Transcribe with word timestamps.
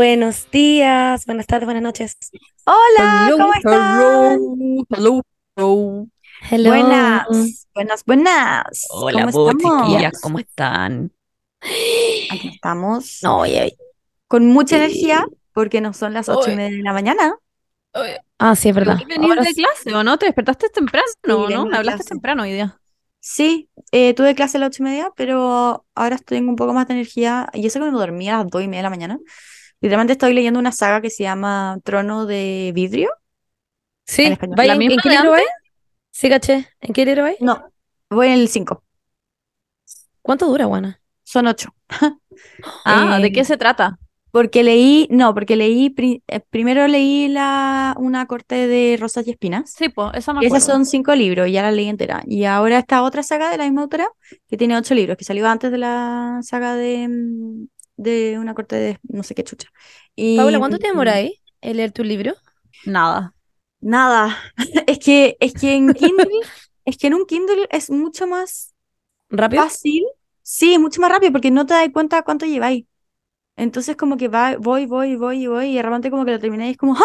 Buenos 0.00 0.50
días, 0.50 1.26
buenas 1.26 1.46
tardes, 1.46 1.66
buenas 1.66 1.82
noches. 1.82 2.16
Hola, 2.64 3.26
Hello, 3.26 3.36
¿cómo 3.36 3.52
están? 3.52 4.40
hello, 4.96 5.20
hello. 5.58 6.06
Hello. 6.50 6.70
Buenas, 6.70 7.66
buenas, 7.74 8.04
buenas. 8.06 8.86
Hola, 8.88 9.30
¿Cómo 9.30 9.50
estamos? 9.50 9.58
chiquillas, 9.58 10.20
¿cómo 10.22 10.38
están? 10.38 11.12
Aquí 12.30 12.48
estamos 12.48 13.20
No, 13.22 13.40
oye, 13.40 13.60
oye. 13.60 13.76
con 14.26 14.46
mucha 14.46 14.76
Sí. 14.76 14.84
energía 14.84 15.26
porque 15.52 15.82
no 15.82 15.92
son 15.92 16.14
las 16.14 16.30
ocho 16.30 16.50
y 16.50 16.56
media 16.56 16.78
de 16.78 16.82
la 16.82 16.94
mañana. 16.94 17.34
Ah, 18.38 18.56
sí, 18.56 18.70
es 18.70 18.74
verdad. 18.74 18.98
Ahora 19.20 19.42
de 19.42 19.52
clase, 19.52 19.94
¿o 19.94 20.02
no? 20.02 20.16
¿Te 20.16 20.24
despertaste 20.24 20.70
temprano, 20.70 21.04
no? 21.26 21.66
Me 21.66 21.76
hablaste 21.76 21.98
clase. 21.98 22.14
temprano 22.14 22.44
hoy 22.44 22.52
día. 22.52 22.80
Sí, 23.20 23.68
eh, 23.92 24.14
tuve 24.14 24.34
clase 24.34 24.56
a 24.56 24.60
las 24.60 24.68
ocho 24.68 24.82
y 24.82 24.86
media, 24.86 25.10
pero 25.14 25.84
ahora 25.94 26.16
estoy 26.16 26.38
en 26.38 26.48
un 26.48 26.56
poco 26.56 26.72
más 26.72 26.88
de 26.88 26.94
energía. 26.94 27.50
Y 27.52 27.66
eso 27.66 27.78
que 27.80 27.84
me 27.84 27.98
dormí 27.98 28.30
a 28.30 28.38
las 28.38 28.48
dos 28.48 28.62
y 28.62 28.66
media 28.66 28.78
de 28.78 28.82
la 28.84 28.90
mañana. 28.90 29.18
Literalmente 29.80 30.12
estoy 30.14 30.34
leyendo 30.34 30.58
una 30.60 30.72
saga 30.72 31.00
que 31.00 31.10
se 31.10 31.22
llama 31.24 31.78
Trono 31.84 32.26
de 32.26 32.72
Vidrio. 32.74 33.10
Sí, 34.06 34.24
En 34.24 34.32
español. 34.32 34.58
¿va 34.58 34.66
¿La 34.66 34.74
en- 34.74 34.76
misma 34.76 34.94
¿en 34.94 35.00
qué 35.00 35.10
libro 35.10 35.30
vais? 35.30 35.46
Sí, 36.12 36.28
caché. 36.28 36.68
¿En 36.80 36.92
qué 36.92 37.04
libro 37.04 37.22
vais? 37.24 37.38
No, 37.40 37.72
voy 38.08 38.28
en 38.28 38.34
el 38.34 38.48
cinco. 38.48 38.84
¿Cuánto 40.22 40.46
dura, 40.46 40.66
Juana? 40.66 41.00
Son 41.24 41.46
ocho. 41.46 41.74
Ah, 42.84 43.18
¿de 43.20 43.30
Eh, 43.30 43.32
qué 43.32 43.44
se 43.44 43.56
trata? 43.56 43.98
Porque 44.32 44.62
leí, 44.62 45.08
no, 45.10 45.34
porque 45.34 45.56
leí, 45.56 45.90
pri- 45.90 46.22
eh, 46.28 46.40
primero 46.50 46.86
leí 46.88 47.28
la, 47.28 47.94
una 47.98 48.26
corte 48.26 48.68
de 48.68 48.96
Rosas 49.00 49.26
y 49.26 49.30
Espinas. 49.32 49.76
Sí, 49.76 49.88
pues, 49.88 50.10
esa 50.14 50.32
me 50.34 50.40
Y 50.40 50.46
esas 50.46 50.64
acuerdo. 50.64 50.64
son 50.64 50.86
cinco 50.86 51.14
libros, 51.14 51.48
y 51.48 51.52
ya 51.52 51.62
la 51.62 51.72
leí 51.72 51.88
entera. 51.88 52.22
Y 52.26 52.44
ahora 52.44 52.78
está 52.78 53.02
otra 53.02 53.22
saga 53.22 53.50
de 53.50 53.58
la 53.58 53.64
misma 53.64 53.82
autora, 53.82 54.08
que 54.48 54.56
tiene 54.56 54.76
ocho 54.76 54.94
libros, 54.94 55.16
que 55.18 55.24
salió 55.24 55.48
antes 55.48 55.70
de 55.72 55.78
la 55.78 56.38
saga 56.42 56.76
de, 56.76 57.08
mm, 57.08 57.66
de 58.02 58.38
una 58.38 58.54
corte 58.54 58.76
de 58.76 58.98
no 59.04 59.22
sé 59.22 59.34
qué 59.34 59.44
chucha. 59.44 59.68
Y 60.16 60.28
Paula, 60.34 60.58
¿cuánto 60.58 60.78
te 60.78 60.88
mm, 60.88 60.88
demoráis 60.88 61.32
en 61.60 61.76
leer 61.76 61.92
tu 61.92 62.02
libro? 62.04 62.34
Nada. 62.84 63.32
nada, 63.80 64.36
es 64.86 64.98
que, 64.98 65.36
es 65.40 65.54
que 65.54 65.74
en 65.74 65.94
Kindle, 65.94 66.28
es 66.84 66.96
que 66.98 67.06
en 67.08 67.14
un 67.14 67.26
Kindle 67.26 67.66
es 67.70 67.90
mucho 67.90 68.26
más 68.26 68.74
¿Rápido? 69.30 69.66
fácil, 69.70 70.04
sí, 70.42 70.78
mucho 70.78 71.00
más 71.02 71.10
rápido, 71.12 71.32
porque 71.32 71.50
no 71.50 71.66
te 71.66 71.74
das 71.74 71.88
cuenta 71.92 72.22
cuánto 72.22 72.46
lleváis. 72.46 72.86
Entonces 73.56 73.96
como 73.96 74.16
que 74.18 74.28
va, 74.28 74.56
voy, 74.58 74.86
voy, 74.86 75.16
voy 75.16 75.44
y 75.44 75.46
voy, 75.48 75.66
y 75.72 75.76
de 75.76 75.82
repente 75.82 76.10
como 76.10 76.24
que 76.24 76.32
lo 76.32 76.40
terminé 76.40 76.68
y 76.68 76.72
es 76.72 76.78
como, 76.78 76.96
¡ah! 76.96 77.02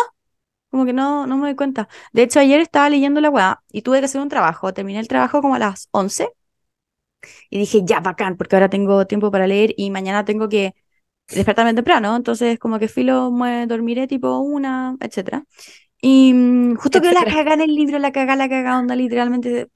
Como 0.71 0.85
que 0.85 0.93
no, 0.93 1.27
no 1.27 1.37
me 1.37 1.47
doy 1.47 1.55
cuenta. 1.55 1.89
De 2.13 2.23
hecho, 2.23 2.39
ayer 2.41 2.59
estaba 2.61 2.89
leyendo 2.89 3.21
la 3.21 3.29
weá 3.31 3.63
y 3.71 3.83
tuve 3.83 3.99
que 3.99 4.05
hacer 4.05 4.21
un 4.21 4.29
trabajo. 4.29 4.73
Terminé 4.73 4.99
el 4.99 5.07
trabajo 5.07 5.41
como 5.41 5.55
a 5.55 5.59
las 5.59 5.89
11 5.91 6.29
y 7.49 7.59
dije, 7.59 7.81
ya, 7.85 7.99
bacán, 7.99 8.37
porque 8.37 8.55
ahora 8.55 8.69
tengo 8.69 9.05
tiempo 9.07 9.31
para 9.31 9.47
leer 9.47 9.73
y 9.77 9.91
mañana 9.91 10.25
tengo 10.25 10.49
que 10.49 10.75
despertarme 11.29 11.73
temprano. 11.73 12.15
Entonces, 12.15 12.59
como 12.59 12.79
que 12.79 12.87
filo, 12.87 13.31
me 13.31 13.67
dormiré 13.67 14.07
tipo 14.07 14.39
una, 14.39 14.95
etcétera. 14.99 15.43
Y 16.01 16.33
mm, 16.33 16.75
justo 16.75 17.01
que 17.01 17.11
la 17.11 17.25
cagá 17.25 17.53
en 17.55 17.61
el 17.61 17.75
libro, 17.75 17.99
la 17.99 18.11
cagá, 18.11 18.35
la 18.35 18.49
cagá, 18.49 18.79
onda, 18.79 18.95
literalmente, 18.95 19.69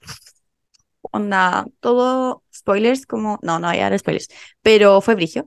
onda, 1.12 1.66
todo 1.80 2.42
spoilers, 2.54 3.06
como, 3.06 3.38
no, 3.42 3.58
no 3.58 3.68
voy 3.68 3.78
a 3.78 3.90
dar 3.90 3.98
spoilers, 3.98 4.28
pero 4.62 5.00
fue 5.00 5.14
brigio. 5.14 5.46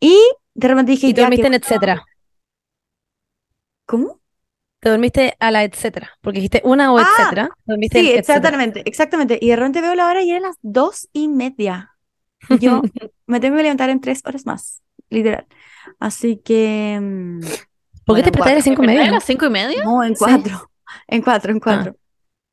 Y 0.00 0.18
de 0.54 0.68
repente 0.68 0.92
dije, 0.92 1.08
Y 1.08 1.14
te 1.14 1.20
ya, 1.20 1.24
dormiste 1.24 1.46
en 1.46 1.54
etcétera. 1.54 2.04
¿cómo? 3.86 4.20
Te 4.80 4.88
dormiste 4.88 5.36
a 5.40 5.50
la 5.50 5.64
etcétera. 5.64 6.10
Porque 6.22 6.38
dijiste 6.38 6.62
una 6.64 6.92
o 6.92 6.98
Ah, 6.98 7.02
etcétera. 7.02 7.50
Dormiste 7.66 8.00
Sí, 8.00 8.10
exactamente, 8.12 8.82
exactamente. 8.86 9.38
Y 9.40 9.50
de 9.50 9.56
repente 9.56 9.80
veo 9.80 9.94
la 9.94 10.06
hora 10.08 10.22
y 10.22 10.30
eran 10.30 10.42
las 10.42 10.56
dos 10.62 11.08
y 11.12 11.28
media. 11.28 11.96
Yo 12.60 12.82
me 13.26 13.40
tengo 13.40 13.56
que 13.56 13.62
levantar 13.62 13.90
en 13.90 14.00
tres 14.00 14.22
horas 14.24 14.46
más, 14.46 14.82
literal. 15.10 15.46
Así 15.98 16.38
que, 16.38 16.98
mm, 17.00 17.40
¿Por 18.04 18.16
qué 18.16 18.22
bueno, 18.22 18.24
te 18.24 18.30
despertaste 18.30 18.52
a 18.52 18.54
las 18.56 18.64
cinco 18.64 18.82
y 18.84 18.86
media? 18.86 19.08
¿A 19.08 19.10
las 19.12 19.24
cinco 19.24 19.46
y 19.46 19.50
media? 19.50 19.84
no, 19.84 20.02
en 20.04 20.16
Sí. 20.16 20.24
cuatro, 20.24 20.70
en 21.08 21.22
cuatro, 21.22 21.52
en 21.52 21.58
Ah. 21.58 21.60
cuatro. 21.62 21.96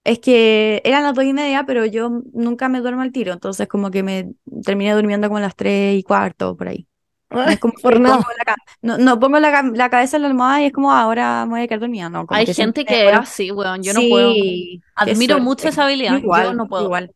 Es 0.04 0.20
que 0.20 0.82
eran 0.86 1.04
las 1.04 1.14
dos 1.16 1.26
y 1.26 1.34
media, 1.34 1.66
pero 1.66 1.86
yo 1.86 2.10
nunca 2.34 2.70
me 2.70 2.80
duermo 2.80 3.02
al 3.02 3.12
tiro, 3.12 3.34
entonces 3.34 3.68
como 3.68 3.92
que 3.92 4.04
me 4.04 4.32
terminé 4.64 4.94
durmiendo 4.94 5.28
como 5.28 5.38
a 5.38 5.42
las 5.42 5.56
tres 5.56 5.98
y 6.00 6.04
cuarto, 6.04 6.56
por 6.56 6.70
ahí. 6.70 6.88
Es 7.50 7.60
como 7.60 7.74
Por 7.82 7.94
que 7.96 8.00
nada. 8.00 8.18
pongo 8.18 8.30
la, 8.46 8.56
no, 8.82 8.98
no 8.98 9.20
pongo 9.20 9.40
la, 9.40 9.62
la 9.74 9.90
cabeza 9.90 10.16
en 10.16 10.22
la 10.24 10.30
almohada 10.30 10.62
y 10.62 10.66
es 10.68 10.72
como 10.72 10.94
"Ah, 10.94 11.02
ahora 11.02 11.46
me 11.46 11.52
voy 11.52 11.62
a 11.62 11.68
quedar 11.68 11.82
dormida, 11.82 12.10
no, 12.10 12.26
como 12.26 12.38
Hay 12.40 12.46
que 12.46 12.54
gente 12.54 12.86
que 12.86 13.10
es 13.10 13.14
así, 13.14 13.52
weón. 13.52 13.84
Yo 13.84 13.94
no 13.94 14.00
puedo. 14.10 14.34
Admiro 14.96 15.40
mucho 15.40 15.68
esa 15.68 15.82
Yo 15.82 15.86
habilidad. 15.88 16.12
Yo 16.14 16.20
igual, 16.20 16.56
no 16.58 16.68
puedo. 16.70 16.86
igual. 16.86 17.12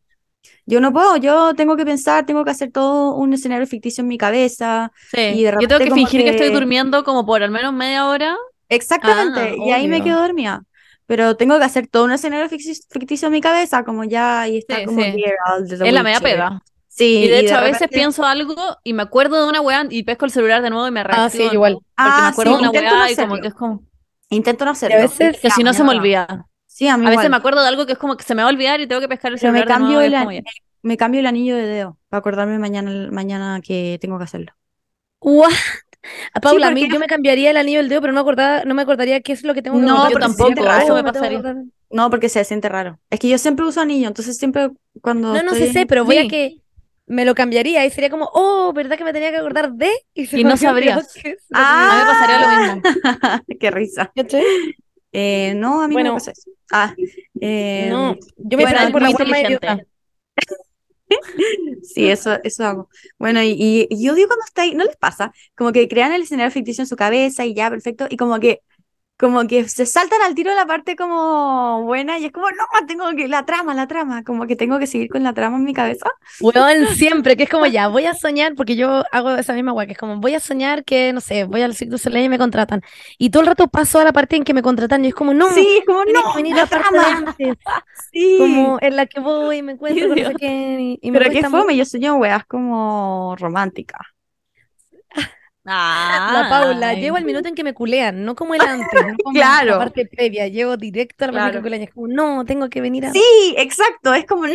Yo 0.72 0.80
no 0.80 0.90
puedo, 0.90 1.16
yo 1.18 1.52
tengo 1.54 1.76
que 1.76 1.84
pensar, 1.84 2.24
tengo 2.24 2.44
que 2.46 2.50
hacer 2.50 2.70
todo 2.72 3.14
un 3.14 3.34
escenario 3.34 3.66
ficticio 3.66 4.00
en 4.00 4.08
mi 4.08 4.16
cabeza 4.16 4.90
Sí. 5.10 5.20
y 5.20 5.42
de 5.44 5.52
Yo 5.60 5.68
tengo 5.68 5.84
que 5.84 5.90
fingir 5.90 6.22
que 6.24 6.30
estoy 6.30 6.48
durmiendo 6.48 7.04
como 7.04 7.26
por 7.26 7.42
al 7.42 7.50
menos 7.50 7.74
media 7.74 8.06
hora. 8.08 8.36
Exactamente, 8.70 9.40
Ah, 9.40 9.54
y 9.66 9.70
ahí 9.70 9.86
me 9.86 10.02
quedo 10.02 10.22
dormida. 10.22 10.62
Pero 11.04 11.36
tengo 11.36 11.58
que 11.58 11.64
hacer 11.64 11.88
todo 11.88 12.04
un 12.04 12.12
escenario 12.12 12.48
ficti- 12.48 12.86
ficticio 12.90 13.26
en 13.26 13.32
mi 13.32 13.42
cabeza, 13.42 13.84
como 13.84 14.04
ya 14.04 14.40
ahí 14.40 14.56
está 14.56 14.76
Sí, 14.78 14.84
como 14.86 15.02
sí. 15.02 15.22
The 15.68 15.86
Es 15.88 15.92
la 15.92 16.02
media 16.02 16.20
pega. 16.20 16.62
Sí, 16.88 17.24
Y 17.24 17.28
de 17.28 17.40
hecho, 17.40 17.54
a 17.54 17.58
repente- 17.60 17.84
veces 17.84 17.88
pienso 17.94 18.24
algo 18.24 18.54
y 18.82 18.94
me 18.94 19.02
acuerdo 19.02 19.42
de 19.42 19.48
una 19.50 19.60
weá 19.60 19.84
y 19.90 20.04
pesco 20.04 20.24
el 20.24 20.30
celular 20.30 20.62
de 20.62 20.70
nuevo 20.70 20.88
y 20.88 20.90
me 20.90 21.04
reactivo 21.04 21.26
Ah, 21.26 21.50
sí, 21.50 21.54
igual. 21.54 21.74
Porque 21.74 21.84
me 21.96 22.02
Ah, 22.24 22.28
acuerdo 22.28 22.52
sí, 22.52 22.54
de 22.56 22.60
una 22.60 22.78
intento 22.78 22.96
no 22.96 23.10
y 23.10 23.16
como 23.16 23.40
que 23.42 23.48
es 23.48 23.54
como. 23.54 23.82
Intento 24.30 24.64
no 24.64 24.70
hacerlo. 24.70 24.96
veces- 24.96 25.38
Que 25.38 25.50
si 25.50 25.62
no 25.64 25.74
se 25.74 25.84
me 25.84 25.90
olvida. 25.90 26.46
Sí, 26.72 26.88
a 26.88 26.96
mí 26.96 27.06
A 27.06 27.10
veces 27.10 27.28
me 27.28 27.36
acuerdo 27.36 27.60
de 27.60 27.68
algo 27.68 27.84
que 27.84 27.92
es 27.92 27.98
como 27.98 28.16
que 28.16 28.24
se 28.24 28.34
me 28.34 28.42
va 28.42 28.48
a 28.48 28.52
olvidar 28.52 28.80
y 28.80 28.86
tengo 28.86 29.02
que 29.02 29.08
pescar 29.08 29.30
el 29.30 29.38
Pero 29.38 29.52
me 29.52 29.60
de 29.60 29.66
cambio, 29.66 30.00
nuevo 30.00 30.30
y 30.32 30.38
el, 30.38 30.44
me, 30.44 30.52
me 30.80 30.96
cambio 30.96 31.20
el 31.20 31.26
anillo 31.26 31.54
de 31.54 31.66
dedo 31.66 31.98
para 32.08 32.20
acordarme 32.20 32.58
mañana, 32.58 33.10
mañana 33.12 33.60
que 33.62 33.98
tengo 34.00 34.16
que 34.16 34.24
hacerlo. 34.24 34.54
What? 35.20 35.52
A 36.32 36.40
Paula, 36.40 36.68
a 36.68 36.70
mí 36.70 36.88
yo 36.90 36.98
me 36.98 37.06
cambiaría 37.06 37.50
el 37.50 37.58
anillo 37.58 37.78
del 37.78 37.90
dedo, 37.90 38.00
pero 38.00 38.14
no, 38.14 38.20
acordaba, 38.20 38.64
no 38.64 38.74
me 38.74 38.82
acordaría 38.82 39.20
qué 39.20 39.32
es 39.32 39.44
lo 39.44 39.52
que 39.52 39.60
tengo 39.60 39.78
que 39.78 39.84
No, 39.84 40.10
yo 40.10 40.18
tampoco, 40.18 40.64
raro, 40.64 40.82
eso 40.82 40.94
me 40.94 41.04
pasaría. 41.04 41.42
No, 41.90 42.08
porque 42.08 42.30
se 42.30 42.42
siente 42.44 42.70
raro. 42.70 42.98
Es 43.10 43.20
que 43.20 43.28
yo 43.28 43.36
siempre 43.36 43.66
uso 43.66 43.82
anillo, 43.82 44.08
entonces 44.08 44.38
siempre 44.38 44.70
cuando 45.02 45.34
No, 45.34 45.42
no 45.42 45.52
sé, 45.52 45.70
sé, 45.72 45.84
pero 45.84 46.06
voy 46.06 46.16
a 46.16 46.26
que 46.26 46.56
me 47.06 47.26
lo 47.26 47.34
cambiaría 47.34 47.84
y 47.84 47.90
sería 47.90 48.08
como, 48.08 48.30
oh, 48.32 48.72
¿verdad 48.72 48.96
que 48.96 49.04
me 49.04 49.12
tenía 49.12 49.30
que 49.30 49.36
acordar 49.36 49.72
de? 49.72 49.90
Y 50.14 50.26
me 50.36 50.44
no 50.44 50.56
sabrías. 50.56 51.12
Ah. 51.52 51.90
A 51.90 51.94
mí 51.94 52.00
me 52.00 52.06
pasaría 52.06 52.40
lo 52.40 52.74
mismo. 52.74 53.44
Qué 53.60 53.70
risa. 53.70 54.10
¿Cachai? 54.16 54.42
Eh, 55.12 55.54
no, 55.56 55.82
a 55.82 55.88
mí 55.88 55.96
no 55.96 56.04
me 56.04 56.10
Bueno. 56.10 56.14
pasa 56.14 56.32
eso. 56.32 56.50
Ah, 56.70 56.94
eh, 57.40 57.90
No, 57.90 58.16
yo 58.36 58.56
me 58.58 58.64
bueno, 58.64 58.90
por 58.92 59.02
la 59.02 59.10
forma 59.10 59.38
inteligente. 59.38 59.66
idiota. 59.66 59.86
sí, 61.82 62.08
eso, 62.08 62.38
eso 62.42 62.64
hago. 62.64 62.88
Bueno, 63.18 63.42
y, 63.42 63.50
y- 63.58 63.86
y 63.90 64.04
yo 64.04 64.14
digo 64.14 64.28
cuando 64.28 64.44
está 64.46 64.62
ahí, 64.62 64.74
¿no 64.74 64.84
les 64.84 64.96
pasa? 64.96 65.32
Como 65.56 65.72
que 65.72 65.88
crean 65.88 66.12
el 66.12 66.22
escenario 66.22 66.50
ficticio 66.50 66.82
en 66.82 66.88
su 66.88 66.96
cabeza 66.96 67.44
y 67.44 67.54
ya, 67.54 67.70
perfecto, 67.70 68.06
y 68.10 68.16
como 68.16 68.38
que, 68.40 68.60
como 69.22 69.46
que 69.48 69.68
se 69.70 69.86
saltan 69.86 70.22
al 70.22 70.34
tiro 70.36 70.54
la 70.54 70.66
parte 70.66 70.96
como 70.96 71.84
buena 71.84 72.18
y 72.18 72.26
es 72.26 72.32
como, 72.32 72.50
no, 72.50 72.64
tengo 72.88 73.10
que, 73.16 73.28
la 73.28 73.46
trama, 73.46 73.74
la 73.74 73.88
trama, 73.88 74.24
como 74.24 74.46
que 74.48 74.56
tengo 74.56 74.78
que 74.80 74.88
seguir 74.88 75.10
con 75.10 75.24
la 75.24 75.34
trama 75.34 75.58
en 75.58 75.64
mi 75.64 75.74
cabeza. 75.74 76.10
Weón, 76.38 76.86
siempre, 76.96 77.36
que 77.36 77.44
es 77.44 77.48
como 77.50 77.66
ya, 77.66 77.88
voy 77.88 78.06
a 78.06 78.14
soñar, 78.14 78.54
porque 78.56 78.74
yo 78.76 79.04
hago 79.12 79.30
esa 79.36 79.52
misma 79.54 79.72
weá, 79.72 79.86
que 79.86 79.92
es 79.92 79.98
como, 79.98 80.16
voy 80.18 80.34
a 80.34 80.40
soñar 80.40 80.84
que, 80.84 81.12
no 81.12 81.20
sé, 81.20 81.44
voy 81.44 81.62
al 81.62 81.74
Cirque 81.76 81.90
du 81.92 81.98
Soleil 81.98 82.26
y 82.26 82.28
me 82.28 82.38
contratan. 82.38 82.82
Y 83.18 83.30
todo 83.30 83.42
el 83.42 83.46
rato 83.48 83.68
paso 83.68 84.00
a 84.00 84.04
la 84.04 84.12
parte 84.12 84.36
en 84.36 84.44
que 84.44 84.54
me 84.54 84.62
contratan 84.62 85.04
y 85.04 85.08
es 85.08 85.14
como, 85.14 85.34
no, 85.34 85.46
Sí, 85.48 85.78
es 85.78 85.84
como, 85.86 86.04
no, 86.04 86.34
venir 86.34 86.56
la 86.56 86.66
la 86.66 86.66
parte 86.66 86.98
de 86.98 87.04
trama. 87.04 87.06
antes, 87.10 87.56
Sí. 88.12 88.26
como 88.36 88.78
en 88.80 88.96
la 88.96 89.06
que 89.06 89.20
voy 89.20 89.58
y 89.58 89.62
me 89.62 89.72
encuentro 89.72 90.08
con 90.08 90.20
no 90.20 90.24
sé 90.24 90.36
qué, 90.36 90.78
y, 90.80 90.98
y 91.02 91.10
me 91.12 91.18
Pero 91.18 91.30
qué 91.30 91.42
cuesta 91.42 91.48
mucho. 91.50 91.64
fome, 91.64 91.76
yo 91.76 91.84
sueño 91.84 92.16
weas 92.16 92.44
como 92.46 93.36
románticas. 95.64 96.32
La 96.32 96.48
Paula, 96.48 96.88
Ay. 96.88 97.00
llego 97.00 97.16
al 97.16 97.24
minuto 97.24 97.48
en 97.48 97.54
que 97.54 97.64
me 97.64 97.74
culean, 97.74 98.24
no 98.24 98.34
como 98.34 98.54
el 98.54 98.60
antes, 98.66 99.06
no 99.06 99.16
como 99.22 99.32
Claro. 99.34 99.72
la 99.72 99.78
parte 99.78 100.06
previa, 100.06 100.48
llego 100.48 100.76
directo 100.76 101.24
a 101.24 101.28
la 101.28 101.32
parte 101.34 101.58
en 101.58 101.62
que 101.62 101.68
Claro. 101.68 101.76
y 101.76 101.84
es 101.84 101.90
como, 101.94 102.08
no, 102.08 102.44
tengo 102.44 102.68
que 102.68 102.80
venir 102.80 103.06
a... 103.06 103.12
Sí, 103.12 103.54
exacto, 103.56 104.14
es 104.14 104.26
como, 104.26 104.46
no, 104.46 104.54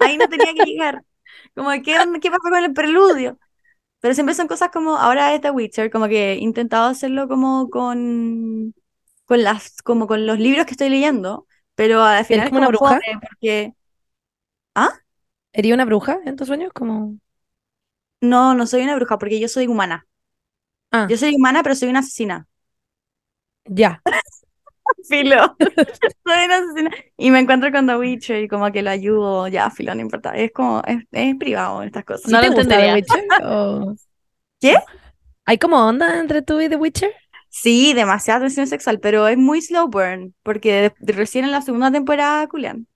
ahí 0.00 0.16
no 0.16 0.28
tenía 0.28 0.54
que 0.54 0.64
llegar. 0.64 1.02
Como, 1.54 1.70
¿qué, 1.70 1.96
qué 2.20 2.30
pasó 2.30 2.42
con 2.50 2.56
el 2.64 2.72
preludio? 2.72 3.38
Pero 4.00 4.14
siempre 4.14 4.34
son 4.34 4.48
cosas 4.48 4.70
como, 4.70 4.96
ahora 4.96 5.34
es 5.34 5.40
The 5.40 5.50
Witcher, 5.50 5.90
como 5.90 6.08
que 6.08 6.32
he 6.32 6.36
intentado 6.38 6.88
hacerlo 6.90 7.28
como 7.28 7.70
con, 7.70 8.74
con 9.24 9.42
las, 9.42 9.80
como 9.82 10.06
con 10.06 10.26
los 10.26 10.38
libros 10.38 10.66
que 10.66 10.72
estoy 10.72 10.90
leyendo, 10.90 11.46
pero 11.74 12.02
al 12.02 12.24
final 12.24 12.44
es 12.46 12.50
como 12.50 12.58
una 12.60 12.68
bruja? 12.68 13.00
porque, 13.20 13.72
¿Sería 15.54 15.74
una 15.74 15.84
bruja 15.84 16.18
en 16.26 16.36
tus 16.36 16.48
sueños? 16.48 16.72
Como... 16.72 17.18
no, 18.20 18.54
no 18.54 18.66
soy 18.66 18.82
una 18.82 18.96
bruja, 18.96 19.18
porque 19.18 19.40
yo 19.40 19.48
soy 19.48 19.66
humana. 19.66 20.06
Ah, 20.94 21.06
Yo 21.08 21.16
soy 21.16 21.34
humana, 21.34 21.62
pero 21.62 21.74
soy 21.74 21.88
una 21.90 22.00
asesina. 22.00 22.46
ya. 23.68 24.00
Filo. 25.08 25.56
Soy 26.24 26.44
una 26.46 26.56
asesina. 26.58 26.90
Y 27.16 27.30
me 27.30 27.40
encuentro 27.40 27.70
con 27.72 27.86
The 27.86 27.96
Witcher 27.96 28.42
y 28.44 28.48
como 28.48 28.70
que 28.72 28.82
lo 28.82 28.90
ayudo, 28.90 29.48
ya, 29.48 29.70
filo, 29.70 29.94
no 29.94 30.00
importa. 30.00 30.32
Es 30.36 30.52
como, 30.52 30.82
es, 30.86 31.04
es 31.12 31.36
privado 31.36 31.82
estas 31.82 32.04
cosas. 32.04 32.24
No 32.24 32.30
¿Sí 32.30 32.38
lo 32.40 32.46
te 32.46 32.50
gusta 32.50 32.78
The 32.78 32.88
entendería. 32.88 32.94
Witcher? 32.94 33.24
o- 33.38 33.94
¿Qué? 34.60 34.76
¿Hay 35.46 35.58
como 35.58 35.76
onda 35.86 36.18
entre 36.20 36.42
tú 36.42 36.60
y 36.60 36.68
The 36.68 36.76
Witcher? 36.76 37.12
Sí, 37.48 37.92
demasiada 37.94 38.40
tensión 38.40 38.66
sexual, 38.66 39.00
pero 39.00 39.28
es 39.28 39.38
muy 39.38 39.62
slow 39.62 39.88
burn, 39.88 40.34
porque 40.42 40.72
de- 40.82 40.94
de 40.98 41.12
recién 41.12 41.44
en 41.44 41.52
la 41.52 41.62
segunda 41.62 41.90
temporada, 41.92 42.46
culian. 42.48 42.86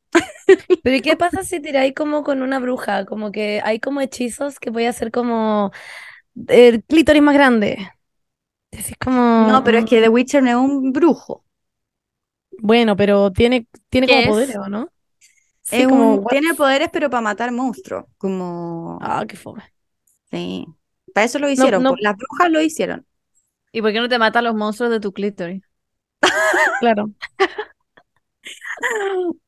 Pero 0.82 0.96
¿y 0.96 1.00
qué 1.02 1.16
pasa 1.16 1.42
si 1.44 1.60
tiráis 1.60 1.92
como 1.94 2.22
con 2.24 2.42
una 2.42 2.58
bruja? 2.60 3.04
Como 3.04 3.32
que 3.32 3.60
hay 3.64 3.80
como 3.80 4.00
hechizos 4.00 4.58
que 4.60 4.70
voy 4.70 4.84
a 4.86 4.90
hacer 4.90 5.10
como 5.10 5.72
el 6.48 6.84
clítoris 6.84 7.22
más 7.22 7.34
grande. 7.34 7.90
Es 8.70 8.92
como... 9.02 9.48
No, 9.48 9.64
pero 9.64 9.78
es 9.78 9.84
que 9.84 10.00
The 10.00 10.08
Witcher 10.08 10.42
no 10.42 10.50
es 10.50 10.56
un 10.56 10.92
brujo. 10.92 11.44
Bueno, 12.60 12.96
pero 12.96 13.30
tiene, 13.32 13.66
tiene 13.88 14.06
¿Qué 14.06 14.14
como 14.24 14.38
es? 14.38 14.46
poderes, 14.46 14.56
¿o 14.56 14.68
no? 14.68 14.88
Sí, 15.62 15.76
Es 15.76 15.88
como... 15.88 16.14
un- 16.16 16.26
tiene 16.26 16.54
poderes, 16.54 16.88
pero 16.92 17.10
para 17.10 17.20
matar 17.20 17.52
monstruos. 17.52 18.04
Como. 18.16 18.98
Ah, 19.00 19.24
qué 19.28 19.36
fome. 19.36 19.62
Sí. 20.30 20.66
Para 21.14 21.24
eso 21.26 21.38
lo 21.38 21.48
hicieron. 21.48 21.82
no. 21.82 21.90
pues, 21.90 22.02
Las 22.02 22.16
brujas 22.16 22.50
lo 22.50 22.60
hicieron. 22.60 23.06
¿Y 23.72 23.82
por 23.82 23.92
qué 23.92 24.00
no 24.00 24.08
te 24.08 24.18
matan 24.18 24.44
los 24.44 24.54
monstruos 24.54 24.90
de 24.90 25.00
tu 25.00 25.12
clítoris? 25.12 25.62
Claro. 26.80 27.10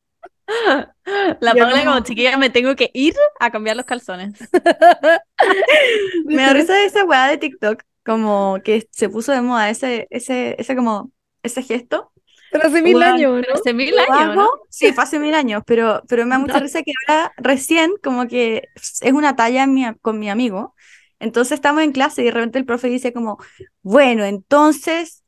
La 1.39 1.53
Paula 1.55 1.81
como- 1.81 1.85
como 1.93 1.99
chiquilla 2.03 2.37
me 2.37 2.49
tengo 2.49 2.75
que 2.75 2.91
ir 2.93 3.15
a 3.39 3.51
cambiar 3.51 3.75
los 3.77 3.85
calzones. 3.85 4.33
Me 6.25 6.35
da 6.43 6.53
risa 6.53 6.83
esa 6.83 7.03
weá 7.05 7.27
de 7.27 7.37
TikTok. 7.37 7.83
Como 8.03 8.57
que 8.63 8.87
se 8.91 9.09
puso 9.09 9.31
de 9.31 9.41
moda 9.41 9.69
ese, 9.69 10.07
ese, 10.09 10.55
ese 10.57 10.75
como, 10.75 11.11
ese 11.43 11.61
gesto. 11.61 12.11
Pero 12.51 12.67
hace 12.67 12.81
mil 12.81 12.93
Bueno, 12.93 13.13
años, 13.13 13.41
¿no? 13.47 13.53
hace 13.53 13.73
mil 13.73 13.93
años, 13.97 14.35
¿no? 14.35 14.49
Sí, 14.69 14.91
fue 14.91 15.03
hace 15.03 15.19
mil 15.19 15.33
años, 15.33 15.63
pero, 15.65 16.01
pero 16.09 16.25
me 16.25 16.31
da 16.31 16.39
mucha 16.39 16.59
risa 16.59 16.81
que 16.83 16.91
ahora 17.07 17.31
recién 17.37 17.91
como 18.03 18.27
que 18.27 18.67
es 18.75 19.13
una 19.13 19.35
talla 19.35 19.67
mi 19.67 19.85
con 20.01 20.19
mi 20.19 20.29
amigo. 20.29 20.75
Entonces 21.19 21.53
estamos 21.53 21.83
en 21.83 21.91
clase 21.91 22.23
y 22.23 22.25
de 22.25 22.31
repente 22.31 22.57
el 22.59 22.65
profe 22.65 22.87
dice 22.89 23.13
como, 23.13 23.37
bueno, 23.83 24.25
entonces 24.25 25.23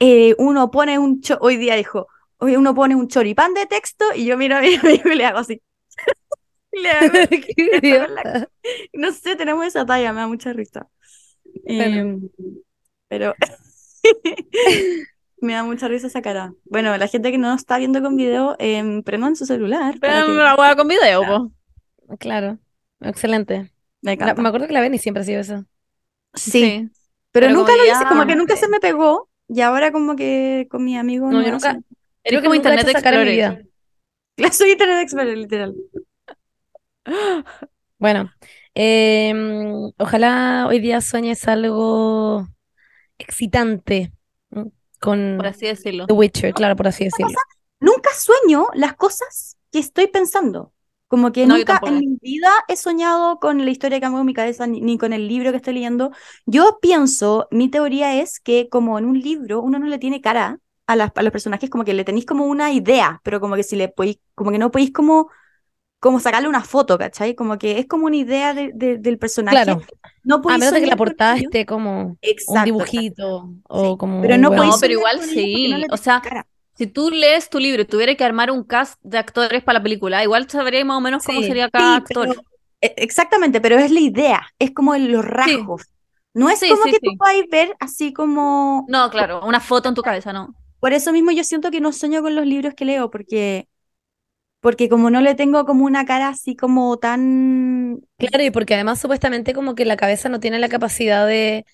eh, 0.00 0.34
uno 0.38 0.70
pone 0.70 0.98
un, 0.98 1.20
cho- 1.20 1.38
hoy 1.40 1.56
día 1.58 1.76
dijo, 1.76 2.08
uno 2.56 2.74
pone 2.74 2.94
un 2.94 3.08
choripán 3.08 3.54
de 3.54 3.66
texto 3.66 4.04
y 4.14 4.26
yo 4.26 4.36
miro 4.36 4.56
a 4.56 4.60
mi 4.60 4.74
amigo 4.74 5.10
y 5.10 5.14
le 5.14 5.24
hago 5.26 5.38
así. 5.38 5.60
Le 6.72 6.90
hago- 6.90 8.46
no 8.94 9.12
sé, 9.12 9.36
tenemos 9.36 9.64
esa 9.66 9.86
talla, 9.86 10.12
me 10.12 10.20
da 10.20 10.26
mucha 10.26 10.52
risa. 10.52 10.88
Bueno. 11.64 11.96
Em, 12.00 12.28
pero 13.08 13.32
me 15.40 15.52
da 15.52 15.62
mucha 15.62 15.88
risa 15.88 16.06
esa 16.08 16.22
cara. 16.22 16.52
Bueno, 16.64 16.96
la 16.96 17.06
gente 17.08 17.30
que 17.30 17.38
no 17.38 17.54
está 17.54 17.78
viendo 17.78 18.02
con 18.02 18.16
video, 18.16 18.56
eh, 18.58 19.02
prendan 19.04 19.36
su 19.36 19.46
celular. 19.46 19.96
Pero 20.00 20.26
que- 20.26 20.32
la 20.32 20.54
hueá 20.56 20.74
con 20.76 20.88
video, 20.88 21.22
po. 21.22 22.16
Claro. 22.18 22.58
Excelente. 23.00 23.70
Me 24.02 24.10
La- 24.10 24.12
encanta. 24.12 24.42
me 24.42 24.48
acuerdo 24.48 24.66
que 24.66 24.72
la 24.72 24.80
Benny 24.80 24.98
siempre 24.98 25.22
ha 25.22 25.26
sido 25.26 25.40
eso. 25.40 25.64
Sí, 26.34 26.88
pero, 27.30 27.46
pero 27.46 27.52
nunca 27.58 27.76
lo 27.76 27.84
hice, 27.84 28.04
como 28.08 28.26
que 28.26 28.34
nunca 28.36 28.56
se 28.56 28.68
me 28.68 28.80
pegó. 28.80 29.28
Y 29.48 29.60
ahora 29.60 29.92
como 29.92 30.16
que 30.16 30.66
con 30.70 30.82
mi 30.84 30.96
amigo 30.96 31.30
No, 31.30 31.38
no 31.38 31.44
yo 31.44 31.52
nunca- 31.52 31.78
Eres 32.24 32.40
Creo 32.40 32.42
que 32.42 32.46
como 32.46 32.54
he 32.54 32.56
Internet 32.56 32.86
mi 32.86 32.92
Explorer. 32.92 33.28
vida. 33.32 33.62
Soy 34.52 34.72
internet 34.72 35.02
expert, 35.02 35.28
literal. 35.36 35.74
Bueno, 37.98 38.30
em, 38.74 39.90
ojalá 39.98 40.66
hoy 40.68 40.80
día 40.80 41.00
sueñes 41.00 41.46
algo 41.48 42.46
excitante 43.18 44.12
con 45.00 45.38
Por 45.38 45.46
así 45.46 45.66
decirlo. 45.66 46.06
The 46.06 46.12
Witcher, 46.14 46.54
claro, 46.54 46.76
por 46.76 46.88
así 46.88 47.04
decirlo. 47.04 47.32
Nunca 47.80 48.10
sueño 48.14 48.68
las 48.74 48.94
cosas 48.94 49.58
que 49.72 49.78
estoy 49.78 50.06
pensando. 50.08 50.72
Como 51.08 51.32
que 51.32 51.46
No, 51.46 51.56
nunca 51.58 51.80
en 51.86 51.98
mi 51.98 52.18
vida 52.22 52.50
he 52.66 52.76
soñado 52.76 53.38
con 53.38 53.64
la 53.64 53.70
historia 53.70 54.00
que 54.00 54.06
hago 54.06 54.18
en 54.20 54.26
mi 54.26 54.34
cabeza, 54.34 54.66
ni, 54.66 54.80
ni 54.80 54.98
con 54.98 55.12
el 55.12 55.28
libro 55.28 55.50
que 55.50 55.58
estoy 55.58 55.74
leyendo. 55.74 56.10
Yo 56.46 56.78
pienso, 56.80 57.46
mi 57.50 57.68
teoría 57.70 58.20
es 58.20 58.40
que 58.40 58.68
como 58.68 58.98
en 58.98 59.04
un 59.04 59.20
libro 59.20 59.60
uno 59.60 59.78
no 59.78 59.86
le 59.86 59.98
tiene 59.98 60.20
cara 60.20 60.58
a, 60.86 60.96
las, 60.96 61.12
a 61.14 61.22
los 61.22 61.32
personajes, 61.32 61.70
como 61.70 61.84
que 61.84 61.94
le 61.94 62.04
tenéis 62.04 62.26
como 62.26 62.46
una 62.46 62.72
idea, 62.72 63.20
pero 63.24 63.40
como 63.40 63.56
que 63.56 63.62
si 63.62 63.76
le 63.76 63.88
podéis, 63.88 64.18
como 64.34 64.50
que 64.50 64.58
no 64.58 64.70
podéis 64.70 64.92
como, 64.92 65.30
como 66.00 66.20
sacarle 66.20 66.48
una 66.48 66.62
foto, 66.64 66.98
¿cachai? 66.98 67.34
Como 67.34 67.58
que 67.58 67.78
es 67.78 67.86
como 67.86 68.06
una 68.06 68.16
idea 68.16 68.54
de- 68.54 68.72
de- 68.74 68.98
del 68.98 69.18
personaje. 69.18 69.56
Claro, 69.64 69.80
No 70.24 70.36
a 70.36 70.58
menos 70.58 70.74
de 70.74 70.80
que 70.80 70.86
la 70.86 70.96
portada 70.96 71.36
esté 71.36 71.66
como 71.66 72.02
un 72.02 72.18
Exacto, 72.22 72.64
dibujito 72.64 73.54
o 73.68 73.82
Sí, 73.82 73.98
como 73.98 74.20
pero 74.20 74.34
un 74.36 74.40
no. 74.40 74.50
No, 74.50 74.78
pero 74.80 74.92
igual 74.92 75.18
no 75.18 75.26
sí. 75.32 75.76
le 75.78 75.86
O 75.90 75.96
sea, 75.96 76.20
cara. 76.22 76.46
si 76.76 76.86
tú 76.86 77.10
lees 77.10 77.50
tu 77.50 77.58
libro 77.58 77.82
y 77.82 77.86
tuvieras 77.86 78.16
que 78.16 78.24
armar 78.24 78.50
un 78.50 78.64
cast 78.64 78.98
de 79.02 79.18
actores 79.18 79.62
para 79.62 79.78
la 79.78 79.82
película, 79.82 80.22
igual 80.22 80.48
sabrías 80.50 80.84
más 80.86 80.96
o 80.98 81.00
menos 81.00 81.22
cómo 81.22 81.40
Sí. 81.40 81.48
sería 81.48 81.68
cada 81.70 81.96
Sí, 81.96 81.96
actor. 81.96 82.28
pero- 82.28 82.42
e- 82.80 82.94
exactamente, 82.98 83.60
pero 83.60 83.78
es 83.78 83.90
la 83.90 84.00
idea, 84.00 84.42
es 84.58 84.72
como 84.72 84.94
en 84.94 85.10
los 85.12 85.24
rasgos. 85.24 85.82
No 86.34 86.50
es 86.50 86.58
Sí, 86.60 86.68
como 86.68 86.82
sí, 86.82 86.90
que 86.90 86.98
sí. 87.00 87.06
tú 87.10 87.16
puedas 87.16 87.36
ver 87.50 87.76
así 87.80 88.12
como... 88.12 88.84
No, 88.88 89.10
claro, 89.10 89.44
una 89.46 89.60
foto 89.60 89.88
en 89.88 89.94
tu 89.94 90.02
cabeza, 90.02 90.32
no. 90.32 90.54
Por 90.84 90.92
eso 90.92 91.12
mismo 91.12 91.30
yo 91.32 91.44
siento 91.44 91.70
que 91.70 91.80
no 91.80 91.92
sueño 91.92 92.22
con 92.22 92.34
los 92.34 92.46
libros 92.46 92.74
que 92.74 92.84
leo, 92.84 93.10
porque, 93.10 93.68
porque 94.60 94.88
como 94.88 95.10
no 95.10 95.20
le 95.22 95.34
tengo 95.36 95.64
como 95.66 95.84
una 95.86 96.06
cara 96.06 96.28
así 96.30 96.56
como 96.56 96.98
tan... 96.98 98.00
Claro, 98.16 98.44
y 98.44 98.50
porque 98.50 98.74
además 98.74 99.00
supuestamente 99.00 99.52
como 99.54 99.74
que 99.74 99.84
la 99.84 99.96
cabeza 99.96 100.28
no 100.28 100.40
tiene 100.40 100.58
la 100.60 100.68
capacidad 100.68 101.26
de, 101.26 101.66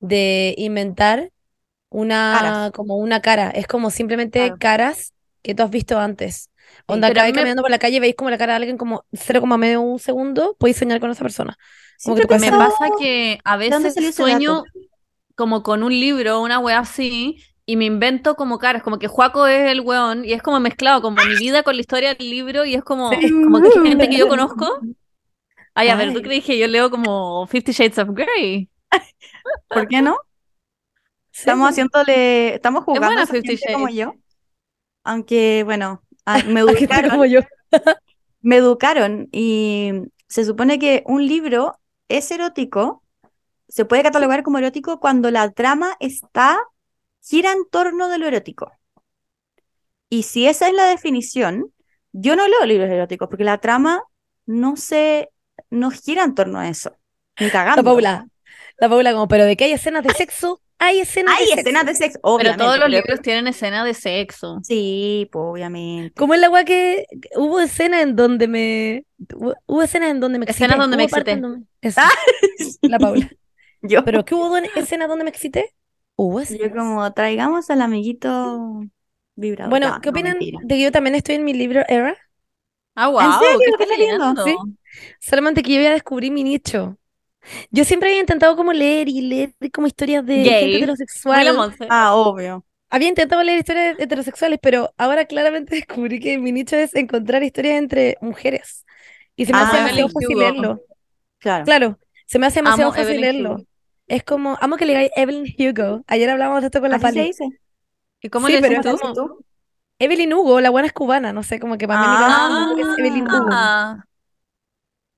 de 0.00 0.54
inventar 0.58 1.32
una, 1.90 2.70
Caras. 2.70 2.72
como 2.74 2.96
una 2.98 3.22
cara. 3.22 3.50
Es 3.50 3.66
como 3.68 3.90
simplemente 3.90 4.40
Claro. 4.46 4.58
caras 4.58 5.14
que 5.42 5.54
tú 5.54 5.62
has 5.64 5.70
visto 5.70 5.98
antes. 5.98 6.50
Onda, 6.86 7.08
pero 7.08 7.20
a 7.20 7.24
acá 7.24 7.24
mí 7.24 7.32
me- 7.32 7.40
caminando 7.40 7.62
por 7.62 7.70
la 7.70 7.78
calle, 7.80 8.00
veis 8.00 8.16
como 8.16 8.30
la 8.30 8.38
cara 8.38 8.54
de 8.54 8.58
alguien 8.58 8.78
como 8.78 9.06
0, 9.12 9.46
medio 9.58 9.80
un 9.82 9.98
segundo, 10.00 10.56
podéis 10.58 10.78
soñar 10.78 11.00
con 11.00 11.10
esa 11.10 11.22
persona. 11.24 11.58
Como 12.02 12.16
que 12.16 12.26
Me 12.36 12.52
pasa 12.52 12.90
que 12.98 13.38
a 13.44 13.56
¿De 13.66 13.74
dónde 13.74 13.90
veces 13.90 14.14
sueño 14.14 14.64
como 15.36 15.62
con 15.62 15.82
un 15.82 15.92
libro, 15.92 16.42
una 16.42 16.58
wea 16.60 16.80
así, 16.80 17.38
y 17.66 17.76
me 17.76 17.84
invento 17.84 18.36
como 18.36 18.58
caras, 18.58 18.82
como 18.82 18.98
que 18.98 19.08
Juaco 19.08 19.46
es 19.46 19.70
el 19.70 19.80
weón, 19.80 20.24
y 20.24 20.32
es 20.32 20.42
como 20.42 20.60
mezclado, 20.60 21.02
como 21.02 21.22
mi 21.24 21.36
vida 21.36 21.62
con 21.64 21.74
la 21.74 21.80
historia 21.80 22.14
del 22.14 22.30
libro, 22.30 22.64
y 22.64 22.74
es 22.74 22.84
como, 22.84 23.10
Sí. 23.10 23.30
como 23.30 23.60
que 23.60 23.70
gente 23.82 24.08
que 24.08 24.18
yo 24.18 24.28
conozco. 24.28 24.66
Ay, 25.74 25.88
a 25.88 25.96
ver, 25.96 26.14
¿tú 26.14 26.22
que 26.22 26.58
yo 26.58 26.66
leo 26.68 26.90
como 26.90 27.46
Fifty 27.48 27.72
Shades 27.72 27.98
of 27.98 28.10
Grey? 28.12 28.70
¿Por 29.68 29.88
qué 29.88 30.00
no? 30.00 30.16
Estamos 31.32 31.66
sí. 31.68 31.72
haciéndole... 31.72 32.54
Estamos 32.54 32.84
jugando 32.84 33.20
a 33.20 33.26
Fifty 33.26 33.58
como 33.72 33.88
yo. 33.90 34.14
Aunque, 35.04 35.62
bueno, 35.64 36.02
me 36.48 36.60
educaron. 36.60 37.10
como 37.10 37.24
yo. 37.26 37.40
me 38.40 38.56
educaron 38.56 39.28
y 39.32 39.92
se 40.28 40.44
supone 40.44 40.78
que 40.78 41.02
un 41.06 41.26
libro 41.26 41.78
es 42.08 42.30
erótico, 42.30 43.02
se 43.68 43.84
puede 43.84 44.02
catalogar 44.02 44.42
como 44.42 44.58
erótico 44.58 45.00
cuando 45.00 45.30
la 45.30 45.50
trama 45.50 45.96
está, 46.00 46.58
gira 47.26 47.52
en 47.52 47.68
torno 47.70 48.08
de 48.08 48.18
lo 48.18 48.26
erótico. 48.26 48.70
Y 50.08 50.22
si 50.22 50.46
esa 50.46 50.68
es 50.68 50.74
la 50.74 50.86
definición, 50.86 51.72
yo 52.12 52.36
no 52.36 52.46
leo 52.46 52.64
libros 52.64 52.88
eróticos 52.88 53.28
porque 53.28 53.44
la 53.44 53.58
trama 53.58 54.02
no 54.46 54.76
se, 54.76 55.30
no 55.70 55.90
gira 55.90 56.22
en 56.22 56.34
torno 56.34 56.58
a 56.60 56.68
eso. 56.68 56.96
Ni 57.40 57.48
La. 57.50 57.76
Paula. 57.82 58.26
La 58.78 58.88
Paula 58.88 59.12
como, 59.12 59.26
pero 59.28 59.44
de 59.44 59.56
que 59.56 59.64
hay 59.64 59.72
escenas 59.72 60.04
de 60.04 60.14
sexo, 60.14 60.62
hay 60.78 61.00
escenas 61.00 61.34
Hay 61.34 61.46
de 61.46 61.50
sexo. 61.52 61.60
escenas 61.60 61.86
de 61.86 61.94
sexo, 61.94 62.20
Pero 62.38 62.56
todos 62.56 62.78
los 62.78 62.88
libros 62.90 63.20
tienen 63.20 63.46
escena 63.48 63.84
de 63.84 63.94
sexo. 63.94 64.60
Sí, 64.62 65.28
pues 65.32 65.42
obviamente. 65.42 66.14
Como 66.14 66.34
es 66.34 66.40
la 66.40 66.50
weá 66.50 66.64
que 66.64 67.06
que 67.20 67.28
hubo 67.36 67.60
escenas 67.60 68.02
en 68.02 68.14
donde 68.16 68.46
me. 68.48 69.04
Hubo, 69.66 69.82
escenas 69.82 70.10
en 70.10 70.20
donde 70.20 70.38
me 70.38 70.44
excité. 70.44 70.64
Escenas 70.66 70.78
donde 70.78 70.96
me 70.96 71.04
excité. 71.04 71.30
en 71.32 71.40
donde- 71.42 71.66
Eso, 71.80 72.00
la 72.82 72.98
Paula. 72.98 73.28
Yo, 73.82 74.04
¿Pero 74.04 74.24
qué 74.24 74.34
hubo 74.34 74.56
escenas 74.56 75.08
donde 75.08 75.24
me 75.24 75.30
excité? 75.30 75.74
Hubo 76.16 76.40
yo 76.42 76.70
como 76.72 77.12
traigamos 77.12 77.68
al 77.70 77.82
amiguito 77.82 78.82
vibrador. 79.34 79.72
Bueno, 79.72 79.86
No, 79.86 80.00
¿qué 80.00 80.10
no, 80.10 80.10
opinan 80.10 80.38
de 80.60 80.76
que 80.76 80.82
yo 80.82 80.92
también 80.92 81.14
estoy 81.14 81.34
en 81.36 81.44
mi 81.44 81.52
libro 81.54 81.82
Era? 81.88 82.16
Ah, 82.94 83.08
wow, 83.10 83.32
serio? 83.32 83.60
¿qué 83.62 83.70
¿Qué 83.76 83.84
estás 83.84 83.88
leyendo? 83.88 84.34
leyendo? 84.34 84.42
Sí. 84.42 84.56
Solamente 85.20 85.62
que 85.62 85.74
yo 85.74 85.80
ya 85.82 85.92
descubrí 85.92 86.30
mi 86.30 86.44
nicho. 86.44 86.98
Yo 87.70 87.84
siempre 87.84 88.10
había 88.10 88.20
intentado 88.20 88.56
como 88.56 88.72
leer 88.72 89.08
y 89.08 89.22
leer 89.22 89.54
como 89.72 89.86
historias 89.88 90.26
de 90.26 90.54
Gay. 90.54 90.56
gente 90.58 90.78
heterosexual. 90.78 91.66
Ah, 91.88 92.14
obvio. 92.16 92.64
Había 92.90 93.08
intentado 93.08 93.42
leer 93.42 93.58
historias 93.60 93.96
heterosexuales, 93.98 94.58
pero 94.62 94.94
ahora 94.98 95.26
claramente 95.26 95.74
descubrí 95.76 96.20
que 96.20 96.38
mi 96.38 96.52
nicho 96.52 96.76
es 96.76 96.94
encontrar 96.94 97.42
historias 97.42 97.78
entre 97.78 98.16
mujeres. 98.20 98.84
Y 99.36 99.46
se 99.46 99.54
me 99.54 99.62
Ah, 99.62 99.64
hace 99.64 99.78
demasiado 99.78 100.08
Evelyn 100.08 100.10
fácil 100.10 100.38
Hugo. 100.38 100.38
leerlo. 100.38 100.82
Claro. 101.38 101.66
Claro, 101.66 102.00
se 102.26 102.38
me 102.38 102.46
hace 102.46 102.60
demasiado 102.60 102.92
Amo 102.92 102.92
fácil 102.92 103.20
Evelyn 103.20 103.22
leerlo. 103.22 103.56
Hugo. 103.56 103.66
Es 104.08 104.22
como, 104.24 104.56
amo 104.60 104.76
que 104.76 104.84
le 104.86 104.92
digáis 104.92 105.10
Evelyn 105.16 105.54
Hugo. 105.58 106.04
Ayer 106.06 106.30
hablábamos 106.30 106.60
de 106.62 106.66
esto 106.66 106.80
con 106.80 106.90
la 106.90 106.98
se 106.98 107.02
Pali. 107.02 107.20
dice. 107.22 107.44
¿Y 108.22 108.28
cómo 108.28 108.46
Sí, 108.46 108.54
le 108.54 108.60
pero 108.62 108.80
tú? 109.14 109.44
Evelyn 109.98 110.32
Hugo, 110.34 110.60
la 110.60 110.70
buena 110.70 110.86
es 110.86 110.92
cubana, 110.92 111.32
no 111.32 111.42
sé, 111.42 111.58
como 111.58 111.78
que 111.78 111.88
para 111.88 112.00
mí 112.00 112.06
mi 112.06 112.14
Ah. 112.18 112.74
es 112.92 112.98
Evelyn 112.98 113.24
Hugo. 113.28 113.46
Ah. 113.50 114.04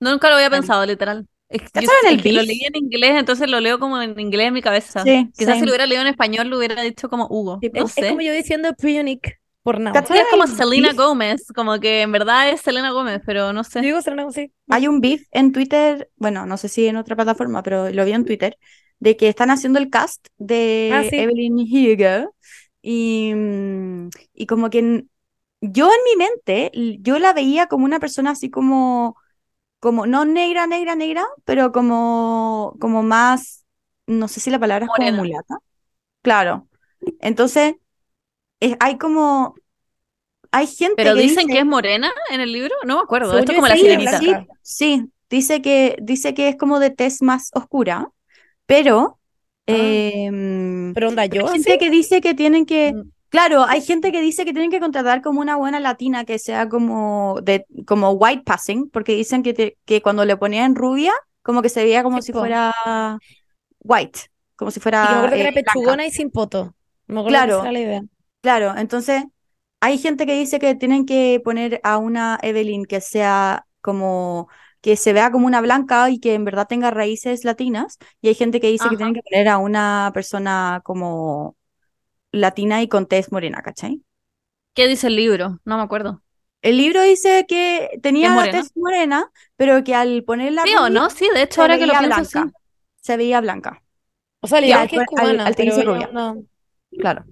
No, 0.00 0.10
nunca 0.12 0.28
lo 0.28 0.36
había 0.36 0.50
pensado, 0.50 0.86
literal. 0.86 1.26
Es 1.48 1.60
que, 1.62 1.66
yo- 1.66 1.88
¿Cacharon 1.88 1.94
el 2.12 2.16
es 2.16 2.22
que 2.22 2.32
lo 2.32 2.42
leí 2.42 2.60
en 2.64 2.76
inglés, 2.76 3.12
entonces 3.18 3.48
lo 3.50 3.58
leo 3.60 3.78
como 3.78 4.00
en 4.00 4.18
inglés 4.20 4.48
en 4.48 4.54
mi 4.54 4.62
cabeza. 4.62 5.02
Sí, 5.02 5.30
Quizás 5.36 5.54
si 5.58 5.64
lo 5.64 5.70
hubiera 5.70 5.86
leído 5.86 6.02
en 6.02 6.08
español 6.08 6.48
lo 6.48 6.58
hubiera 6.58 6.80
dicho 6.82 7.08
como 7.08 7.26
Hugo. 7.28 7.58
Sí, 7.62 7.70
No 7.74 7.84
Es, 7.86 7.94
como 7.94 8.20
yo 8.20 8.32
diciendo 8.32 8.72
pre-unique 8.74 9.37
por 9.62 9.80
nada. 9.80 10.08
¿Cacharon 10.08 10.22
Es 10.22 10.28
como 10.28 10.46
el 10.46 10.46
Selena 10.46 10.92
beef? 10.92 10.94
Gómez, 10.94 11.46
como 11.54 11.78
que 11.80 12.02
en 12.02 12.12
verdad 12.12 12.48
es 12.50 12.60
Selena 12.62 12.90
Gómez, 12.92 13.22
pero 13.26 13.52
no 13.52 13.64
sé. 13.64 13.86
digo 13.86 14.00
Selena 14.02 14.30
sí. 14.32 14.52
Hay 14.68 14.86
un 14.88 15.00
beef 15.00 15.22
en 15.32 15.52
Twitter, 15.52 16.10
bueno, 16.16 16.44
no 16.46 16.56
sé 16.58 16.68
si 16.68 16.86
en 16.86 16.96
otra 16.96 17.16
plataforma, 17.16 17.62
pero 17.62 17.88
lo 17.90 18.04
vi 18.04 18.12
en 18.12 18.24
Twitter, 18.24 18.58
de 18.98 19.16
que 19.16 19.28
están 19.28 19.50
haciendo 19.50 19.78
el 19.78 19.90
cast 19.90 20.26
de 20.38 20.88
Ah, 20.88 21.04
sí. 21.04 21.24
Evelyn 21.24 21.54
Hugo 21.58 22.34
y, 22.82 23.32
mm, 23.34 24.10
y 24.34 24.46
como 24.46 24.68
que 24.70 24.78
en- 24.80 25.10
yo 25.60 25.86
en 25.88 25.98
mi 26.04 26.16
mente, 26.16 26.70
yo 27.02 27.18
la 27.18 27.32
veía 27.32 27.66
como 27.66 27.84
una 27.86 27.98
persona 28.00 28.32
así 28.32 28.50
como, 28.50 29.16
como 29.80 30.06
no 30.06 30.24
negra, 30.26 30.66
negra, 30.68 30.94
negra, 30.96 31.24
pero 31.44 31.72
como, 31.72 32.76
como 32.80 33.02
más, 33.04 33.66
no 34.06 34.28
sé 34.28 34.40
si 34.40 34.50
la 34.50 34.58
palabra 34.60 34.86
es 34.86 34.92
como 34.92 35.12
Morena. 35.12 35.12
mulata. 35.12 35.56
Claro. 36.22 36.68
Entonces, 37.20 37.76
es- 38.60 38.76
hay 38.80 38.98
como. 38.98 39.54
Hay 40.50 40.66
gente 40.66 40.94
Pero 40.96 41.14
que 41.14 41.20
dicen 41.22 41.46
dice- 41.46 41.52
que 41.54 41.58
es 41.60 41.66
morena 41.66 42.10
en 42.30 42.40
el 42.40 42.52
libro. 42.52 42.74
No 42.86 42.96
me 42.96 43.02
acuerdo. 43.02 43.38
Esto 43.38 43.52
es 43.52 43.56
yo 43.56 43.62
como 43.62 43.68
la 43.68 43.74
sí, 43.74 43.80
sirenita. 43.82 44.18
sí. 44.18 44.26
Sí, 44.26 44.36
sí, 44.62 45.04
dice 45.28 45.60
que, 45.62 45.96
dice 46.00 46.32
que 46.34 46.48
es 46.48 46.56
como 46.56 46.80
de 46.80 46.90
tez 46.90 47.20
más 47.22 47.50
oscura, 47.54 48.08
pero 48.66 49.18
Ah. 49.66 49.72
em, 49.76 50.94
Pero 50.94 51.08
onda, 51.08 51.22
hay 51.22 51.28
yo 51.28 51.44
así. 51.46 51.62
gente 51.62 51.78
que 51.78 51.90
dice 51.90 52.20
que 52.22 52.32
tienen 52.34 52.64
que, 52.64 52.94
Mm. 52.94 53.10
claro, 53.28 53.64
hay 53.64 53.82
gente 53.82 54.10
que 54.10 54.22
dice 54.22 54.46
que 54.46 54.52
tienen 54.52 54.70
que 54.70 54.80
contratar 54.80 55.20
como 55.20 55.42
una 55.42 55.56
buena 55.56 55.80
latina 55.80 56.24
que 56.24 56.38
sea 56.38 56.68
como 56.70 57.40
de, 57.42 57.66
como 57.86 58.12
white 58.12 58.42
passing, 58.46 58.88
porque 58.88 59.14
dicen 59.14 59.42
que, 59.42 59.52
te- 59.52 59.76
que 59.84 60.00
cuando 60.00 60.24
le 60.24 60.38
ponían 60.38 60.74
rubia, 60.74 61.12
como 61.42 61.60
que 61.60 61.68
se 61.68 61.84
veía 61.84 62.02
como 62.02 62.22
Sí, 62.22 62.28
si 62.28 62.32
po. 62.32 62.38
fuera 62.40 62.74
white, 63.80 64.20
como 64.56 64.70
si 64.70 64.78
Y 64.80 64.82
fuera 64.82 65.04
acuerdo 65.04 65.28
que 65.30 65.36
eh, 65.36 65.40
era 65.42 65.50
blanca. 65.50 65.72
pechugona 65.74 66.06
y 66.06 66.10
sin 66.10 66.30
poto. 66.30 66.74
Me 67.06 67.20
acuerdo 67.20 67.26
que 67.26 67.28
Claro. 67.28 67.54
esa 67.58 67.62
era 67.64 67.72
la 67.72 67.80
idea. 67.80 68.02
Claro, 68.40 68.74
entonces 68.76 69.24
hay 69.80 69.98
gente 69.98 70.26
que 70.26 70.38
dice 70.38 70.58
que 70.58 70.74
tienen 70.74 71.06
que 71.06 71.40
poner 71.44 71.80
a 71.84 71.98
una 71.98 72.38
Evelyn 72.42 72.84
que 72.84 73.00
sea 73.00 73.66
como 73.80 74.48
que 74.80 74.96
se 74.96 75.12
vea 75.12 75.30
como 75.32 75.46
una 75.46 75.60
blanca 75.60 76.08
y 76.08 76.20
que 76.20 76.34
en 76.34 76.44
verdad 76.44 76.68
tenga 76.68 76.90
raíces 76.90 77.44
latinas, 77.44 77.98
y 78.20 78.28
hay 78.28 78.34
gente 78.34 78.60
que 78.60 78.68
dice 78.68 78.88
que 78.88 78.96
tienen 78.96 79.14
que 79.14 79.22
poner 79.22 79.48
a 79.48 79.58
una 79.58 80.12
persona 80.14 80.80
como 80.84 81.56
latina 82.30 82.82
y 82.82 82.88
con 82.88 83.06
tez 83.06 83.32
morena, 83.32 83.62
¿cachai? 83.62 84.02
¿Qué 84.74 84.86
dice 84.86 85.08
el 85.08 85.16
libro? 85.16 85.58
No 85.64 85.76
me 85.76 85.82
acuerdo. 85.82 86.22
El 86.62 86.76
libro 86.76 87.02
dice 87.02 87.44
que 87.48 87.98
tenía 88.02 88.34
la 88.34 88.50
tez 88.50 88.70
morena, 88.76 89.30
pero 89.56 89.82
que 89.84 89.94
al 89.94 90.24
ponerla 90.24 90.62
¿Sí 90.64 90.74
o 90.74 90.88
no? 90.88 91.10
Sí, 91.10 91.28
de 91.34 91.42
hecho, 91.42 91.56
se 91.56 91.60
ahora 91.62 91.78
que 91.78 91.86
lo 91.86 91.94
sí. 91.94 92.06
blanca. 92.06 92.50
Se 93.00 93.16
veía 93.16 93.40
blanca, 93.40 93.82
O 94.40 94.46
sea, 94.46 94.60
la 94.60 94.66
idea 94.66 94.84
es 94.84 94.90
que 94.90 94.96
es 94.96 95.06
cubana, 95.06 95.46
al 95.46 95.54
pero 95.54 95.80
ella 95.80 96.34
claro. 96.98 97.24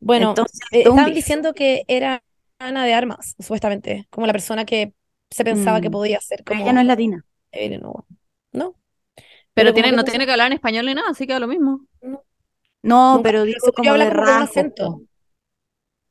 Bueno, 0.00 0.30
Entonces, 0.30 0.60
eh, 0.72 0.80
estaban 0.84 1.14
diciendo 1.14 1.54
que 1.54 1.84
era 1.88 2.22
Ana 2.58 2.84
de 2.84 2.94
Armas, 2.94 3.34
supuestamente, 3.38 4.06
como 4.10 4.26
la 4.26 4.32
persona 4.32 4.64
que 4.64 4.92
se 5.30 5.44
pensaba 5.44 5.80
que 5.80 5.88
Mm. 5.88 5.92
podía 5.92 6.20
ser 6.20 6.44
como 6.44 6.60
ella 6.62 6.72
no 6.72 6.80
es 6.80 6.86
latina. 6.86 7.24
Evelyn 7.52 7.84
Hugo. 7.84 8.06
¿No? 8.52 8.74
Pero 9.54 9.74
tiene, 9.74 9.92
no 9.92 10.04
tiene 10.04 10.24
que 10.24 10.32
hablar 10.32 10.46
en 10.48 10.52
español 10.54 10.86
ni 10.86 10.94
nada, 10.94 11.10
así 11.10 11.26
que 11.26 11.32
da 11.32 11.40
lo 11.40 11.48
mismo. 11.48 11.80
No, 12.82 13.16
Nunca- 13.16 13.22
pero 13.28 13.42
dice 13.44 13.72
como 13.72 13.90
habla 13.90 14.04
de 14.04 14.10
como 14.12 14.24
con 14.24 14.34
un 14.36 14.42
acento. 14.42 15.00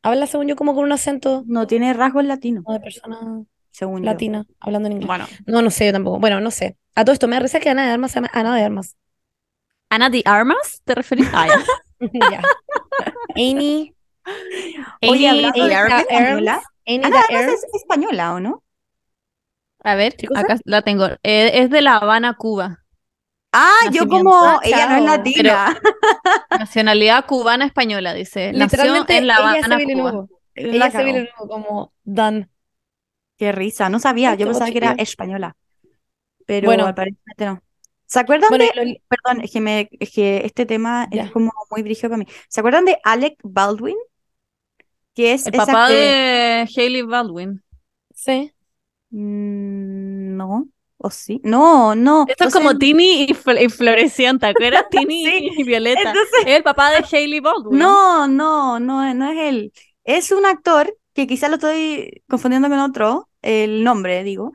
Habla, 0.03 0.27
según 0.27 0.47
yo, 0.47 0.55
como 0.55 0.73
con 0.75 0.83
un 0.83 0.91
acento 0.91 1.43
No 1.47 1.67
tiene 1.67 1.93
rasgos 1.93 2.23
latinos, 2.25 2.63
como 2.63 2.77
de 2.77 2.83
persona 2.83 3.43
según 3.71 4.01
yo. 4.03 4.05
latina, 4.05 4.45
hablando 4.59 4.87
en 4.87 4.93
inglés. 4.93 5.07
Bueno. 5.07 5.25
No, 5.45 5.61
no 5.61 5.69
sé, 5.69 5.85
yo 5.87 5.91
tampoco. 5.93 6.19
Bueno, 6.19 6.39
no 6.39 6.51
sé. 6.51 6.77
A 6.95 7.03
todo 7.03 7.13
esto 7.13 7.27
me 7.27 7.35
da 7.35 7.41
risa 7.41 7.59
que 7.59 7.69
Ana 7.69 7.85
de 7.85 7.91
Armas 7.91 8.11
se 8.11 8.15
llama 8.15 8.29
Ana 8.33 8.55
de 8.55 8.63
Armas. 8.63 8.95
¿Ana 9.89 10.09
de 10.09 10.21
Armas? 10.25 10.81
¿Te 10.83 10.95
referís? 10.95 11.27
Ah, 11.33 11.47
ya. 12.11 12.29
Ya. 12.29 12.41
Amy, 13.35 13.93
Oye, 15.07 15.29
Arms. 15.29 16.01
española, 16.01 16.61
Ana 16.85 17.21
Arms. 17.29 17.53
es 17.53 17.65
española, 17.75 18.33
¿o 18.33 18.39
no? 18.39 18.63
A 19.83 19.95
ver, 19.95 20.15
acá 20.35 20.57
la 20.65 20.81
tengo. 20.81 21.05
Eh, 21.23 21.51
es 21.61 21.69
de 21.69 21.81
La 21.81 21.97
Habana, 21.97 22.33
Cuba. 22.35 22.83
Ah, 23.53 23.89
yo 23.91 24.07
como, 24.07 24.33
Ah, 24.35 24.59
ella 24.63 24.87
no 24.89 24.97
es 24.97 25.03
latina. 25.03 25.79
Nacionalidad 26.59 27.25
cubana 27.25 27.65
española, 27.65 28.13
dice. 28.13 28.51
Nació 28.53 28.77
Literalmente, 28.79 29.17
en 29.17 29.27
La 29.27 29.35
ella 29.35 29.43
Habana, 29.59 29.75
Evelyn 29.75 29.99
Cuba. 29.99 30.25
Ella. 30.55 30.87
Evelyn 30.87 31.29
Hugo, 31.39 31.47
como 31.47 31.93
Dan. 32.03 32.49
Qué 33.37 33.51
risa, 33.51 33.89
no 33.89 33.99
sabía, 33.99 34.33
yo 34.35 34.47
pensaba 34.47 34.71
que 34.71 34.77
era 34.79 34.91
española. 34.97 35.55
Pero 36.45 36.65
Bueno. 36.67 36.87
aparentemente 36.87 37.45
no. 37.45 37.61
¿Se 38.07 38.19
acuerdan 38.19 38.49
Bueno, 38.49 38.65
de, 38.73 38.85
lo- 38.85 38.93
perdón, 39.07 39.43
es 39.43 39.51
que, 39.51 39.61
me, 39.61 39.89
es 39.99 40.11
que 40.11 40.41
este 40.45 40.65
tema 40.65 41.07
Ya. 41.11 41.23
es 41.25 41.31
como 41.31 41.51
muy 41.69 41.83
brígido 41.83 42.09
para 42.09 42.17
mí. 42.19 42.25
¿Se 42.49 42.61
acuerdan 42.61 42.85
de 42.85 42.97
Alec 43.03 43.37
Baldwin? 43.43 43.95
Que 45.13 45.33
es 45.33 45.45
El 45.47 45.53
esa 45.55 45.65
papá 45.65 45.87
que- 45.89 45.93
de 45.95 46.69
Hailey 46.75 47.01
Baldwin. 47.03 47.63
sí. 48.13 48.51
Mm, 49.09 50.35
no, 50.35 50.67
¿o 50.97 51.09
sí? 51.09 51.39
No, 51.43 51.95
no. 51.95 52.25
Esto 52.27 52.45
es 52.49 52.53
como 52.53 52.77
Tini 52.77 53.23
y, 53.23 53.27
Fl- 53.33 53.61
y 53.63 53.69
Florecienta, 53.69 54.53
Tini 54.91 55.25
Sí, 55.25 55.49
y 55.57 55.63
Violeta. 55.63 56.01
entonces- 56.09 56.39
Es 56.45 56.55
el 56.57 56.63
papá 56.63 56.91
de 56.91 56.97
Hailey 57.11 57.39
Baldwin. 57.39 57.79
No, 57.79 58.27
no, 58.27 58.79
no, 58.79 59.13
no 59.13 59.31
es 59.31 59.37
él. 59.39 59.71
Es 60.03 60.31
un 60.31 60.45
actor 60.45 60.93
que 61.13 61.25
quizás 61.25 61.49
lo 61.49 61.55
estoy 61.55 62.21
confundiendo 62.29 62.69
con 62.69 62.79
otro, 62.79 63.29
el 63.41 63.83
nombre, 63.83 64.23
digo, 64.23 64.51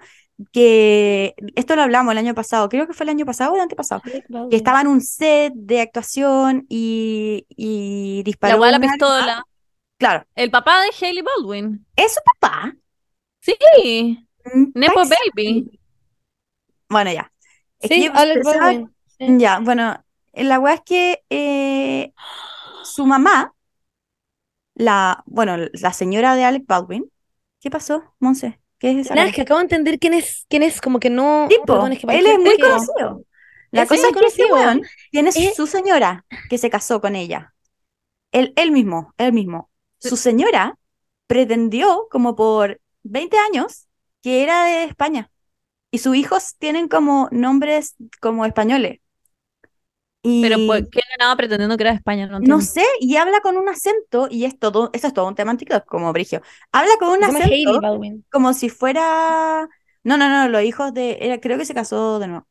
que 0.52 1.34
esto 1.54 1.76
lo 1.76 1.82
hablamos 1.82 2.12
el 2.12 2.18
año 2.18 2.34
pasado, 2.34 2.68
creo 2.68 2.86
que 2.86 2.92
fue 2.94 3.04
el 3.04 3.10
año 3.10 3.24
pasado 3.26 3.52
o 3.52 3.54
el 3.56 3.60
antepasado, 3.62 4.02
que 4.50 4.56
estaba 4.56 4.80
en 4.80 4.86
un 4.88 5.00
set 5.00 5.52
de 5.54 5.80
actuación 5.80 6.66
y, 6.68 7.46
y 7.50 8.22
disparó 8.24 8.58
La 8.58 8.66
de 8.66 8.70
la 8.72 8.76
arma. 8.78 8.88
pistola. 8.88 9.44
Claro, 9.98 10.26
El 10.34 10.50
papá 10.50 10.80
de 10.82 10.90
Hailey 11.00 11.22
Baldwin. 11.22 11.86
es 11.96 12.14
su 12.14 12.20
papá. 12.24 12.74
Sí. 13.40 13.54
Mm, 14.54 14.64
Nepo 14.74 15.02
Baby. 15.04 15.78
Bueno, 16.88 17.12
ya. 17.12 17.32
Es 17.80 17.88
Sí, 17.88 18.08
pensaba- 18.10 18.58
Baldwin. 18.66 18.94
Sí. 19.18 19.26
Ya, 19.38 19.58
bueno, 19.60 20.02
la 20.32 20.58
weá 20.58 20.74
es 20.74 20.80
que 20.84 21.22
eh, 21.30 22.12
su 22.84 23.06
mamá, 23.06 23.52
la, 24.74 25.22
bueno, 25.26 25.56
la 25.72 25.92
señora 25.92 26.34
de 26.34 26.44
Alec 26.44 26.66
Baldwin, 26.66 27.10
¿qué 27.60 27.70
pasó, 27.70 28.02
Monse? 28.18 28.60
¿Qué 28.82 28.90
es 28.90 29.06
esa 29.06 29.14
Nada, 29.14 29.28
es 29.28 29.34
que 29.36 29.42
acabo 29.42 29.58
de 29.58 29.64
entender 29.66 30.00
quién 30.00 30.12
es, 30.12 30.44
quién 30.48 30.64
es, 30.64 30.80
como 30.80 30.98
que 30.98 31.08
no. 31.08 31.46
Tipo, 31.48 31.66
perdón, 31.66 31.92
es 31.92 32.00
que 32.00 32.18
él 32.18 32.26
es 32.26 32.38
muy 32.40 32.56
que- 32.56 32.62
conocido. 32.62 33.24
La 33.70 33.86
cosa 33.86 33.94
es 33.94 34.00
que 34.00 34.26
ese 34.26 34.42
conocido. 34.42 34.54
weón 34.56 34.82
tiene 35.12 35.30
su 35.54 35.68
señora 35.68 36.26
que 36.50 36.58
se 36.58 36.68
casó 36.68 37.00
con 37.00 37.14
ella. 37.14 37.54
Él, 38.32 38.52
él 38.56 38.72
mismo, 38.72 39.14
él 39.18 39.32
mismo. 39.32 39.70
Su 40.00 40.16
señora 40.16 40.76
pretendió 41.28 42.08
como 42.10 42.34
por 42.34 42.80
20 43.04 43.38
años 43.38 43.86
que 44.20 44.42
era 44.42 44.64
de 44.64 44.82
España. 44.82 45.30
Y 45.92 45.98
sus 45.98 46.16
hijos 46.16 46.56
tienen 46.58 46.88
como 46.88 47.28
nombres 47.30 47.94
como 48.20 48.44
españoles. 48.46 48.98
Y 50.24 50.42
Pero 50.42 50.56
¿por 50.66 50.88
qué 50.88 51.00
no 51.00 51.24
nada 51.24 51.36
pretendiendo 51.36 51.76
que 51.76 51.82
era 51.82 51.90
de 51.90 51.96
España? 51.96 52.26
No, 52.26 52.60
sé, 52.60 52.84
y 53.00 53.16
habla 53.16 53.40
con 53.40 53.56
un 53.56 53.68
acento, 53.68 54.28
y 54.30 54.44
es 54.44 54.56
todo, 54.58 54.90
eso 54.92 55.08
es 55.08 55.14
todo 55.14 55.26
un 55.26 55.34
tema 55.34 55.50
en 55.50 55.56
TikTok, 55.58 55.84
como 55.84 56.12
Brigio. 56.12 56.42
Habla 56.70 56.92
con 56.98 57.08
un 57.10 57.24
Hailey 57.24 57.64
acento 57.66 58.00
como 58.30 58.52
si 58.52 58.68
fuera. 58.68 59.68
No, 60.04 60.16
no, 60.16 60.28
no, 60.28 60.48
los 60.48 60.62
hijos 60.62 60.94
de. 60.94 61.18
era- 61.20 61.40
creo 61.40 61.58
que 61.58 61.64
se 61.64 61.74
casó 61.74 62.18
de 62.20 62.28
nuevo. 62.28 62.46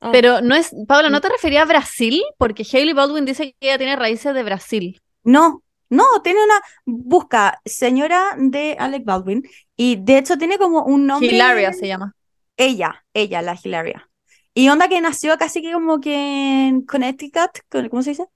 Ah. 0.00 0.10
Pero 0.12 0.42
no 0.42 0.54
es, 0.54 0.74
Paula, 0.86 1.08
¿no 1.08 1.22
te 1.22 1.30
refería 1.30 1.62
a 1.62 1.64
Brasil? 1.64 2.22
Porque 2.36 2.66
Hailey 2.70 2.92
Baldwin 2.92 3.24
dice 3.24 3.56
que 3.58 3.68
ella 3.68 3.78
tiene 3.78 3.96
raíces 3.96 4.34
de 4.34 4.42
Brasil. 4.42 5.00
No, 5.24 5.62
no, 5.88 6.04
tiene 6.22 6.44
una. 6.44 6.60
Busca 6.84 7.60
señora 7.64 8.34
de 8.36 8.76
Alec 8.78 9.04
Baldwin, 9.04 9.42
y 9.74 9.96
de 9.96 10.18
hecho 10.18 10.36
tiene 10.36 10.58
como 10.58 10.84
un 10.84 11.06
nombre. 11.06 11.28
Hilaria 11.28 11.72
se 11.72 11.86
llama. 11.86 12.14
Ella, 12.58 13.04
ella, 13.14 13.40
la 13.42 13.56
Hilaria. 13.62 14.08
Y 14.56 14.68
onda 14.70 14.88
que 14.88 15.00
nació 15.02 15.36
casi 15.38 15.62
que 15.62 15.72
como 15.72 16.00
que 16.00 16.68
en 16.68 16.82
Connecticut, 16.86 17.50
con- 17.70 17.88
¿cómo 17.90 18.02
se 18.02 18.10
dice? 18.10 18.26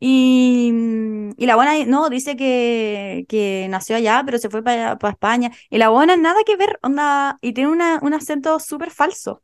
Y, 0.00 0.72
y 1.38 1.46
la 1.46 1.56
buena, 1.56 1.72
no, 1.86 2.08
dice 2.10 2.36
que, 2.36 3.26
que 3.28 3.68
nació 3.70 3.96
allá, 3.96 4.22
pero 4.26 4.38
se 4.38 4.50
fue 4.50 4.62
para, 4.64 4.98
para 4.98 5.12
España. 5.12 5.52
Y 5.70 5.78
la 5.78 5.90
buena 5.90 6.16
nada 6.16 6.40
que 6.46 6.56
ver, 6.56 6.78
onda, 6.82 7.38
y 7.42 7.52
tiene 7.54 7.70
una, 7.70 8.00
un 8.02 8.14
acento 8.14 8.58
súper 8.60 8.90
falso. 8.90 9.42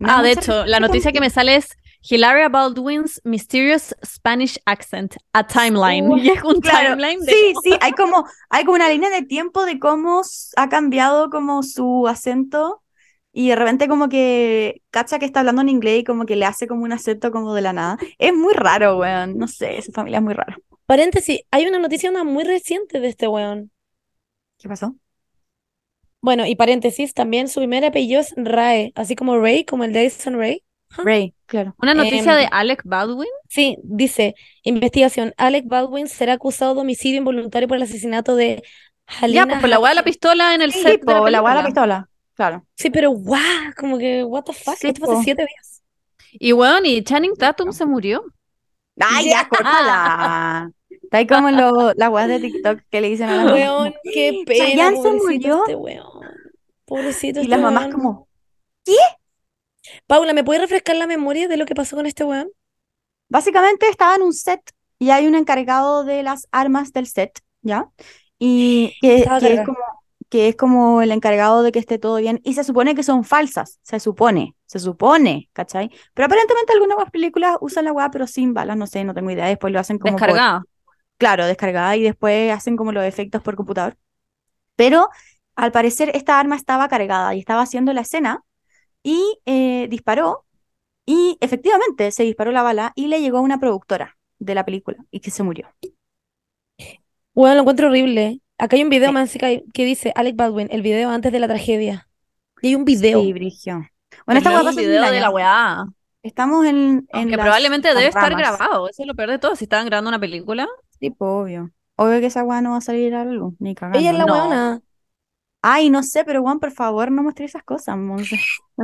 Da 0.00 0.12
Ah, 0.12 0.22
de 0.22 0.32
hecho, 0.32 0.64
la 0.66 0.80
noticia 0.80 1.12
que 1.12 1.20
me 1.20 1.30
sale 1.30 1.56
es 1.56 1.76
Hilaria 2.02 2.48
Baldwin's 2.48 3.20
Mysterious 3.24 3.94
Spanish 4.04 4.58
Accent, 4.66 5.16
a 5.32 5.46
timeline. 5.46 6.10
Uh, 6.10 6.16
y 6.18 6.30
es 6.30 6.42
un 6.42 6.60
Claro, 6.60 6.96
timeline 7.00 7.24
de... 7.24 7.34
sí, 7.36 7.54
sí, 7.62 7.78
hay 7.80 7.94
como, 7.94 8.26
hay 8.50 8.64
como 8.64 8.76
una 8.76 8.88
línea 8.88 9.10
de 9.10 9.22
tiempo 9.22 9.64
de 9.64 9.78
cómo 9.78 10.22
ha 10.56 10.68
cambiado 10.68 11.30
como 11.30 11.62
su 11.62 12.06
acento 12.08 12.82
y 13.34 13.48
de 13.50 13.56
repente 13.56 13.88
como 13.88 14.08
que 14.08 14.82
cacha 14.90 15.18
que 15.18 15.26
está 15.26 15.40
hablando 15.40 15.62
en 15.62 15.68
inglés 15.70 16.00
y 16.00 16.04
como 16.04 16.26
que 16.26 16.36
le 16.36 16.46
hace 16.46 16.68
como 16.68 16.84
un 16.84 16.92
acento 16.92 17.32
como 17.32 17.54
de 17.54 17.62
la 17.62 17.74
nada. 17.74 17.98
Es 18.18 18.34
muy 18.34 18.54
raro, 18.54 18.98
weón, 18.98 19.38
no 19.38 19.48
sé, 19.48 19.78
esa 19.78 19.92
familia 19.92 20.18
es 20.18 20.24
muy 20.24 20.34
rara. 20.34 20.56
Paréntesis, 20.86 21.40
hay 21.50 21.66
una 21.66 21.78
noticia 21.78 22.10
muy 22.24 22.44
reciente 22.44 23.00
de 23.00 23.08
este 23.08 23.28
weón. 23.28 23.70
¿Qué 24.58 24.68
pasó? 24.68 24.96
Bueno, 26.20 26.46
y 26.46 26.56
paréntesis, 26.56 27.12
también 27.14 27.48
su 27.48 27.60
primer 27.60 27.84
apellido 27.84 28.20
es 28.20 28.32
Rae, 28.36 28.92
así 28.94 29.14
como 29.14 29.38
Ray, 29.38 29.64
como 29.64 29.84
el 29.84 29.92
de 29.92 30.00
Addison 30.00 30.38
Ray. 30.38 30.64
Ray, 30.96 31.34
claro. 31.46 31.74
Una 31.78 31.94
noticia 31.94 32.34
Em, 32.34 32.36
de 32.36 32.48
Alec 32.50 32.82
Baldwin. 32.84 33.28
Sí, 33.48 33.76
dice, 33.82 34.34
investigación, 34.62 35.34
Alec 35.36 35.66
Baldwin 35.66 36.08
será 36.08 36.34
acusado 36.34 36.74
de 36.74 36.80
homicidio 36.82 37.18
involuntario 37.18 37.68
por 37.68 37.76
el 37.76 37.82
asesinato 37.82 38.36
de 38.36 38.62
Ya, 39.26 39.46
Halina 39.46 39.46
pues 39.46 39.60
por 39.60 39.68
la 39.68 39.78
weá 39.78 39.90
de 39.90 39.96
la 39.96 40.04
pistola 40.04 40.54
en 40.54 40.62
el 40.62 40.72
Sí, 40.72 40.78
set 40.82 41.02
de 41.04 41.30
la 41.30 41.42
weá 41.42 41.54
de 41.54 41.60
la 41.60 41.66
pistola, 41.66 42.10
claro. 42.34 42.66
Sí, 42.76 42.90
pero 42.90 43.10
guau, 43.10 43.40
como 43.76 43.98
que, 43.98 44.24
what 44.24 44.44
the 44.44 44.52
fuck, 44.52 44.76
Sí, 44.76 44.88
esto 44.88 45.00
fue 45.00 45.08
hace 45.08 45.14
po. 45.16 45.22
siete 45.22 45.46
días. 45.46 45.82
Y 46.32 46.52
weón, 46.52 46.84
y 46.86 47.02
Channing 47.02 47.36
Tatum 47.36 47.72
se 47.72 47.86
murió. 47.86 48.24
¡Ay, 49.00 49.30
ya, 49.30 49.48
córtala! 49.48 50.70
Está 50.90 51.18
ahí 51.18 51.26
como 51.26 51.50
lo, 51.50 51.92
la 51.94 52.10
weá 52.10 52.26
de 52.26 52.40
TikTok 52.40 52.80
que 52.90 53.00
le 53.00 53.08
dicen 53.10 53.28
a 53.28 53.36
mamás. 53.36 53.52
Weón, 53.52 53.94
qué 54.02 54.42
pena, 54.46 54.64
Chayanne 54.64 54.96
se 54.96 55.02
pobrecito 55.02 55.24
murió. 55.24 55.58
este 55.60 55.74
weón. 55.76 56.24
Pobrecito 56.84 57.40
Y 57.40 57.42
este 57.42 57.50
las 57.50 57.60
mamás 57.60 57.88
como, 57.92 58.28
Paula, 60.06 60.32
¿me 60.32 60.44
puedes 60.44 60.62
refrescar 60.62 60.96
la 60.96 61.06
memoria 61.06 61.48
de 61.48 61.56
lo 61.56 61.66
que 61.66 61.74
pasó 61.74 61.96
con 61.96 62.06
este 62.06 62.24
weón? 62.24 62.50
básicamente 63.28 63.88
estaba 63.88 64.14
en 64.14 64.22
un 64.22 64.32
set 64.32 64.60
y 64.98 65.10
hay 65.10 65.26
un 65.26 65.34
encargado 65.34 66.04
de 66.04 66.22
las 66.22 66.46
armas 66.52 66.92
del 66.92 67.06
set, 67.06 67.40
¿ya? 67.62 67.88
Y 68.38 68.94
que, 69.00 69.16
Estaba 69.18 69.40
que 69.40 69.54
es 69.54 69.60
como, 69.64 69.78
que 70.34 70.48
es 70.48 70.56
como 70.56 71.00
el 71.00 71.12
encargado 71.12 71.62
de 71.62 71.70
que 71.70 71.78
esté 71.78 71.96
todo 72.00 72.16
bien. 72.16 72.40
Y 72.42 72.54
se 72.54 72.64
supone 72.64 72.96
que 72.96 73.04
son 73.04 73.22
falsas, 73.22 73.78
se 73.82 74.00
supone, 74.00 74.56
se 74.66 74.80
supone, 74.80 75.48
¿cachai? 75.52 75.90
Pero 76.12 76.26
aparentemente 76.26 76.72
algunas 76.72 77.08
películas 77.12 77.56
usan 77.60 77.84
la 77.84 77.92
weá, 77.92 78.10
pero 78.10 78.26
sin 78.26 78.52
balas, 78.52 78.76
no 78.76 78.88
sé, 78.88 79.04
no 79.04 79.14
tengo 79.14 79.30
idea. 79.30 79.46
Después 79.46 79.72
lo 79.72 79.78
hacen 79.78 79.98
como 80.00 80.14
por- 80.16 80.22
Descargada. 80.22 80.64
claro, 81.18 81.46
descargada 81.46 81.96
y 81.96 82.02
después 82.02 82.52
hacen 82.52 82.76
como 82.76 82.90
los 82.90 83.04
efectos 83.04 83.42
por 83.42 83.54
computador. 83.54 83.96
Pero 84.76 85.08
al 85.56 85.72
parecer 85.72 86.10
esta 86.14 86.40
arma 86.40 86.56
estaba 86.56 86.88
cargada 86.88 87.34
y 87.34 87.40
estaba 87.40 87.62
haciendo 87.62 87.92
la 87.92 88.00
escena 88.02 88.42
y 89.02 89.38
eh, 89.46 89.88
disparó 89.90 90.44
y 91.06 91.38
efectivamente 91.40 92.10
se 92.12 92.24
disparó 92.24 92.52
la 92.52 92.62
bala 92.64 92.92
y 92.96 93.08
le 93.08 93.20
llegó 93.22 93.38
a 93.38 93.42
una 93.42 93.60
productora 93.60 94.18
de 94.40 94.54
la 94.56 94.64
película 94.64 94.98
y 95.12 95.20
que 95.20 95.30
se 95.30 95.44
murió. 95.44 95.68
Bueno, 97.34 97.54
lo 97.56 97.60
encuentro 97.62 97.88
horrible. 97.88 98.40
Acá 98.58 98.76
hay 98.76 98.82
un 98.82 98.90
video 98.90 99.08
Sí. 99.08 99.14
más 99.14 99.32
que, 99.32 99.64
que 99.72 99.84
dice 99.84 100.12
Alec 100.14 100.36
Baldwin, 100.36 100.68
el 100.70 100.82
video 100.82 101.10
antes 101.10 101.32
de 101.32 101.38
la 101.40 101.48
tragedia. 101.48 102.08
Y 102.62 102.68
hay 102.68 102.74
un 102.74 102.84
video. 102.84 103.20
Sí, 103.20 103.32
Brigio. 103.32 103.86
Bueno, 104.26 104.38
esta 104.38 104.60
en 104.70 104.76
video 104.76 105.10
de 105.10 105.20
la 105.20 105.30
weá. 105.30 105.84
Estamos 106.22 106.64
en, 106.64 107.06
las- 107.12 107.26
probablemente 107.26 107.88
debe 107.88 108.06
estar 108.06 108.34
grabado. 108.34 108.88
Eso 108.88 109.02
es 109.02 109.06
lo 109.06 109.14
peor 109.14 109.30
de 109.30 109.38
todo. 109.38 109.56
Si 109.56 109.64
estaban 109.64 109.86
grabando 109.86 110.08
una 110.08 110.18
película. 110.18 110.66
Sí, 110.98 111.10
pues, 111.10 111.28
obvio. 111.28 111.70
Obvio 111.96 112.20
que 112.20 112.26
esa 112.26 112.42
weá 112.42 112.60
no 112.62 112.70
va 112.70 112.78
a 112.78 112.80
salir 112.80 113.14
a 113.14 113.24
la 113.24 113.32
luz, 113.32 113.54
ni 113.58 113.74
cagando. 113.74 113.98
Ella 113.98 114.12
es 114.12 114.18
la 114.18 114.24
no. 114.24 114.32
weona. 114.32 114.80
Ay, 115.66 115.88
no 115.90 116.02
sé, 116.02 116.24
pero 116.24 116.42
Juan, 116.42 116.60
por 116.60 116.72
favor, 116.72 117.10
no 117.10 117.22
muestres 117.22 117.50
esas 117.52 117.62
cosas, 117.62 117.96
Monse. 117.96 118.36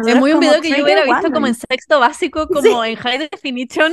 Es 0.07 0.17
muy 0.17 0.33
un 0.33 0.41
video 0.41 0.61
que 0.61 0.71
yo 0.71 0.83
hubiera 0.83 1.05
visto 1.05 1.31
como 1.31 1.47
en 1.47 1.55
sexto 1.55 2.01
básico, 2.01 2.47
como 2.53 2.85
en 2.85 2.97
high 2.97 3.29
definition, 3.31 3.93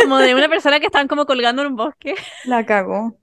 como 0.00 0.18
de 0.18 0.34
una 0.34 0.48
persona 0.48 0.80
que 0.80 0.86
estaban 0.86 1.08
como 1.08 1.26
colgando 1.26 1.62
en 1.62 1.68
un 1.68 1.76
bosque. 1.76 2.14
La 2.44 2.64
cagó. 2.66 3.16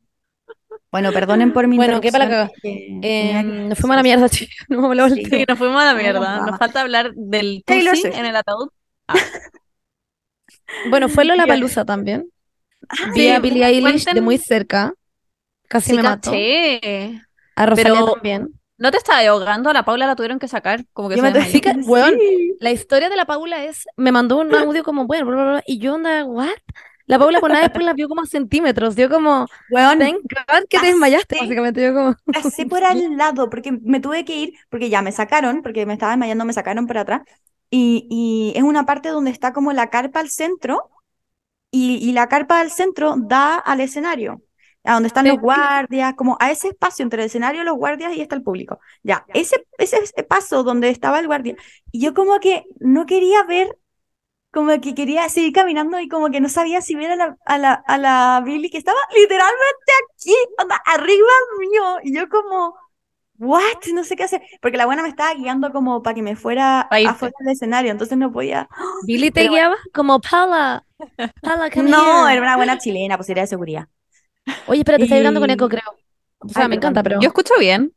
Bueno, 0.91 1.11
perdonen 1.13 1.53
por 1.53 1.67
mi 1.67 1.77
Bueno, 1.77 2.01
qué 2.01 2.11
para 2.11 2.25
la 2.27 2.31
interrupción, 2.31 2.59
cagada. 2.59 3.01
que 3.01 3.29
Eh, 3.39 3.43
nos 3.43 3.77
fuimos 3.79 3.93
a 3.93 3.97
la 3.97 4.03
mierda, 4.03 4.27
chicos. 4.29 4.55
No 4.69 4.89
me 4.89 4.95
lo 4.95 5.09
Sí. 5.09 5.23
Sí, 5.25 5.45
nos 5.47 5.57
fuimos 5.57 5.81
a 5.81 5.85
la 5.85 5.93
mierda. 5.95 6.19
vamos. 6.19 6.47
Nos 6.51 6.59
falta 6.59 6.81
hablar 6.81 7.11
del 7.15 7.63
Taylor 7.65 7.95
en 8.03 8.25
el 8.25 8.35
ataúd. 8.35 8.69
Bueno, 10.89 11.09
fue 11.09 11.25
Lola. 11.25 11.45
Palusa 11.47 11.85
también. 11.85 12.29
Ah, 12.89 13.11
Vi 13.13 13.27
a 13.29 13.39
Billie 13.39 13.65
Eilish 13.65 14.05
de 14.05 14.21
muy 14.21 14.37
cerca. 14.37 14.93
Casi 15.67 15.91
Sí, 15.91 15.95
me 15.97 16.03
mató. 16.03 16.31
caché. 16.31 17.21
A 17.55 17.65
Rosalía 17.65 17.93
Pero- 17.93 18.13
también. 18.13 18.49
¿No 18.77 18.89
te 18.89 18.97
estaba 18.97 19.19
ahogando? 19.19 19.69
A 19.69 19.73
la 19.73 19.85
Paula 19.85 20.07
la 20.07 20.15
tuvieron 20.15 20.39
que 20.39 20.47
sacar, 20.47 20.83
como 20.91 21.07
que 21.07 21.15
Yo 21.15 21.21
se 21.23 21.31
me 21.31 21.39
que- 21.39 21.73
Sí. 21.73 21.81
weón, 21.85 22.15
La 22.59 22.71
historia 22.71 23.09
de 23.09 23.15
la 23.15 23.25
Paula 23.25 23.63
es, 23.63 23.85
me 23.95 24.11
mandó 24.11 24.39
un 24.39 24.53
audio 24.55 24.83
como, 24.83 25.05
bueno, 25.05 25.25
bla, 25.27 25.35
bla, 25.35 25.43
bla, 25.51 25.63
y 25.67 25.77
yo 25.77 25.93
onda, 25.93 26.25
¿what? 26.25 26.49
La 27.11 27.19
Paula 27.19 27.41
por 27.41 27.51
nada 27.51 27.63
después 27.63 27.83
la 27.83 27.93
vio 27.93 28.07
como 28.07 28.21
a 28.21 28.25
centímetros, 28.25 28.95
dio 28.95 29.09
como, 29.09 29.45
Weón, 29.69 29.99
thank 29.99 30.15
God 30.15 30.63
que 30.69 30.79
te 30.79 30.85
desmayaste, 30.85 31.39
básicamente, 31.41 31.83
yo 31.83 31.93
como, 31.93 32.15
pasé 32.31 32.65
por 32.65 32.85
al 32.85 33.17
lado 33.17 33.49
porque 33.49 33.73
me 33.73 33.99
tuve 33.99 34.23
que 34.23 34.37
ir, 34.37 34.53
porque 34.69 34.89
ya 34.89 35.01
me 35.01 35.11
sacaron, 35.11 35.61
porque 35.61 35.85
me 35.85 35.91
estaba 35.91 36.13
desmayando, 36.13 36.45
me 36.45 36.53
sacaron 36.53 36.87
por 36.87 36.97
atrás. 36.97 37.23
Y, 37.69 38.07
y 38.09 38.57
es 38.57 38.63
una 38.63 38.85
parte 38.85 39.09
donde 39.09 39.29
está 39.29 39.51
como 39.51 39.73
la 39.73 39.89
carpa 39.89 40.21
al 40.21 40.29
centro, 40.29 40.89
y, 41.69 41.97
y 41.97 42.13
la 42.13 42.29
carpa 42.29 42.61
al 42.61 42.71
centro 42.71 43.15
da 43.17 43.55
al 43.55 43.81
escenario, 43.81 44.41
a 44.85 44.93
donde 44.93 45.07
están 45.07 45.27
los 45.27 45.37
guardias, 45.37 46.13
como 46.15 46.37
a 46.39 46.49
ese 46.49 46.69
espacio 46.69 47.03
entre 47.03 47.23
el 47.23 47.25
escenario, 47.25 47.65
los 47.65 47.75
guardias 47.75 48.13
y 48.15 48.21
está 48.21 48.35
el 48.35 48.43
público. 48.43 48.79
Ya, 49.03 49.25
ese, 49.33 49.67
ese, 49.77 49.97
ese 49.97 50.23
paso 50.23 50.63
donde 50.63 50.87
estaba 50.87 51.19
el 51.19 51.27
guardia. 51.27 51.57
Y 51.91 51.99
yo 51.99 52.13
como 52.13 52.39
que 52.39 52.63
no 52.79 53.05
quería 53.05 53.43
ver, 53.43 53.77
como 54.51 54.79
que 54.81 54.93
quería 54.95 55.29
seguir 55.29 55.53
caminando 55.53 55.99
y 55.99 56.07
como 56.09 56.29
que 56.29 56.41
no 56.41 56.49
sabía 56.49 56.81
si 56.81 56.95
ver 56.95 57.11
a 57.11 57.15
la, 57.15 57.37
a 57.45 57.57
la, 57.57 57.73
a 57.87 57.97
la 57.97 58.41
Billy 58.45 58.69
que 58.69 58.77
estaba 58.77 58.99
literalmente 59.15 59.91
aquí, 60.15 60.33
onda, 60.61 60.81
arriba 60.85 61.29
mío. 61.59 61.83
Y 62.03 62.15
yo 62.15 62.27
como, 62.29 62.75
what? 63.37 63.61
No 63.93 64.03
sé 64.03 64.15
qué 64.15 64.23
hacer. 64.23 64.41
Porque 64.61 64.77
la 64.77 64.85
buena 64.85 65.03
me 65.03 65.09
estaba 65.09 65.33
guiando 65.35 65.71
como 65.71 66.03
para 66.03 66.13
que 66.15 66.21
me 66.21 66.35
fuera 66.35 66.87
irte. 66.91 67.07
afuera 67.07 67.33
del 67.39 67.49
escenario, 67.53 67.91
entonces 67.91 68.17
no 68.17 68.31
podía. 68.31 68.67
Billy 69.07 69.31
te 69.31 69.41
Pero 69.41 69.53
guiaba 69.53 69.75
como, 69.93 70.19
Paula, 70.19 70.85
Paula, 71.41 71.69
No, 71.77 72.27
here". 72.27 72.33
era 72.37 72.41
una 72.41 72.57
buena 72.57 72.77
chilena, 72.77 73.17
pues 73.17 73.29
era 73.29 73.41
de 73.41 73.47
seguridad. 73.47 73.87
Oye, 74.67 74.79
espérate, 74.79 75.03
estoy 75.03 75.19
hablando 75.19 75.39
con 75.39 75.49
Y- 75.49 75.53
eco, 75.53 75.69
creo. 75.69 75.83
O 76.39 76.49
sea, 76.49 76.63
Ay, 76.63 76.69
me 76.69 76.75
encanta, 76.75 77.03
pero. 77.03 77.19
Yo 77.21 77.27
escucho 77.27 77.53
bien. 77.59 77.93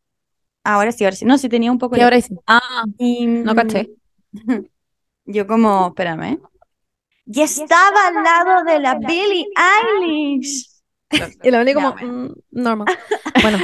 Ahora 0.63 0.93
sí, 0.93 1.05
ahora 1.05 1.17
sí. 1.17 1.25
No, 1.25 1.37
sí 1.39 1.49
tenía 1.49 1.73
un 1.73 1.79
poco 1.79 1.97
y 1.97 1.99
de- 1.99 2.05
ahora 2.05 2.21
sí. 2.21 2.35
Ah, 2.47 2.85
Y, 2.99 3.27
no 3.27 3.55
caché. 3.55 3.91
Yo 5.27 5.47
como, 5.47 5.89
espérame. 5.89 6.39
Y 7.27 7.41
estaba 7.41 8.09
al 8.09 8.15
lado 8.23 8.65
de 8.65 8.81
la 8.81 8.97
Billie 8.99 9.47
Eilish. 10.01 10.69
Y 11.43 11.51
la 11.51 11.59
Vani 11.59 11.73
Ya, 11.75 11.75
como. 11.75 11.95
"Mm, 11.95 12.35
normal. 12.51 12.87
Bueno, 13.43 13.59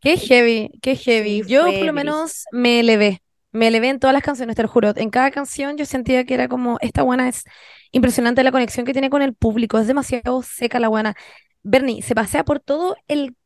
qué 0.00 0.16
heavy, 0.16 0.70
qué 0.82 0.96
heavy. 0.96 1.42
Sí, 1.44 1.48
Yo 1.50 1.64
por 1.64 1.86
lo 1.86 1.92
menos 1.92 2.44
me 2.52 2.80
elevé. 2.80 3.22
Me 3.52 3.68
elevé 3.68 3.88
en 3.88 4.00
todas 4.00 4.12
las 4.14 4.22
canciones, 4.22 4.56
te 4.56 4.62
lo 4.62 4.68
juro. 4.68 4.92
En 4.96 5.10
cada 5.10 5.30
canción 5.30 5.76
yo 5.76 5.86
sentía 5.86 6.24
que 6.24 6.34
era 6.34 6.48
como, 6.48 6.76
esta 6.80 7.02
buena 7.02 7.28
es 7.28 7.44
impresionante 7.92 8.42
la 8.42 8.50
conexión 8.50 8.84
que 8.84 8.92
tiene 8.92 9.10
con 9.10 9.22
el 9.22 9.34
público. 9.34 9.78
Es 9.78 9.86
demasiado 9.86 10.42
seca 10.42 10.80
la 10.80 10.88
buena. 10.88 11.14
Bernie 11.62 12.02
se 12.02 12.14
pasea 12.14 12.44
por 12.44 12.58
todo 12.60 12.96
el, 13.06 13.36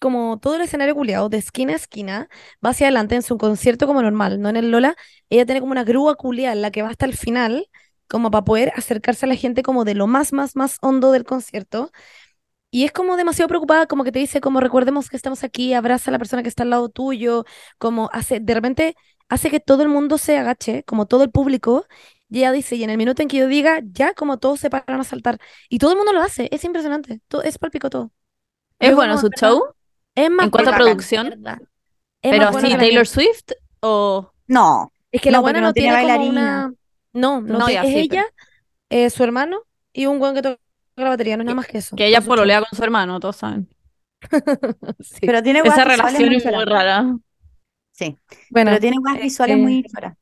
como 0.00 0.38
todo 0.38 0.56
el 0.56 0.62
escenario 0.62 0.94
culiado, 0.94 1.28
de 1.28 1.38
esquina 1.38 1.72
a 1.72 1.76
esquina, 1.76 2.28
va 2.64 2.70
hacia 2.70 2.86
adelante 2.86 3.14
en 3.14 3.22
su 3.22 3.38
concierto 3.38 3.86
como 3.86 4.02
normal, 4.02 4.40
no 4.40 4.48
en 4.48 4.56
el 4.56 4.70
Lola. 4.70 4.96
Ella 5.30 5.46
tiene 5.46 5.60
como 5.60 5.72
una 5.72 5.84
grúa 5.84 6.16
culiada 6.16 6.54
en 6.54 6.62
la 6.62 6.70
que 6.70 6.82
va 6.82 6.90
hasta 6.90 7.06
el 7.06 7.16
final, 7.16 7.68
como 8.08 8.30
para 8.30 8.44
poder 8.44 8.72
acercarse 8.76 9.26
a 9.26 9.28
la 9.28 9.36
gente 9.36 9.62
como 9.62 9.84
de 9.84 9.94
lo 9.94 10.06
más, 10.06 10.32
más, 10.32 10.56
más 10.56 10.78
hondo 10.82 11.10
del 11.12 11.24
concierto. 11.24 11.90
Y 12.70 12.84
es 12.84 12.92
como 12.92 13.16
demasiado 13.16 13.48
preocupada, 13.48 13.86
como 13.86 14.02
que 14.04 14.10
te 14.12 14.18
dice, 14.18 14.40
como 14.40 14.60
recordemos 14.60 15.08
que 15.08 15.16
estamos 15.16 15.44
aquí, 15.44 15.74
abraza 15.74 16.10
a 16.10 16.12
la 16.12 16.18
persona 16.18 16.42
que 16.42 16.48
está 16.48 16.64
al 16.64 16.70
lado 16.70 16.88
tuyo, 16.88 17.44
como 17.78 18.10
hace, 18.12 18.40
de 18.40 18.54
repente 18.54 18.96
hace 19.28 19.48
que 19.50 19.60
todo 19.60 19.82
el 19.84 19.88
mundo 19.88 20.18
se 20.18 20.36
agache, 20.38 20.82
como 20.84 21.06
todo 21.06 21.22
el 21.22 21.30
público, 21.30 21.86
y 22.28 22.38
ella 22.38 22.50
dice, 22.52 22.74
y 22.76 22.82
en 22.82 22.90
el 22.90 22.98
minuto 22.98 23.22
en 23.22 23.28
que 23.28 23.36
yo 23.38 23.46
diga, 23.46 23.80
ya 23.92 24.12
como 24.14 24.38
todos 24.38 24.58
se 24.60 24.70
paran 24.70 25.00
a 25.00 25.04
saltar, 25.04 25.38
y 25.68 25.78
todo 25.78 25.92
el 25.92 25.96
mundo 25.98 26.12
lo 26.12 26.20
hace, 26.20 26.48
es 26.50 26.64
impresionante, 26.64 27.20
todo, 27.28 27.42
es 27.42 27.58
palpico 27.58 27.90
todo. 27.90 28.10
¿Es 28.80 28.90
Yo 28.90 28.96
bueno 28.96 29.18
su 29.18 29.28
show? 29.30 29.62
Es 30.14 30.30
más 30.30 30.44
En 30.44 30.50
cuanto 30.50 30.70
a 30.70 30.76
producción, 30.76 31.42
Pero 32.22 32.48
así, 32.48 32.74
Taylor. 32.76 33.06
Swift 33.06 33.52
o... 33.80 34.30
No, 34.46 34.92
Es 35.10 35.20
que 35.20 35.30
la 35.30 35.40
buena 35.40 35.60
no 35.60 35.68
no 35.68 35.72
tiene 35.72 35.92
bailarina. 35.92 36.30
una... 36.30 36.74
No, 37.12 37.40
no, 37.40 37.58
No, 37.60 37.68
es 37.68 37.74
sí, 37.80 38.08
pero- 38.08 38.22
ella, 38.22 38.26
eh, 38.90 39.10
su 39.10 39.22
hermano 39.24 39.62
y 39.92 40.06
un 40.06 40.20
weón 40.20 40.34
que 40.34 40.42
toca 40.42 40.58
la 40.96 41.08
batería, 41.10 41.36
no 41.36 41.42
es 41.42 41.46
nada 41.46 41.56
más 41.56 41.66
que 41.66 41.78
eso. 41.78 41.96
Que 41.96 42.06
ella 42.06 42.20
pololea 42.20 42.60
con 42.60 42.76
su 42.76 42.82
hermano, 42.82 43.18
todos 43.20 43.36
saben. 43.36 43.68
Sí. 45.00 45.18
pero 45.26 45.42
tiene 45.42 45.60
Esa 45.64 45.84
relación 45.84 46.24
muy 46.26 46.36
es 46.36 46.44
muy 46.44 46.64
rara. 46.64 47.16
Sí, 47.92 48.16
Bueno, 48.50 48.70
pero 48.70 48.80
tiene 48.80 48.96
guas 48.98 49.20
visuales 49.20 49.56
eh, 49.56 49.60
muy 49.60 49.84
choras. 49.84 50.16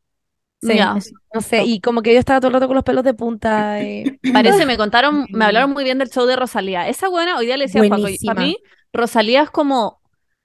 sí, 0.60 1.12
no 1.34 1.40
sé, 1.40 1.64
y 1.64 1.80
como 1.80 2.02
que 2.02 2.12
yo 2.12 2.18
estaba 2.18 2.40
todo 2.40 2.48
el 2.48 2.54
rato 2.54 2.66
con 2.66 2.74
los 2.74 2.84
pelos 2.84 3.04
de 3.04 3.14
punta. 3.14 3.80
eh, 3.80 4.18
Parece, 4.32 4.66
me 4.66 4.76
contaron, 4.76 5.26
me 5.30 5.44
hablaron 5.46 5.70
muy 5.72 5.84
bien 5.84 5.98
del 5.98 6.10
show 6.10 6.26
de 6.26 6.36
Rosalía. 6.36 6.88
Esa 6.88 7.08
buena, 7.08 7.38
hoy 7.38 7.46
día 7.46 7.56
le 7.56 7.64
decía 7.66 7.80
Buenísima. 7.82 8.34
para 8.34 8.46
mí, 8.46 8.58
Rosalía 8.92 9.42
es 9.42 9.50
como, 9.50 10.00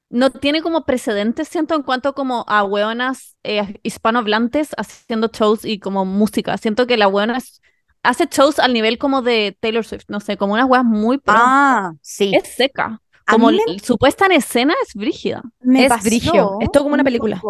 no 0.09 0.31
tiene 0.31 0.61
como 0.61 0.85
precedentes, 0.85 1.47
siento, 1.47 1.75
en 1.75 1.83
cuanto 1.83 2.13
como 2.13 2.45
a 2.47 2.63
hueonas 2.63 3.35
eh, 3.43 3.79
hispanohablantes 3.83 4.69
haciendo 4.77 5.29
shows 5.29 5.65
y 5.65 5.79
como 5.79 6.05
música. 6.05 6.57
Siento 6.57 6.87
que 6.87 6.97
la 6.97 7.07
hueona 7.07 7.37
es- 7.37 7.61
hace 8.03 8.27
shows 8.31 8.59
al 8.59 8.73
nivel 8.73 8.97
como 8.97 9.21
de 9.21 9.57
Taylor 9.59 9.83
Swift, 9.85 10.05
no 10.07 10.19
sé, 10.19 10.37
como 10.37 10.53
unas 10.53 10.65
hueas 10.69 10.85
muy. 10.85 11.21
Ah, 11.27 11.91
sí. 12.01 12.35
es 12.35 12.47
seca. 12.49 13.01
Como 13.25 13.49
l- 13.49 13.59
su 13.83 13.97
puesta 13.97 14.25
en 14.27 14.33
escena 14.33 14.73
es 14.87 14.93
brígida. 14.95 15.43
Me 15.59 15.85
Es 15.85 16.01
brigio, 16.03 16.57
es 16.61 16.71
todo 16.71 16.83
como 16.83 16.93
una 16.93 17.01
un 17.01 17.05
película. 17.05 17.41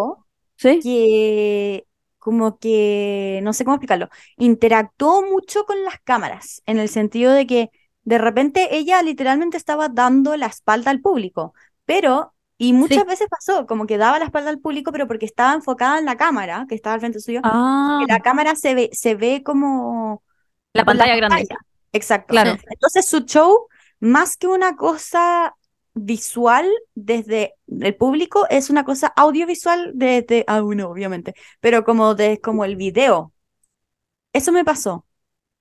¿Sí? 0.56 0.80
que 0.82 1.86
como 2.18 2.60
que, 2.60 3.40
no 3.44 3.54
sé 3.54 3.64
cómo 3.64 3.76
explicarlo, 3.76 4.10
interactuó 4.38 5.22
mucho 5.24 5.66
con 5.66 5.82
las 5.86 6.00
cámaras, 6.04 6.62
en 6.66 6.78
el 6.80 6.90
sentido 6.90 7.32
de 7.32 7.48
que 7.48 7.70
de 8.08 8.17
repente 8.17 8.78
ella 8.78 9.02
literalmente 9.02 9.58
estaba 9.58 9.89
dando 9.89 10.38
la 10.38 10.46
espalda 10.46 10.91
al 10.91 11.02
público, 11.02 11.54
pero, 11.84 12.34
y 12.58 12.72
muchas 12.72 13.04
Sí. 13.04 13.10
veces 13.10 13.28
pasó, 13.30 13.67
como 13.67 13.86
que 13.86 13.98
daba 13.98 14.17
la 14.17 14.26
espalda 14.26 14.50
al 14.50 14.60
público, 14.60 14.93
pero 14.93 15.08
porque 15.08 15.26
estaba 15.26 15.54
enfocada 15.54 16.00
en 16.00 16.06
la 16.06 16.15
cámara, 16.15 16.65
que 16.70 16.76
estaba 16.76 16.93
al 16.93 17.02
frente 17.02 17.20
suyo, 17.20 17.41
Ah, 17.43 18.00
que 18.00 18.12
la 18.12 18.22
cámara 18.22 18.56
se 18.56 18.76
ve, 18.76 18.89
se 18.93 19.15
ve 19.15 19.43
como 19.43 20.24
la 20.74 20.86
pantalla 20.86 21.17
grande. 21.17 21.48
Exacto. 21.91 22.32
Claro. 22.32 22.56
Entonces 22.70 23.06
su 23.10 23.20
show, 23.26 23.67
más 24.00 24.38
que 24.38 24.48
una 24.48 24.78
cosa 24.78 25.54
visual 25.93 26.65
desde 26.96 27.56
el 27.67 27.96
público, 27.96 28.48
es 28.50 28.70
una 28.70 28.86
cosa 28.86 29.08
audiovisual 29.17 29.91
desde, 29.96 30.46
ah, 30.48 30.63
uno, 30.63 30.89
obviamente, 30.89 31.34
pero 31.60 31.84
como 31.84 32.15
de 32.15 32.39
como 32.39 32.63
el 32.63 32.78
video. 32.78 33.34
Eso 34.32 34.52
me 34.52 34.63
pasó. 34.63 35.07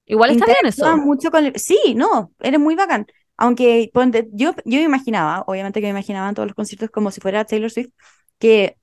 Igual 0.06 0.30
está 0.30 0.46
bien 0.46 0.66
eso. 0.66 0.96
Mucho 0.96 1.30
con 1.30 1.44
el- 1.46 1.58
Sí, 1.58 1.94
no, 1.94 2.32
eres 2.40 2.60
muy 2.60 2.74
bacán. 2.74 3.06
Aunque 3.36 3.90
ponte, 3.92 4.28
yo, 4.32 4.52
yo 4.64 4.80
imaginaba, 4.80 5.44
obviamente 5.46 5.80
que 5.80 5.86
me 5.86 5.90
imaginaba 5.90 6.28
en 6.28 6.34
todos 6.34 6.46
los 6.48 6.54
conciertos 6.56 6.90
como 6.90 7.10
si 7.10 7.20
fuera 7.20 7.44
Taylor 7.44 7.70
Swift, 7.70 7.90
que 8.38 8.76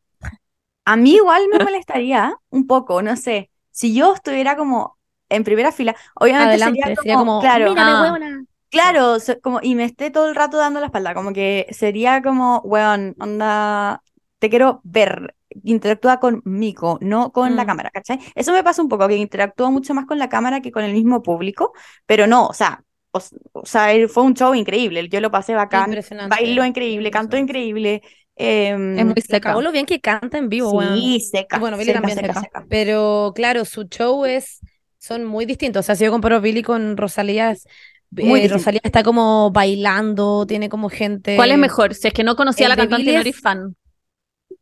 a 0.86 0.95
mí 0.97 1.15
igual 1.15 1.43
me 1.51 1.59
molestaría 1.63 2.36
un 2.49 2.67
poco, 2.67 3.01
no 3.01 3.15
sé, 3.15 3.49
si 3.71 3.95
yo 3.95 4.13
estuviera 4.13 4.55
como 4.57 4.97
en 5.29 5.43
primera 5.43 5.71
fila, 5.71 5.95
obviamente 6.15 6.49
Adelante, 6.51 6.81
sería 6.81 6.95
sería 6.95 7.13
como, 7.15 7.25
como, 7.25 7.41
claro, 7.41 7.69
mírame, 7.69 7.91
Ah. 7.91 8.01
huevona. 8.03 8.45
claro, 8.69 9.19
so- 9.19 9.39
como, 9.41 9.59
y 9.63 9.75
me 9.75 9.86
esté 9.86 10.12
todo 10.12 10.27
el 10.29 10.36
rato 10.36 10.57
dando 10.57 10.79
la 10.79 10.88
espalda, 10.88 11.13
como 11.15 11.33
que 11.33 11.67
sería 11.71 12.21
como, 12.21 12.59
weón, 12.65 13.15
onda, 13.19 14.03
te 14.39 14.49
quiero 14.49 14.81
ver, 14.83 15.36
interactúa 15.63 16.20
conmigo, 16.20 16.98
no 17.02 17.32
con 17.32 17.56
la 17.56 17.63
Mm. 17.63 17.68
cámara, 17.68 17.89
¿cachai? 17.92 18.20
Eso 18.36 18.52
me 18.54 18.63
pasa 18.63 18.82
un 18.82 18.89
poco, 18.89 19.08
que 19.08 19.16
interactúo 19.18 19.72
mucho 19.72 19.94
más 19.94 20.06
con 20.06 20.20
la 20.20 20.30
cámara 20.30 20.62
que 20.62 20.72
con 20.72 20.84
el 20.84 20.94
mismo 20.94 21.22
público, 21.24 21.74
pero 22.06 22.28
no, 22.28 22.48
o 22.48 22.54
sea, 22.54 22.84
o, 23.12 23.20
sea, 23.66 23.92
él- 23.94 24.10
fue 24.10 24.24
un 24.24 24.34
show 24.34 24.56
increíble, 24.56 25.08
yo 25.10 25.22
lo 25.22 25.30
pasé 25.32 25.54
bacán, 25.54 25.86
Impresionante. 25.89 26.36
bailó 26.36 26.66
increíble, 26.66 27.12
cantó 27.12 27.38
increíble, 27.38 28.02
em, 28.36 28.98
Es 28.98 29.06
muy 29.06 29.13
Me 29.16 29.22
seca. 29.22 29.54
lo 29.62 29.72
bien 29.72 29.86
que 29.86 30.00
canta 30.02 30.38
en 30.39 30.50
vivo, 30.50 30.82
sí, 30.96 31.20
seca, 31.20 31.60
bueno, 31.60 31.78
Billy 31.78 31.89
seca, 31.92 32.00
también 32.02 32.18
seca, 32.18 32.34
seca. 32.34 32.42
seca. 32.42 32.66
Pero 32.70 33.32
claro, 33.36 33.66
su 33.66 33.84
show 33.84 34.26
es, 34.26 34.60
son 34.98 35.26
muy 35.26 35.46
distintos. 35.46 35.82
O 35.82 35.84
sea, 35.84 35.96
si 35.96 36.06
yo 36.06 36.12
comparo 36.12 36.42
Billy 36.42 36.63
con 36.63 36.98
Rosalía, 36.98 37.52
es- 37.52 37.68
Muy 38.10 38.42
eh. 38.42 38.48
Rosalía 38.48 38.82
está 38.84 39.04
como 39.04 39.52
bailando, 39.52 40.46
tiene 40.48 40.70
como 40.70 40.89
gente. 40.89 41.36
¿Cuál 41.36 41.52
es 41.52 41.58
mejor? 41.58 41.94
Si 41.96 42.08
es 42.08 42.13
que 42.13 42.24
no 42.24 42.36
conocía 42.36 42.68
a 42.68 42.70
la 42.70 42.76
cantante 42.78 43.04
Billy 43.06 43.13
no 43.16 43.20
es- 43.22 43.26
eres 43.28 43.42
fan. 43.42 43.76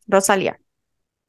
Rosalía. 0.08 0.58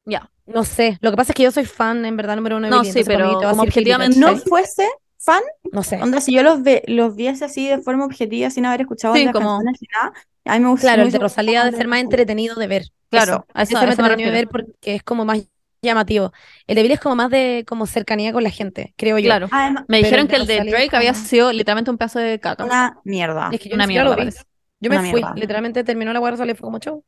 Ya. 0.05 0.31
No 0.47 0.65
sé. 0.65 0.99
Lo 1.01 1.11
que 1.11 1.17
pasa 1.17 1.33
es 1.33 1.37
que 1.37 1.43
yo 1.45 1.51
soy 1.53 1.65
fan, 1.65 2.05
en 2.05 2.17
verdad, 2.17 2.37
número 2.37 2.57
uno 2.57 2.67
de 2.67 2.71
No, 2.71 2.81
Billy. 2.83 2.93
sí, 2.93 3.03
pero 3.05 3.41
como 3.41 3.63
objetivamente- 3.63 4.19
No 4.19 4.37
fuese 4.37 4.89
fan, 5.19 5.43
No 5.73 5.83
sé. 5.85 6.03
onda, 6.03 6.21
si 6.21 6.35
yo 6.35 6.43
los, 6.43 6.63
ve, 6.63 6.83
los 6.89 7.15
viese 7.15 7.45
así 7.45 7.69
de 7.69 7.79
forma 7.79 8.05
objetiva, 8.05 8.51
sin 8.51 8.67
haber 8.67 8.81
escuchado 8.83 9.15
Sí, 9.15 9.25
como- 9.27 9.59
canciones 9.59 9.81
ni 9.81 9.89
nada, 9.95 10.13
a 10.47 10.59
mí 10.59 10.65
me 10.65 10.71
gusta. 10.71 10.87
Claro, 10.89 11.03
el 11.03 11.13
de 11.13 11.19
Rosalía 11.19 11.61
más 11.65 11.71
ser 11.77 11.87
más 11.87 11.99
Rosalía. 11.99 12.01
entretenido 12.01 12.55
de 12.57 12.67
ver. 12.67 12.83
Claro, 13.11 13.33
Eso, 13.33 13.47
a 13.55 13.63
eso, 13.63 13.77
eso 13.79 13.85
me 13.87 13.91
entretenido 13.93 14.31
de 14.33 14.37
ver 14.37 14.49
porque 14.49 14.95
es 14.97 15.03
como 15.05 15.25
más 15.25 15.41
llamativo. 15.83 16.33
El 16.67 16.75
de 16.77 16.83
Billy 16.83 16.95
es 16.95 17.01
como 17.01 17.15
más 17.15 17.31
de 17.31 17.65
como 17.69 17.87
cercanía 17.87 18.33
con 18.33 18.43
la 18.43 18.51
gente, 18.51 18.95
creo 18.97 19.19
yo. 19.19 19.27
Claro. 19.27 19.49
Además, 19.53 19.85
Me 19.87 19.99
Pero 19.99 20.05
dijeron 20.07 20.27
de 20.27 20.31
que 20.35 20.37
el 20.41 20.47
de 20.49 20.55
Rosalía 20.59 20.73
Drake 20.79 20.97
había 20.97 21.13
como- 21.13 21.25
sido 21.25 21.53
literalmente 21.53 21.91
un 21.93 21.99
pedazo 21.99 22.19
de 22.19 22.41
caca. 22.41 22.65
una 22.65 23.01
mierda. 23.05 23.51
Es 23.53 23.61
que 23.61 23.69
yo 23.69 23.75
Una 23.77 23.87
mierda, 23.87 24.05
lo 24.05 24.11
vi. 24.17 24.17
parece. 24.17 24.43
Yo 24.81 24.91
me 24.91 24.99
Una 24.99 25.11
fui, 25.11 25.21
mierda. 25.21 25.35
literalmente 25.37 25.85
terminó 25.85 26.13
la 26.13 26.19
guardia 26.19 26.39
solo 26.39 26.51
y 26.51 26.55
fue 26.57 26.67
como 26.67 26.79
show. 26.81 27.05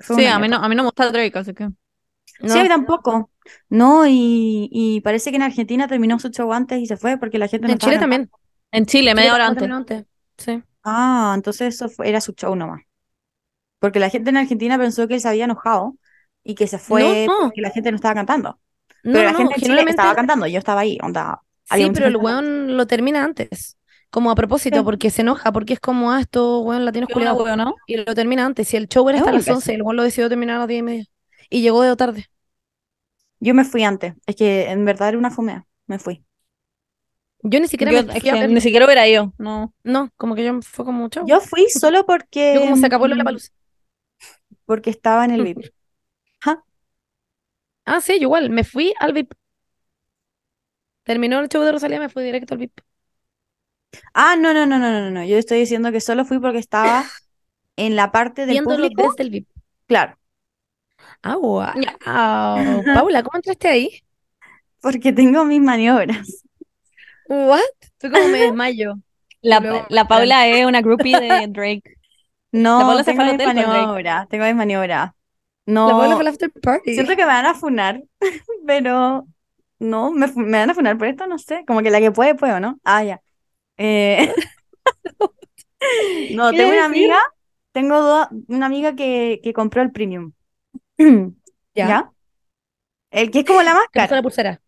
Sí, 0.00 0.26
a 0.26 0.38
mí, 0.40 0.48
no, 0.48 0.56
a 0.56 0.68
mí 0.68 0.74
no 0.74 0.82
me 0.82 0.88
gusta 0.88 1.08
Drake, 1.10 1.38
así 1.38 1.54
que. 1.54 1.68
No, 2.40 2.52
Sí, 2.54 2.68
tampoco. 2.68 3.30
No, 3.68 4.06
y, 4.06 4.68
y 4.72 5.00
parece 5.02 5.30
que 5.30 5.36
en 5.36 5.42
Argentina 5.42 5.86
terminó 5.88 6.18
su 6.18 6.28
show 6.30 6.52
antes 6.52 6.80
y 6.80 6.86
se 6.86 6.96
fue 6.96 7.16
porque 7.18 7.38
la 7.38 7.48
gente 7.48 7.66
no 7.68 7.72
en 7.72 7.78
Chile 7.78 7.98
también. 7.98 8.30
En 8.72 8.86
Chile, 8.86 9.14
media 9.14 9.34
hora 9.34 9.46
antes. 9.46 10.04
Sí. 10.36 10.62
Ah, 10.82 11.32
entonces 11.36 11.74
eso 11.74 11.88
fue- 11.88 12.08
era 12.08 12.20
su 12.20 12.32
show 12.32 12.54
nomás. 12.56 12.82
Porque 13.78 14.00
la 14.00 14.10
gente 14.10 14.30
en 14.30 14.36
Argentina 14.38 14.78
pensó 14.78 15.06
que 15.06 15.14
él 15.14 15.20
se 15.20 15.28
había 15.28 15.44
enojado 15.44 15.96
y 16.42 16.54
que 16.54 16.66
se 16.66 16.78
fue 16.78 17.26
no. 17.26 17.34
porque 17.44 17.60
la 17.60 17.70
gente 17.70 17.90
no 17.90 17.96
estaba 17.96 18.14
cantando. 18.14 18.58
No, 19.02 19.12
Pero 19.12 19.24
la 19.24 19.32
no, 19.32 19.38
gente 19.38 19.54
en 19.54 19.60
Chile 19.60 19.66
genuinamente- 19.68 19.90
estaba 20.00 20.14
cantando, 20.14 20.46
yo 20.46 20.58
estaba 20.58 20.80
ahí, 20.80 20.98
onda. 21.02 21.40
Sí, 21.70 21.90
pero 21.92 22.06
el 22.06 22.16
weón 22.16 22.76
lo 22.76 22.86
termina 22.86 23.24
antes. 23.24 23.76
Como 24.10 24.30
a 24.30 24.34
propósito, 24.34 24.78
Sí. 24.78 24.82
porque 24.84 25.10
se 25.10 25.22
enoja, 25.22 25.52
porque 25.52 25.74
es 25.74 25.80
como, 25.80 26.12
ah, 26.12 26.20
esto, 26.20 26.60
weón, 26.60 26.90
Qué 26.92 26.98
una 26.98 27.06
culiados. 27.08 27.42
hueá, 27.42 27.56
¿no? 27.56 27.74
Y 27.86 27.96
lo 27.96 28.14
termina 28.14 28.44
antes. 28.46 28.68
Si 28.68 28.76
el 28.76 28.88
show 28.88 29.08
era 29.08 29.18
hasta 29.18 29.32
las 29.32 29.48
11, 29.48 29.74
el 29.74 29.82
weón 29.82 29.96
lo 29.96 30.02
decidió 30.04 30.28
terminar 30.28 30.56
a 30.56 30.58
las 30.60 30.68
10 30.68 30.78
y 30.80 30.82
media. 30.82 31.04
Y 31.50 31.62
llegó 31.62 31.82
de 31.82 31.96
tarde. 31.96 32.26
Yo 33.40 33.54
me 33.54 33.64
fui 33.64 33.84
antes, 33.84 34.14
es 34.26 34.36
que 34.36 34.70
en 34.70 34.84
verdad 34.84 35.10
era 35.10 35.18
una 35.18 35.30
fumea, 35.30 35.66
me 35.86 35.98
fui. 35.98 36.24
Yo 37.42 37.60
ni 37.60 37.68
siquiera 37.68 37.92
Yo, 37.92 38.02
me 38.02 38.20
fui 38.20 38.28
a 38.30 38.32
que 38.34 38.40
verlo. 38.40 38.54
ni 38.54 38.60
siquiera 38.60 38.86
hubiera 38.86 39.06
ido. 39.06 39.32
No. 39.38 39.72
No, 39.84 40.10
como 40.16 40.34
que 40.34 40.44
yo 40.44 40.60
fue 40.62 40.84
como 40.84 41.08
show. 41.08 41.24
Yo 41.26 41.40
fui 41.40 41.66
solo 41.70 42.04
porque, 42.06 42.54
Yo 42.54 42.60
como 42.62 42.76
se 42.76 42.86
acabó 42.86 43.06
la 43.06 43.16
mm, 43.16 43.24
palusa. 43.24 43.50
porque 44.64 44.90
estaba 44.90 45.24
en 45.24 45.30
el 45.32 45.42
VIP. 45.44 45.70
Ah, 47.84 48.00
sí, 48.00 48.14
yo 48.18 48.22
igual, 48.24 48.50
me 48.50 48.64
fui 48.64 48.94
al 49.00 49.12
VIP. 49.12 49.34
Terminó 51.04 51.40
el 51.40 51.48
show 51.48 51.62
de 51.62 51.72
Rosalía, 51.72 52.00
me 52.00 52.08
fui 52.10 52.22
directo 52.24 52.54
al 52.54 52.58
VIP. 52.60 52.82
Ah, 54.14 54.36
no, 54.36 54.52
no, 54.52 54.66
no, 54.66 54.78
no, 54.78 54.90
no, 54.92 55.10
no. 55.10 55.24
Yo 55.24 55.36
estoy 55.38 55.58
diciendo 55.60 55.92
que 55.92 56.00
solo 56.00 56.24
fui 56.24 56.38
porque 56.38 56.58
estaba 56.58 57.04
en 57.76 57.96
la 57.96 58.12
parte 58.12 58.42
del 58.46 58.54
Viéndolo 58.54 58.88
público. 58.88 59.02
desde 59.10 59.22
el 59.24 59.30
VIP. 59.30 59.48
Claro, 59.86 60.18
Ah, 61.22 61.36
wow. 61.36 61.66
Paula, 62.94 63.22
¿cómo 63.22 63.36
entraste 63.36 63.68
ahí? 63.68 64.02
porque 64.80 65.12
tengo 65.12 65.44
mis 65.44 65.60
maniobras. 65.60 66.44
What? 67.28 67.60
Tú 67.98 68.10
como 68.10 68.28
me 68.28 68.38
desmayo. 68.46 68.94
La, 69.42 69.86
la 69.88 70.08
Paula 70.08 70.46
es 70.48 70.64
una 70.66 70.80
groupie 70.80 71.18
de 71.20 71.46
Drake. 71.48 71.82
No, 72.52 72.80
Paula 72.80 73.04
se 73.04 73.10
tengo 73.12 73.24
fue 73.24 73.36
mis 73.36 73.46
maniobras, 73.46 74.28
tengo 74.28 74.44
mis 74.44 74.54
maniobras. 74.54 75.10
La 75.84 75.92
Paula 75.92 76.08
No, 76.08 76.16
fue 76.16 76.20
al 76.20 76.28
after 76.28 76.50
party. 76.52 76.94
siento 76.94 77.16
que 77.16 77.22
me 77.22 77.26
van 77.26 77.46
a 77.46 77.54
funar, 77.54 78.02
pero 78.66 79.26
no, 79.78 80.10
me, 80.12 80.26
me 80.36 80.58
van 80.58 80.70
a 80.70 80.74
funar 80.74 80.96
por 80.98 81.06
esto, 81.08 81.26
no 81.26 81.38
sé. 81.38 81.64
Como 81.66 81.82
que 81.82 81.90
la 81.90 82.00
que 82.00 82.12
puede, 82.12 82.34
puede, 82.34 82.54
¿o 82.54 82.60
no? 82.60 82.78
Ah, 82.84 83.04
ya. 83.04 83.20
Eh, 83.76 84.32
No, 86.30 86.50
¿Qué 86.50 86.58
tengo 86.58 86.72
una 86.72 86.84
amiga, 86.84 87.18
tengo 87.72 88.28
una 88.48 88.66
amiga 88.66 88.94
que, 88.94 89.40
que 89.42 89.52
compró 89.52 89.82
el 89.82 89.92
premium. 89.92 90.32
Ya. 91.74 91.98
¿Ya? 91.98 92.12
El 93.10 93.30
que 93.32 93.40
es 93.40 93.44
como 93.46 93.62
la 93.62 93.74
Te 93.92 94.00
máscara. 94.00 94.00
pasó 94.00 94.14
la 94.14 94.22
pulsera. 94.22 94.62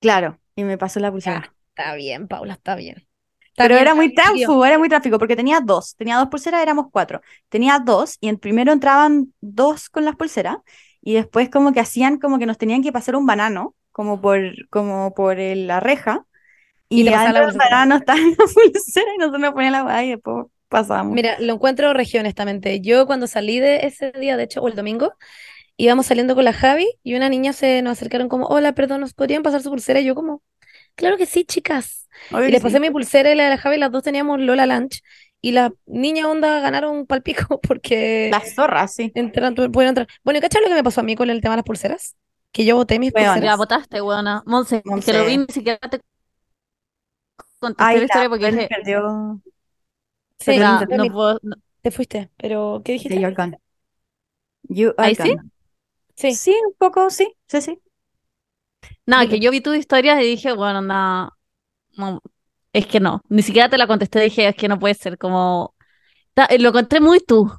Claro, 0.00 0.40
y 0.56 0.64
me 0.64 0.76
pasó 0.78 0.98
la 1.00 1.10
pulsera. 1.12 1.40
Ya, 1.40 1.54
está 1.70 1.94
bien, 1.96 2.28
Paula, 2.28 2.54
está 2.54 2.76
bien. 2.76 3.06
Está 3.50 3.66
Pero 3.66 3.74
bien, 3.74 3.76
era 3.76 3.94
muy 3.94 4.14
tráfico, 4.14 4.64
era 4.64 4.78
muy 4.78 4.88
tráfico, 4.88 5.18
porque 5.18 5.34
tenía 5.36 5.60
dos, 5.60 5.96
tenía 5.96 6.16
dos 6.18 6.28
pulseras, 6.28 6.62
éramos 6.62 6.86
cuatro. 6.92 7.20
Tenía 7.48 7.80
dos, 7.80 8.16
y 8.20 8.28
en 8.28 8.38
primero 8.38 8.72
entraban 8.72 9.34
dos 9.40 9.88
con 9.90 10.04
las 10.04 10.14
pulseras, 10.16 10.58
y 11.00 11.14
después 11.14 11.50
como 11.50 11.72
que 11.72 11.80
hacían 11.80 12.18
como 12.18 12.38
que 12.38 12.46
nos 12.46 12.56
tenían 12.58 12.82
que 12.82 12.92
pasar 12.92 13.16
un 13.16 13.26
banano, 13.26 13.74
como 13.90 14.20
por, 14.20 14.40
como 14.70 15.12
por 15.14 15.40
el- 15.40 15.66
la 15.66 15.80
reja, 15.80 16.24
Y 16.92 17.04
y, 17.04 17.04
te 17.04 17.14
adentro 17.14 17.46
del 17.46 17.54
pulsera. 17.54 17.58
banano 17.58 17.96
estaba 17.98 18.20
la 18.20 18.46
pulsera, 18.54 19.14
y 19.14 19.18
nosotros 19.18 19.42
nos 19.42 19.54
poníamos 19.54 19.86
la 19.92 20.04
y 20.04 20.10
después 20.12 20.46
pasábamos. 20.68 21.20
Mira, 21.20 21.36
lo 21.40 21.54
encuentro 21.54 21.92
región, 21.94 22.22
honestamente. 22.22 22.80
Yo 22.80 23.06
cuando 23.06 23.26
salí 23.26 23.60
de 23.60 23.86
ese 23.86 24.12
día, 24.12 24.36
de 24.36 24.44
hecho, 24.44 24.60
o 24.62 24.68
el 24.68 24.74
domingo, 24.76 25.14
íbamos 25.76 26.06
saliendo 26.06 26.34
con 26.34 26.44
la 26.44 26.52
Javi 26.54 26.88
y 27.02 27.14
una 27.16 27.28
niña 27.30 27.52
se 27.54 27.82
nos 27.82 27.92
acercaron 27.92 28.28
como, 28.28 28.46
hola, 28.48 28.74
perdón, 28.74 29.00
¿nos 29.02 29.14
podrían 29.14 29.42
pasar 29.42 29.62
su 29.62 29.70
pulsera? 29.70 30.00
Y 30.00 30.06
yo 30.06 30.14
como, 30.14 30.42
claro 30.96 31.16
que 31.18 31.26
sí, 31.26 31.44
chicas. 31.44 32.08
Obvio 32.30 32.48
Y 32.48 32.52
les 32.52 32.60
sí. 32.60 32.62
pasé 32.62 32.80
mi 32.80 32.90
pulsera 32.90 33.32
y 33.32 33.36
la 33.36 33.44
de 33.44 33.50
la 33.50 33.58
Javi, 33.58 33.78
las 33.78 33.92
dos 33.92 34.02
teníamos 34.04 34.40
Lola 34.40 34.66
Lunch. 34.66 35.02
Y 35.42 35.52
la 35.52 35.72
niña 35.86 36.28
onda 36.28 36.60
ganaron 36.60 37.06
palpico 37.06 37.60
porque 37.62 38.30
Las 38.30 38.54
zorras, 38.54 38.94
sí. 38.94 39.12
entran, 39.14 39.54
pudieron 39.54 39.88
entrar. 39.88 40.08
Bueno, 40.24 40.38
¿y 40.38 40.42
cachai 40.42 40.62
lo 40.62 40.68
que 40.68 40.74
me 40.74 40.84
pasó 40.84 41.00
a 41.00 41.04
mí 41.04 41.16
con 41.16 41.30
el 41.30 41.40
tema 41.40 41.54
de 41.54 41.58
las 41.58 41.64
pulseras? 41.66 42.16
Que 42.52 42.64
yo 42.64 42.76
boté 42.76 42.98
mis. 42.98 43.12
Ya 43.14 43.34
pulseras. 43.34 43.56
votaste, 43.56 44.00
weona. 44.02 44.42
Monse, 44.46 44.82
que 45.04 45.12
lo 45.12 45.24
vi 45.24 45.38
ni 45.38 45.46
siquiera 45.48 45.78
te 45.90 46.00
contesté 47.60 47.84
Ay, 47.84 47.98
la 47.98 48.04
historia 48.06 48.28
porque 48.28 48.46
dije, 48.52 48.68
perdió 48.68 49.40
Sí, 50.38 50.58
Pero 50.58 50.64
"Ah, 50.64 50.84
no 50.86 50.86
no 50.88 51.06
Bernie, 51.06 51.12
puedo. 51.12 51.38
no". 51.42 51.56
te 51.82 51.90
fuiste, 51.92 52.30
pero 52.38 52.82
¿qué 52.84 52.92
dijiste? 52.92 53.20
You're 53.20 53.34
Gone. 53.34 53.58
You 54.70 54.94
are 54.98 55.10
¿Ahí 55.10 55.14
sí? 55.14 55.34
gone. 55.34 55.50
Sí. 56.16 56.40
Sí, 56.40 56.52
un 56.66 56.74
poco, 56.78 57.10
sí, 57.10 57.36
sí, 57.48 57.60
sí. 57.62 57.82
Nada, 59.06 59.26
Dime. 59.26 59.28
que 59.28 59.40
yo 59.40 59.50
vi 59.50 59.60
tu 59.60 59.72
historia 59.74 60.22
y 60.22 60.26
dije, 60.28 60.52
bueno, 60.52 60.80
nada, 60.82 61.30
no, 61.96 62.22
es 62.72 62.86
que 62.86 63.00
no, 63.00 63.22
ni 63.28 63.42
siquiera 63.42 63.68
te 63.70 63.78
la 63.78 63.86
contesté, 63.86 64.20
dije, 64.20 64.48
es 64.48 64.56
que 64.56 64.68
no 64.68 64.78
puede 64.78 64.94
ser, 64.94 65.18
como, 65.18 65.74
ta- 66.34 66.46
eh, 66.46 66.58
lo 66.60 66.70
encontré 66.70 67.00
muy 67.00 67.20
tú, 67.20 67.50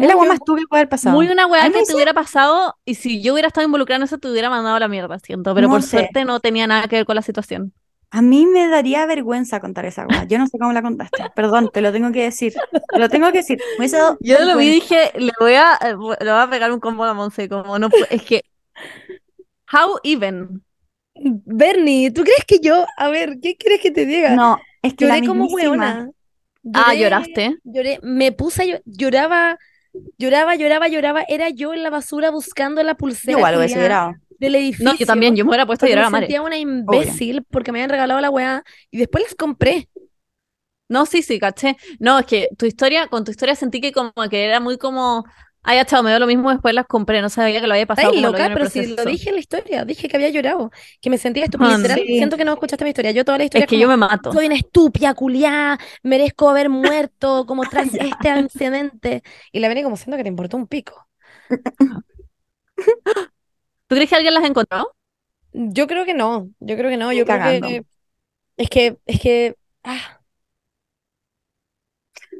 Es 0.00 0.08
la 0.08 0.16
más 0.16 0.42
tú 0.42 0.56
que 0.56 0.66
puede 0.66 0.80
haber 0.82 0.88
pasado. 0.88 1.22
muy 1.22 1.28
una 1.28 1.46
weá 1.46 1.70
que 1.70 1.82
te 1.84 1.94
hubiera 1.94 2.12
pasado 2.14 2.74
y 2.84 2.94
si 2.96 3.22
yo 3.22 3.32
hubiera 3.34 3.48
estado 3.48 3.66
involucrada 3.66 3.98
en 3.98 4.02
eso 4.04 4.18
te 4.18 4.30
hubiera 4.30 4.50
mandado 4.50 4.76
a 4.76 4.80
la 4.80 4.88
mierda, 4.88 5.18
siento, 5.18 5.54
pero 5.54 5.68
por 5.70 5.82
suerte 5.82 6.24
no 6.24 6.40
tenía 6.40 6.66
nada 6.66 6.88
que 6.88 6.96
ver 6.96 7.06
con 7.06 7.16
la 7.16 7.22
situación. 7.22 7.72
A 8.10 8.22
mí 8.22 8.46
me 8.46 8.68
daría 8.68 9.04
vergüenza 9.06 9.60
contar 9.60 9.84
esa 9.84 10.06
weá. 10.06 10.24
Yo 10.24 10.38
no 10.38 10.46
sé 10.46 10.58
cómo 10.58 10.72
la 10.72 10.80
contaste. 10.82 11.24
Perdón, 11.34 11.70
te 11.72 11.80
lo 11.82 11.92
tengo 11.92 12.10
que 12.10 12.22
decir. 12.22 12.54
Te 12.90 12.98
lo 12.98 13.08
tengo 13.08 13.30
que 13.32 13.38
decir. 13.38 13.58
Yo 14.20 14.38
lo 14.44 14.56
vi 14.56 14.66
y 14.68 14.70
dije, 14.70 15.12
le 15.16 15.32
voy 15.38 15.52
a, 15.54 15.74
eh, 15.82 15.90
le 16.20 16.32
voy 16.32 16.40
a 16.42 16.48
pegar 16.50 16.72
un 16.72 16.80
combo 16.80 17.04
a 17.04 17.08
la 17.08 17.14
Monse, 17.14 17.48
como 17.48 17.78
no, 17.78 17.88
es 18.10 18.22
que, 18.22 18.42
how 19.72 19.98
even, 20.02 20.62
Bernie, 21.14 22.10
¿tú 22.10 22.22
crees 22.22 22.44
que 22.46 22.60
yo, 22.60 22.86
a 22.96 23.08
ver, 23.08 23.38
¿qué 23.42 23.56
quieres 23.56 23.80
que 23.80 23.90
te 23.90 24.06
diga? 24.06 24.34
No, 24.34 24.58
es 24.82 24.94
que 24.94 25.04
la 25.06 25.16
Lloré 25.16 25.26
como 25.26 25.46
hueona. 25.46 26.10
ah, 26.74 26.94
lloraste, 26.94 27.56
Lloré, 27.64 27.98
me 28.02 28.32
puse 28.32 28.62
a 28.62 28.64
llo- 28.66 28.82
lloraba, 28.86 29.58
lloraba, 30.16 30.54
lloraba, 30.56 30.88
lloraba. 30.88 31.22
Era 31.28 31.50
yo 31.50 31.74
en 31.74 31.82
la 31.82 31.90
basura 31.90 32.30
buscando 32.30 32.82
la 32.82 32.94
pulsera 32.96 33.36
igual 33.36 33.56
hubiese 33.58 33.80
llorado. 33.80 34.14
Del 34.38 34.54
edificio. 34.54 34.84
no, 34.84 34.94
yo 34.96 35.06
también, 35.06 35.36
yo 35.36 35.44
me 35.44 35.50
hubiera 35.50 35.66
puesto 35.66 35.86
a 35.86 35.88
llorar 35.88 36.04
a 36.04 36.08
me 36.08 36.12
mares. 36.12 36.26
sentía 36.28 36.42
una 36.42 36.58
imbécil 36.58 37.44
porque 37.44 37.72
me 37.72 37.78
habían 37.80 37.90
regalado 37.90 38.20
la 38.20 38.30
weá 38.30 38.62
y 38.90 38.98
después 38.98 39.24
las 39.24 39.34
compré. 39.34 39.88
No, 40.88 41.04
sí, 41.06 41.22
sí, 41.22 41.38
caché. 41.38 41.76
No, 41.98 42.18
es 42.18 42.26
que 42.26 42.48
tu 42.56 42.64
historia, 42.66 43.08
con 43.08 43.24
tu 43.24 43.30
historia 43.30 43.54
sentí 43.54 43.80
que 43.80 43.92
como 43.92 44.12
que 44.30 44.44
era 44.46 44.58
muy 44.58 44.78
como, 44.78 45.24
ay, 45.62 45.80
chao, 45.84 46.02
me 46.02 46.10
dio 46.10 46.18
lo 46.18 46.26
mismo, 46.26 46.50
después 46.50 46.74
las 46.74 46.86
compré, 46.86 47.20
no 47.20 47.28
sabía 47.28 47.60
que 47.60 47.66
lo 47.66 47.74
había 47.74 47.84
pasado 47.86 48.08
lo 48.08 48.16
vi 48.16 48.22
loca, 48.22 48.46
el 48.46 48.54
pero 48.54 48.70
si 48.70 48.86
lo 48.96 49.04
dije 49.04 49.28
en 49.28 49.34
la 49.34 49.40
historia, 49.40 49.84
dije 49.84 50.08
que 50.08 50.16
había 50.16 50.30
llorado, 50.30 50.70
que 51.02 51.10
me 51.10 51.18
sentía 51.18 51.44
estúpida. 51.44 51.74
Ah, 51.74 51.94
sí. 51.94 52.06
siento 52.06 52.38
que 52.38 52.44
no 52.46 52.52
escuchaste 52.54 52.84
mi 52.84 52.90
historia. 52.90 53.10
Yo 53.10 53.24
toda 53.26 53.36
la 53.36 53.44
historia 53.44 53.64
Es 53.64 53.68
que 53.68 53.76
como, 53.76 53.82
yo 53.82 53.88
me 53.88 53.96
mato. 53.98 54.32
soy 54.32 54.46
una 54.46 54.54
estúpida, 54.54 55.12
culiá, 55.14 55.78
merezco 56.02 56.48
haber 56.48 56.70
muerto 56.70 57.44
como 57.44 57.64
tras 57.68 57.92
este 57.92 58.28
incidente. 58.38 59.22
Y 59.52 59.60
la 59.60 59.68
venía 59.68 59.84
como 59.84 59.96
siento 59.98 60.16
que 60.16 60.22
te 60.22 60.28
importó 60.30 60.56
un 60.56 60.66
pico. 60.68 61.06
¿Tú 63.88 63.94
crees 63.96 64.08
que 64.10 64.16
alguien 64.16 64.34
las 64.34 64.44
encontró? 64.44 64.94
Yo 65.52 65.86
creo 65.86 66.04
que 66.04 66.14
no, 66.14 66.50
yo 66.60 66.76
creo 66.76 66.90
que 66.90 66.96
no, 66.96 67.12
yo 67.12 67.24
creo 67.26 67.40
que 67.42 67.84
es 68.56 68.70
que, 68.70 68.98
es 69.06 69.20
que, 69.20 69.56
ah, 69.84 70.20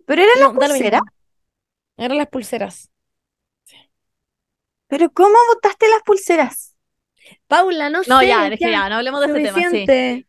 Pero 0.06 0.22
era 0.22 0.32
la 0.40 0.48
no, 0.48 0.54
da 0.54 0.68
lo 0.68 0.74
pulsera. 0.74 1.00
mismo. 1.00 1.12
Eran 1.98 2.18
las 2.18 2.28
pulseras. 2.28 2.90
Pero 4.88 5.10
¿cómo 5.12 5.36
botaste 5.54 5.88
las 5.88 6.02
pulseras? 6.02 6.74
Paula, 7.46 7.90
no 7.90 8.04
No, 8.06 8.20
sé, 8.20 8.28
ya, 8.28 8.46
es 8.48 8.60
que 8.60 8.70
ya, 8.70 8.88
no 8.88 8.96
hablemos 8.96 9.20
de 9.20 9.26
ese 9.26 9.40
tema, 9.40 9.64
sí. 9.64 9.86
suficiente. 9.86 10.26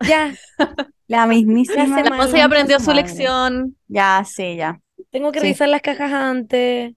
Ya, 0.00 0.38
La 1.08 1.26
mismísima. 1.26 1.76
La 1.76 1.88
semana. 1.88 2.16
La 2.16 2.16
Monse 2.16 2.36
ya 2.38 2.44
aprendió 2.46 2.80
su 2.80 2.92
madre. 2.92 2.94
lección. 2.94 3.76
Ya, 3.88 4.24
sí, 4.24 4.56
ya. 4.56 4.80
tengo 5.10 5.32
que 5.32 5.40
Sí. 5.40 5.40
revisar 5.40 5.68
las 5.68 5.82
cajas 5.82 6.12
antes. 6.12 6.94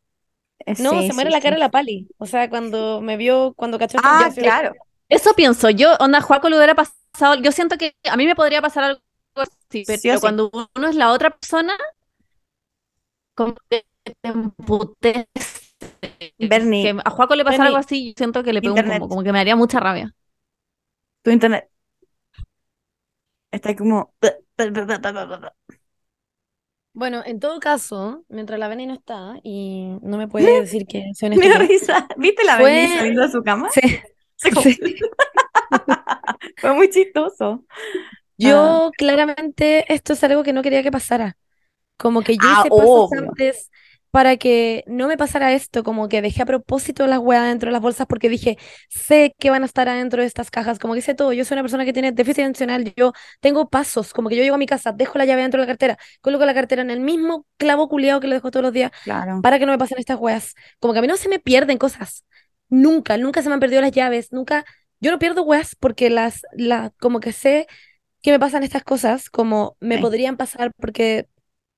Eh, 0.65 0.75
No, 0.77 0.91
sí, 0.91 1.07
se 1.07 1.13
muere 1.13 1.29
sí, 1.29 1.35
la 1.35 1.41
cara 1.41 1.55
sí. 1.55 1.55
de 1.55 1.59
la 1.59 1.71
Pali. 1.71 2.07
O 2.17 2.25
sea, 2.25 2.49
cuando 2.49 3.01
me 3.01 3.17
vio, 3.17 3.53
cuando 3.55 3.79
cachó 3.79 3.97
esto, 3.97 4.09
Ah, 4.09 4.29
claro. 4.35 4.73
Eso 5.09 5.33
pienso, 5.35 5.69
yo, 5.69 5.95
onda, 5.99 6.21
Juaco 6.21 6.49
le 6.49 6.55
hubiera 6.57 6.75
pasado, 6.75 7.35
yo 7.41 7.51
siento 7.51 7.77
que 7.77 7.95
a 8.09 8.15
mí 8.15 8.25
me 8.25 8.35
podría 8.35 8.61
pasar 8.61 8.83
algo 8.85 9.01
así, 9.35 9.83
pero 9.85 10.01
Sí 10.01 10.09
o 10.09 10.17
sí. 10.17 10.21
cuando 10.21 10.49
uno 10.75 10.87
es 10.87 10.95
la 10.95 11.11
otra 11.11 11.31
persona, 11.31 11.73
como 13.35 13.55
que 13.69 13.85
te 14.21 14.29
emputece. 14.29 15.27
Bernie, 16.39 16.83
Que 16.83 17.01
a 17.03 17.09
Juaco 17.09 17.35
le 17.35 17.43
pasa 17.45 17.57
Bernie, 17.57 17.67
algo 17.67 17.77
así, 17.77 18.09
yo 18.09 18.13
siento 18.17 18.43
que 18.43 18.53
le 18.53 18.61
pego 18.61 18.75
combo, 18.75 19.09
como 19.09 19.23
que 19.23 19.31
me 19.33 19.39
haría 19.39 19.55
mucha 19.55 19.79
rabia. 19.79 20.13
tu 21.23 21.31
internet. 21.31 21.69
Está 23.51 23.75
como. 23.75 24.13
Bueno, 26.93 27.23
en 27.25 27.39
todo 27.39 27.59
caso, 27.59 28.25
mientras 28.27 28.59
la 28.59 28.67
Beni 28.67 28.85
no 28.85 28.93
está 28.93 29.35
y 29.43 29.85
no 30.01 30.17
me 30.17 30.27
puede 30.27 30.45
decir 30.61 30.85
que 30.85 31.11
soy 31.13 31.27
una 31.29 31.37
Me 31.37 31.45
estúpida. 31.47 31.67
risa. 31.67 32.07
¿Viste 32.17 32.43
la 32.43 32.57
Fue- 32.57 32.71
Bernie 32.71 32.97
saliendo 32.97 33.21
de 33.23 33.31
su 33.31 33.43
cama? 33.43 33.69
Sí, 33.71 33.81
sí. 34.37 34.79
Fue 36.57 36.73
muy 36.73 36.89
chistoso. 36.89 37.65
Yo 38.37 38.91
claramente 38.97 39.91
esto 39.93 40.13
es 40.13 40.23
algo 40.23 40.43
que 40.43 40.53
no 40.53 40.63
quería 40.63 40.83
que 40.83 40.91
pasara. 40.91 41.37
Como 41.97 42.23
que 42.23 42.37
yo 42.37 42.41
Ah, 42.43 42.61
hice 42.61 42.69
pasos 42.69 43.11
obvio. 43.11 43.21
antes 43.29 43.71
para 44.11 44.37
que 44.37 44.83
no 44.87 45.07
me 45.07 45.17
pasara 45.17 45.53
esto, 45.53 45.83
como 45.83 46.09
que 46.09 46.21
dejé 46.21 46.41
a 46.43 46.45
propósito 46.45 47.07
las 47.07 47.19
weas 47.19 47.45
dentro 47.47 47.67
de 47.69 47.73
las 47.73 47.81
bolsas 47.81 48.07
porque 48.07 48.29
dije, 48.29 48.57
sé 48.89 49.33
que 49.39 49.49
van 49.49 49.63
a 49.63 49.65
estar 49.65 49.87
adentro 49.89 50.21
de 50.21 50.27
estas 50.27 50.51
cajas, 50.51 50.79
como 50.79 50.93
que 50.93 51.01
sé 51.01 51.15
todo, 51.15 51.33
yo 51.33 51.45
soy 51.45 51.55
una 51.55 51.63
persona 51.63 51.85
que 51.85 51.93
tiene 51.93 52.11
déficit 52.11 52.43
atencional, 52.43 52.93
yo 52.97 53.13
tengo 53.39 53.69
pasos, 53.69 54.13
como 54.13 54.29
que 54.29 54.35
yo 54.35 54.43
llego 54.43 54.55
a 54.55 54.57
mi 54.57 54.65
casa, 54.67 54.91
dejo 54.91 55.17
la 55.17 55.25
llave 55.25 55.41
dentro 55.43 55.61
de 55.61 55.67
la 55.67 55.71
cartera, 55.73 55.97
coloco 56.21 56.45
la 56.45 56.53
cartera 56.53 56.81
en 56.81 56.91
el 56.91 56.99
mismo 56.99 57.45
clavo 57.57 57.87
culiado 57.89 58.19
que 58.19 58.27
lo 58.27 58.33
dejo 58.35 58.51
todos 58.51 58.63
los 58.63 58.73
días 58.73 58.91
Claro. 59.03 59.41
para 59.41 59.59
que 59.59 59.65
no 59.65 59.71
me 59.71 59.77
pasen 59.77 59.97
estas 59.99 60.17
weas. 60.19 60.55
Como 60.79 60.93
que 60.93 60.99
a 60.99 61.01
mí 61.01 61.07
no 61.07 61.17
se 61.17 61.29
me 61.29 61.39
pierden 61.39 61.77
cosas. 61.77 62.25
Nunca, 62.69 63.17
nunca 63.17 63.41
se 63.41 63.49
me 63.49 63.55
han 63.55 63.59
perdido 63.59 63.81
las 63.81 63.91
llaves, 63.91 64.31
nunca. 64.31 64.65
Yo 64.99 65.11
no 65.11 65.19
pierdo 65.19 65.43
weas 65.43 65.75
porque 65.75 66.09
las, 66.09 66.41
la, 66.53 66.91
como 66.99 67.19
que 67.19 67.31
sé 67.33 67.67
que 68.21 68.31
me 68.31 68.39
pasan 68.39 68.63
estas 68.63 68.83
cosas, 68.83 69.29
como 69.29 69.77
me 69.79 69.97
Sí. 69.97 70.01
podrían 70.01 70.37
pasar 70.37 70.71
porque 70.79 71.27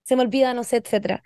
se 0.04 0.16
me 0.16 0.24
olvida, 0.24 0.54
no 0.54 0.64
sé, 0.64 0.78
etcétera. 0.78 1.24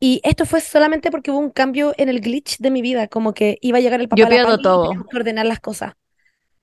Y 0.00 0.20
esto 0.24 0.46
fue 0.46 0.60
solamente 0.60 1.10
porque 1.10 1.30
hubo 1.30 1.38
un 1.38 1.50
cambio 1.50 1.92
en 1.96 2.08
el 2.08 2.20
glitch 2.20 2.58
de 2.58 2.70
mi 2.70 2.82
vida, 2.82 3.08
como 3.08 3.34
que 3.34 3.58
iba 3.60 3.78
a 3.78 3.80
llegar 3.80 4.00
el 4.00 4.08
papá 4.08 4.18
Yo 4.18 4.26
a 4.26 4.28
la 4.28 4.34
pierdo 4.36 4.54
y 4.54 4.62
todo. 4.62 4.82
teníamos 4.84 5.08
que 5.08 5.16
ordenar 5.16 5.46
las 5.46 5.60
cosas. 5.60 5.94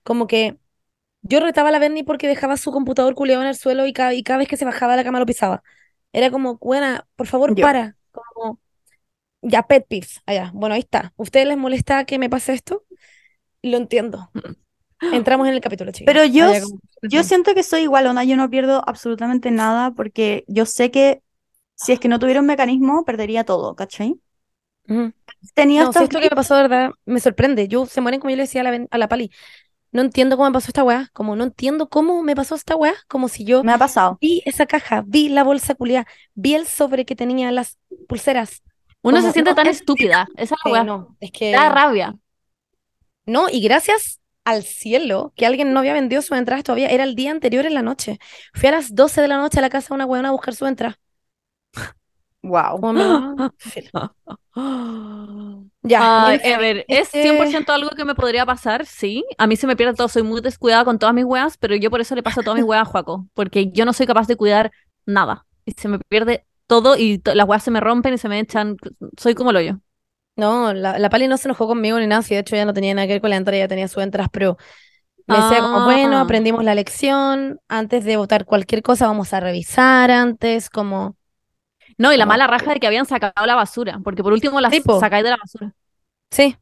Como 0.02 0.26
que 0.26 0.56
yo 1.22 1.40
retaba 1.40 1.70
a 1.70 1.72
la 1.72 1.78
Bernie 1.78 2.04
porque 2.04 2.28
dejaba 2.28 2.56
su 2.56 2.70
computador 2.72 3.14
culiado 3.14 3.42
en 3.42 3.48
el 3.48 3.56
suelo 3.56 3.86
y 3.86 3.92
cada, 3.92 4.14
y 4.14 4.22
cada 4.22 4.38
vez 4.38 4.48
que 4.48 4.56
se 4.56 4.64
bajaba 4.64 4.92
de 4.92 4.98
la 4.98 5.04
cama 5.04 5.18
lo 5.18 5.26
pisaba. 5.26 5.62
Era 6.12 6.30
como, 6.30 6.56
buena, 6.58 7.06
por 7.16 7.26
favor, 7.26 7.54
Yo. 7.54 7.62
para. 7.62 7.96
Como, 8.12 8.60
ya, 9.42 9.64
pet 9.66 9.86
peeves. 9.86 10.20
Allá. 10.26 10.50
Bueno, 10.54 10.74
ahí 10.74 10.80
está. 10.80 11.12
¿Ustedes 11.16 11.46
les 11.46 11.58
molesta 11.58 12.04
que 12.04 12.18
me 12.18 12.30
pase 12.30 12.54
esto? 12.54 12.84
Lo 13.62 13.76
entiendo. 13.76 14.30
Entramos 15.12 15.46
en 15.48 15.54
el 15.54 15.60
capítulo, 15.60 15.92
chicos. 15.92 16.06
Pero 16.12 16.24
yo, 16.24 16.48
Allá 16.48 16.62
como- 16.62 16.80
yo 17.02 17.22
siento 17.22 17.54
que 17.54 17.62
soy 17.62 17.82
igual, 17.82 18.06
onda, 18.06 18.24
yo 18.24 18.36
no 18.36 18.48
pierdo 18.48 18.82
absolutamente 18.88 19.50
nada 19.50 19.90
porque 19.90 20.44
yo 20.48 20.64
sé 20.64 20.90
que 20.90 21.22
si 21.76 21.92
es 21.92 22.00
que 22.00 22.08
no 22.08 22.18
tuviera 22.18 22.40
un 22.40 22.46
mecanismo, 22.46 23.04
perdería 23.04 23.44
todo, 23.44 23.76
¿cachai? 23.76 24.20
Ujú. 24.88 25.12
Tenía 25.54 25.84
No, 25.84 25.92
si 25.92 26.04
esto 26.04 26.18
que 26.20 26.30
me 26.30 26.36
pasó, 26.36 26.56
de 26.56 26.62
verdad, 26.62 26.90
me 27.04 27.20
sorprende. 27.20 27.68
Yo 27.68 27.86
se 27.86 28.00
mueren 28.00 28.20
como 28.20 28.30
yo 28.30 28.36
le 28.36 28.42
decía 28.44 28.62
a 28.62 28.64
la, 28.64 28.86
a 28.90 28.98
la 28.98 29.08
Pali. 29.08 29.30
No 29.92 30.02
entiendo 30.02 30.36
cómo 30.36 30.48
me 30.50 30.54
pasó 30.54 30.68
esta 30.68 30.84
weá. 30.84 31.10
Como 31.12 31.36
no 31.36 31.44
entiendo 31.44 31.88
cómo 31.88 32.22
me 32.22 32.36
pasó 32.36 32.54
esta 32.54 32.76
weá. 32.76 32.94
Como 33.08 33.28
si 33.28 33.44
yo 33.44 33.64
Me 33.64 33.72
ha 33.72 33.78
pasado. 33.78 34.18
vi 34.20 34.42
esa 34.46 34.66
caja, 34.66 35.02
vi 35.06 35.28
la 35.28 35.44
bolsa 35.44 35.74
culiada, 35.74 36.06
vi 36.34 36.54
el 36.54 36.66
sobre 36.66 37.04
que 37.04 37.16
tenía 37.16 37.50
las 37.52 37.78
pulseras. 38.08 38.62
Uno 39.02 39.18
Como, 39.18 39.28
se 39.28 39.32
siente 39.32 39.50
no, 39.50 39.56
tan 39.56 39.68
es- 39.68 39.78
estúpida, 39.78 40.28
esa 40.36 40.54
es 40.56 40.60
Sí, 40.62 40.68
la 40.70 40.72
weá. 40.72 40.84
no, 40.84 41.16
es 41.20 41.30
que 41.32 41.52
Da 41.52 41.68
rabia. 41.70 42.16
no, 43.26 43.48
y 43.50 43.60
gracias 43.62 44.20
al 44.44 44.62
cielo 44.62 45.32
que 45.36 45.46
alguien 45.46 45.72
no 45.72 45.80
había 45.80 45.92
vendido 45.94 46.22
sus 46.22 46.36
entradas 46.38 46.64
todavía. 46.64 46.88
Era 46.88 47.04
el 47.04 47.14
día 47.16 47.30
anterior 47.32 47.66
en 47.66 47.74
la 47.74 47.82
noche. 47.82 48.18
Fui 48.54 48.68
a 48.68 48.72
las 48.72 48.94
12 48.94 49.20
de 49.20 49.28
la 49.28 49.38
noche 49.38 49.58
a 49.58 49.62
la 49.62 49.70
casa 49.70 49.88
de 49.88 49.94
una 49.94 50.06
weona 50.06 50.28
a 50.28 50.32
buscar 50.32 50.54
su 50.54 50.66
entrada. 50.66 50.98
Wow. 52.42 52.80
Ya, 55.82 56.26
Ay, 56.26 56.40
a 56.52 56.58
ver, 56.58 56.84
es 56.88 57.00
este- 57.06 57.22
100% 57.22 57.72
algo 57.72 57.90
que 57.90 58.04
me 58.04 58.14
podría 58.14 58.44
pasar, 58.46 58.86
sí. 58.86 59.24
A 59.38 59.46
mí 59.46 59.56
se 59.56 59.66
me 59.66 59.76
pierde 59.76 59.94
todo, 59.94 60.08
soy 60.08 60.22
muy 60.22 60.40
descuidada 60.40 60.84
con 60.84 60.98
todas 60.98 61.14
mis 61.14 61.24
weas, 61.24 61.56
pero 61.58 61.76
yo 61.76 61.90
por 61.90 62.00
eso 62.00 62.14
le 62.14 62.22
paso 62.22 62.42
todas 62.42 62.56
mis 62.58 62.64
weas 62.66 62.82
a 62.82 62.90
Juaco, 62.90 63.26
porque 63.34 63.70
yo 63.70 63.84
no 63.84 63.92
soy 63.92 64.06
capaz 64.06 64.26
de 64.26 64.36
cuidar 64.36 64.72
nada. 65.04 65.46
Y 65.64 65.72
se 65.72 65.88
me 65.88 65.98
pierde 65.98 66.44
todo 66.66 66.96
y 66.96 67.18
to- 67.18 67.34
las 67.34 67.46
weas 67.46 67.62
se 67.62 67.70
me 67.70 67.80
rompen 67.80 68.14
y 68.14 68.18
se 68.18 68.28
me 68.28 68.40
echan. 68.40 68.76
Soy 69.18 69.34
como 69.34 69.52
lo 69.52 69.60
yo. 69.60 69.74
No, 70.36 70.72
la, 70.74 70.98
la 70.98 71.10
Pali 71.10 71.28
no 71.28 71.36
se 71.36 71.48
enojó 71.48 71.66
conmigo 71.66 71.98
ni 71.98 72.06
nada, 72.06 72.22
si 72.22 72.34
de 72.34 72.40
hecho 72.40 72.56
ya 72.56 72.64
no 72.64 72.74
tenía 72.74 72.94
nada 72.94 73.06
que 73.06 73.14
ver 73.14 73.20
con 73.22 73.30
la 73.30 73.36
entrada, 73.36 73.58
ya 73.58 73.68
tenía 73.68 73.88
su 73.88 74.00
entradas, 74.00 74.30
pero 74.32 74.56
me 75.26 75.36
decía 75.36 75.60
como, 75.60 75.84
bueno, 75.84 76.18
Ah. 76.18 76.22
aprendimos 76.22 76.64
la 76.64 76.74
lección, 76.74 77.60
antes 77.68 78.04
de 78.04 78.16
votar 78.16 78.44
cualquier 78.46 78.82
cosa 78.82 79.06
vamos 79.06 79.32
a 79.32 79.40
revisar 79.40 80.10
antes, 80.10 80.70
como, 80.70 81.16
No, 81.98 82.12
y 82.12 82.16
la 82.16 82.26
mala 82.26 82.46
raja 82.46 82.72
de 82.74 82.80
que 82.80 82.86
habían 82.86 83.06
sacado 83.06 83.46
la 83.46 83.54
basura, 83.54 84.00
porque 84.04 84.22
por 84.22 84.32
último 84.32 84.60
las 84.60 84.74
Sí, 84.74 84.80
po. 84.80 84.98
sacáis 84.98 85.24
de 85.24 85.30
la 85.30 85.36
basura. 85.36 85.74
sí, 86.30 86.56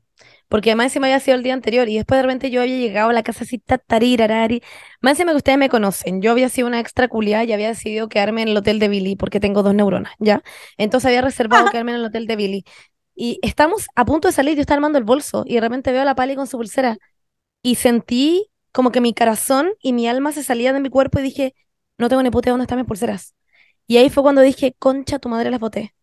porque 0.48 0.70
además 0.70 0.86
encima 0.86 1.06
había 1.06 1.20
sido 1.20 1.36
el 1.36 1.42
día 1.42 1.54
anterior 1.54 1.88
y 1.88 1.96
después 1.96 2.18
de 2.18 2.22
repente 2.22 2.50
yo 2.50 2.62
había 2.62 2.78
llegado 2.78 3.10
a 3.10 3.12
la 3.12 3.22
casa 3.22 3.44
así, 3.44 3.58
tatarirarari, 3.58 4.62
más 5.00 5.12
encima 5.12 5.32
que 5.32 5.38
ustedes 5.38 5.58
me 5.58 5.68
conocen, 5.68 6.22
yo 6.22 6.30
había 6.32 6.48
sido 6.48 6.68
una 6.68 6.80
extra 6.80 7.08
culiada 7.08 7.44
y 7.44 7.52
había 7.52 7.68
decidido 7.68 8.08
quedarme 8.08 8.42
en 8.42 8.48
el 8.48 8.56
hotel 8.56 8.78
de 8.78 8.88
Billy 8.88 9.16
porque 9.16 9.40
tengo 9.40 9.62
dos 9.62 9.74
neuronas, 9.74 10.14
¿ya? 10.18 10.42
Entonces 10.78 11.06
había 11.08 11.22
reservado 11.22 11.68
quedarme 11.68 11.92
en 11.92 11.98
el 11.98 12.04
hotel 12.06 12.26
de 12.26 12.36
Billy 12.36 12.64
y 13.14 13.38
estamos 13.42 13.88
a 13.96 14.04
punto 14.04 14.28
de 14.28 14.32
salir, 14.32 14.54
yo 14.56 14.60
estaba 14.62 14.76
armando 14.78 14.98
el 14.98 15.04
bolso 15.04 15.44
y 15.46 15.54
de 15.56 15.60
repente 15.62 15.92
veo 15.92 16.02
a 16.02 16.04
la 16.04 16.14
Pali 16.14 16.36
con 16.36 16.46
su 16.46 16.58
pulsera 16.58 16.98
y 17.62 17.76
sentí 17.76 18.50
como 18.72 18.92
que 18.92 19.00
mi 19.00 19.14
corazón 19.14 19.72
y 19.82 19.92
mi 19.92 20.08
alma 20.08 20.32
se 20.32 20.44
salían 20.44 20.74
de 20.74 20.80
mi 20.80 20.90
cuerpo 20.90 21.18
y 21.20 21.22
dije, 21.22 21.54
no 21.98 22.08
tengo 22.08 22.22
ni 22.22 22.30
puta 22.30 22.48
idea 22.48 22.52
dónde 22.54 22.64
están 22.64 22.78
mis 22.78 22.86
pulseras. 22.88 23.34
Y 23.86 23.98
ahí 23.98 24.10
fue 24.10 24.22
cuando 24.22 24.40
dije, 24.40 24.74
concha, 24.78 25.18
tu 25.18 25.28
madre 25.28 25.50
las 25.50 25.60
boté. 25.60 25.94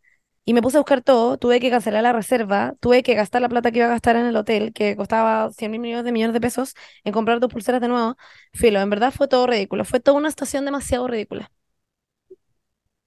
Y 0.43 0.53
me 0.53 0.61
puse 0.61 0.77
a 0.77 0.79
buscar 0.79 1.01
todo, 1.01 1.37
tuve 1.37 1.59
que 1.59 1.69
cancelar 1.69 2.01
la 2.01 2.13
reserva, 2.13 2.73
tuve 2.79 3.03
que 3.03 3.13
gastar 3.13 3.41
la 3.41 3.49
plata 3.49 3.71
que 3.71 3.77
iba 3.77 3.85
a 3.85 3.91
gastar 3.91 4.15
en 4.15 4.25
el 4.25 4.35
hotel, 4.35 4.73
que 4.73 4.95
costaba 4.95 5.51
100 5.51 5.69
mil 5.69 5.79
millones 5.79 6.03
de 6.03 6.11
millones 6.11 6.33
de 6.33 6.41
pesos, 6.41 6.73
en 7.03 7.13
comprar 7.13 7.39
dos 7.39 7.51
pulseras 7.51 7.79
de 7.79 7.87
nuevo. 7.87 8.17
Filo, 8.53 8.79
en 8.81 8.89
verdad 8.89 9.11
fue 9.11 9.27
todo 9.27 9.45
ridículo, 9.45 9.85
fue 9.85 9.99
toda 9.99 10.17
una 10.17 10.29
estación 10.29 10.65
demasiado 10.65 11.07
ridícula. 11.07 11.51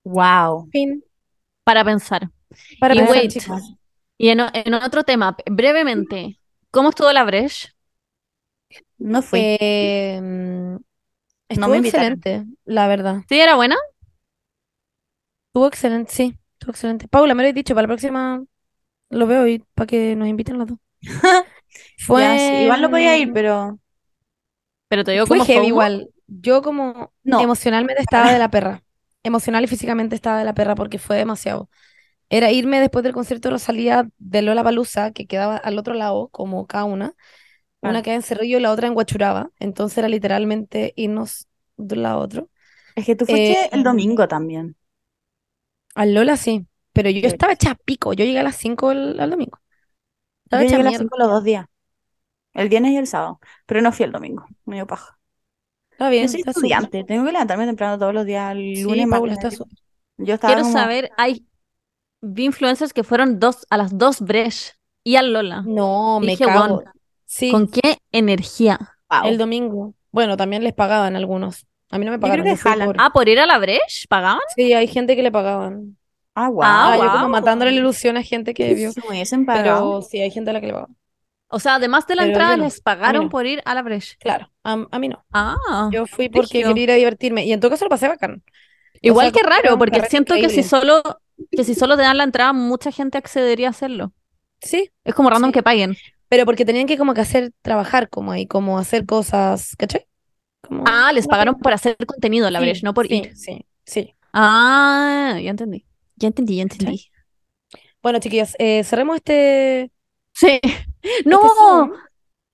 Wow. 0.05 0.69
Fin, 0.71 1.03
Para 1.65 1.85
pensar. 1.85 2.31
para 2.79 2.95
Y 2.95 2.99
pensar, 2.99 3.17
wait, 3.17 3.31
chicos. 3.33 3.75
Y 4.17 4.29
en, 4.29 4.41
otro 4.41 5.03
tema, 5.03 5.37
brevemente, 5.51 6.39
¿cómo 6.71 6.91
estuvo 6.91 7.13
la 7.13 7.25
Breche? 7.25 7.71
No 8.99 9.23
fui. 9.23 9.41
Eh, 9.43 10.21
mm, 10.23 10.77
estuvo 11.49 11.69
me 11.69 11.79
excelente, 11.79 12.45
la 12.65 12.87
verdad. 12.87 13.23
¿Sí 13.29 13.41
era 13.41 13.57
buena? 13.57 13.77
Estuvo 15.55 15.69
excelente, 15.69 16.13
sí, 16.13 16.39
estuvo 16.55 16.73
excelente. 16.73 17.07
Paula, 17.09 17.35
me 17.35 17.43
lo 17.45 17.49
he 17.49 17.53
dicho, 17.53 17.75
para 17.75 17.83
la 17.85 17.89
próxima 17.89 18.45
lo 19.11 19.27
veo 19.29 19.47
y 19.49 19.61
para 19.75 19.87
que 19.87 20.17
nos 20.17 20.29
inviten 20.29 20.59
las 20.59 20.69
dos. 20.69 20.79
Fue, 21.97 22.21
Ya, 22.21 22.39
sí, 22.39 22.57
Igual 22.63 22.81
no 22.83 22.91
podía 22.91 23.17
ir, 23.19 23.33
pero 23.33 23.79
Pero 24.89 25.05
te 25.05 25.13
digo 25.13 25.27
fue 25.27 25.41
como 25.41 25.41
heavy 25.41 25.67
igual. 25.69 26.11
Yo 26.27 26.63
como 26.63 27.13
No. 27.25 27.45
emocionalmente 27.45 28.03
estaba 28.03 28.33
de 28.33 28.39
la 28.39 28.51
perra. 28.51 28.83
Emocional 29.23 29.65
y 29.65 29.67
físicamente 29.69 30.15
estaba 30.15 30.39
de 30.39 30.45
la 30.45 30.55
perra 30.55 30.75
porque 30.75 30.99
fue 30.99 31.17
demasiado. 31.17 31.71
Era 32.31 32.53
irme 32.53 32.81
después 32.81 33.05
del 33.05 33.13
concierto 33.15 33.49
de 33.49 33.55
Rosalía 33.55 34.09
de 34.19 34.43
Lollapalooza, 34.43 35.13
que 35.13 35.27
quedaba 35.27 35.57
al 35.59 35.79
otro 35.79 35.95
lado, 35.95 36.29
como 36.31 36.67
cada 36.67 36.85
una. 36.85 37.15
Una 37.83 38.03
Claro. 38.03 38.05
queda 38.05 38.17
en 38.17 38.23
Cerrillo 38.23 38.59
y 38.59 38.63
la 38.63 38.73
otra 38.73 38.89
en 38.89 38.95
Guachuraba. 38.95 39.51
Entonces 39.61 39.99
era 39.99 40.09
literalmente 40.09 40.95
irnos 40.97 41.49
de 41.77 41.97
un 41.97 42.03
lado 42.05 42.21
a 42.21 42.25
otro. 42.25 42.51
es 42.97 43.07
que 43.07 43.15
tú 43.17 43.25
fuiste 43.27 43.55
Eh, 43.55 43.69
el 43.73 43.85
domingo 43.85 44.27
también. 44.29 44.77
Al 45.95 46.15
Lola 46.15 46.37
sí, 46.37 46.67
pero 46.93 47.11
yo 47.11 47.21
Yo- 47.21 47.29
estaba 47.29 47.53
hecha 47.53 47.75
pico. 47.75 48.13
Yo 48.13 48.25
llegué 48.25 48.39
a 48.41 48.43
las 48.43 48.57
5 48.57 48.93
el, 48.93 49.19
al 49.21 49.31
domingo. 49.31 49.59
Estaba 50.45 50.63
Yo 50.65 50.69
llegué 50.71 50.81
a 50.83 50.85
las 50.85 50.93
mierda. 50.93 51.05
5 51.05 51.19
los 51.19 51.29
dos 51.29 51.45
días. 51.45 51.67
El 52.55 52.69
viernes 52.69 52.93
y 52.93 52.97
el 52.99 53.07
sábado. 53.07 53.41
Pero 53.67 53.83
no 53.83 53.93
fui 53.93 54.05
el 54.05 54.13
domingo. 54.13 54.47
Me 54.65 54.77
dio 54.77 54.87
paja. 54.87 55.19
Está 55.93 56.11
bien, 56.11 56.25
Yo 56.25 56.29
soy 56.29 56.41
está 56.41 56.51
estudiante. 56.51 57.05
Tengo 57.05 57.25
que 57.25 57.33
levantarme 57.33 57.67
temprano 57.67 57.99
todos 57.99 58.15
los 58.15 58.27
días. 58.27 58.53
El 58.53 58.77
Sí, 58.77 58.83
lunes, 58.83 59.07
Paula, 59.09 59.35
martes. 59.35 59.55
está. 59.55 59.65
Yo 60.19 60.35
estaba 60.35 60.55
Quiero 60.55 60.63
como... 60.63 60.73
saber, 60.73 61.11
hay 61.17 61.47
vi 62.21 62.45
influencers 62.47 62.93
que 62.93 63.05
fueron 63.05 63.39
dos, 63.39 63.67
a 63.71 63.77
las 63.77 63.97
dos 63.99 64.21
Breche 64.21 64.73
y 65.05 65.17
al 65.17 65.33
Lola. 65.33 65.63
No, 65.67 66.21
me 66.21 66.29
Dije, 66.29 66.45
cago. 66.45 66.83
Sí, 67.27 67.51
¿Con 67.51 67.69
qué 67.69 67.99
energía? 68.13 68.79
Wow. 69.11 69.27
el 69.29 69.39
domingo. 69.39 69.95
Bueno, 70.13 70.37
también 70.37 70.65
les 70.65 70.73
pagaban 70.75 71.17
algunos. 71.17 71.67
A 71.91 71.99
mí 71.99 72.05
no 72.05 72.11
me 72.13 72.17
Yo 72.17 72.21
creo 72.21 72.45
pagaron, 72.45 72.45
que 72.45 72.57
jalan. 72.57 72.87
por- 72.89 72.97
Ah, 72.99 73.11
¿por 73.13 73.29
ir 73.29 73.39
a 73.39 73.47
la 73.47 73.59
Breche? 73.59 74.07
¿Pagaban? 74.09 74.41
Sí, 74.57 74.73
hay 74.73 74.87
gente 74.89 75.15
que 75.17 75.23
le 75.23 75.31
pagaban. 75.31 75.97
Ah, 76.35 76.49
wow. 76.49 76.63
Ah, 76.65 76.97
yo 77.01 77.13
como 77.13 77.29
matándole 77.29 77.71
la 77.71 77.77
ilusión 77.79 78.17
a 78.17 78.23
gente 78.23 78.55
que 78.55 78.75
vio. 78.75 78.91
Hubiesen 79.09 79.47
pagado. 79.47 79.99
Pero 80.01 80.03
sí, 80.03 80.21
hay 80.21 80.31
gente 80.31 80.51
a 80.51 80.53
la 80.55 80.61
que 80.61 80.67
le 80.69 80.73
pagaban. 80.73 80.97
O 81.49 81.61
sea, 81.61 81.77
además 81.77 82.07
de 82.09 82.17
la 82.17 82.23
Pero 82.23 82.33
entrada, 82.33 82.57
no, 82.57 82.65
les 82.65 82.81
pagaron 82.81 83.25
no. 83.25 83.31
por 83.31 83.47
ir 83.47 83.63
a 83.65 83.75
la 83.75 83.83
Breche. 83.83 84.17
Claro, 84.19 84.51
a, 84.65 84.87
a 84.91 84.99
mí 84.99 85.09
no. 85.09 85.25
Ah, 85.33 85.89
Yo 85.93 86.07
fui 86.07 86.29
porque 86.29 86.63
quería 86.65 86.83
ir 86.83 86.91
a 86.91 86.95
divertirme. 86.95 87.45
Y 87.45 87.53
en 87.53 87.61
todo 87.61 87.71
caso 87.71 87.85
lo 87.85 87.91
pasé 87.91 88.09
bacán. 88.09 88.43
igual 89.01 89.31
sea, 89.31 89.41
que 89.41 89.49
raro, 89.49 89.79
porque 89.79 90.01
siento 90.09 90.35
que 90.35 90.49
si 90.49 90.65
solo, 90.65 91.03
que 91.53 91.63
si 91.63 91.75
solo 91.77 91.97
te 91.97 92.03
dan 92.03 92.17
la 92.19 92.25
entrada, 92.25 92.53
mucha 92.53 92.91
gente 92.91 93.19
accedería 93.19 93.69
a 93.69 93.71
hacerlo. 93.71 94.13
Sí, 94.61 94.91
Es 95.05 95.15
como 95.15 95.31
random 95.31 95.51
Sí. 95.51 95.55
que 95.55 95.63
paguen. 95.63 95.97
pero 96.29 96.45
porque 96.47 96.65
tenían 96.65 96.87
que 96.87 96.99
como 96.99 97.15
que 97.15 97.21
hacer, 97.21 97.53
trabajar 97.63 98.09
como 98.09 98.33
ahí, 98.33 98.47
como 98.49 98.79
hacer 98.79 99.07
cosas, 99.07 99.77
¿cachai? 99.79 100.07
Como 100.67 100.85
Ah, 100.87 101.13
les 101.13 101.27
pagaron 101.27 101.59
por 101.59 101.73
hacer 101.73 101.97
contenido 102.07 102.51
la 102.51 102.59
Sí, 102.59 102.65
Breche, 102.65 102.81
no 102.85 102.95
por 102.95 103.07
sí, 103.07 103.15
ir. 103.15 103.37
Sí, 103.37 103.67
sí. 103.85 104.15
Ah, 104.33 105.39
ya 105.43 105.51
entendí. 105.51 105.85
Ya 106.17 106.29
entendí, 106.29 106.57
ya 106.57 106.63
entendí. 106.63 107.11
Bueno, 108.03 108.19
chiquillas, 108.19 108.55
eh, 108.59 108.85
cerremos 108.85 109.17
este, 109.17 109.91
Sí. 110.33 110.61
No, 111.27 111.41
este 111.45 112.01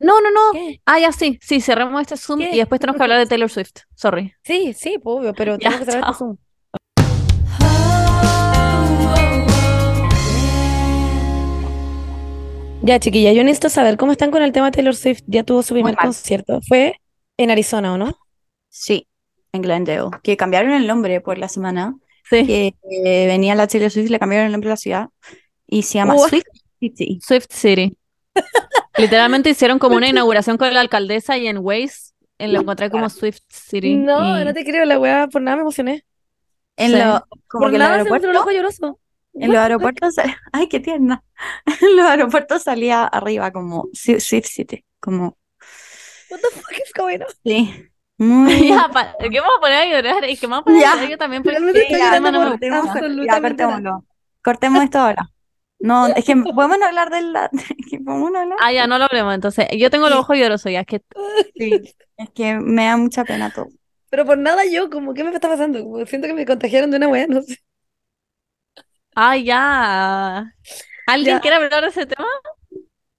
no, 0.01 0.21
no, 0.21 0.31
no. 0.31 0.53
¿Qué? 0.53 0.81
Ah, 0.87 0.99
ya 0.99 1.13
sí, 1.13 1.39
sí, 1.43 1.61
cerremos 1.61 2.01
este 2.01 2.17
Zoom 2.17 2.41
¿Qué? 2.41 2.51
y 2.55 2.59
después 2.59 2.81
tenemos 2.81 2.97
que 2.99 3.03
hablar 3.03 3.19
de 3.19 3.27
Taylor 3.29 3.51
Swift. 3.51 3.83
Sorry. 3.95 4.33
Sí, 4.43 4.73
sí, 4.73 4.99
obvio, 5.05 5.35
pero 5.35 5.57
tenemos 5.59 5.81
que 5.81 5.85
cerrar 5.85 6.11
este. 6.11 6.19
Zoom. 6.19 6.37
Ya, 12.83 12.99
chiquilla, 12.99 13.33
yo 13.33 13.45
necesito 13.45 13.69
saber 13.69 13.97
cómo 13.99 14.13
están 14.13 14.31
con 14.31 14.43
el 14.43 14.53
tema 14.53 14.71
Taylor 14.71 14.97
Swift. 14.97 15.23
Ya 15.27 15.45
tuvo 15.45 15.63
su 15.63 15.75
primer 15.75 15.97
concierto. 15.97 16.61
Fue 16.67 16.97
en 17.43 17.51
Arizona, 17.51 17.93
¿o 17.95 17.99
no? 17.99 18.17
Sí, 18.69 19.09
en 19.53 19.63
Glendale. 19.63 20.11
Que 20.23 20.37
cambiaron 20.37 20.73
el 20.73 20.87
nombre 20.87 21.21
por 21.21 21.39
la 21.39 21.49
semana. 21.49 21.97
Sí. 22.29 22.47
Que 22.47 22.75
eh, 22.91 23.27
venía 23.27 23.55
la 23.55 23.67
Taylor 23.67 23.91
Swift, 23.91 24.11
le 24.11 24.19
cambiaron 24.19 24.47
el 24.47 24.53
nombre 24.53 24.69
a 24.71 24.73
la 24.73 24.77
ciudad. 24.77 25.09
Y 25.67 25.83
se 25.83 25.95
llama 25.95 26.15
What? 26.15 26.29
Swift 26.29 26.45
City. 26.81 27.21
Swift 27.27 27.47
City. 27.51 27.97
Literalmente 28.97 29.51
hicieron 29.51 29.79
como 29.79 29.97
una 29.97 30.09
inauguración 30.09 30.57
con 30.57 30.73
la 30.73 30.81
alcaldesa 30.81 31.37
y 31.39 31.47
en 31.47 31.59
Waze 31.59 32.13
en 32.39 32.53
lo 32.53 32.61
encontré 32.61 32.91
como 32.91 33.09
Swift 33.11 33.41
City. 33.49 33.97
No, 33.97 34.41
y- 34.41 34.45
no 34.45 34.55
te 34.55 34.65
creo, 34.65 34.85
la 34.85 34.99
weá, 34.99 35.27
por 35.29 35.43
nada 35.43 35.57
me 35.57 35.63
emocioné. 35.63 36.05
En 36.77 36.93
Sí. 36.93 36.97
lo, 36.99 37.27
como 37.49 37.65
Por 37.65 37.71
que 37.71 37.77
en 37.77 37.81
los 37.83 37.89
nada 37.89 37.99
se 38.05 38.11
me 38.11 38.17
el 38.17 38.25
aeropuertos, 38.25 38.37
ojo 38.41 38.51
lloroso. 38.51 39.01
en 39.35 39.49
los 39.53 39.59
aeropuertos, 39.59 40.15
ay, 40.53 40.69
qué 40.69 40.81
tierna. 40.81 41.23
En 41.83 41.97
los 41.97 42.07
aeropuertos 42.07 42.63
salía 42.63 43.05
arriba 43.05 43.51
como 43.51 43.85
Swi- 43.93 44.21
Swift 44.21 44.47
City, 44.47 44.85
como, 45.01 45.37
What 46.31 46.41
the 46.41 46.49
fuck 46.51 46.73
is 46.73 46.93
going 46.95 47.21
on? 47.21 47.27
sí, 47.45 47.87
muy, 48.19 48.69
Ya, 48.69 48.89
pa- 48.93 49.17
¿qué 49.19 49.29
voy 49.29 49.39
a 49.57 49.61
poner 49.61 49.79
a 49.79 49.87
llorar? 49.87 50.25
Es 50.25 50.41
que 50.41 50.47
voy 50.47 50.59
a 50.59 50.63
poner 50.63 50.81
Ya. 50.83 50.93
a 50.93 50.95
llorar 50.97 51.11
yo 51.11 51.19
también 51.19 51.43
porque 51.43 51.57
estoy 51.59 51.99
ya, 51.99 52.21
no 52.21 52.31
me 52.33 52.39
por 52.39 52.39
gusta. 52.39 52.51
cortemos, 52.51 52.89
absolutamente 52.91 53.63
ya, 53.63 53.67
nada. 53.67 53.79
cortémoslo. 53.83 54.05
Cortemos 54.43 54.83
esto 54.85 54.99
ahora. 54.99 55.29
No, 55.83 56.07
es 56.09 56.25
que 56.27 56.37
podemos 56.37 56.79
no 56.79 56.85
hablar 56.87 57.11
de 57.11 57.23
la, 57.23 57.51
podemos 58.05 58.31
no 58.31 58.39
hablar. 58.41 58.59
Ah, 58.61 58.73
ya, 58.73 58.87
no 58.87 58.99
lo 58.99 59.05
hablemos. 59.05 59.35
Entonces, 59.35 59.67
yo 59.77 59.91
tengo 59.91 60.09
los 60.11 60.19
ojos 60.19 60.37
llorosos 60.37 60.71
ya, 60.71 60.81
es 60.81 60.87
que 60.87 61.03
Sí, 61.57 61.95
es 62.19 62.31
que 62.35 62.55
me 62.59 62.85
da 62.87 62.97
mucha 62.99 63.25
pena 63.25 63.51
todo. 63.51 63.69
Pero 64.11 64.27
por 64.27 64.37
nada 64.39 64.65
yo, 64.67 64.91
como, 64.91 65.15
¿qué 65.15 65.25
me 65.25 65.31
está 65.33 65.49
pasando? 65.49 65.83
Como 65.83 66.05
siento 66.05 66.27
que 66.29 66.35
me 66.35 66.45
contagiaron 66.45 66.91
de 66.91 66.97
una 66.99 67.09
weá, 67.09 67.27
no 67.29 67.41
sé. 67.43 67.57
Ah, 69.15 69.37
ya. 69.37 70.53
¿Alguien 71.07 71.37
Ya. 71.37 71.41
quiere 71.41 71.57
hablar 71.57 71.83
de 71.83 71.89
ese 71.89 72.07
tema? 72.07 72.27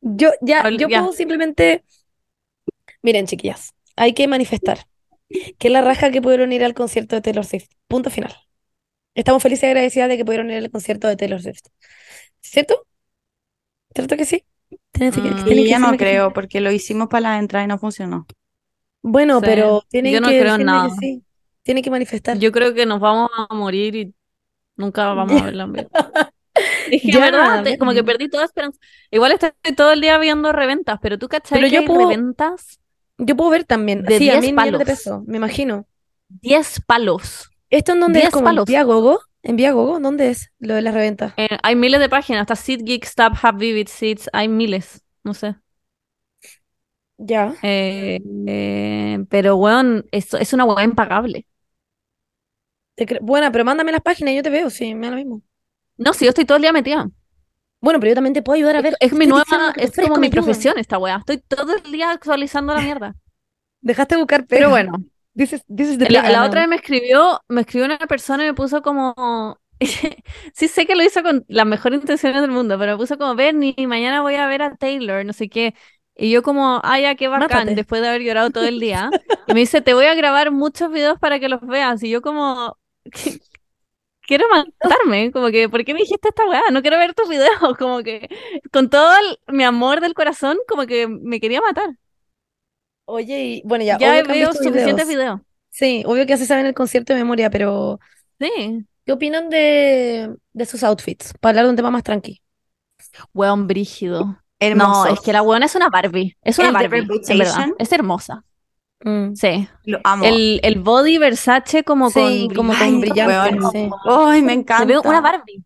Yo, 0.01 0.31
ya, 0.41 0.63
Habl- 0.63 0.77
yo 0.77 0.87
ya. 0.87 0.99
puedo 0.99 1.13
simplemente. 1.13 1.83
Miren, 3.01 3.25
chiquillas, 3.27 3.73
hay 3.95 4.13
que 4.13 4.27
manifestar 4.27 4.85
que 5.57 5.69
la 5.69 5.81
raja 5.81 6.11
que 6.11 6.21
pudieron 6.21 6.51
ir 6.53 6.63
al 6.63 6.73
concierto 6.73 7.15
de 7.15 7.21
Taylor 7.21 7.45
Swift. 7.45 7.69
Punto 7.87 8.09
final. 8.09 8.35
Estamos 9.15 9.41
felices 9.43 9.63
y 9.63 9.67
agradecidas 9.67 10.09
de 10.09 10.17
que 10.17 10.25
pudieron 10.25 10.49
ir 10.51 10.57
al 10.57 10.71
concierto 10.71 11.07
de 11.07 11.15
Taylor 11.17 11.41
Swift. 11.41 11.61
¿Cierto? 12.41 12.85
¿Cierto 13.93 14.17
que 14.17 14.25
sí? 14.25 14.43
Tienen 14.91 15.13
que- 15.13 15.21
Mm, 15.21 15.43
tienen 15.45 15.59
Y 15.59 15.63
que 15.63 15.69
ya 15.69 15.79
no 15.79 15.91
que 15.91 15.97
creo, 15.97 16.33
porque 16.33 16.61
lo 16.61 16.71
hicimos 16.71 17.07
para 17.09 17.21
la 17.31 17.39
entrada 17.39 17.65
y 17.65 17.67
no 17.67 17.77
funcionó. 17.77 18.25
Bueno, 19.01 19.39
Sí, 19.39 19.45
pero 19.45 19.83
tienen 19.89 20.13
yo 20.13 20.21
no 20.21 20.29
que 20.29 20.39
creo 20.39 20.57
nada. 20.57 20.89
que 20.89 20.95
sí. 20.95 21.23
Tienen 21.63 21.83
que 21.83 21.89
manifestar. 21.89 22.37
Yo 22.37 22.51
creo 22.51 22.73
que 22.73 22.85
nos 22.85 22.99
vamos 22.99 23.29
a 23.49 23.53
morir 23.53 23.95
y 23.95 24.13
nunca 24.75 25.13
vamos 25.13 25.41
a. 25.41 25.51
Es 26.91 27.01
que, 27.01 27.11
Ya, 27.13 27.19
¿verdad? 27.19 27.63
Te- 27.63 27.77
como 27.77 27.93
que 27.93 28.03
perdí 28.03 28.29
toda 28.29 28.43
esperanza. 28.43 28.77
Igual 29.09 29.31
estoy 29.31 29.51
todo 29.75 29.93
el 29.93 30.01
día 30.01 30.17
viendo 30.17 30.51
reventas, 30.51 30.99
pero 31.01 31.17
tú 31.17 31.29
cachai 31.29 31.59
Pero 31.59 31.69
que 31.69 31.73
yo 31.75 31.79
hay 31.81 31.87
puedo- 31.87 32.09
reventas 32.09 32.79
Yo 33.25 33.35
puedo 33.35 33.49
ver 33.51 33.63
también. 33.63 34.03
De 34.03 34.17
Sí, 34.17 34.29
a 34.29 34.33
10 34.33 34.41
mil 34.41 34.53
millones 34.53 34.79
de 34.79 34.85
palos. 34.85 34.85
pesos, 34.85 35.23
me 35.25 35.37
imagino. 35.37 35.87
10 36.29 36.81
palos. 36.85 37.49
¿Esto 37.69 37.93
en 37.93 37.99
dónde 38.01 38.19
es? 38.19 38.23
10 38.23 38.33
¿Como 38.33 38.49
en 38.49 38.55
palos. 38.55 38.65
Viagogo? 38.65 39.19
¿En 39.43 39.55
Viagogo? 39.55 39.99
¿Dónde 39.99 40.29
es 40.29 40.51
lo 40.59 40.75
de 40.75 40.81
las 40.81 40.93
reventas? 40.93 41.33
Eh, 41.37 41.57
hay 41.63 41.75
miles 41.75 41.99
de 41.99 42.09
páginas, 42.09 42.41
hasta 42.41 42.55
SeatGeek, 42.55 43.05
StubHub, 43.05 43.57
Vivid 43.57 43.87
Seats, 43.87 44.29
hay 44.33 44.47
miles, 44.47 45.03
no 45.23 45.33
sé. 45.33 45.55
Ya. 47.19 47.55
Eh, 47.61 48.19
eh, 48.47 49.19
pero, 49.29 49.55
weón, 49.55 50.05
es, 50.11 50.33
es 50.33 50.53
una 50.53 50.65
weá 50.65 50.83
impagable. 50.83 51.45
Buena, 53.21 53.51
pero 53.51 53.65
mándame 53.65 53.91
las 53.91 54.01
páginas 54.01 54.33
y 54.33 54.37
yo 54.37 54.43
te 54.43 54.49
veo, 54.49 54.69
sí, 54.69 54.93
me 54.95 55.07
da 55.07 55.11
lo 55.11 55.17
mismo. 55.17 55.41
No, 55.97 56.13
si 56.13 56.25
yo 56.25 56.29
estoy 56.29 56.45
todo 56.45 56.57
el 56.57 56.61
día 56.63 56.73
metida. 56.73 57.09
Bueno, 57.81 57.99
pero 57.99 58.11
yo 58.11 58.15
también 58.15 58.33
te 58.33 58.41
puedo 58.41 58.55
ayudar 58.57 58.75
a 58.77 58.81
ver. 58.81 58.95
Es 58.99 59.13
mi 59.13 59.25
Estoy 59.25 59.27
nueva, 59.27 59.45
diciendo 59.45 59.73
es 59.77 59.91
como 59.99 60.17
mi 60.17 60.27
mi 60.27 60.29
profesión 60.29 60.77
esta 60.77 60.97
weá. 60.97 61.17
Estoy 61.17 61.39
todo 61.39 61.75
el 61.75 61.91
día 61.91 62.11
actualizando 62.11 62.73
la 62.73 62.81
mierda. 62.81 63.15
Dejaste 63.81 64.15
de 64.15 64.21
buscar 64.21 64.45
Pero 64.47 64.69
bueno, 64.69 64.93
This 65.35 65.53
is, 65.53 65.63
this 65.73 65.89
is 65.89 65.97
the 65.97 66.09
la, 66.09 66.29
la 66.29 66.45
otra 66.45 66.61
vez 66.61 66.69
me 66.69 66.75
escribió, 66.75 67.41
me 67.47 67.61
escribió 67.61 67.85
una 67.85 67.97
persona 67.99 68.43
y 68.43 68.47
me 68.47 68.53
puso 68.53 68.81
como, 68.81 69.57
sí 70.53 70.67
sé 70.67 70.85
que 70.85 70.95
lo 70.95 71.03
hizo 71.03 71.23
con 71.23 71.45
las 71.47 71.65
mejores 71.65 72.01
intenciones 72.01 72.41
del 72.41 72.51
mundo, 72.51 72.77
pero 72.77 72.93
me 72.93 72.97
puso 72.97 73.17
como, 73.17 73.35
Bernie, 73.35 73.75
mañana 73.87 74.21
voy 74.21 74.35
a 74.35 74.47
ver 74.47 74.61
a 74.61 74.75
Taylor, 74.75 75.25
no 75.25 75.33
sé 75.33 75.49
qué. 75.49 75.73
Y 76.15 76.31
yo 76.31 76.43
como, 76.43 76.81
ay, 76.83 77.03
ya, 77.03 77.15
qué 77.15 77.27
bacán, 77.29 77.47
Mátate. 77.47 77.75
después 77.75 78.01
de 78.01 78.09
haber 78.09 78.21
llorado 78.21 78.51
todo 78.51 78.65
el 78.65 78.79
día. 78.79 79.09
Y 79.47 79.53
me 79.53 79.61
dice, 79.61 79.81
te 79.81 79.93
voy 79.93 80.05
a 80.05 80.13
grabar 80.15 80.51
muchos 80.51 80.91
videos 80.91 81.17
para 81.19 81.39
que 81.39 81.49
los 81.49 81.61
veas. 81.61 82.03
Y 82.03 82.09
yo 82.09 82.21
como, 82.21 82.77
quiero 84.37 84.45
matarme, 84.49 85.31
como 85.31 85.47
que, 85.49 85.67
¿por 85.67 85.83
qué 85.83 85.93
me 85.93 85.99
dijiste 85.99 86.29
esta 86.29 86.47
weá? 86.47 86.61
No 86.71 86.81
quiero 86.81 86.97
ver 86.97 87.13
tus 87.13 87.27
videos, 87.27 87.49
como 87.77 88.01
que, 88.01 88.29
con 88.71 88.89
todo 88.89 89.11
el- 89.17 89.55
mi 89.55 89.63
amor 89.65 89.99
del 89.99 90.13
corazón, 90.13 90.57
como 90.69 90.85
que 90.85 91.07
me 91.07 91.39
quería 91.41 91.59
matar. 91.61 91.89
Oye, 93.05 93.43
y 93.43 93.61
bueno, 93.65 93.83
ya, 93.83 93.97
Ya 93.97 94.11
veo 94.23 94.23
visto 94.25 94.63
suficientes 94.63 95.07
videos. 95.07 95.07
videos. 95.07 95.41
Sí, 95.69 96.03
obvio 96.05 96.23
que 96.25 96.29
ya 96.31 96.37
se 96.37 96.45
saben 96.45 96.65
el 96.65 96.73
concierto 96.73 97.13
de 97.13 97.19
memoria, 97.19 97.49
pero 97.49 97.99
Sí. 98.39 98.85
¿qué 99.05 99.11
opinan 99.11 99.49
de, 99.49 100.33
de 100.53 100.65
sus 100.65 100.83
outfits? 100.83 101.33
Para 101.39 101.51
hablar 101.51 101.65
de 101.65 101.69
un 101.71 101.75
tema 101.75 101.91
más 101.91 102.03
tranqui. 102.03 102.41
Weón 103.33 103.67
brígido. 103.67 104.37
Hermoso. 104.59 105.05
No, 105.07 105.13
es 105.13 105.19
que 105.19 105.33
la 105.33 105.41
weona 105.41 105.65
es 105.65 105.75
una 105.75 105.89
Barbie. 105.89 106.37
Es 106.41 106.57
una 106.59 106.67
El 106.69 106.73
Barbie, 106.73 107.07
en 107.27 107.37
verdad. 107.37 107.67
Es 107.79 107.91
hermosa. 107.91 108.45
Mm. 109.03 109.33
Sí. 109.35 109.67
Lo 109.85 109.99
amo. 110.03 110.23
El, 110.25 110.59
el 110.63 110.79
body 110.79 111.17
Versace 111.17 111.83
como 111.83 112.09
Sí, 112.09 112.47
con 112.47 112.55
como 112.55 112.73
Ay, 112.73 112.91
con 112.91 113.01
brillante, 113.01 113.59
sí. 113.71 113.89
Ay, 114.05 114.41
me 114.41 114.53
Se 114.53 114.59
encanta. 114.59 114.85
ve 114.85 114.99
una 114.99 115.21
Barbie. 115.21 115.63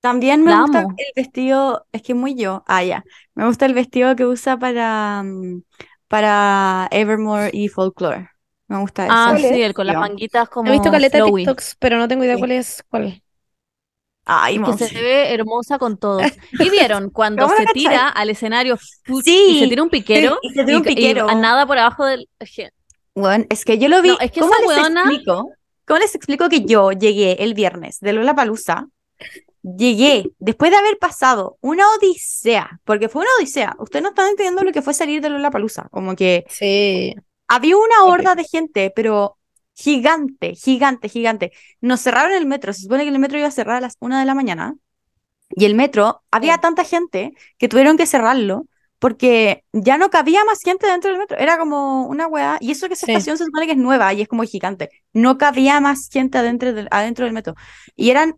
También 0.00 0.44
me 0.44 0.52
La 0.52 0.60
gusta 0.62 0.80
amo. 0.80 0.94
el 0.96 1.06
vestido, 1.16 1.86
es 1.92 2.02
que 2.02 2.14
muy 2.14 2.34
yo, 2.36 2.62
ah, 2.66 2.84
ya. 2.84 3.04
Me 3.34 3.46
gusta 3.46 3.66
el 3.66 3.74
vestido 3.74 4.14
que 4.16 4.26
usa 4.26 4.56
para, 4.58 5.22
mm, 5.24 5.62
para 6.08 6.88
Evermore 6.90 7.50
y 7.52 7.68
Folklore. 7.68 8.30
Me 8.68 8.78
gusta 8.78 9.06
ese 9.06 9.12
Ah, 9.14 9.28
¿Cuál 9.30 9.40
sí, 9.40 9.46
es? 9.46 9.66
el 9.66 9.74
con 9.74 9.86
las 9.86 9.96
manguitas 9.96 10.48
como 10.48 10.68
He 10.68 10.72
visto 10.72 10.90
caleta 10.90 11.18
de. 11.18 11.24
TikToks, 11.24 11.76
pero 11.80 11.98
no 11.98 12.06
tengo 12.06 12.24
idea 12.24 12.34
Sí. 12.36 12.40
cuál 12.40 12.52
es 12.52 12.84
cuál. 12.88 13.22
Ay, 14.30 14.60
Que 14.62 14.86
se 14.86 15.00
ve 15.00 15.32
hermosa 15.32 15.78
con 15.78 15.96
todos. 15.98 16.22
¿Y 16.52 16.68
vieron 16.70 17.08
cuando 17.10 17.44
¿Cómo 17.44 17.56
se 17.56 17.64
tira 17.72 18.08
al 18.08 18.28
escenario 18.30 18.76
fu- 18.76 19.20
y 19.20 19.22
Sí, 19.22 19.58
se 19.60 19.68
tira 19.68 19.82
un 19.82 19.88
piquero 19.88 20.38
y 20.42 20.50
se 20.50 20.64
tira 20.64 20.76
un 20.78 20.86
y- 20.86 20.92
y 20.92 20.94
piquero. 20.94 21.28
a 21.28 21.34
nada 21.34 21.66
por 21.66 21.78
abajo 21.78 22.04
del... 22.04 22.28
Bueno, 23.14 23.46
es 23.48 23.64
que 23.64 23.78
yo 23.78 23.88
lo 23.88 24.02
vi. 24.02 24.10
No, 24.10 24.18
es 24.20 24.30
que 24.30 24.40
¿Cómo 24.40 24.52
les 24.60 24.68
weona- 24.68 25.00
explico? 25.04 25.50
¿Cómo 25.86 25.98
les 26.00 26.14
explico 26.14 26.48
que 26.50 26.66
yo 26.66 26.92
llegué 26.92 27.42
el 27.42 27.54
viernes 27.54 27.98
de 28.00 28.12
Lollapalooza? 28.12 28.86
Llegué 29.62 30.30
después 30.38 30.70
de 30.70 30.76
haber 30.76 30.98
pasado 30.98 31.56
una 31.62 31.84
odisea, 31.94 32.80
porque 32.84 33.08
fue 33.08 33.22
una 33.22 33.30
odisea. 33.40 33.74
Ustedes 33.78 34.02
no 34.02 34.10
están 34.10 34.28
entendiendo 34.28 34.62
lo 34.62 34.72
que 34.72 34.82
fue 34.82 34.92
salir 34.94 35.22
de 35.22 35.30
Lollapalooza. 35.30 35.88
Como 35.90 36.14
que 36.14 36.44
Sí. 36.50 37.14
había 37.48 37.76
una 37.78 38.04
horda 38.04 38.34
de 38.34 38.44
gente, 38.44 38.92
pero 38.94 39.37
gigante, 39.78 40.54
gigante, 40.54 41.08
gigante. 41.08 41.52
Nos 41.80 42.00
cerraron 42.00 42.32
el 42.32 42.46
metro. 42.46 42.72
Se 42.72 42.82
supone 42.82 43.04
que 43.04 43.10
el 43.10 43.18
metro 43.18 43.38
iba 43.38 43.46
a 43.48 43.50
cerrar 43.52 43.76
a 43.76 43.80
las 43.80 43.96
una 44.00 44.18
de 44.20 44.26
la 44.26 44.34
mañana. 44.34 44.74
Y 45.50 45.64
el 45.64 45.74
metro, 45.74 46.22
había 46.30 46.54
Sí. 46.54 46.60
tanta 46.60 46.84
gente 46.84 47.32
que 47.58 47.68
tuvieron 47.68 47.96
que 47.96 48.06
cerrarlo 48.06 48.66
porque 48.98 49.64
ya 49.72 49.96
no 49.96 50.10
cabía 50.10 50.44
más 50.44 50.60
gente 50.62 50.86
dentro 50.88 51.10
del 51.10 51.18
metro. 51.20 51.38
Era 51.38 51.58
como 51.58 52.06
una 52.06 52.26
weá. 52.26 52.58
Y 52.60 52.72
eso 52.72 52.88
que 52.88 52.94
esa 52.94 53.06
Sí. 53.06 53.12
estación 53.12 53.38
se 53.38 53.44
supone 53.44 53.66
que 53.66 53.72
es 53.72 53.78
nueva 53.78 54.12
y 54.12 54.22
es 54.22 54.28
como 54.28 54.42
gigante. 54.42 54.90
No 55.12 55.38
cabía 55.38 55.80
más 55.80 56.08
gente 56.10 56.38
adentro 56.38 56.72
del, 56.72 56.88
adentro 56.90 57.24
del 57.24 57.34
metro. 57.34 57.54
Y 57.96 58.10
eran 58.10 58.34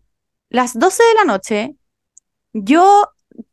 las 0.49 0.77
12 0.77 1.03
de 1.03 1.13
la 1.15 1.25
noche. 1.25 1.75
Yo 2.53 3.07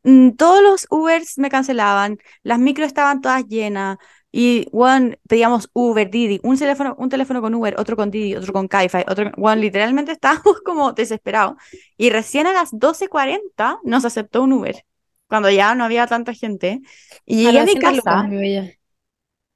mm, 0.05 0.33
todos 0.33 0.63
los 0.63 0.87
Ubers 0.91 1.39
me 1.39 1.51
cancelaban, 1.51 2.19
las 2.43 2.59
micros 2.59 2.87
estaban 2.89 3.21
todas 3.21 3.45
llenas. 3.47 3.97
Y, 4.31 4.69
weón, 4.73 5.19
pedíamos 5.29 5.71
Uber, 5.73 6.11
Didi, 6.11 6.41
un 6.43 6.59
teléfono, 6.59 6.95
un 6.99 7.09
teléfono 7.09 7.41
con 7.41 7.55
Uber, 7.55 7.75
otro 7.79 7.97
con 7.97 8.11
Didi, 8.11 8.37
otro 8.37 8.53
con 8.53 8.69
Cabify, 8.69 9.05
otro, 9.09 9.31
weón, 9.37 9.61
literalmente 9.61 10.13
estábamos 10.13 10.61
como 10.65 10.93
desesperados. 10.93 11.57
Y 11.97 12.11
recién 12.11 12.47
a 12.47 12.53
las 12.53 12.71
12.40 12.73 13.79
nos 13.85 14.05
aceptó 14.05 14.43
un 14.43 14.53
Uber, 14.53 14.85
cuando 15.29 15.51
ya 15.51 15.75
no 15.75 15.85
había 15.85 16.07
tanta 16.07 16.35
gente. 16.35 16.81
Y 17.27 17.45
llegué 17.47 17.61
a 17.61 17.65
mi 17.65 17.77
200 17.77 17.95
lucas, 17.95 18.19
casa, 18.19 18.23
mi 18.25 18.37
bella. 18.37 18.73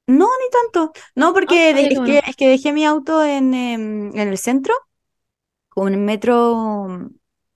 no, 0.07 0.25
ni 0.25 0.49
tanto, 0.51 0.91
no, 1.15 1.33
porque 1.33 1.73
Ah, 1.73 1.73
de- 1.73 1.87
es 1.93 2.01
que, 2.01 2.19
es 2.27 2.35
que 2.35 2.47
dejé 2.49 2.73
mi 2.73 2.85
auto 2.85 3.23
en, 3.23 3.53
em, 3.53 4.07
en 4.17 4.27
el 4.29 4.37
centro, 4.37 4.73
con 5.69 5.93
el 5.93 5.99
metro, 5.99 6.87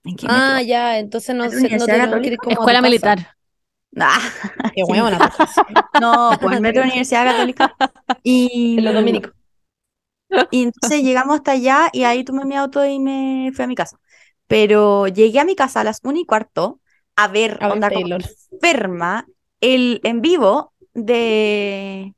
¿en 0.04 0.16
qué 0.16 0.28
Ah, 0.30 0.62
ya, 0.62 0.98
entonces 0.98 1.34
no, 1.34 1.50
se, 1.50 1.68
no 1.70 1.88
que 1.88 2.28
ir 2.28 2.36
como 2.38 2.54
Escuela 2.54 2.80
casa. 2.80 3.08
militar. 3.10 3.37
Ah, 3.96 4.20
Qué 4.74 4.82
pues, 4.86 5.00
sí. 5.54 5.60
No, 6.00 6.30
pues 6.40 6.56
el 6.56 6.62
metro 6.62 6.82
Universidad 6.82 7.24
Católica. 7.24 7.74
Y, 8.22 8.78
En 8.78 8.84
los 8.84 8.94
dominicos. 8.94 9.32
y 10.50 10.64
entonces 10.64 11.02
llegamos 11.02 11.36
hasta 11.36 11.52
allá 11.52 11.88
y 11.92 12.04
ahí 12.04 12.24
tomé 12.24 12.44
mi 12.44 12.56
auto 12.56 12.84
y 12.84 12.98
me 12.98 13.50
fui 13.54 13.64
a 13.64 13.68
mi 13.68 13.74
casa. 13.74 13.98
Pero 14.46 15.08
llegué 15.08 15.40
a 15.40 15.44
mi 15.44 15.54
casa 15.56 15.80
a 15.80 15.84
las 15.84 16.00
1 16.02 16.20
y 16.20 16.24
cuarto 16.24 16.80
a 17.16 17.26
ver, 17.26 17.58
A 17.60 17.72
onda 17.72 17.88
enferma, 17.88 19.26
el 19.60 20.00
en 20.04 20.20
vivo 20.20 20.72
de... 20.94 22.14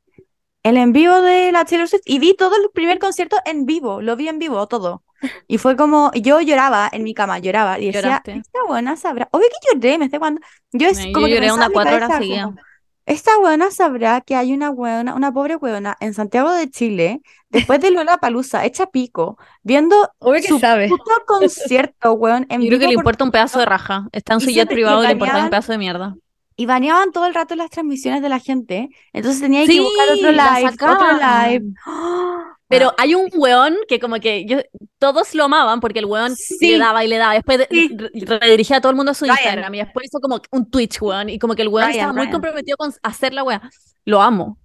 El 0.63 0.77
en 0.77 0.93
vivo 0.93 1.23
de 1.23 1.53
la 1.53 1.65
Taylor 1.65 1.89
Swift 1.89 2.03
y 2.05 2.19
vi 2.19 2.35
todo 2.35 2.55
el 2.55 2.71
primer 2.71 2.99
concierto 2.99 3.39
en 3.47 3.65
vivo, 3.65 4.03
lo 4.03 4.15
vi 4.15 4.29
en 4.29 4.39
vivo 4.39 4.67
todo. 4.67 5.03
Y 5.49 5.59
fue 5.59 5.77
como, 5.77 6.11
yo 6.15 6.41
lloraba 6.41 6.89
en 6.93 7.03
mi 7.03 7.15
cama, 7.15 7.39
lloraba 7.39 7.79
y 7.79 7.87
decía, 7.87 8.01
Lloraste. 8.03 8.33
esta 8.39 8.59
buena 8.67 8.97
sabrá, 8.97 9.29
obvio 9.33 9.47
que 9.49 9.75
lloré, 9.77 9.99
me 9.99 10.07
estoy 10.07 10.19
cuando, 10.19 10.41
yo 10.73 10.89
es 10.89 10.99
Yo 11.07 11.13
como 11.13 11.27
que 11.27 11.35
lloré 11.35 11.53
unas 11.53 11.71
cuatro 11.71 11.97
horas 11.97 12.13
seguidas. 12.17 12.51
esta 13.07 13.39
buena 13.39 13.71
sabrá 13.71 14.21
que 14.21 14.37
hay 14.37 14.53
una 14.53 14.71
buena, 14.71 15.15
una 15.15 15.33
pobre 15.33 15.57
buena 15.57 15.97
en 16.01 16.15
Santiago 16.15 16.53
de 16.53 16.71
Chile, 16.71 17.21
después 17.49 17.81
de 17.81 17.91
Lollapalooza, 17.91 18.65
hecha 18.65 18.87
pico, 18.87 19.37
viendo 19.63 19.97
Obvio 20.21 20.41
que 20.41 20.49
su 20.49 20.59
sabe. 20.61 20.89
puto 20.89 21.11
concierto, 21.27 22.13
weón, 22.13 22.47
en 22.51 22.63
Yo 22.63 22.69
creo 22.69 22.79
que 22.79 22.87
le 22.87 22.95
por- 22.95 23.01
importa 23.03 23.25
un 23.25 23.31
pedazo 23.33 23.59
de 23.59 23.67
raja. 23.67 24.07
Está 24.13 24.35
en 24.35 24.41
su 24.41 24.51
jet 24.51 24.69
privado 24.69 25.03
y 25.03 25.07
le 25.09 25.13
importa 25.15 25.43
un 25.45 25.51
pedazo 25.51 25.73
de 25.73 25.79
mierda. 25.79 26.15
y 26.57 26.67
baneaban 26.67 27.11
todo 27.11 27.27
el 27.27 27.35
rato 27.35 27.57
las 27.57 27.71
transmisiones 27.71 28.21
de 28.23 28.29
la 28.29 28.39
gente, 28.39 28.91
entonces 29.13 29.41
tenía 29.41 29.63
que 29.63 29.73
Sí, 29.73 29.81
buscar 29.81 30.09
otro 30.11 30.31
live, 30.31 30.71
otro 30.93 31.13
live. 31.15 31.73
¡Ah! 31.87 32.57
Pero 32.71 32.95
hay 32.97 33.15
un 33.15 33.29
weón 33.35 33.77
que 33.89 33.99
como 34.01 34.17
que 34.21 34.47
yo, 34.47 34.59
todos 34.99 35.35
lo 35.35 35.45
amaban 35.45 35.81
porque 35.81 35.99
el 35.99 36.07
weón 36.07 36.35
Sí. 36.37 36.71
le 36.73 36.79
daba 36.79 37.05
y 37.05 37.09
le 37.09 37.19
daba. 37.19 37.35
Después 37.35 37.59
de- 37.59 37.69
Sí. 37.71 37.95
re- 37.97 38.39
redirigía 38.39 38.77
a 38.77 38.81
todo 38.81 38.91
el 38.91 38.97
mundo 38.97 39.11
a 39.11 39.15
su 39.15 39.25
Ryan. 39.27 39.37
Instagram 39.39 39.75
y 39.75 39.79
después 39.79 40.07
hizo 40.07 40.21
como 40.21 40.41
un 40.53 40.71
Twitch, 40.71 41.03
weón. 41.03 41.29
Y 41.29 41.39
como 41.39 41.55
que 41.55 41.63
el 41.63 41.69
weón 41.69 41.89
Ryan, 41.89 41.99
estaba 41.99 42.13
muy 42.13 42.23
Ryan. 42.23 42.33
comprometido 42.33 42.77
con 42.79 42.93
hacer 43.03 43.35
la 43.35 43.43
weá. 43.43 43.61
Lo 44.05 44.23
amo. 44.23 44.57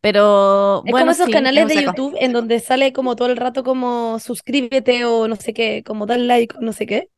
Pero 0.00 0.82
Es 0.84 0.90
bueno, 0.92 1.04
como 1.06 1.12
esos 1.12 1.26
sí, 1.26 1.32
canales 1.32 1.70
es 1.70 1.76
de. 1.76 1.84
YouTube 1.84 2.14
en 2.20 2.32
donde 2.32 2.60
sale 2.60 2.92
como 2.92 3.16
todo 3.16 3.28
el 3.28 3.36
rato 3.36 3.64
como 3.64 4.18
suscríbete 4.18 5.04
o 5.04 5.26
no 5.26 5.36
sé 5.36 5.54
qué, 5.54 5.82
como 5.84 6.06
dale 6.06 6.24
like 6.24 6.56
o 6.56 6.60
no 6.60 6.72
sé 6.72 6.86
qué. 6.86 7.08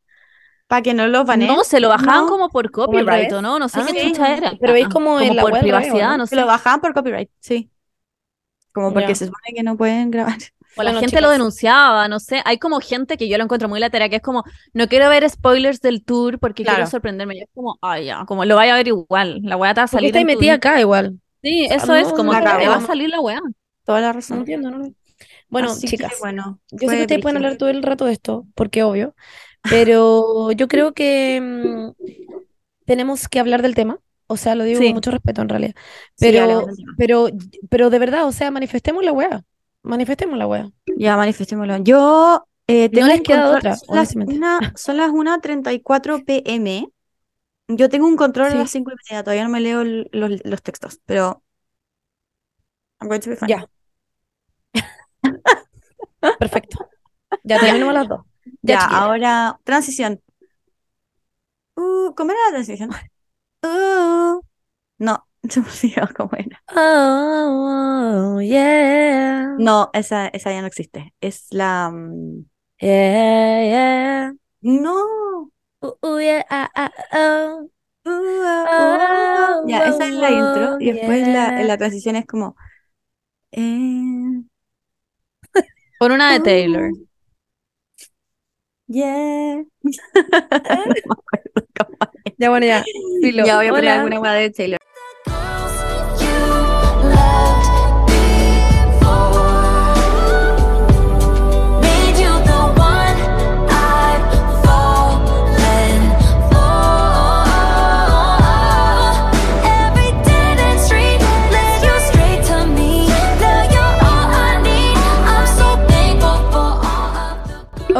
Para 0.68 0.82
que 0.82 0.92
no 0.94 1.06
los 1.08 1.24
baneen. 1.24 1.48
No, 1.48 1.64
se 1.64 1.80
lo 1.80 1.88
bajaban 1.88 2.24
No, 2.26 2.28
como 2.30 2.50
por 2.50 2.70
copyright, 2.70 3.08
revés. 3.08 3.32
¿o 3.32 3.40
no? 3.42 3.58
No 3.58 3.68
sé 3.68 3.80
Ah, 3.80 3.86
qué 3.90 4.00
sí. 4.00 4.08
chucha 4.12 4.36
era. 4.36 4.52
Pero 4.60 4.72
veis 4.74 4.88
como 4.88 5.20
en 5.20 5.34
la 5.36 5.42
por 5.42 5.52
web 5.52 5.62
al 5.62 5.68
revés, 5.68 5.78
¿o 5.78 5.82
privacidad, 5.82 6.10
no? 6.12 6.18
no 6.18 6.26
se 6.26 6.34
sé. 6.34 6.40
lo 6.40 6.46
bajaban 6.46 6.80
por 6.82 6.92
copyright, 6.94 7.30
sí. 7.40 7.70
Como 8.80 8.92
porque 8.92 9.14
Ya. 9.14 9.14
se 9.14 9.26
supone 9.26 9.54
que 9.54 9.62
no 9.62 9.76
pueden 9.76 10.10
grabar. 10.10 10.38
O 10.74 10.82
la 10.84 10.92
Bueno, 10.92 11.00
gente 11.00 11.06
chicas. 11.10 11.22
lo 11.22 11.30
denunciaba, 11.30 12.06
no 12.08 12.20
sé. 12.20 12.40
Hay 12.44 12.58
como 12.58 12.80
gente 12.80 13.16
que 13.16 13.28
yo 13.28 13.36
lo 13.36 13.44
encuentro 13.44 13.68
muy 13.68 13.80
latera, 13.80 14.08
que 14.08 14.16
es 14.16 14.22
como, 14.22 14.44
no 14.72 14.86
quiero 14.88 15.08
ver 15.10 15.28
spoilers 15.28 15.80
del 15.80 16.04
tour 16.04 16.38
porque 16.38 16.62
Claro. 16.62 16.76
quiero 16.76 16.86
sorprenderme. 16.86 17.36
Y 17.36 17.40
es 17.42 17.48
como, 17.54 17.78
ay, 17.82 18.06
ya, 18.06 18.24
como 18.26 18.44
lo 18.44 18.54
vaya 18.56 18.74
a 18.74 18.76
ver 18.76 18.86
igual. 18.88 19.40
La 19.42 19.56
weá 19.56 19.74
te 19.74 19.80
va 19.80 19.84
a 19.86 19.88
Porque 19.90 20.06
salir 20.06 20.08
está 20.08 20.20
en 20.20 20.26
tu 20.28 20.38
metida 20.38 20.54
acá 20.54 20.80
igual. 20.80 21.20
Sí, 21.42 21.66
sea, 21.66 21.76
eso 21.76 21.94
es 21.94 22.08
no, 22.08 22.14
como 22.14 22.32
que 22.32 22.38
te 22.58 22.68
va 22.68 22.76
a 22.76 22.80
salir 22.80 23.08
la 23.10 23.20
weá. 23.20 23.40
Toda 23.84 24.00
la 24.00 24.08
No 24.08 24.12
razón. 24.12 24.38
entiendo, 24.38 24.70
no. 24.70 24.94
Bueno, 25.48 25.68
Así 25.72 25.86
que, 25.88 25.96
chicas, 25.96 26.18
bueno, 26.20 26.60
yo 26.70 26.88
sé 26.88 26.96
que 26.96 27.02
ustedes 27.02 27.20
pueden 27.22 27.36
hablar 27.38 27.56
todo 27.56 27.70
el 27.70 27.82
rato 27.82 28.04
de 28.04 28.12
esto, 28.12 28.46
porque 28.54 28.82
obvio, 28.82 29.14
pero 29.68 30.52
yo 30.52 30.68
creo 30.68 30.94
que 30.94 31.40
mm, 31.40 31.90
tenemos 32.86 33.28
que 33.28 33.40
hablar 33.40 33.62
del 33.62 33.74
tema. 33.74 34.00
O 34.28 34.36
sea, 34.36 34.54
lo 34.54 34.64
digo 34.64 34.78
Sí. 34.80 34.86
con 34.86 34.94
mucho 34.94 35.10
respeto 35.10 35.42
en 35.42 35.48
realidad. 35.48 35.74
Pero, 36.18 36.66
pero, 36.96 37.28
pero 37.70 37.90
de 37.90 37.98
verdad, 37.98 38.26
o 38.26 38.32
sea, 38.32 38.50
manifestemos 38.50 39.04
la 39.04 39.12
wea. 39.12 39.42
Manifestemos 39.82 40.38
la 40.38 40.46
wea. 40.46 40.70
Ya, 40.96 41.16
manifestémoslo. 41.16 41.78
Yo 41.78 42.44
eh, 42.66 42.88
tengo 42.90 43.06
les 43.06 43.18
un 43.18 43.22
queda 43.24 43.50
otra, 43.56 43.76
son 43.76 43.96
las, 43.96 44.14
una, 44.16 44.72
son 44.76 44.96
las 44.98 45.10
1.34 45.10 46.24
pm. 46.24 46.88
Yo 47.68 47.88
tengo 47.88 48.06
un 48.06 48.16
control 48.16 48.50
Sí. 48.50 48.56
a 48.56 48.60
las 48.60 48.70
5 48.70 48.90
y 48.92 48.94
media. 49.10 49.22
Todavía 49.24 49.44
no 49.44 49.50
me 49.50 49.60
leo 49.60 49.82
los, 49.84 50.44
los 50.44 50.62
textos, 50.62 51.00
pero. 51.06 51.42
I'm 53.00 53.08
going 53.08 53.20
to 53.20 53.30
be 53.30 53.36
fine. 53.36 53.48
Ya. 53.48 53.66
Perfecto. 56.38 56.88
Ya 57.44 57.60
terminamos 57.60 57.94
las 57.94 58.08
dos. 58.08 58.20
Ya, 58.62 58.74
Ya, 58.74 58.84
ahora, 58.86 59.58
transición. 59.64 60.20
Uh, 61.76 62.14
¿cómo 62.14 62.32
era 62.32 62.40
la 62.46 62.50
transición? 62.52 62.90
Uh, 63.68 64.40
no, 64.98 65.26
se 65.48 65.60
me 65.60 65.66
olvidó 65.68 66.08
cómo 66.16 66.30
era. 66.38 66.62
Oh, 66.76 68.40
yeah. 68.40 69.54
No, 69.58 69.90
esa, 69.92 70.28
esa 70.28 70.50
ya 70.52 70.60
no 70.60 70.66
existe. 70.68 71.14
Es 71.20 71.46
la. 71.52 71.90
mm, 71.90 72.44
Yeah, 72.80 73.62
yeah. 73.64 74.32
No. 74.62 75.50
Uh, 75.82 75.92
uh, 76.02 76.18
yeah, 76.20 76.44
ah, 76.50 76.70
ah, 76.76 76.90
oh. 77.12 77.70
Uh. 78.06 79.68
Ya, 79.68 79.84
esa 79.88 80.06
es 80.06 80.14
la 80.14 80.30
intro. 80.30 80.76
Y 80.80 80.90
Oh, 80.90 80.94
después 80.94 81.26
la, 81.28 81.48
yeah. 81.58 81.64
la 81.64 81.76
transición 81.78 82.16
es 82.16 82.26
como. 82.26 82.56
eh, 83.52 84.42
Por 85.98 86.10
una 86.12 86.32
de 86.32 86.40
Uh. 86.40 86.42
Taylor. 86.42 86.90
yeah. 88.88 89.62
Ya, 92.38 92.50
bueno, 92.50 92.66
ya. 92.66 92.84
Filo. 93.20 93.44
Ya 93.44 93.56
voy 93.56 93.66
a 93.66 93.70
poner 93.70 93.84
Hola. 93.84 93.94
alguna 93.94 94.20
hueá 94.20 94.32
de 94.34 94.50
Taylor. 94.50 94.78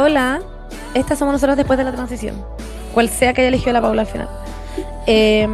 Hola, 0.01 0.39
estas 0.93 1.19
somos 1.19 1.33
nosotros 1.33 1.57
después 1.57 1.77
de 1.77 1.83
la 1.83 1.91
transición. 1.91 2.41
Cual 2.93 3.09
sea 3.09 3.33
que 3.33 3.41
haya 3.41 3.49
elegido 3.49 3.73
la 3.73 3.81
Paula 3.81 4.01
al 4.01 4.07
final. 4.07 4.29
Eh, 5.07 5.47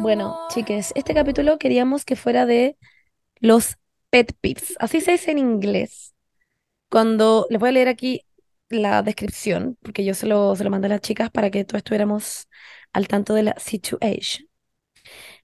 bueno, 0.00 0.36
chiques, 0.50 0.92
este 0.94 1.14
capítulo 1.14 1.58
queríamos 1.58 2.04
que 2.04 2.16
fuera 2.16 2.46
de 2.46 2.76
los 3.40 3.76
pet 4.10 4.34
peeves. 4.40 4.74
Así 4.78 5.00
se 5.00 5.12
dice 5.12 5.30
en 5.30 5.38
inglés. 5.38 6.14
Cuando 6.90 7.46
les 7.50 7.60
voy 7.60 7.70
a 7.70 7.72
leer 7.72 7.88
aquí 7.88 8.26
la 8.68 9.02
descripción, 9.02 9.78
porque 9.82 10.04
yo 10.04 10.14
se 10.14 10.26
lo, 10.26 10.56
se 10.56 10.64
lo 10.64 10.70
mandé 10.70 10.86
a 10.86 10.90
las 10.90 11.00
chicas 11.00 11.30
para 11.30 11.50
que 11.50 11.64
todos 11.64 11.78
estuviéramos 11.78 12.48
al 12.92 13.08
tanto 13.08 13.34
de 13.34 13.44
la 13.44 13.54
situation. 13.58 14.48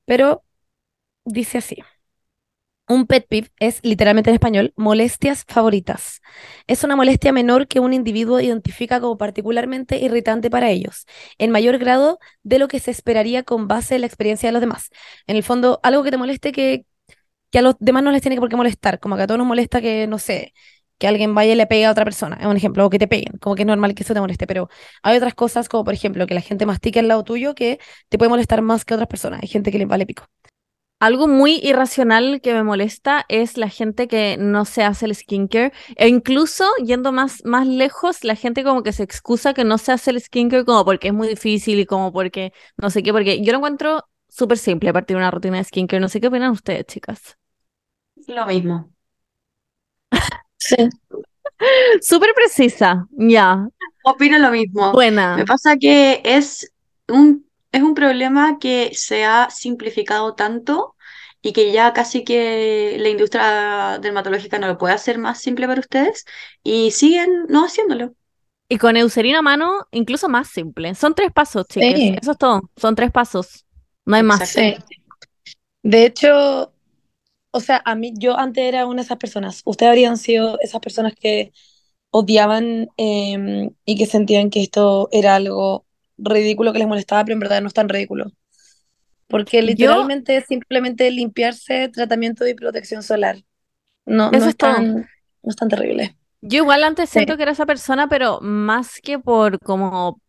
Pero 0.05 0.45
dice 1.24 1.59
así. 1.59 1.76
Un 2.89 3.07
pet 3.07 3.26
peeve 3.28 3.51
es, 3.59 3.80
literalmente 3.82 4.30
en 4.30 4.34
español, 4.34 4.72
molestias 4.76 5.45
favoritas. 5.47 6.22
Es 6.66 6.84
una 6.84 6.97
molestia 6.97 7.32
menor 7.32 7.68
que 7.68 7.80
un 7.80 7.93
individuo 7.93 8.41
identifica 8.41 8.99
como 9.01 9.18
particularmente 9.18 9.99
irritante 9.99 10.49
para 10.49 10.70
ellos, 10.70 11.05
en 11.36 11.51
mayor 11.51 11.76
grado 11.78 12.18
de 12.43 12.59
lo 12.59 12.66
que 12.66 12.80
se 12.80 12.91
esperaría 12.91 13.43
con 13.43 13.68
base 13.68 13.97
en 13.97 14.01
la 14.03 14.07
experiencia 14.07 14.49
de 14.49 14.53
los 14.55 14.62
demás. 14.62 14.89
En 15.26 15.36
el 15.36 15.43
fondo, 15.43 15.80
algo 15.82 16.03
que 16.03 16.11
te 16.11 16.16
moleste 16.16 16.51
que, 16.53 16.86
que 17.51 17.59
a 17.61 17.62
los 17.62 17.76
demás 17.80 18.03
no 18.03 18.12
les 18.12 18.22
tiene 18.22 18.39
por 18.39 18.49
qué 18.49 18.57
molestar, 18.57 19.01
como 19.01 19.16
que 19.16 19.22
a 19.22 19.26
todos 19.26 19.39
nos 19.39 19.47
molesta 19.47 19.80
que, 19.82 20.07
no 20.07 20.18
sé, 20.18 20.55
que 20.99 21.09
alguien 21.09 21.34
vaya 21.34 21.53
y 21.53 21.57
le 21.57 21.66
pegue 21.66 21.86
a 21.86 21.93
otra 21.93 22.05
persona, 22.05 22.39
es 22.41 22.47
un 22.47 22.57
ejemplo, 22.57 22.86
o 22.86 22.91
que 22.91 22.99
te 22.99 23.09
peguen, 23.09 23.39
como 23.41 23.57
que 23.57 23.62
es 23.62 23.66
normal 23.66 23.95
que 23.95 24.03
eso 24.05 24.14
te 24.14 24.20
moleste, 24.20 24.47
pero 24.47 24.68
hay 25.03 25.16
otras 25.16 25.34
cosas 25.34 25.68
como, 25.68 25.84
por 25.84 25.95
ejemplo, 25.95 26.26
que 26.26 26.34
la 26.34 26.41
gente 26.43 26.66
mastique 26.66 27.01
al 27.01 27.09
lado 27.09 27.24
tuyo 27.24 27.55
que 27.55 27.80
te 28.09 28.18
puede 28.18 28.30
molestar 28.30 28.62
más 28.62 28.84
que 28.84 28.95
otras 28.95 29.09
personas. 29.09 29.43
Hay 29.43 29.49
gente 29.49 29.72
que 29.72 29.78
le 29.78 29.86
vale 29.86 30.07
pico. 30.07 30.26
Algo 31.01 31.28
muy 31.28 31.61
irracional 31.62 32.40
que 32.40 32.53
me 32.53 32.64
molesta 32.64 33.24
es 33.28 33.57
la 33.57 33.68
gente 33.68 34.09
que 34.09 34.36
no 34.36 34.64
se 34.64 34.82
hace 34.82 35.07
el 35.07 35.14
skincare. 35.14 35.72
E 35.94 36.09
incluso, 36.09 36.64
yendo 36.84 37.12
más, 37.12 37.44
más 37.44 37.68
lejos, 37.68 38.24
la 38.24 38.34
gente 38.34 38.64
como 38.64 38.82
que 38.82 38.92
se 38.92 39.05
excusa 39.05 39.55
que 39.55 39.62
no 39.62 39.78
se 39.78 39.92
hace 39.92 40.11
el 40.11 40.20
skincare 40.20 40.64
como 40.64 40.84
porque 40.84 41.09
es 41.09 41.14
muy 41.14 41.28
difícil 41.28 41.78
y 41.78 41.86
como 41.86 42.12
porque 42.12 42.53
no 42.76 42.90
sé 42.90 43.05
qué, 43.05 43.12
porque 43.12 43.40
yo 43.42 43.53
lo 43.53 43.59
encuentro 43.59 44.05
súper 44.28 44.59
simple 44.59 44.90
a 44.90 44.92
partir 44.92 45.16
de 45.16 45.22
una 45.22 45.30
rutina 45.30 45.59
de 45.59 45.64
skincare. 45.64 46.01
No 46.01 46.09
sé 46.09 46.20
qué 46.20 46.26
opinan 46.26 46.51
ustedes, 46.51 46.86
chicas. 46.86 47.38
Lo 48.26 48.46
mismo. 48.46 48.92
Sí. 50.57 50.76
Súper 52.01 52.34
precisa, 52.34 53.07
ya. 53.12 53.68
Opino 54.05 54.38
lo 54.38 54.51
mismo. 54.51 54.92
Buena. 54.92 55.36
Me 55.36 55.44
pasa 55.44 55.76
que 55.76 56.20
es 56.24 56.72
un 57.09 57.47
es 57.72 57.82
un 57.82 57.94
problema 57.94 58.58
que 58.58 58.90
se 58.94 59.24
ha 59.24 59.48
simplificado 59.50 60.34
tanto 60.34 60.96
y 61.42 61.52
que 61.52 61.72
ya 61.72 61.92
casi 61.92 62.24
que 62.24 62.96
la 62.98 63.08
industria 63.08 63.98
dermatológica 64.00 64.58
no 64.58 64.66
lo 64.66 64.78
puede 64.78 64.94
hacer 64.94 65.18
más 65.18 65.40
simple 65.40 65.66
para 65.66 65.80
ustedes 65.80 66.24
y 66.62 66.90
siguen 66.90 67.46
no 67.48 67.64
haciéndolo. 67.64 68.14
Y 68.68 68.76
con 68.76 68.96
Eucerin 68.96 69.36
a 69.36 69.42
mano, 69.42 69.86
incluso 69.92 70.28
más 70.28 70.48
simple. 70.48 70.94
Son 70.94 71.14
tres 71.14 71.32
pasos, 71.32 71.66
chicas. 71.68 71.98
Sí. 71.98 72.14
Eso 72.20 72.32
es 72.32 72.38
todo. 72.38 72.70
Son 72.76 72.94
tres 72.94 73.10
pasos. 73.10 73.64
No 74.04 74.16
hay 74.16 74.22
más. 74.22 74.46
Sí. 74.46 74.74
De 75.82 76.04
hecho, 76.04 76.74
o 77.50 77.60
sea, 77.60 77.80
a 77.86 77.94
mí, 77.94 78.12
yo 78.18 78.38
antes 78.38 78.64
era 78.64 78.84
una 78.86 78.96
de 78.96 79.06
esas 79.06 79.16
personas. 79.16 79.62
Ustedes 79.64 79.88
habrían 79.88 80.18
sido 80.18 80.58
esas 80.60 80.82
personas 80.82 81.14
que 81.14 81.52
odiaban 82.10 82.88
eh, 82.98 83.70
y 83.86 83.96
que 83.96 84.06
sentían 84.06 84.50
que 84.50 84.62
esto 84.62 85.08
era 85.12 85.36
algo 85.36 85.86
ridículo 86.18 86.72
que 86.72 86.80
les 86.80 86.88
molestaba, 86.88 87.24
pero 87.24 87.34
en 87.34 87.40
verdad 87.40 87.60
no 87.62 87.68
es 87.68 87.74
tan 87.74 87.88
ridículo. 87.88 88.32
Porque 89.28 89.62
literalmente 89.62 90.36
es 90.38 90.46
simplemente 90.46 91.10
limpiarse, 91.10 91.88
tratamiento 91.88 92.46
y 92.46 92.54
protección 92.54 93.02
solar. 93.02 93.38
No, 94.06 94.32
Eso 94.32 94.44
no 94.44 94.48
es 94.48 94.56
tan, 94.56 94.94
no 95.42 95.50
es 95.50 95.56
tan 95.56 95.68
terrible. 95.68 96.16
Yo 96.40 96.58
igual 96.58 96.84
antes 96.84 97.10
Sí. 97.10 97.14
siento 97.14 97.36
que 97.36 97.42
era 97.42 97.52
esa 97.52 97.66
persona, 97.66 98.08
pero 98.08 98.40
más 98.40 99.00
que 99.02 99.18
por 99.18 99.58
como 99.60 100.20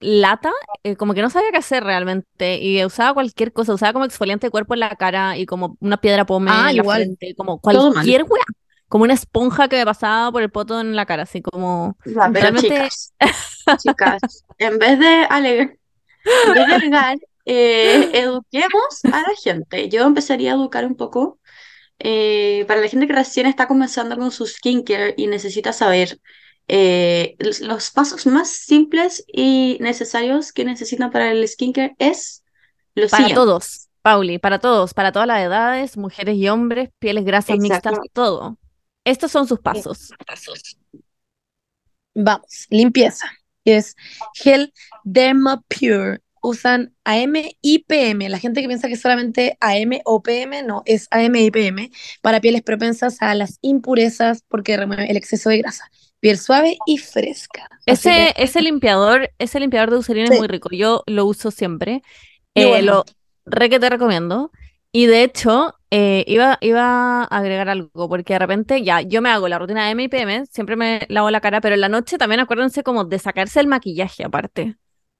lata, 0.00 0.52
eh, 0.84 0.96
como 0.96 1.14
que 1.14 1.22
no 1.22 1.30
sabía 1.30 1.52
qué 1.52 1.58
hacer 1.58 1.84
realmente 1.84 2.58
y 2.62 2.84
usaba 2.84 3.14
cualquier 3.14 3.52
cosa, 3.52 3.74
usaba 3.74 3.92
como 3.94 4.06
exfoliante 4.06 4.48
de 4.48 4.52
cuerpo 4.52 4.74
en 4.74 4.80
la 4.80 4.96
cara 4.96 5.38
y 5.38 5.46
como 5.46 5.76
una 5.80 5.98
piedra 6.00 6.26
pome 6.26 6.50
Ah, 6.52 6.70
en 6.70 6.76
la 6.76 6.84
igual. 6.84 7.02
frente, 7.02 7.34
como 7.36 7.60
cualquier 7.60 8.24
wea, 8.24 8.44
como 8.90 9.04
una 9.04 9.14
esponja 9.14 9.68
que 9.68 9.76
me 9.76 9.84
pasaba 9.84 10.32
por 10.32 10.42
el 10.42 10.50
poto 10.50 10.80
en 10.80 10.96
la 10.96 11.06
cara, 11.06 11.22
así 11.22 11.40
como 11.40 11.96
Ya, 12.04 12.28
pero 12.32 12.50
Realmente- 12.50 12.68
chicas, 12.68 13.14
chicas, 13.82 14.44
en 14.58 14.78
vez 14.80 14.98
de 14.98 15.26
alegar, 15.30 15.76
en 16.46 16.54
vez 16.54 16.66
de 16.66 16.74
alegar, 16.74 17.18
eh, 17.44 18.10
eduquemos 18.14 19.04
a 19.04 19.20
la 19.22 19.32
gente. 19.40 19.88
Yo 19.88 20.02
empezaría 20.02 20.50
a 20.50 20.56
educar 20.56 20.84
un 20.84 20.96
poco 20.96 21.38
eh, 22.00 22.64
para 22.66 22.80
la 22.80 22.88
gente 22.88 23.06
que 23.06 23.12
recién 23.12 23.46
está 23.46 23.68
comenzando 23.68 24.18
con 24.18 24.32
su 24.32 24.44
skincare 24.44 25.14
y 25.16 25.28
necesita 25.28 25.72
saber 25.72 26.18
eh, 26.66 27.36
los 27.38 27.60
los 27.60 27.92
pasos 27.92 28.26
más 28.26 28.50
simples 28.50 29.24
y 29.32 29.78
necesarios 29.80 30.52
que 30.52 30.64
necesitan 30.64 31.12
para 31.12 31.30
el 31.30 31.46
skincare 31.46 31.94
es 31.98 32.42
lo 32.96 33.08
para 33.08 33.32
todos, 33.32 33.88
Pauli, 34.02 34.38
para 34.38 34.58
todos, 34.58 34.94
para 34.94 35.12
todas 35.12 35.28
las 35.28 35.42
edades, 35.42 35.96
mujeres 35.96 36.36
y 36.36 36.48
hombres, 36.48 36.88
pieles 36.98 37.24
grasas 37.24 37.56
mixtas, 37.58 37.94
todo. 38.12 38.56
Estos 39.10 39.32
son 39.32 39.48
sus 39.48 39.58
pasos. 39.58 40.12
Vamos, 42.14 42.66
limpieza. 42.70 43.26
Es 43.64 43.96
gel 44.34 44.72
Derma 45.04 45.62
Pure. 45.68 46.20
Usan 46.42 46.94
AM 47.04 47.34
y 47.60 47.80
PM. 47.80 48.26
La 48.30 48.38
gente 48.38 48.62
que 48.62 48.66
piensa 48.66 48.88
que 48.88 48.94
es 48.94 49.00
solamente 49.02 49.58
AM 49.60 50.00
o 50.06 50.22
PM, 50.22 50.62
no, 50.62 50.82
es 50.86 51.06
AM 51.10 51.36
y 51.36 51.50
PM 51.50 51.90
para 52.22 52.40
pieles 52.40 52.62
propensas 52.62 53.20
a 53.20 53.34
las 53.34 53.58
impurezas 53.60 54.42
porque 54.48 54.76
remueve 54.78 55.10
el 55.10 55.18
exceso 55.18 55.50
de 55.50 55.58
grasa. 55.58 55.90
Piel 56.20 56.38
suave 56.38 56.78
y 56.86 56.96
fresca. 56.96 57.68
Ese, 57.84 58.32
que, 58.34 58.42
ese 58.42 58.62
limpiador, 58.62 59.30
ese 59.38 59.60
limpiador 59.60 59.90
de 59.90 59.96
Eucerin 59.96 60.24
es 60.24 60.30
Sí. 60.30 60.38
muy 60.38 60.48
rico. 60.48 60.70
Yo 60.72 61.02
lo 61.06 61.26
uso 61.26 61.50
siempre. 61.50 62.02
Eh, 62.54 62.80
lo 62.80 63.04
re 63.44 63.68
que 63.68 63.78
te 63.80 63.90
recomiendo. 63.90 64.50
Y 64.92 65.06
de 65.06 65.24
hecho, 65.24 65.74
eh, 65.90 66.24
iba, 66.28 66.58
iba 66.60 67.24
a 67.24 67.24
agregar 67.24 67.68
algo, 67.68 68.08
porque 68.08 68.34
de 68.34 68.38
repente 68.38 68.82
ya, 68.82 69.00
yo 69.00 69.20
me 69.22 69.30
hago 69.30 69.48
la 69.48 69.58
rutina 69.58 69.84
de 69.84 69.90
M 69.92 70.04
y 70.04 70.08
PM, 70.08 70.46
siempre 70.46 70.76
me 70.76 71.06
lavo 71.08 71.30
la 71.30 71.40
cara, 71.40 71.60
pero 71.60 71.74
en 71.74 71.80
la 71.80 71.88
noche 71.88 72.18
también 72.18 72.40
acuérdense 72.40 72.82
como 72.82 73.04
de 73.04 73.18
sacarse 73.18 73.60
el 73.60 73.66
maquillaje 73.66 74.24
aparte. 74.24 74.76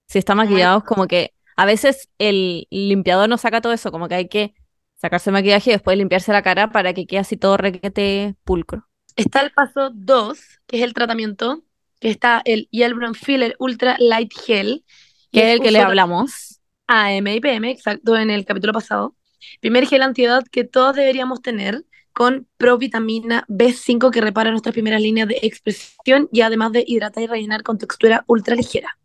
Si 0.06 0.18
está 0.18 0.34
maquillado, 0.34 0.78
es 0.78 0.84
como 0.84 1.06
que 1.06 1.34
a 1.56 1.66
veces 1.66 2.08
el 2.18 2.66
limpiador 2.70 3.28
no 3.28 3.36
saca 3.36 3.60
todo 3.60 3.72
eso, 3.72 3.90
como 3.90 4.08
que 4.08 4.14
hay 4.14 4.28
que 4.28 4.54
sacarse 4.96 5.30
el 5.30 5.34
maquillaje 5.34 5.70
y 5.70 5.72
después 5.74 5.96
limpiarse 5.98 6.32
la 6.32 6.42
cara 6.42 6.70
para 6.70 6.92
que 6.94 7.06
quede 7.06 7.20
así 7.20 7.36
todo 7.36 7.56
requete 7.56 8.36
pulcro. 8.44 8.86
Está 9.16 9.40
el 9.40 9.50
paso 9.52 9.90
2, 9.92 10.38
que 10.66 10.78
es 10.78 10.82
el 10.82 10.94
tratamiento, 10.94 11.62
que 12.00 12.10
está 12.10 12.42
el 12.44 12.68
Hyaluron 12.70 13.14
Filler 13.14 13.56
Ultra 13.58 13.96
Light 13.98 14.32
Gel, 14.32 14.84
Que 15.32 15.48
es 15.48 15.54
el 15.56 15.60
que 15.60 15.70
le 15.70 15.80
hablamos. 15.80 16.60
AM 16.86 17.26
y 17.28 17.40
PM, 17.40 17.70
exacto, 17.70 18.16
en 18.16 18.30
el 18.30 18.44
capítulo 18.44 18.72
pasado. 18.72 19.14
Primer 19.60 19.86
gel 19.86 20.02
antiedad 20.02 20.42
que 20.50 20.64
todos 20.64 20.96
deberíamos 20.96 21.42
tener 21.42 21.84
con 22.12 22.46
provitamina 22.56 23.44
B5 23.48 24.10
que 24.10 24.20
repara 24.20 24.50
nuestras 24.50 24.72
primeras 24.72 25.00
líneas 25.00 25.28
de 25.28 25.38
expresión 25.42 26.28
y 26.32 26.40
además 26.40 26.72
de 26.72 26.84
hidratar 26.86 27.22
y 27.22 27.26
rellenar 27.26 27.62
con 27.62 27.78
textura 27.78 28.24
ultra 28.26 28.56
ligera. 28.56 28.96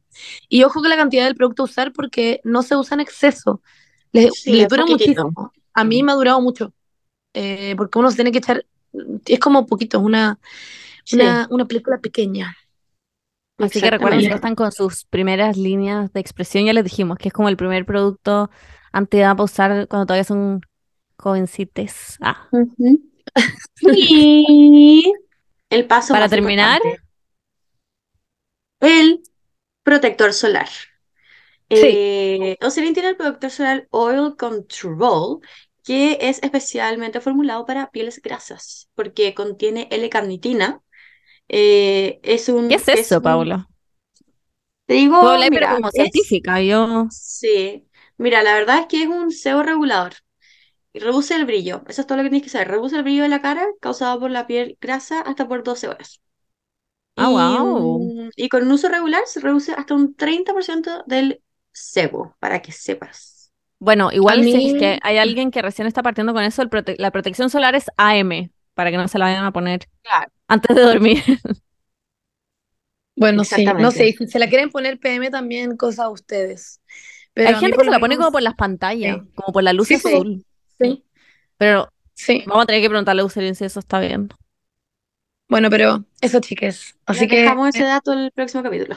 Y 0.49 0.63
ojo 0.63 0.79
con 0.81 0.89
la 0.89 0.95
cantidad 0.97 1.25
del 1.25 1.35
producto 1.35 1.63
a 1.63 1.65
usar 1.65 1.93
porque 1.93 2.41
no 2.43 2.63
se 2.63 2.75
usa 2.75 2.95
en 2.95 3.01
exceso. 3.01 3.61
Le, 4.11 4.31
Sí, 4.31 4.53
le 4.53 4.65
dura 4.67 4.85
poquitito. 4.85 5.23
muchísimo. 5.25 5.53
A 5.73 5.83
mí 5.83 6.01
me 6.03 6.11
ha 6.11 6.15
durado 6.15 6.41
mucho. 6.41 6.73
eh, 7.33 7.73
porque 7.75 7.99
uno 7.99 8.09
se 8.09 8.15
tiene 8.15 8.31
que 8.31 8.37
echar, 8.37 8.65
es 9.25 9.39
como 9.39 9.65
poquito, 9.65 9.99
una, 9.99 10.39
Sí. 11.03 11.17
una, 11.17 11.47
una 11.51 11.65
película 11.65 11.97
pequeña. 11.99 12.55
Así 13.57 13.81
que 13.81 13.89
recuerden 13.91 14.27
no 14.29 14.35
están 14.35 14.55
con 14.55 14.71
sus 14.71 15.05
primeras 15.05 15.55
líneas 15.57 16.11
de 16.13 16.19
expresión, 16.19 16.65
ya 16.65 16.73
les 16.73 16.83
dijimos 16.83 17.17
que 17.17 17.27
es 17.29 17.33
como 17.33 17.47
el 17.49 17.57
primer 17.57 17.85
producto 17.85 18.49
antiedad 18.97 19.31
para 19.33 19.43
usar 19.45 19.87
cuando 19.87 20.05
todavía 20.07 20.23
son 20.23 20.61
jovencites. 21.17 22.17
Ah. 22.21 22.49
Y 23.81 25.13
el 25.69 25.87
paso 25.87 26.13
Para 26.13 26.25
más 26.25 26.31
terminar. 26.31 26.79
importante, 26.81 27.03
el 28.79 29.21
protector 29.83 30.33
solar. 30.33 30.69
Eh, 31.69 32.57
Eucerin 32.61 32.93
tiene 32.93 33.09
el 33.09 33.17
protector 33.17 33.49
solar 33.51 33.87
Oil 33.91 34.35
Control, 34.37 35.39
que 35.83 36.17
es 36.21 36.41
especialmente 36.43 37.21
formulado 37.21 37.65
para 37.65 37.91
pieles 37.91 38.21
grasas, 38.21 38.89
porque 38.95 39.33
contiene 39.33 39.87
L-carnitina. 39.91 40.81
Eh, 41.49 42.19
es 42.23 42.49
un, 42.49 42.67
¿qué 42.69 42.75
es 42.75 42.87
eso, 42.89 43.17
un- 43.17 43.23
Paula? 43.23 43.67
Te 44.85 44.93
digo, 44.95 45.21
pero 45.49 45.49
mira, 45.51 45.75
como 45.75 45.89
es- 45.89 45.93
científica, 45.93 46.61
yo... 46.61 47.07
Sí, 47.09 47.87
mira, 48.17 48.43
la 48.43 48.53
verdad 48.55 48.79
es 48.79 48.85
que 48.87 49.03
es 49.03 49.07
un 49.09 49.31
sebo 49.31 49.63
regulador. 49.63 50.13
Y 50.93 50.99
reduce 50.99 51.35
el 51.35 51.45
brillo. 51.45 51.83
Eso 51.87 52.01
es 52.01 52.07
todo 52.07 52.17
lo 52.17 52.23
que 52.23 52.29
tienes 52.29 52.43
que 52.45 52.49
saber. 52.51 52.69
Reduce 52.69 52.95
el 52.97 53.03
brillo 53.03 53.23
de 53.23 53.29
la 53.29 53.41
cara 53.41 53.67
causado 53.81 54.19
por 54.19 54.31
la 54.31 54.47
piel 54.47 54.77
grasa 54.81 55.21
hasta 55.21 55.47
por 55.47 55.63
12 55.63 55.87
horas. 55.89 56.21
Ah, 57.17 57.29
y, 57.29 57.31
guau. 57.31 58.11
mm, 58.27 58.29
y 58.35 58.49
con 58.49 58.63
un 58.63 58.71
uso 58.73 58.89
regular 58.89 59.23
se 59.25 59.39
reduce 59.39 59.73
hasta 59.73 59.93
un 59.95 60.15
30% 60.15 61.03
del 61.07 61.41
sebo, 61.71 62.35
para 62.39 62.61
que 62.61 62.71
sepas. 62.71 63.51
Bueno, 63.79 64.11
igual 64.11 64.45
si 64.45 64.57
es 64.57 64.73
que 64.73 64.99
hay 65.03 65.17
alguien 65.17 65.51
que 65.51 65.61
recién 65.61 65.87
está 65.87 66.01
partiendo 66.01 66.33
con 66.33 66.43
eso, 66.43 66.61
el 66.61 66.69
prote- 66.69 66.95
la 66.97 67.11
protección 67.11 67.49
solar 67.49 67.75
es 67.75 67.85
AM, 67.97 68.51
para 68.73 68.89
que 68.91 68.97
no 68.97 69.07
se 69.07 69.19
la 69.19 69.25
vayan 69.25 69.45
a 69.45 69.51
poner 69.51 69.87
Claro. 70.03 70.31
antes 70.47 70.75
de 70.75 70.81
dormir. 70.83 71.23
Bueno, 73.15 73.43
sí, 73.45 73.73
no 73.77 73.91
sé, 73.91 74.13
si 74.13 74.27
se 74.27 74.39
la 74.39 74.49
quieren 74.49 74.69
poner 74.71 74.99
PM 74.99 75.29
también, 75.31 75.77
cosa 75.77 76.05
a 76.05 76.09
ustedes. 76.09 76.81
Pero 77.35 77.49
hay 77.49 77.55
gente 77.55 77.77
que 77.77 77.83
se 77.83 77.91
la 77.91 77.99
pone 77.99 78.13
menos- 78.15 78.25
como 78.25 78.31
por 78.31 78.41
las 78.41 78.55
pantallas, 78.55 79.17
Sí. 79.17 79.31
como 79.35 79.53
por 79.53 79.61
la 79.61 79.73
luz 79.73 79.89
Sí, 79.89 79.95
azul. 79.95 80.45
Sí, 80.79 81.03
Pero 81.57 81.91
sí. 82.13 82.43
vamos 82.47 82.63
a 82.63 82.65
tener 82.65 82.81
que 82.81 82.89
preguntarle 82.89 83.21
a 83.21 83.23
Eucerin 83.23 83.55
si 83.55 83.65
eso 83.65 83.79
está 83.79 83.99
bien. 83.99 84.29
Bueno, 85.49 85.69
pero 85.69 86.05
eso, 86.21 86.39
chiques. 86.39 86.95
Así 87.05 87.27
que 87.27 87.41
dejamos 87.41 87.69
ese 87.69 87.83
dato 87.83 88.13
el 88.13 88.31
próximo 88.31 88.63
capítulo. 88.63 88.95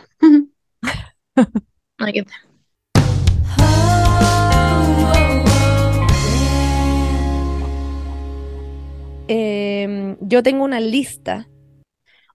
hay 1.99 2.13
que- 2.13 2.25
Em, 9.29 10.17
yo 10.21 10.43
tengo 10.43 10.65
una 10.65 10.81
lista, 10.81 11.49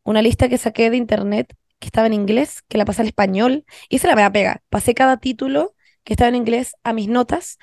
una 0.03 0.21
lista 0.21 0.47
que 0.47 0.57
saqué 0.57 0.89
de 0.89 0.97
internet 0.97 1.55
que 1.79 1.87
estaba 1.87 2.07
en 2.07 2.13
inglés, 2.13 2.61
que 2.67 2.77
la 2.77 2.85
pasé 2.85 3.01
al 3.01 3.07
español 3.07 3.65
y 3.89 3.97
se 3.97 4.07
la 4.07 4.13
voy 4.13 4.23
a 4.23 4.31
pegar. 4.31 4.61
Pasé 4.69 4.93
cada 4.93 5.17
título 5.17 5.73
que 6.03 6.13
estaba 6.13 6.29
en 6.29 6.35
inglés 6.35 6.75
a 6.83 6.93
mis 6.93 7.07
notas, 7.07 7.57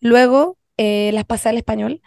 luego 0.00 0.58
eh, 0.76 1.10
las 1.12 1.24
pasé 1.24 1.48
al 1.50 1.56
español, 1.56 2.02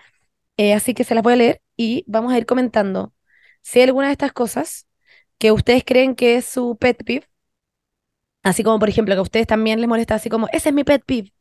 eh, 0.58 0.74
así 0.74 0.94
que 0.94 1.04
se 1.04 1.16
las 1.16 1.24
voy 1.24 1.34
a 1.34 1.38
leer 1.38 1.62
y 1.76 2.04
vamos 2.08 2.34
a 2.34 2.38
ir 2.38 2.46
comentando 2.46 3.14
si 3.62 3.80
hay 3.80 3.86
alguna 3.86 4.08
de 4.08 4.14
estas 4.14 4.34
cosas 4.34 4.88
que 5.38 5.52
ustedes 5.52 5.84
creen 5.86 6.16
que 6.16 6.36
es 6.38 6.46
su 6.46 6.78
pet 6.78 7.04
peeve, 7.04 7.28
así 8.44 8.64
como 8.64 8.80
por 8.80 8.90
ejemplo 8.90 9.14
que 9.16 9.20
a 9.20 9.24
ustedes 9.24 9.48
también 9.48 9.80
les 9.80 9.90
molesta, 9.90 10.16
así 10.16 10.30
como 10.30 10.48
ese 10.52 10.70
es 10.70 10.76
mi 10.76 10.84
pet 10.84 11.04
peeve, 11.06 11.34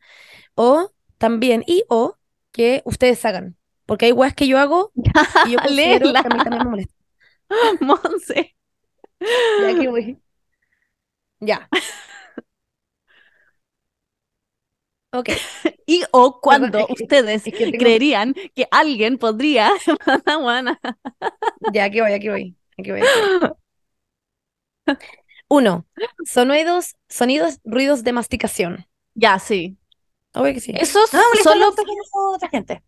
o 0.55 0.91
también, 1.19 1.65
y 1.67 1.85
o 1.89 2.17
que 2.53 2.83
ustedes 2.85 3.25
hagan, 3.25 3.57
porque 3.87 4.07
hay 4.07 4.13
weas 4.13 4.35
que 4.35 4.49
yo 4.49 4.59
hago 4.59 4.93
y 5.47 5.53
yo 5.53 5.59
considero 5.63 6.13
que 6.13 6.19
a 6.19 6.23
mí 6.23 6.43
también 6.43 6.65
me 6.65 6.71
molesta. 6.71 6.95
Monse. 7.81 8.57
Ya 9.21 9.69
aquí 9.71 9.87
voy. 9.87 10.19
Ya. 11.41 11.69
Ok, 15.19 15.31
Y 15.87 16.03
o 16.13 16.41
cuando 16.41 16.87
ustedes 16.89 17.47
es 17.47 17.53
que 17.55 17.67
tengo- 17.67 17.79
creerían 17.79 18.35
que 18.55 18.67
alguien 18.71 19.19
podría. 19.19 19.71
Ya 21.73 21.85
aquí 21.85 22.01
voy, 22.01 22.13
aquí 22.13 22.29
voy. 22.29 22.57
Aquí 22.79 22.91
voy. 22.91 23.01
Uno, 25.49 25.87
sonidos, 26.25 26.97
sonidos, 27.09 27.61
ruidos 27.65 28.03
de 28.05 28.13
masticación. 28.13 28.87
Ya, 29.15 29.39
sí. 29.39 29.77
Obvio 30.35 30.55
que 30.55 30.61
sí. 30.61 30.73
Esos 30.77 31.13
No 31.13 31.21
solo 31.43 31.69
otra 32.35 32.49
gente. 32.49 32.83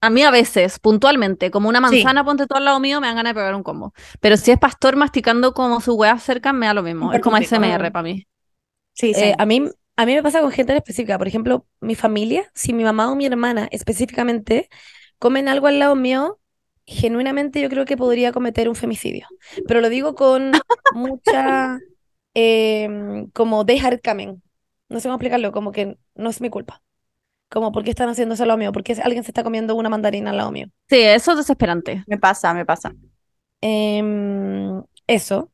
a 0.00 0.10
mí 0.10 0.22
a 0.22 0.30
veces, 0.30 0.78
puntualmente, 0.78 1.50
como 1.50 1.68
una 1.68 1.80
manzana, 1.80 2.24
ponte 2.24 2.46
todo 2.46 2.58
al 2.58 2.64
lado 2.64 2.80
mío, 2.80 3.00
me 3.00 3.08
dan 3.08 3.16
ganas 3.16 3.30
de 3.30 3.34
pegar 3.34 3.54
un 3.54 3.62
combo. 3.62 3.92
Pero 4.20 4.36
si 4.36 4.50
es 4.52 4.58
pastor 4.58 4.96
masticando 4.96 5.52
como 5.54 5.80
su 5.80 5.94
weá 5.94 6.18
cerca, 6.18 6.52
me 6.52 6.66
da 6.66 6.74
lo 6.74 6.82
mismo. 6.82 7.12
Es 7.12 7.20
como. 7.20 7.36
ASMR 7.36 7.90
para 7.92 8.02
mí. 8.02 8.26
Sí, 8.94 9.12
sí. 9.14 9.20
Eh, 9.24 9.34
a 9.36 9.44
mí, 9.46 9.68
a 9.96 10.06
mí 10.06 10.14
me 10.14 10.22
pasa 10.22 10.40
con 10.40 10.50
gente 10.50 10.72
en 10.72 10.78
específica. 10.78 11.18
Por 11.18 11.28
ejemplo, 11.28 11.66
mi 11.80 11.94
familia, 11.94 12.50
si 12.54 12.72
mi 12.72 12.84
mamá 12.84 13.10
o 13.10 13.16
mi 13.16 13.26
hermana 13.26 13.68
específicamente 13.70 14.68
comen 15.18 15.48
algo 15.48 15.66
al 15.66 15.78
lado 15.78 15.94
mío, 15.94 16.38
genuinamente 16.86 17.60
yo 17.60 17.68
creo 17.68 17.84
que 17.84 17.96
podría 17.96 18.32
cometer 18.32 18.68
un 18.68 18.74
femicidio. 18.74 19.26
Pero 19.66 19.80
lo 19.80 19.88
digo 19.88 20.14
con 20.14 20.52
mucha, 20.94 21.78
em, 22.34 23.30
como 23.30 23.64
dejar 23.64 24.00
camen. 24.00 24.42
No 24.88 25.00
sé 25.00 25.08
cómo 25.08 25.16
explicarlo, 25.16 25.52
como 25.52 25.72
que 25.72 25.96
no 26.14 26.30
es 26.30 26.40
mi 26.40 26.50
culpa. 26.50 26.82
Como, 27.48 27.70
¿por 27.70 27.84
qué 27.84 27.90
están 27.90 28.08
haciendo 28.08 28.34
eso 28.34 28.44
al 28.44 28.48
lado 28.48 28.58
mío? 28.58 28.72
¿Por 28.72 28.82
qué 28.82 28.94
alguien 29.02 29.24
se 29.24 29.30
está 29.30 29.44
comiendo 29.44 29.74
una 29.74 29.90
mandarina 29.90 30.30
al 30.30 30.38
lado 30.38 30.50
mío? 30.50 30.68
Sí, 30.88 31.00
eso 31.00 31.32
es 31.32 31.38
desesperante. 31.38 32.02
Me 32.06 32.18
pasa, 32.18 32.54
me 32.54 32.64
pasa. 32.64 32.94
Em, 33.60 34.82
eso. 35.06 35.50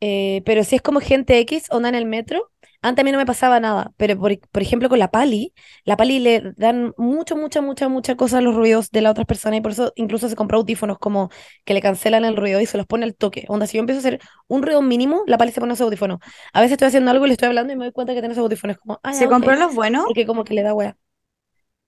Eh, 0.00 0.42
pero 0.46 0.64
si 0.64 0.76
es 0.76 0.82
como 0.82 1.00
gente 1.00 1.38
X, 1.40 1.66
onda 1.70 1.90
en 1.90 1.94
el 1.94 2.06
metro, 2.06 2.50
antes 2.82 3.02
a 3.02 3.04
mí 3.04 3.12
no 3.12 3.18
me 3.18 3.26
pasaba 3.26 3.60
nada. 3.60 3.92
Pero 3.96 4.18
por, 4.18 4.38
por 4.50 4.62
ejemplo 4.62 4.88
con 4.88 4.98
la 4.98 5.10
Pali, 5.10 5.54
la 5.84 5.96
Pali 5.96 6.18
le 6.18 6.52
dan 6.56 6.94
mucho, 6.96 7.36
mucha, 7.36 7.60
mucha, 7.60 7.88
mucha 7.88 8.16
cosa 8.16 8.38
a 8.38 8.40
los 8.40 8.54
ruidos 8.54 8.90
de 8.90 9.00
las 9.02 9.10
otras 9.12 9.26
personas 9.26 9.58
y 9.58 9.60
por 9.62 9.72
eso 9.72 9.92
incluso 9.96 10.28
se 10.28 10.36
compró 10.36 10.58
audífonos 10.58 10.98
como 10.98 11.30
que 11.64 11.74
le 11.74 11.80
cancelan 11.82 12.24
el 12.24 12.36
ruido 12.36 12.60
y 12.60 12.66
se 12.66 12.78
los 12.78 12.86
pone 12.86 13.04
al 13.04 13.14
toque. 13.14 13.44
Onda, 13.48 13.66
si 13.66 13.76
yo 13.76 13.80
empiezo 13.80 13.98
a 13.98 14.00
hacer 14.00 14.20
un 14.48 14.62
ruido 14.62 14.82
mínimo, 14.82 15.22
la 15.26 15.38
Pali 15.38 15.52
se 15.52 15.60
pone 15.60 15.74
esos 15.74 15.84
audífonos. 15.84 16.18
A 16.52 16.60
veces 16.60 16.72
estoy 16.72 16.88
haciendo 16.88 17.10
algo 17.10 17.24
y 17.26 17.28
le 17.28 17.34
estoy 17.34 17.48
hablando 17.48 17.72
y 17.72 17.76
me 17.76 17.84
doy 17.84 17.92
cuenta 17.92 18.14
que 18.14 18.20
tiene 18.20 18.32
esos 18.32 18.42
audífonos. 18.42 18.78
Como, 18.78 19.00
ah, 19.02 19.12
¿Se 19.12 19.28
compró 19.28 19.56
los 19.56 19.74
buenos? 19.74 20.04
Porque 20.04 20.26
como 20.26 20.44
que 20.44 20.54
le 20.54 20.62
da 20.62 20.74
wea. 20.74 20.96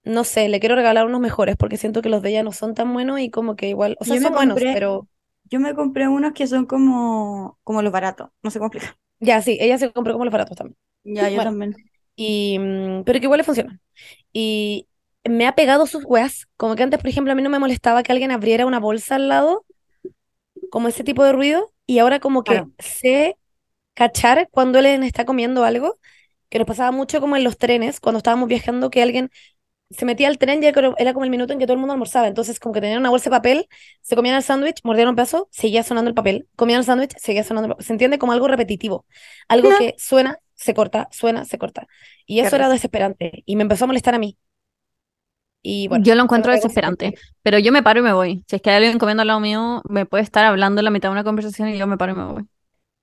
No 0.04 0.24
sé, 0.24 0.48
le 0.48 0.58
quiero 0.58 0.74
regalar 0.74 1.06
unos 1.06 1.20
mejores 1.20 1.56
porque 1.56 1.76
siento 1.76 2.02
que 2.02 2.08
los 2.08 2.22
de 2.22 2.30
ella 2.30 2.42
no 2.42 2.52
son 2.52 2.74
tan 2.74 2.92
buenos 2.92 3.20
y 3.20 3.30
como 3.30 3.54
que 3.54 3.68
igual, 3.68 3.96
o 4.00 4.04
sea, 4.04 4.16
Yo 4.16 4.22
son 4.22 4.32
buenos, 4.32 4.58
pero 4.60 5.08
Yo 5.44 5.60
me 5.60 5.74
compré 5.74 6.08
unos 6.08 6.32
que 6.32 6.46
son 6.46 6.66
como, 6.66 7.58
como 7.62 7.82
los 7.82 7.92
baratos. 7.92 8.30
No 8.42 8.50
sé 8.50 8.58
cómo 8.58 8.68
explicar. 8.72 8.96
Ya 9.22 9.42
sí, 9.42 9.58
ella 9.60 9.78
se 9.78 9.92
compró 9.92 10.14
como 10.14 10.24
los 10.26 10.32
baratos 10.32 10.56
también. 10.56 10.76
Ya, 11.04 11.30
yo 11.30 11.40
Bueno. 11.40 11.42
también. 11.42 11.76
Y, 12.16 12.58
mm, 12.58 13.04
pero 13.04 13.20
que 13.20 13.26
igual 13.26 13.38
le 13.38 13.44
funcionan. 13.44 13.80
Y 14.32 14.88
me 15.24 15.46
ha 15.46 15.54
pegado 15.56 15.86
sus 15.86 16.04
weas. 16.06 16.48
Como 16.56 16.76
que 16.76 16.82
antes, 16.84 17.00
por 17.00 17.08
ejemplo, 17.10 17.32
a 17.32 17.36
mí 17.36 17.42
no 17.42 17.50
me 17.50 17.58
molestaba 17.60 18.02
que 18.04 18.12
alguien 18.12 18.32
abriera 18.32 18.66
una 18.66 18.80
bolsa 18.80 19.16
al 19.16 19.28
lado, 19.28 19.66
como 20.68 20.88
ese 20.88 21.04
tipo 21.04 21.24
de 21.24 21.32
ruido. 21.32 21.72
Y 21.86 21.98
ahora 21.98 22.20
como 22.20 22.44
que 22.44 22.62
Claro. 22.62 22.70
sé 22.78 23.36
cachar 23.94 24.48
cuando 24.52 24.78
alguien 24.80 25.04
está 25.04 25.24
comiendo 25.26 25.64
algo, 25.64 25.98
que 26.50 26.58
nos 26.58 26.68
pasaba 26.68 26.92
mucho 26.92 27.20
como 27.20 27.36
en 27.36 27.44
los 27.44 27.58
trenes, 27.58 28.00
cuando 28.00 28.18
estábamos 28.18 28.48
viajando, 28.48 28.90
que 28.90 29.02
alguien 29.02 29.30
se 29.92 30.04
metía 30.04 30.28
al 30.28 30.38
tren 30.38 30.62
y 30.62 30.66
era 30.66 30.74
como- 31.14 31.24
el 31.24 31.30
minuto 31.30 31.52
en 31.52 31.58
que 31.58 31.66
todo 31.66 31.74
el 31.74 31.78
mundo 31.80 31.92
almorzaba. 31.92 32.28
Entonces, 32.28 32.60
como 32.60 32.72
que 32.74 32.80
tenían 32.80 33.00
una 33.00 33.10
bolsa 33.10 33.30
de 33.30 33.36
papel, 33.36 33.68
se 34.02 34.16
comían 34.16 34.36
el 34.36 34.42
sándwich, 34.42 34.80
mordían 34.84 35.08
un 35.08 35.16
pedazo, 35.16 35.48
seguía 35.50 35.82
sonando 35.82 36.08
el 36.08 36.14
papel, 36.14 36.48
comían 36.56 36.78
el 36.80 36.84
sándwich, 36.84 37.14
seguía 37.18 37.44
sonando 37.44 37.66
el 37.68 37.72
papel. 37.72 37.86
Se 37.86 37.92
entiende 37.92 38.18
como 38.18 38.32
algo 38.32 38.48
repetitivo, 38.48 39.06
algo 39.48 39.70
que 39.70 39.94
suena, 39.98 40.38
se 40.54 40.74
corta, 40.74 41.08
suena, 41.12 41.44
se 41.44 41.58
corta. 41.58 41.86
Y 42.26 42.40
Qué 42.40 42.46
eso 42.46 42.56
era 42.56 42.68
desesperante. 42.68 43.42
Y 43.46 43.56
me 43.56 43.62
empezó 43.62 43.84
a 43.84 43.88
molestar 43.88 44.14
a 44.14 44.18
mí. 44.18 44.38
Y 45.64 45.86
bueno, 45.86 46.04
Yo 46.04 46.14
lo 46.16 46.22
encuentro 46.24 46.52
desesperante, 46.52 47.14
pero 47.42 47.58
yo 47.58 47.70
me 47.70 47.82
paro 47.84 48.00
y 48.00 48.02
me 48.02 48.12
voy. 48.12 48.44
Si 48.48 48.56
es 48.56 48.62
que 48.62 48.70
hay 48.70 48.76
alguien 48.76 48.98
comiendo 48.98 49.20
al 49.22 49.28
lado 49.28 49.38
mío, 49.38 49.80
me 49.88 50.06
puede 50.06 50.24
estar 50.24 50.44
hablando 50.44 50.80
en 50.80 50.86
la 50.86 50.90
mitad 50.90 51.08
de 51.08 51.12
una 51.12 51.24
conversación 51.24 51.68
y 51.68 51.78
yo 51.78 51.86
me 51.86 51.96
paro 51.96 52.12
y 52.12 52.16
me 52.16 52.24
voy. 52.24 52.46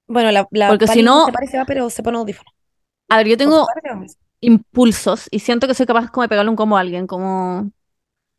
Bueno, 0.07 0.31
la, 0.31 0.47
la 0.51 0.67
Porque 0.69 0.87
si 0.87 1.01
no- 1.03 1.25
se 1.25 1.31
parece 1.31 1.57
va, 1.57 1.65
pero 1.65 1.89
se 1.89 2.03
pone 2.03 2.17
audífono. 2.17 2.49
A 3.07 3.17
ver, 3.17 3.27
yo 3.27 3.37
tengo 3.37 3.65
impulsos 4.41 5.27
y 5.31 5.39
siento 5.39 5.67
que 5.67 5.73
soy 5.73 5.85
capaz 5.85 6.09
como 6.11 6.23
de 6.23 6.29
pegarle 6.29 6.49
un 6.51 6.55
combo 6.57 6.77
a 6.77 6.81
alguien, 6.81 7.07
como 7.07 7.71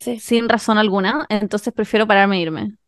Sí. 0.01 0.25
sin 0.25 0.49
razón 0.49 0.79
alguna, 0.79 1.27
entonces 1.31 1.75
prefiero 1.75 2.07
pararme 2.09 2.39
e 2.39 2.43
irme. 2.43 2.79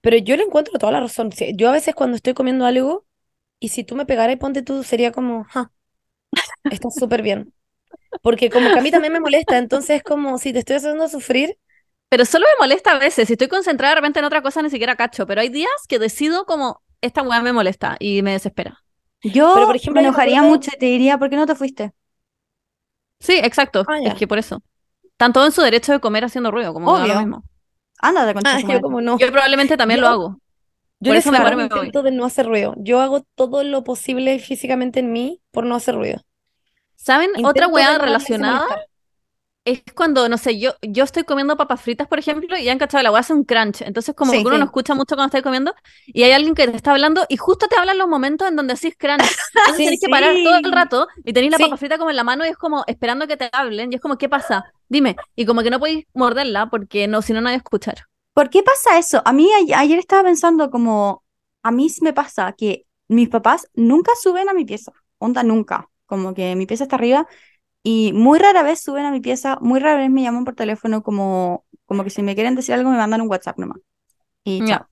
Pero 0.00 0.16
yo 0.16 0.36
le 0.36 0.44
encuentro 0.44 0.78
toda 0.78 0.92
la 0.92 1.00
razón. 1.00 1.32
Sí, 1.32 1.52
Yo 1.56 1.68
a 1.68 1.72
veces 1.72 1.94
cuando 1.94 2.16
estoy 2.16 2.34
comiendo 2.34 2.66
algo, 2.66 3.06
y 3.60 3.68
si 3.70 3.84
tú 3.84 3.96
me 3.96 4.06
pegaras 4.06 4.34
y 4.36 4.38
ponte 4.38 4.62
tú, 4.62 4.82
sería 4.84 5.12
como, 5.12 5.44
ja, 5.44 5.72
está 6.70 6.90
súper 6.90 7.22
bien. 7.22 7.54
Porque 8.22 8.50
como 8.50 8.72
que 8.72 8.80
a 8.80 8.82
mí 8.82 8.90
también 8.92 9.12
me 9.14 9.20
molesta, 9.20 9.58
entonces 9.58 9.98
es 9.98 10.04
como 10.04 10.38
si 10.38 10.52
te 10.52 10.60
estoy 10.60 10.76
haciendo 10.78 11.08
sufrir, 11.08 11.58
Pero 12.08 12.24
solo 12.24 12.46
me 12.58 12.64
molesta 12.66 12.92
a 12.92 12.98
veces. 12.98 13.26
Si 13.28 13.34
estoy 13.34 13.48
concentrada 13.48 13.94
de 13.94 14.00
repente 14.00 14.18
en 14.20 14.24
otra 14.26 14.42
cosa, 14.42 14.62
ni 14.62 14.70
siquiera 14.70 14.96
cacho. 14.96 15.26
Pero 15.26 15.40
hay 15.40 15.48
días 15.48 15.70
que 15.88 15.98
decido 15.98 16.44
como, 16.46 16.82
esta 17.00 17.22
weá 17.22 17.40
me 17.42 17.52
molesta 17.52 17.96
y 18.00 18.22
me 18.22 18.32
desespera. 18.32 18.82
Yo 19.22 19.46
Pero, 19.52 19.66
por 19.66 19.76
ejemplo, 19.76 20.00
me 20.02 20.02
enojaría 20.02 20.42
mucho 20.42 20.70
y 20.74 20.78
te 20.78 20.86
diría, 20.86 21.18
¿por 21.18 21.30
qué 21.30 21.36
no 21.36 21.46
te 21.46 21.54
fuiste? 21.54 21.92
Sí, 23.20 23.34
exacto. 23.42 23.84
Ah. 23.88 23.98
Es 24.02 24.14
que 24.14 24.26
por 24.26 24.38
eso. 24.38 24.62
Están 25.04 25.32
todos 25.32 25.46
en 25.46 25.52
su 25.52 25.62
derecho 25.62 25.92
de 25.92 26.00
comer 26.00 26.24
haciendo 26.24 26.50
ruido, 26.50 26.72
como 26.72 26.94
que 26.94 27.00
da 27.00 27.06
lo 27.06 27.12
Obvio. 27.12 27.20
mismo. 27.26 27.44
Ándate 28.00 28.32
con 28.32 28.46
ah, 28.46 28.58
yo 28.60 28.80
como 28.80 29.00
no. 29.00 29.18
Yo 29.18 29.30
probablemente 29.30 29.76
también 29.76 30.00
Yo- 30.00 30.06
lo 30.06 30.08
hago. 30.08 30.40
Yo 31.02 31.10
por 31.10 31.16
eso 31.16 31.32
me 31.32 31.38
paro 31.38 31.60
intento 31.60 32.02
de 32.02 32.10
no 32.10 32.26
hacer 32.26 32.46
ruido. 32.46 32.74
Yo 32.76 33.00
hago 33.00 33.22
todo 33.34 33.64
lo 33.64 33.84
posible 33.84 34.38
físicamente 34.38 35.00
en 35.00 35.12
mí 35.12 35.40
por 35.50 35.64
no 35.64 35.74
hacer 35.74 35.94
ruido. 35.94 36.20
¿Saben? 36.96 37.30
Intento 37.30 37.48
Otra 37.48 37.68
weá 37.68 37.96
relacionada. 37.96 38.66
Es 39.64 39.82
cuando, 39.94 40.28
no 40.28 40.38
sé, 40.38 40.58
yo, 40.58 40.72
yo 40.82 41.04
estoy 41.04 41.24
comiendo 41.24 41.56
papas 41.56 41.80
fritas, 41.82 42.08
por 42.08 42.18
ejemplo, 42.18 42.56
y 42.58 42.68
han 42.68 42.78
cachado, 42.78 43.02
la 43.02 43.10
weá 43.12 43.20
hace 43.20 43.34
un 43.34 43.44
crunch. 43.44 43.82
Entonces, 43.82 44.14
como 44.14 44.32
Sí, 44.32 44.42
que 44.42 44.48
uno 44.48 44.58
no 44.58 44.64
sí. 44.64 44.66
escucha 44.66 44.94
mucho 44.94 45.14
cuando 45.16 45.26
estáis 45.26 45.44
comiendo, 45.44 45.74
y 46.06 46.22
hay 46.22 46.32
alguien 46.32 46.54
que 46.54 46.66
te 46.66 46.76
está 46.76 46.92
hablando, 46.92 47.24
y 47.28 47.36
justo 47.36 47.68
te 47.68 47.76
hablan 47.76 47.98
los 47.98 48.08
momentos 48.08 48.48
en 48.48 48.56
donde 48.56 48.74
decís 48.74 48.94
crunch. 48.98 49.36
Entonces 49.58 49.82
Sí, 49.82 49.84
tenés 49.84 50.00
que 50.00 50.08
parar 50.08 50.40
todo 50.40 50.54
el 50.56 50.72
rato, 50.72 51.06
y 51.24 51.32
tenéis 51.32 51.52
la 51.52 51.58
papa 51.60 51.76
frita 51.76 51.98
como 51.98 52.10
en 52.10 52.16
la 52.16 52.24
mano, 52.24 52.44
y 52.46 52.48
es 52.48 52.56
como 52.56 52.84
esperando 52.86 53.26
que 53.26 53.36
te 53.36 53.50
hablen, 53.52 53.92
y 53.92 53.96
es 53.96 54.00
como, 54.00 54.16
¿qué 54.18 54.28
pasa? 54.28 54.64
Dime. 54.88 55.16
Y 55.36 55.46
como 55.46 55.62
que 55.62 55.70
no 55.70 55.78
podéis 55.78 56.06
morderla, 56.14 56.68
porque 56.70 57.06
no, 57.08 57.22
si 57.22 57.32
no, 57.32 57.40
nadie 57.40 57.56
escuchar. 57.58 57.96
¿Por 58.32 58.50
qué 58.50 58.62
pasa 58.62 58.98
eso? 58.98 59.22
A 59.24 59.32
mí 59.32 59.48
ayer 59.74 59.98
estaba 59.98 60.22
pensando 60.24 60.70
como, 60.70 61.24
a 61.62 61.70
mí 61.72 61.88
sí 61.88 62.02
me 62.04 62.12
pasa 62.12 62.52
que 62.56 62.86
mis 63.08 63.28
papás 63.28 63.68
nunca 63.74 64.12
suben 64.20 64.48
a 64.48 64.54
mi 64.54 64.64
pieza, 64.64 64.92
onda 65.18 65.42
nunca, 65.42 65.88
como 66.06 66.32
que 66.34 66.54
mi 66.56 66.66
pieza 66.66 66.84
está 66.84 66.96
arriba 66.96 67.26
y 67.82 68.12
muy 68.12 68.38
rara 68.38 68.62
vez 68.62 68.80
suben 68.80 69.04
a 69.04 69.10
mi 69.10 69.20
pieza, 69.20 69.58
muy 69.60 69.80
rara 69.80 69.98
vez 69.98 70.10
me 70.10 70.22
llaman 70.22 70.44
por 70.44 70.54
teléfono 70.54 71.02
como, 71.02 71.64
como 71.86 72.04
que 72.04 72.10
si 72.10 72.22
me 72.22 72.34
quieren 72.34 72.54
decir 72.54 72.74
algo 72.74 72.90
me 72.90 72.96
mandan 72.96 73.20
un 73.22 73.28
WhatsApp 73.30 73.58
nomás. 73.58 73.78
Y 74.44 74.64
chao. 74.64 74.86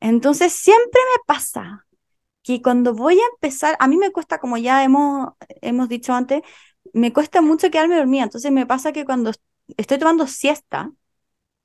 Entonces 0.00 0.52
siempre 0.52 1.00
me 1.16 1.24
pasa 1.26 1.86
que 2.42 2.62
cuando 2.62 2.94
voy 2.94 3.14
a 3.18 3.24
empezar, 3.34 3.76
a 3.80 3.86
mí 3.88 3.96
me 3.96 4.12
cuesta, 4.12 4.38
como 4.38 4.56
ya 4.56 4.82
hemos, 4.82 5.34
hemos 5.60 5.88
dicho 5.88 6.14
antes, 6.14 6.42
me 6.92 7.12
cuesta 7.12 7.42
mucho 7.42 7.70
quedarme 7.70 7.96
dormida, 7.96 8.24
entonces 8.24 8.50
me 8.50 8.66
pasa 8.66 8.92
que 8.92 9.04
cuando 9.04 9.32
estoy 9.76 9.98
tomando 9.98 10.26
siesta, 10.26 10.90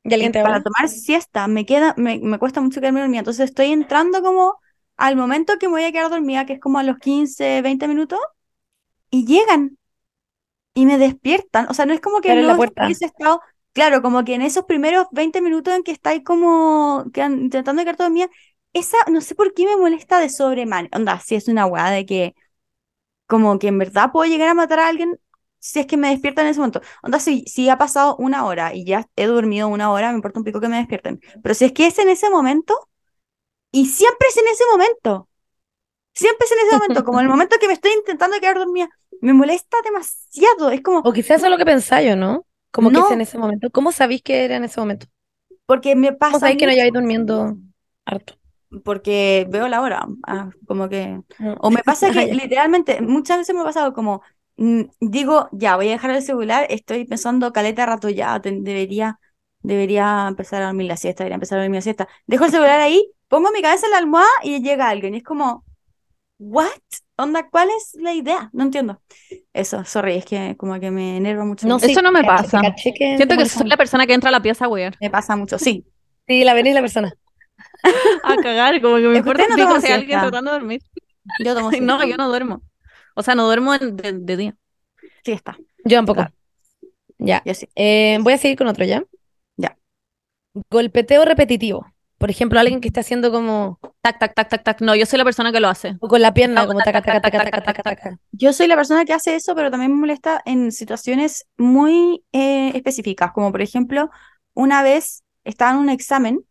¿Y 0.03 0.13
alguien 0.13 0.29
eh, 0.29 0.33
te 0.33 0.43
para 0.43 0.61
tomar 0.61 0.87
siesta 0.89 1.47
me 1.47 1.65
queda, 1.65 1.95
me, 1.97 2.19
me 2.19 2.37
cuesta 2.37 2.61
mucho 2.61 2.79
quedarme 2.79 3.01
dormida. 3.01 3.19
Entonces 3.19 3.45
estoy 3.49 3.71
entrando 3.71 4.21
como 4.21 4.59
al 4.97 5.15
momento 5.15 5.53
que 5.59 5.67
me 5.67 5.73
voy 5.73 5.83
a 5.83 5.91
quedar 5.91 6.09
dormida, 6.09 6.45
que 6.45 6.53
es 6.53 6.59
como 6.59 6.77
a 6.79 6.83
los 6.83 6.97
15, 6.99 7.61
20 7.61 7.87
minutos, 7.87 8.19
y 9.09 9.25
llegan 9.25 9.77
y 10.75 10.85
me 10.85 10.99
despiertan. 10.99 11.67
O 11.69 11.73
sea, 11.73 11.87
no 11.87 11.93
es 11.93 12.01
como 12.01 12.21
que 12.21 12.35
la 12.35 12.55
no 12.55 12.59
hubiese 12.79 13.05
estado, 13.05 13.41
claro, 13.73 14.03
como 14.03 14.23
que 14.23 14.35
en 14.35 14.43
esos 14.43 14.65
primeros 14.65 15.07
20 15.11 15.41
minutos 15.41 15.73
en 15.73 15.83
que 15.83 15.91
estáis 15.91 16.23
como 16.23 17.05
que 17.13 17.23
intentando 17.23 17.81
quedar 17.83 17.97
dormida, 17.97 18.29
esa, 18.73 18.97
no 19.09 19.21
sé 19.21 19.35
por 19.35 19.53
qué 19.53 19.65
me 19.65 19.77
molesta 19.77 20.19
de 20.19 20.29
sobreman. 20.29 20.89
Onda, 20.93 21.19
si 21.19 21.35
es 21.35 21.47
una 21.47 21.65
weá 21.65 21.89
de 21.91 22.05
que 22.05 22.35
como 23.27 23.59
que 23.59 23.67
en 23.69 23.79
verdad 23.79 24.11
puedo 24.11 24.29
llegar 24.29 24.49
a 24.49 24.53
matar 24.53 24.79
a 24.79 24.87
alguien 24.87 25.19
si 25.59 25.79
es 25.79 25.87
que 25.87 25.97
me 25.97 26.09
despiertan 26.09 26.45
en 26.45 26.51
ese 26.51 26.59
momento. 26.59 26.81
Onda, 27.03 27.19
si, 27.19 27.43
si 27.47 27.69
ha 27.69 27.77
pasado 27.77 28.15
una 28.17 28.45
hora 28.45 28.73
y 28.75 28.85
ya 28.85 29.07
he 29.15 29.25
dormido 29.25 29.67
una 29.67 29.91
hora, 29.91 30.09
me 30.11 30.17
importa 30.17 30.39
un 30.39 30.45
pico 30.45 30.61
que 30.61 30.67
me 30.69 30.77
despierten. 30.77 31.19
Pero 31.41 31.55
si 31.55 31.65
es 31.65 31.71
que 31.73 31.87
es 31.87 31.97
en 31.99 32.09
ese 32.09 32.29
momento, 32.29 32.77
y 33.71 33.87
siempre 33.87 34.27
es 34.29 34.37
en 34.37 34.47
ese 34.47 34.63
momento, 34.71 35.29
siempre 36.15 36.45
es 36.45 36.51
en 36.53 36.59
ese 36.59 36.73
momento, 36.73 37.03
como 37.03 37.19
el 37.21 37.27
momento 37.29 37.57
que 37.59 37.67
me 37.67 37.73
estoy 37.73 37.91
intentando 37.93 38.39
quedar 38.39 38.57
dormida, 38.59 38.89
me 39.21 39.33
molesta 39.33 39.77
demasiado. 39.83 40.71
Es 40.71 40.81
como, 40.81 41.07
O 41.07 41.13
quizás 41.13 41.37
eso 41.37 41.45
es 41.47 41.51
lo 41.51 41.57
que 41.57 41.65
pensáis, 41.73 42.15
¿no? 42.17 42.45
Como 42.71 42.91
que 42.91 42.99
No. 42.99 43.01
es 43.01 43.11
en 43.11 43.21
ese 43.21 43.37
momento. 43.37 43.69
¿Cómo 43.71 43.91
sabéis 43.91 44.21
que 44.23 44.43
era 44.45 44.57
en 44.57 44.63
ese 44.65 44.79
momento? 44.79 45.07
porque 45.65 45.95
me 45.95 46.13
¿Cómo 46.27 46.39
pasa 46.39 46.39
sabéis 46.39 46.57
que 46.57 46.65
no 46.67 46.71
lleváis 46.73 46.93
durmiendo 46.93 47.57
harto? 48.05 48.37
porque 48.83 49.45
veo 49.49 49.67
la 49.67 49.81
hora, 49.81 50.05
ah, 50.27 50.49
como 50.67 50.89
que... 50.89 51.21
O 51.59 51.71
me 51.71 51.83
pasa 51.83 52.09
que 52.11 52.19
Ah, 52.19 52.25
ya. 52.25 52.35
literalmente, 52.35 53.01
muchas 53.01 53.37
veces 53.39 53.55
me 53.55 53.61
ha 53.61 53.63
pasado 53.65 53.93
como, 53.93 54.21
mm, 54.57 54.81
digo, 54.99 55.49
ya, 55.51 55.75
voy 55.75 55.87
a 55.89 55.91
dejar 55.91 56.11
el 56.11 56.21
celular, 56.21 56.65
estoy 56.69 57.05
pensando 57.05 57.53
caleta 57.53 57.85
rato 57.85 58.09
ya, 58.09 58.39
te- 58.41 58.51
debería, 58.61 59.19
debería 59.61 60.27
empezar 60.27 60.61
a 60.61 60.67
dormir 60.67 60.87
la 60.87 60.97
siesta, 60.97 61.23
debería 61.23 61.35
empezar 61.35 61.59
a 61.59 61.61
dormir 61.63 61.77
la 61.77 61.81
siesta. 61.81 62.07
Dejo 62.27 62.45
el 62.45 62.51
celular 62.51 62.79
ahí, 62.81 63.11
pongo 63.27 63.51
mi 63.51 63.61
cabeza 63.61 63.85
en 63.87 63.91
la 63.93 63.97
almohada 63.99 64.27
y 64.43 64.61
llega 64.61 64.89
alguien. 64.89 65.13
Y 65.15 65.17
es 65.17 65.23
como, 65.23 65.63
¿what? 66.37 66.69
Onda, 67.17 67.47
¿cuál 67.49 67.69
es 67.77 67.95
la 68.01 68.13
idea? 68.13 68.49
No 68.53 68.63
entiendo. 68.63 69.01
Eso, 69.53 69.85
sorry, 69.85 70.15
es 70.15 70.25
que 70.25 70.55
como 70.57 70.79
que 70.79 70.91
me 70.91 71.17
enerva 71.17 71.45
mucho. 71.45 71.67
No, 71.67 71.77
eso. 71.77 71.85
sí, 71.85 71.91
Eso 71.93 72.01
no 72.01 72.11
me 72.11 72.21
caché- 72.21 72.27
pasa. 72.27 72.61
caché 72.61 72.93
que 72.93 73.15
Siento 73.17 73.37
que 73.37 73.45
soy 73.45 73.67
la 73.67 73.77
persona 73.77 74.05
que 74.05 74.13
entra 74.13 74.29
a 74.29 74.31
la 74.31 74.41
pieza, 74.41 74.67
weón. 74.67 74.93
Me 74.99 75.09
pasa 75.09 75.35
mucho, 75.35 75.57
sí. 75.59 75.85
Sí, 76.27 76.43
la 76.43 76.55
venís 76.55 76.73
la 76.73 76.81
persona. 76.81 77.13
A 78.23 78.35
cagar, 78.37 78.81
como 78.81 78.95
que 78.97 79.07
me 79.07 79.17
importa 79.17 79.43
no 79.47 79.79
si 79.79 79.85
hay 79.87 79.93
alguien 79.93 80.19
tratando 80.19 80.51
de 80.51 80.57
dormir. 80.59 80.81
Yo 81.43 81.53
tomo 81.53 81.69
No, 81.81 82.03
yo 82.03 82.17
no 82.17 82.27
duermo. 82.29 82.63
O 83.13 83.21
sea, 83.21 83.35
no 83.35 83.45
duermo 83.45 83.75
en- 83.75 83.95
de, 83.95 84.11
de 84.13 84.35
día. 84.37 84.55
Sí, 85.23 85.31
está. 85.33 85.55
Yo 85.83 85.97
tampoco. 85.97 86.21
Claro. 86.21 86.33
Ya. 87.19 87.43
Yo 87.45 87.53
sí. 87.53 87.69
Eh, 87.75 88.17
voy 88.21 88.33
a 88.33 88.37
seguir 88.39 88.57
con 88.57 88.65
otro, 88.67 88.85
¿ya? 88.85 89.03
Ya. 89.55 89.77
Golpeteo 90.71 91.25
repetitivo. 91.25 91.85
Por 92.17 92.29
ejemplo, 92.29 92.59
alguien 92.59 92.81
que 92.81 92.87
esté 92.89 93.01
haciendo 93.01 93.31
como 93.31 93.79
Tac, 94.01 94.19
tac, 94.19 94.33
tac, 94.35 94.49
tac, 94.49 94.63
tac. 94.63 94.81
No, 94.81 94.95
yo 94.95 95.05
soy 95.05 95.17
la 95.19 95.25
persona 95.25 95.51
que 95.51 95.59
lo 95.59 95.67
hace. 95.69 95.95
o 95.99 96.07
con 96.07 96.21
la 96.21 96.33
pierna, 96.33 96.65
como 96.67 96.81
taca, 96.83 97.01
taca, 97.01 97.21
taca, 97.21 97.41
taca, 97.41 97.61
taca, 97.63 97.83
taca. 97.83 98.19
Yo 98.31 98.51
soy 98.53 98.67
la 98.67 98.75
persona 98.75 99.05
que 99.05 99.13
hace 99.13 99.35
eso, 99.35 99.55
pero 99.55 99.71
también 99.71 99.91
me 99.93 99.99
molesta 99.99 100.41
en 100.45 100.71
situaciones 100.71 101.47
muy 101.57 102.25
eh, 102.33 102.71
específicas, 102.75 103.31
como 103.31 103.51
por 103.51 103.61
ejemplo, 103.61 104.09
una 104.53 104.83
vez 104.83 105.23
estaba 105.45 105.71
en 105.71 105.77
un 105.77 105.89
examen 105.89 106.45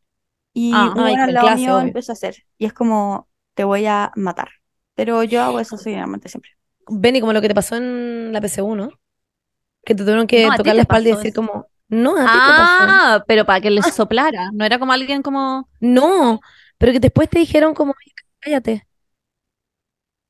y 0.54 0.90
Ah, 0.90 0.94
un 0.94 1.06
ay, 1.06 1.16
weón 1.16 1.20
al 1.20 1.34
lado 1.34 1.50
clase, 1.50 1.52
mío 1.52 1.80
obvio. 1.80 1.80
empezó 1.80 2.12
a 2.12 2.14
hacer, 2.14 2.36
y 2.58 2.66
es 2.66 2.74
como, 2.74 3.28
te 3.54 3.64
voy 3.64 3.86
a 3.86 4.12
matar. 4.16 4.50
Pero 4.94 5.24
yo 5.24 5.42
hago 5.42 5.60
eso 5.60 5.78
generalmente 5.78 6.28
siempre. 6.30 6.52
Benny, 6.88 7.20
como 7.20 7.32
lo 7.32 7.40
que 7.40 7.48
te 7.48 7.54
pasó 7.54 7.76
en 7.76 8.32
la 8.32 8.40
PC1, 8.40 8.86
¿no? 8.86 8.90
Que 9.84 9.94
te 9.94 10.02
tuvieron 10.04 10.26
que 10.26 10.50
No, 10.50 10.52
tocar 10.52 10.76
la 10.76 10.82
espalda 10.82 11.08
y 11.10 11.12
decir 11.12 11.32
eso. 11.32 11.34
como, 11.34 11.68
no, 11.88 12.16
a 12.16 12.28
ti 12.28 12.40
te 12.42 12.54
pasó. 12.54 12.84
Ah, 12.86 13.24
pero 13.26 13.44
para 13.44 13.60
que 13.60 13.70
les 13.70 13.86
soplara. 13.86 14.50
No 14.52 14.64
era 14.64 14.78
como 14.78 14.92
alguien 14.92 15.22
como. 15.22 15.68
No, 15.80 16.40
pero 16.78 16.92
que 16.92 17.00
después 17.00 17.28
te 17.28 17.38
dijeron 17.38 17.74
como, 17.74 17.94
cállate. 18.40 18.86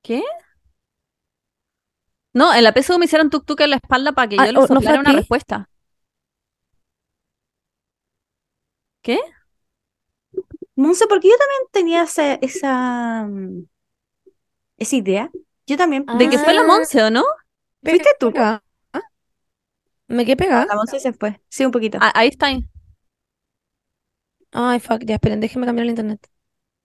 ¿Qué? 0.03 0.23
No, 2.35 2.53
en 2.55 2.65
la 2.65 2.73
PSU 2.73 2.99
me 2.99 3.07
hicieron 3.07 3.31
tuk 3.31 3.47
tuk 3.47 3.61
en 3.61 3.71
la 3.71 3.77
espalda 3.77 4.13
para 4.13 4.29
que 4.29 4.37
Ah, 4.39 4.47
yo 4.47 4.53
le 4.53 4.59
¿o- 4.59 4.63
no 4.63 4.67
fue 4.67 4.77
soplara 4.77 5.01
una 5.01 5.11
ti? 5.11 5.17
respuesta. 5.19 5.71
¿Qué? 9.03 9.19
Monse, 10.77 11.07
porque 11.09 11.29
yo 11.29 11.35
también 11.39 11.63
tenía 11.73 12.03
esa, 12.03 12.35
esa, 12.35 13.25
mm, 13.27 13.65
esa 14.77 14.97
idea. 14.97 15.31
Yo 15.67 15.77
también. 15.77 16.05
De 16.07 16.29
que 16.29 16.39
fue 16.39 16.53
la 16.55 16.63
Ah. 16.63 16.67
Monse, 16.67 17.03
¿o 17.03 17.11
no? 17.11 17.25
¿Fuiste 17.83 18.11
tú? 18.19 18.33
Me 20.15 20.25
quedé 20.25 20.37
pegada. 20.37 20.67
La 20.67 20.77
Monse 20.77 21.01
se 21.01 21.13
fue. 21.13 21.41
Sí, 21.49 21.65
un 21.65 21.73
poquito. 21.73 21.99
Ah, 22.01 22.13
ahí 22.15 22.29
está. 22.29 22.49
Ay, 24.53 24.79
fuck, 24.81 25.03
ya, 25.05 25.15
esperen, 25.17 25.41
déjenme 25.41 25.67
cambiar 25.67 25.85
el 25.85 25.91
internet. 25.91 26.21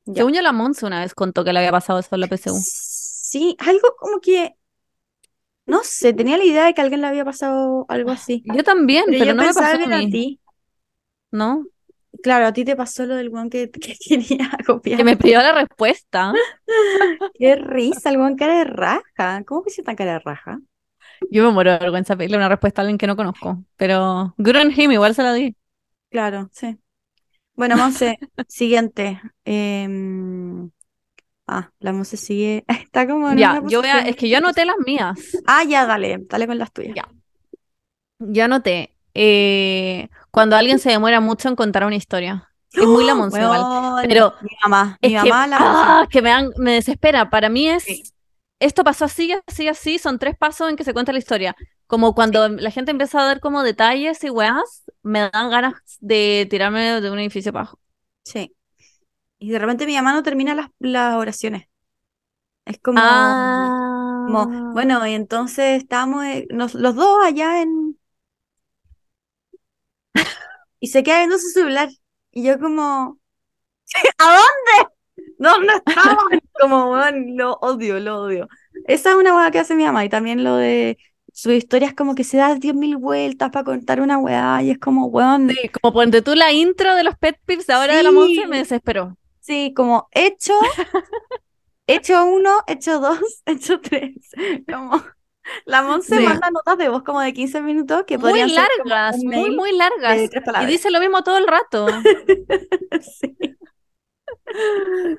Ya. 0.06 0.16
Según 0.16 0.34
yo, 0.34 0.42
la 0.42 0.52
Monse 0.52 0.86
una 0.86 1.02
vez 1.02 1.14
contó 1.14 1.44
que 1.44 1.54
le 1.54 1.60
había 1.60 1.72
pasado 1.72 2.00
eso 2.00 2.16
en 2.16 2.22
la 2.22 2.28
PSU. 2.28 2.56
Sí, 2.56 3.56
algo 3.60 3.96
como 4.00 4.20
que, 4.20 4.56
no 5.68 5.82
sé, 5.84 6.14
tenía 6.14 6.38
la 6.38 6.46
idea 6.46 6.66
de 6.66 6.74
que 6.74 6.82
a 6.82 6.84
alguien 6.84 7.02
le 7.02 7.08
había 7.08 7.24
pasado 7.24 7.86
algo 7.90 8.10
así. 8.12 8.44
Yo 8.48 8.64
también, 8.64 9.06
Pero 9.06 9.20
pero 9.20 9.32
yo 9.32 9.36
no 9.36 9.44
me 9.44 9.54
pasó 9.54 9.78
que 9.78 9.94
a 9.94 9.98
a 9.98 10.02
ti. 10.02 10.40
¿No? 11.32 11.66
Claro, 12.24 12.48
a 12.48 12.54
ti 12.54 12.66
te 12.66 12.76
pasó 12.76 13.06
lo 13.06 13.16
del 13.16 13.30
weón 13.30 13.50
que, 13.50 13.70
que 13.72 13.96
quería 13.96 14.50
copiar. 14.66 14.98
Que 14.98 15.04
me 15.04 15.16
pidió 15.16 15.42
la 15.44 15.54
respuesta. 15.54 16.34
Qué 17.36 17.56
risa, 17.56 18.10
el 18.10 18.18
weón 18.18 18.36
cara 18.36 18.58
de 18.58 18.64
raja. 18.66 19.44
¿Cómo 19.46 19.64
que 19.64 19.70
se 19.70 19.84
tan 19.84 19.96
cara 19.96 20.14
de 20.14 20.20
raja? 20.20 20.60
Yo 21.32 21.44
me 21.46 21.52
muero 21.52 21.72
de 21.74 21.80
vergüenza 21.80 22.16
pedirle 22.16 22.38
una 22.38 22.50
respuesta 22.50 22.82
a 22.82 22.84
alguien 22.84 22.98
que 22.98 23.08
no 23.08 23.16
conozco. 23.16 23.64
Pero 23.78 24.34
good 24.38 24.56
on 24.56 24.72
him, 24.76 24.92
igual 24.92 25.16
se 25.16 25.24
la 25.24 25.34
di. 25.34 25.56
Claro, 26.10 26.50
sí. 26.52 26.78
Bueno, 27.56 27.78
Monse, 27.78 28.20
siguiente. 28.48 29.22
Em, 29.46 30.70
ah, 31.48 31.72
la 31.80 31.94
Monse 31.94 32.18
sigue. 32.18 32.66
Está 32.68 33.08
como 33.08 33.30
en 33.30 33.38
Ya, 33.40 33.56
yo 33.56 33.62
voy 33.62 33.90
a, 33.90 33.94
posición 33.94 34.08
es 34.08 34.16
que 34.16 34.30
yo 34.30 34.38
anoté 34.38 34.66
las 34.66 34.78
mías. 34.86 35.20
Ah, 35.48 35.64
ya, 35.64 35.86
dale, 35.86 36.20
dale 36.22 36.48
con 36.48 36.58
las 36.58 36.72
tuyas. 36.72 36.96
Ya. 36.96 37.08
Yo 38.20 38.44
anoté. 38.46 38.92
eh, 39.14 40.10
cuando 40.32 40.56
alguien 40.56 40.80
se 40.80 40.90
demora 40.92 41.20
mucho 41.20 41.50
en 41.50 41.56
contar 41.56 41.84
una 41.86 41.96
historia. 41.96 42.50
Es 42.74 42.86
muy 42.88 43.04
la 43.06 43.16
Monse 43.16 43.42
igual. 43.42 43.66
Pero 44.08 44.34
mi 44.42 44.50
mamá, 44.64 44.98
es 45.02 45.10
mi 45.10 45.16
que, 45.16 45.30
mamá 45.30 45.48
la 45.48 45.60
Monse. 45.60 45.82
ah, 45.84 46.08
que 46.10 46.22
me, 46.22 46.30
dan- 46.30 46.52
me 46.58 46.74
desespera. 46.74 47.30
Para 47.30 47.50
mí 47.50 47.68
es, 47.70 47.84
Sí. 47.84 48.04
Esto 48.60 48.84
pasó 48.84 49.06
así, 49.06 49.34
así, 49.48 49.68
así, 49.68 50.00
son 50.00 50.20
tres 50.20 50.38
pasos 50.38 50.70
en 50.70 50.76
que 50.76 50.84
se 50.84 50.94
cuenta 50.94 51.12
la 51.14 51.20
historia. 51.20 51.56
Como 51.88 52.14
cuando 52.14 52.48
la 52.50 52.72
gente 52.72 52.92
empieza 52.92 53.20
a 53.22 53.26
dar 53.26 53.40
como 53.40 53.64
detalles 53.64 54.24
y 54.24 54.30
weas, 54.30 54.84
me 55.02 55.30
dan 55.32 55.50
ganas 55.50 55.74
de 56.00 56.48
tirarme 56.50 57.02
de 57.02 57.10
un 57.12 57.20
edificio 57.20 57.50
abajo. 57.52 57.80
Sí. 58.24 58.56
Y 59.40 59.52
de 59.52 59.60
repente 59.60 59.86
mi 59.86 59.96
mamá 59.96 60.14
no 60.14 60.24
termina 60.24 60.56
las, 60.56 60.70
las 60.80 61.16
oraciones. 61.16 61.68
Es 62.66 62.80
como, 62.80 63.00
Ah. 63.02 64.26
como, 64.28 64.74
bueno, 64.74 65.06
y 65.08 65.14
entonces 65.14 65.82
estábamos 65.82 66.26
eh, 66.26 66.48
nos- 66.52 66.76
los 66.76 66.96
dos 66.96 67.20
allá 67.26 67.62
en... 67.62 67.98
Y 70.80 70.88
se 70.88 71.04
queda 71.04 71.20
viendo 71.20 71.38
su 71.38 71.50
celular. 71.50 71.90
Y 72.32 72.44
yo 72.44 72.60
como, 72.60 73.20
¿a 74.18 74.26
dónde? 74.26 74.94
¿Dónde 75.40 75.74
estaban? 75.74 76.18
Como, 76.60 76.92
weón, 76.92 77.38
lo 77.38 77.54
odio, 77.62 78.00
lo 78.00 78.24
odio. 78.24 78.48
Esa 78.88 79.12
es 79.12 79.16
una 79.16 79.36
weá 79.36 79.52
que 79.52 79.60
hace 79.60 79.76
mi 79.76 79.84
mamá. 79.86 80.06
Y 80.06 80.10
también 80.10 80.44
lo 80.44 80.56
de 80.56 80.98
sus 81.34 81.54
historias 81.54 81.94
como 81.94 82.16
que 82.16 82.24
se 82.24 82.38
da 82.38 82.56
10.000 82.56 82.98
vueltas 82.98 83.50
para 83.50 83.64
contar 83.64 84.02
una 84.02 84.18
weá. 84.18 84.62
Y 84.62 84.72
es 84.72 84.80
como, 84.80 85.08
weón, 85.08 85.50
Sí, 85.50 85.70
como 85.70 85.94
ponte 85.94 86.22
tú 86.22 86.36
la 86.36 86.52
intro 86.52 86.96
de 86.96 87.04
los 87.04 87.18
pet 87.18 87.38
de 87.48 87.74
ahora 87.74 87.96
de 87.96 88.04
la. 88.04 88.12
Monse, 88.12 88.48
me 88.48 88.58
desesperó. 88.60 89.18
Sí, 89.40 89.74
como 89.76 90.10
hecho, 90.12 90.54
hecho 91.88 92.26
uno, 92.26 92.52
hecho 92.68 93.00
dos, 93.00 93.20
hecho 93.46 93.80
tres. 93.82 94.16
Como 94.72 95.02
la 95.66 95.82
Monse 95.82 96.18
Sí. 96.18 96.24
manda 96.24 96.52
notas 96.52 96.78
de 96.78 96.90
voz 96.90 97.04
como 97.04 97.22
de 97.22 97.34
15 97.34 97.62
minutos 97.62 98.04
que 98.06 98.18
Muy 98.18 98.30
podrían 98.30 98.50
ser 98.50 98.68
como 98.78 98.90
largas, 98.90 99.18
muy, 99.24 99.56
muy 99.56 99.72
largas. 99.76 100.30
Y 100.62 100.66
dice 100.66 100.92
lo 100.92 101.00
mismo 101.00 101.24
todo 101.24 101.38
el 101.38 101.48
rato. 101.48 101.88
Sí. 103.02 103.38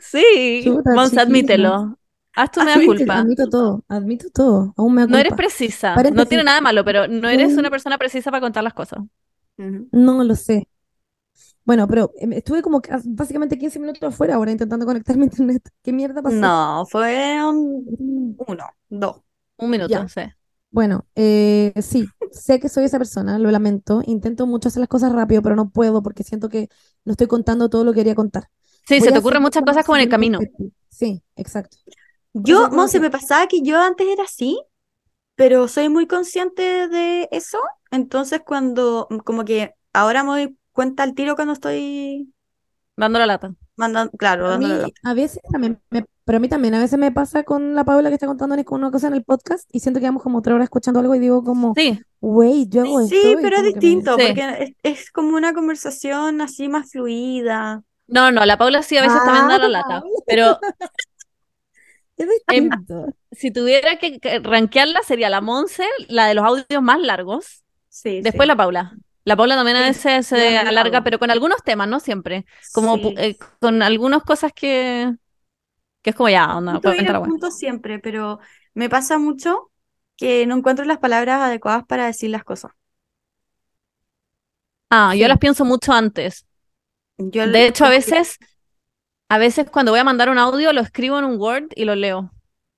Sí, 0.01 0.63
chiquilla. 0.65 1.23
admítelo. 1.23 1.99
Haz 2.35 2.51
tu 2.53 2.63
mea 2.63 2.79
culpa. 2.85 3.19
Admito 3.19 3.49
todo, 3.49 3.85
admito 3.89 4.31
todo. 4.31 4.73
Aún 4.77 4.95
me 4.95 5.07
No 5.07 5.19
eres 5.19 5.33
precisa. 5.35 5.95
No 6.13 6.27
tiene 6.27 6.45
nada 6.45 6.57
de 6.59 6.63
malo, 6.63 6.85
pero 6.85 7.09
no 7.09 7.29
eres 7.29 7.57
una 7.57 7.71
persona 7.71 7.99
precisa 7.99 8.31
para 8.31 8.41
contar 8.41 8.65
las 8.65 8.75
cosas. 8.75 9.01
No 9.57 10.25
lo 10.25 10.35
sé. 10.35 10.69
Bueno, 11.65 11.87
pero 11.87 12.11
em, 12.19 12.33
estuve 12.33 12.63
como 12.63 12.81
que, 12.81 12.91
básicamente 13.05 13.59
15 13.59 13.79
minutos 13.79 14.03
afuera 14.03 14.35
ahora 14.35 14.51
intentando 14.51 14.87
conectarme 14.87 15.25
a 15.25 15.27
internet. 15.27 15.63
¿Qué 15.83 15.93
mierda 15.93 16.23
pasó? 16.23 16.37
No, 16.37 16.87
fueron 16.87 17.85
Mm. 17.99 18.35
uno, 18.47 18.65
dos. 18.89 19.17
Un 19.59 19.71
minuto, 19.71 19.91
Ya. 19.91 20.09
sí. 20.09 20.23
Bueno, 20.73 21.07
eh, 21.17 21.73
sí, 21.83 22.09
sé 22.31 22.61
que 22.61 22.69
soy 22.69 22.85
esa 22.85 22.99
persona, 22.99 23.39
lo 23.39 23.51
lamento. 23.51 24.03
Intento 24.07 24.47
mucho 24.47 24.69
hacer 24.69 24.81
las 24.81 24.89
cosas 24.89 25.13
rápido, 25.13 25.43
pero 25.43 25.57
no 25.57 25.71
puedo 25.71 26.03
porque 26.03 26.23
siento 26.23 26.49
que 26.49 26.69
no 27.05 27.13
estoy 27.13 27.27
contando 27.27 27.69
todo 27.69 27.85
lo 27.85 27.93
que 27.93 28.01
quería 28.01 28.15
contar. 28.15 28.45
Sí, 28.91 28.99
Voy 28.99 29.07
se 29.07 29.13
te 29.13 29.19
ocurren 29.21 29.43
muchas 29.43 29.63
cosas 29.63 29.85
como 29.87 29.97
en 29.97 30.03
el 30.03 30.09
camino. 30.09 30.39
Sí, 30.89 31.23
exacto. 31.37 31.77
Yo, 32.33 32.69
que- 32.69 33.01
me 33.01 33.11
pasaba 33.11 33.47
que 33.47 33.63
yo 33.63 33.79
antes 33.81 34.07
era 34.09 34.25
así, 34.25 34.61
pero 35.37 35.69
soy 35.69 35.89
muy 35.89 36.07
consciente 36.07 36.89
de 36.89 37.29
eso. 37.31 37.59
Entonces, 37.91 38.43
cuando, 38.45 39.09
como 39.25 39.45
que 39.45 39.75
ahora 39.93 40.23
me 40.25 40.31
doy 40.31 40.57
cuenta 40.73 41.03
al 41.05 41.15
tiro 41.15 41.37
cuando 41.37 41.53
estoy 41.55 42.33
Dando 42.97 43.19
la 43.19 43.27
lata. 43.27 43.55
mandando, 43.77 44.13
claro, 44.19 44.49
A 44.49 44.59
mí, 44.59 44.67
dándole 44.69 44.93
la- 45.03 45.11
a 45.11 45.15
veces 45.15 45.41
también, 45.51 45.81
me- 45.91 46.05
pero 46.25 46.37
a 46.37 46.41
mí 46.41 46.49
también, 46.49 46.75
a 46.75 46.81
veces 46.81 46.99
me 46.99 47.11
pasa 47.13 47.45
con 47.45 47.75
la 47.75 47.85
Paula 47.85 48.09
que 48.11 48.15
está 48.15 48.27
contando 48.27 48.55
una 48.71 48.91
cosa 48.91 49.07
en 49.09 49.15
el 49.15 49.25
podcast 49.25 49.69
y 49.73 49.81
siento 49.81 50.01
que 50.01 50.07
vamos 50.07 50.23
como 50.23 50.39
otra 50.39 50.55
hora 50.55 50.65
escuchando 50.65 51.01
algo 51.01 51.15
y 51.15 51.19
digo 51.21 51.43
como, 51.43 51.75
Sí, 51.75 52.01
yo 52.21 52.83
hago 52.83 53.01
esto 53.01 53.15
Sí, 53.17 53.33
y 53.33 53.37
pero 53.37 53.57
es 53.57 53.63
que 53.63 53.63
me- 53.63 53.69
distinto, 53.69 54.17
Sí. 54.19 54.25
porque 54.27 54.75
es, 54.83 54.99
es 55.01 55.11
como 55.13 55.37
una 55.37 55.55
conversación 55.55 56.41
así 56.41 56.69
más 56.69 56.91
fluida. 56.91 57.83
No, 58.11 58.31
no, 58.33 58.45
la 58.47 58.59
Paula 58.59 58.83
sí 58.83 58.97
a 58.97 59.03
veces 59.03 59.23
también 59.23 59.47
da 59.49 59.59
la 59.59 59.69
Ah. 59.69 59.71
lata. 59.71 60.07
Pero 60.27 60.61
Es 62.17 62.29
Em, 62.49 62.87
si 63.33 63.51
tuviera 63.53 63.97
que 63.99 64.19
rankearla, 64.43 65.03
sería 65.03 65.31
la 65.31 65.41
Monse, 65.41 65.85
la 66.09 66.27
de 66.27 66.35
los 66.35 66.45
audios 66.45 66.83
más 66.83 67.01
largos. 67.01 67.65
Sí, 67.89 68.23
Después 68.23 68.47
sí. 68.47 68.49
la 68.49 68.57
Paula. 68.57 68.99
La 69.25 69.37
Paula 69.37 69.57
también 69.57 69.77
a 69.77 69.83
Sí, 69.83 69.87
veces 69.87 70.27
se 70.27 70.59
alarga, 70.59 71.03
pero 71.05 71.19
con 71.19 71.31
algunos 71.31 71.63
temas, 71.65 71.89
no 71.89 72.01
siempre. 72.01 72.47
Como 72.73 72.97
eh, 73.17 73.37
con 73.61 73.83
algunas 73.83 74.23
cosas 74.25 74.53
que, 74.55 75.13
que 76.03 76.11
es 76.11 76.17
como 76.17 76.29
ya, 76.31 76.57
onda, 76.57 76.81
Punto 77.23 77.51
siempre, 77.51 77.99
pero 77.99 78.39
me 78.75 78.89
pasa 78.89 79.19
mucho 79.19 79.71
que 80.17 80.47
no 80.47 80.57
encuentro 80.57 80.85
las 80.85 80.99
palabras 80.99 81.41
adecuadas 81.43 81.85
para 81.87 82.07
decir 82.07 82.31
las 82.31 82.45
cosas. 82.45 82.73
Ah, 84.91 85.15
yo 85.15 85.29
las 85.29 85.39
pienso 85.39 85.65
mucho 85.65 85.93
antes. 85.93 86.47
Yo 87.33 87.47
De 87.47 87.67
hecho, 87.67 87.85
a 87.85 87.91
veces, 87.91 88.39
a 89.29 89.39
veces 89.39 89.67
cuando 89.71 89.93
voy 89.93 90.01
a 90.01 90.05
mandar 90.05 90.31
un 90.31 90.39
audio, 90.39 90.73
lo 90.73 90.81
escribo 90.81 91.19
en 91.19 91.25
un 91.25 91.41
Word 91.41 91.69
y 91.77 91.85
lo 91.85 91.95
leo. 91.95 92.31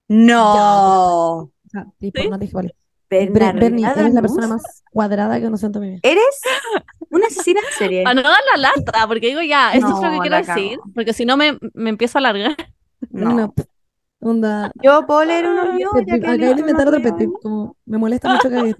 No, 0.09 1.51
no 1.73 1.93
Ber- 2.13 3.53
Bernie, 3.55 3.85
eres 3.87 4.15
la 4.15 4.23
persona 4.23 4.47
más 4.49 4.83
cuadrada 4.91 5.37
que 5.39 5.45
conocí 5.45 5.67
en 5.67 5.73
toda 5.73 5.85
mi 5.85 5.91
vida. 5.93 6.01
Eres 6.03 6.41
una 7.11 7.27
asesina 7.27 7.61
en 7.61 7.77
serie. 7.79 8.05
Para 8.05 8.15
no 8.15 8.23
dar 8.23 8.41
la 8.57 8.71
lata, 8.71 9.07
porque 9.07 9.29
digo 9.29 9.43
ya, 9.43 9.75
esto 9.75 9.89
es 9.95 10.03
lo 10.03 10.11
que 10.11 10.21
quiero 10.21 10.37
decir, 10.37 10.79
porque 10.95 11.13
si 11.13 11.25
no 11.25 11.37
me, 11.37 11.59
me 11.75 11.91
empiezo 11.91 12.19
a 12.19 12.21
alargar. 12.21 12.57
No. 13.11 13.35
No, 13.35 13.53
pff, 13.53 13.67
onda. 14.21 14.73
Yo 14.83 15.07
puedo 15.07 15.25
leer 15.25 15.47
uno 15.47 15.73
mío, 15.73 15.91
leíste 16.07 16.39
de 16.39 16.61
inventar 16.61 16.91
como 17.43 17.77
me 17.85 17.99
molesta 17.99 18.29
mucho 18.29 18.49
que. 18.49 18.75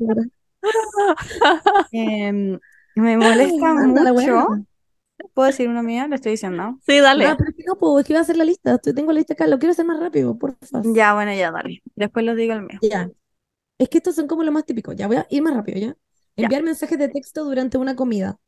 Em, 1.93 2.59
me 2.95 3.17
molesta 3.17 3.75
mucho. 3.75 4.47
¿Puedo 5.35 5.47
decir 5.47 5.69
uno 5.69 5.83
mío? 5.83 6.07
Le 6.09 6.17
estoy 6.17 6.33
diciendo. 6.33 6.79
Sí, 6.87 6.99
dale. 7.01 7.27
Ah, 7.27 7.37
pero 7.37 7.51
es 7.51 7.57
que 7.57 7.65
no 7.65 7.77
puedo, 7.77 7.99
es 7.99 8.07
que 8.07 8.13
iba 8.13 8.21
a 8.21 8.23
hacer 8.23 8.37
la 8.37 8.45
lista. 8.45 8.75
Estoy- 8.75 8.95
tengo 8.95 9.13
la 9.13 9.19
lista 9.19 9.35
acá, 9.35 9.47
lo 9.47 9.59
quiero 9.59 9.73
hacer 9.73 9.85
más 9.85 9.99
rápido, 9.99 10.37
por 10.39 10.57
favor. 10.67 10.95
Ya, 10.95 11.15
bueno, 11.15 11.33
ya, 11.35 11.51
dale. 11.51 11.83
Después 11.95 12.25
los 12.25 12.37
digo 12.37 12.53
el 12.55 12.63
mío. 12.63 12.79
Ya. 12.83 13.11
Es 13.79 13.89
que 13.89 13.99
estos 13.99 14.15
son 14.15 14.27
como 14.27 14.43
lo 14.45 14.53
más 14.53 14.65
típico. 14.65 14.93
Ya 14.93 15.07
voy 15.07 15.17
a 15.17 15.27
ir 15.31 15.43
más 15.43 15.55
rápido, 15.55 15.79
¿ya? 15.79 15.97
Ya. 16.37 16.45
Enviar 16.45 16.63
mensajes 16.63 16.99
de 16.99 17.09
texto 17.09 17.45
durante 17.45 17.79
una 17.79 17.97
comida. 17.97 18.39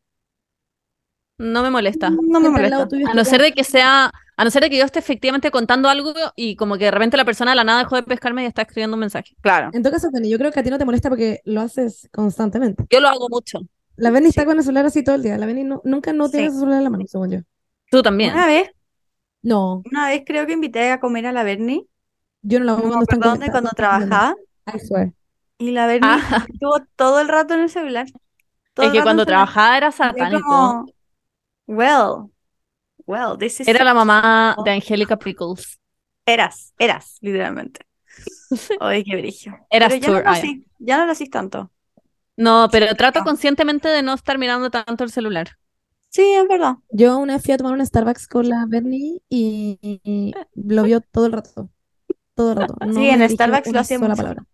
No 1.38 1.62
me 1.62 1.70
molesta. 1.70 2.10
No 2.10 2.40
me 2.40 2.48
molesta. 2.48 2.86
tuyo 2.88 3.08
A 3.08 3.14
no 3.14 3.24
ser 3.24 3.42
de 3.42 3.52
que 3.52 3.64
sea, 3.64 4.12
a 4.36 4.44
no 4.44 4.50
ser 4.50 4.62
de 4.62 4.70
que 4.70 4.78
yo 4.78 4.84
esté 4.84 5.00
efectivamente 5.00 5.50
contando 5.50 5.88
algo 5.88 6.12
y 6.36 6.54
como 6.54 6.78
que 6.78 6.84
de 6.84 6.90
repente 6.92 7.16
la 7.16 7.24
persona 7.24 7.50
de 7.50 7.56
la 7.56 7.64
nada 7.64 7.80
dejó 7.80 7.96
de 7.96 8.04
pescarme 8.04 8.44
y 8.44 8.46
está 8.46 8.62
escribiendo 8.62 8.94
un 8.94 9.00
mensaje. 9.00 9.34
Claro. 9.40 9.70
En 9.72 9.82
todo 9.82 9.92
caso, 9.92 10.10
Penny, 10.12 10.30
yo 10.30 10.38
creo 10.38 10.52
que 10.52 10.60
a 10.60 10.62
ti 10.62 10.70
no 10.70 10.78
te 10.78 10.84
molesta 10.84 11.08
porque 11.08 11.40
lo 11.44 11.60
haces 11.62 12.08
constantemente. 12.12 12.84
Yo 12.88 13.00
lo 13.00 13.08
hago 13.08 13.28
mucho. 13.28 13.60
La 13.96 14.10
Benny 14.10 14.28
está 14.28 14.44
con 14.44 14.58
el 14.58 14.64
celular 14.64 14.86
así 14.86 15.02
todo 15.04 15.14
el 15.16 15.22
día. 15.22 15.38
La 15.38 15.46
Benny 15.46 15.64
no- 15.64 15.80
nunca 15.84 16.12
no 16.12 16.28
tiene 16.28 16.48
Sí. 16.48 16.52
su 16.54 16.60
celular 16.60 16.78
en 16.78 16.84
la 16.84 16.90
mano, 16.90 17.04
según 17.06 17.30
yo. 17.30 17.38
Tú 17.90 18.02
también. 18.02 18.32
Una 18.32 18.46
vez, 18.46 18.70
No, 19.42 19.82
una 19.90 20.08
vez 20.08 20.22
creo 20.26 20.46
que 20.46 20.52
invité 20.54 20.90
a 20.90 21.00
comer 21.00 21.26
a 21.26 21.32
la 21.32 21.42
Bernie, 21.44 21.86
yo 22.42 22.58
no 22.60 22.64
la 22.64 22.72
hago 22.72 22.82
no 22.82 22.88
cuando 22.88 23.04
acuerdo 23.04 23.30
dónde, 23.30 23.50
cuando 23.50 23.70
trabajaba. 23.70 24.34
I 24.74 24.78
swear. 24.80 25.12
y 25.58 25.70
la 25.70 25.86
Bernie 25.86 26.08
Ah. 26.10 26.46
estuvo 26.50 26.80
todo 26.96 27.20
el 27.20 27.28
rato 27.28 27.54
en 27.54 27.60
el 27.60 27.68
celular. 27.70 28.06
Todo 28.72 28.86
Es 28.86 28.92
que 28.92 29.02
cuando 29.02 29.24
trabajaba 29.26 29.76
era 29.76 29.92
satánico. 29.92 30.42
como, 30.42 30.86
well, 31.66 32.30
well, 33.06 33.38
this 33.38 33.60
is 33.60 33.68
Era 33.68 33.84
la 33.84 33.94
mamá 33.94 34.56
de 34.64 34.70
Angélica 34.72 35.16
Pickles. 35.18 35.78
Eras, 36.26 36.72
eras, 36.78 37.18
literalmente. 37.20 37.80
Ay, 38.80 39.04
qué 39.04 39.16
brillo. 39.16 39.52
Eras 39.70 39.92
Pero 39.92 40.00
ya 40.00 40.08
no 40.08 40.20
lo 40.20 40.28
ah, 40.30 40.42
ya 40.78 40.96
no 40.98 41.06
lo 41.06 41.12
hacís 41.12 41.30
tanto. 41.30 41.70
No, 42.36 42.68
pero 42.70 42.94
trato 42.94 43.20
no. 43.20 43.24
conscientemente 43.24 43.88
de 43.88 44.02
no 44.02 44.14
estar 44.14 44.38
mirando 44.38 44.70
tanto 44.70 45.04
el 45.04 45.10
celular. 45.10 45.56
Sí, 46.10 46.22
es 46.22 46.46
verdad. 46.48 46.76
Yo 46.90 47.18
una 47.18 47.34
vez 47.34 47.42
fui 47.42 47.54
a 47.54 47.56
tomar 47.56 47.72
un 47.74 47.84
Starbucks 47.84 48.28
con 48.28 48.48
la 48.48 48.64
Bernie 48.68 49.20
y, 49.28 50.32
lo 50.54 50.82
vio 50.84 51.00
todo 51.00 51.26
el 51.26 51.32
rato. 51.32 51.70
Todo 52.34 52.52
el 52.52 52.56
rato. 52.58 52.76
No 52.86 52.94
Sí, 52.94 53.08
en 53.08 53.28
Starbucks 53.28 53.72
lo 53.72 53.80
hacía 53.80 53.98
mucho. 53.98 54.14
palabra. 54.16 54.44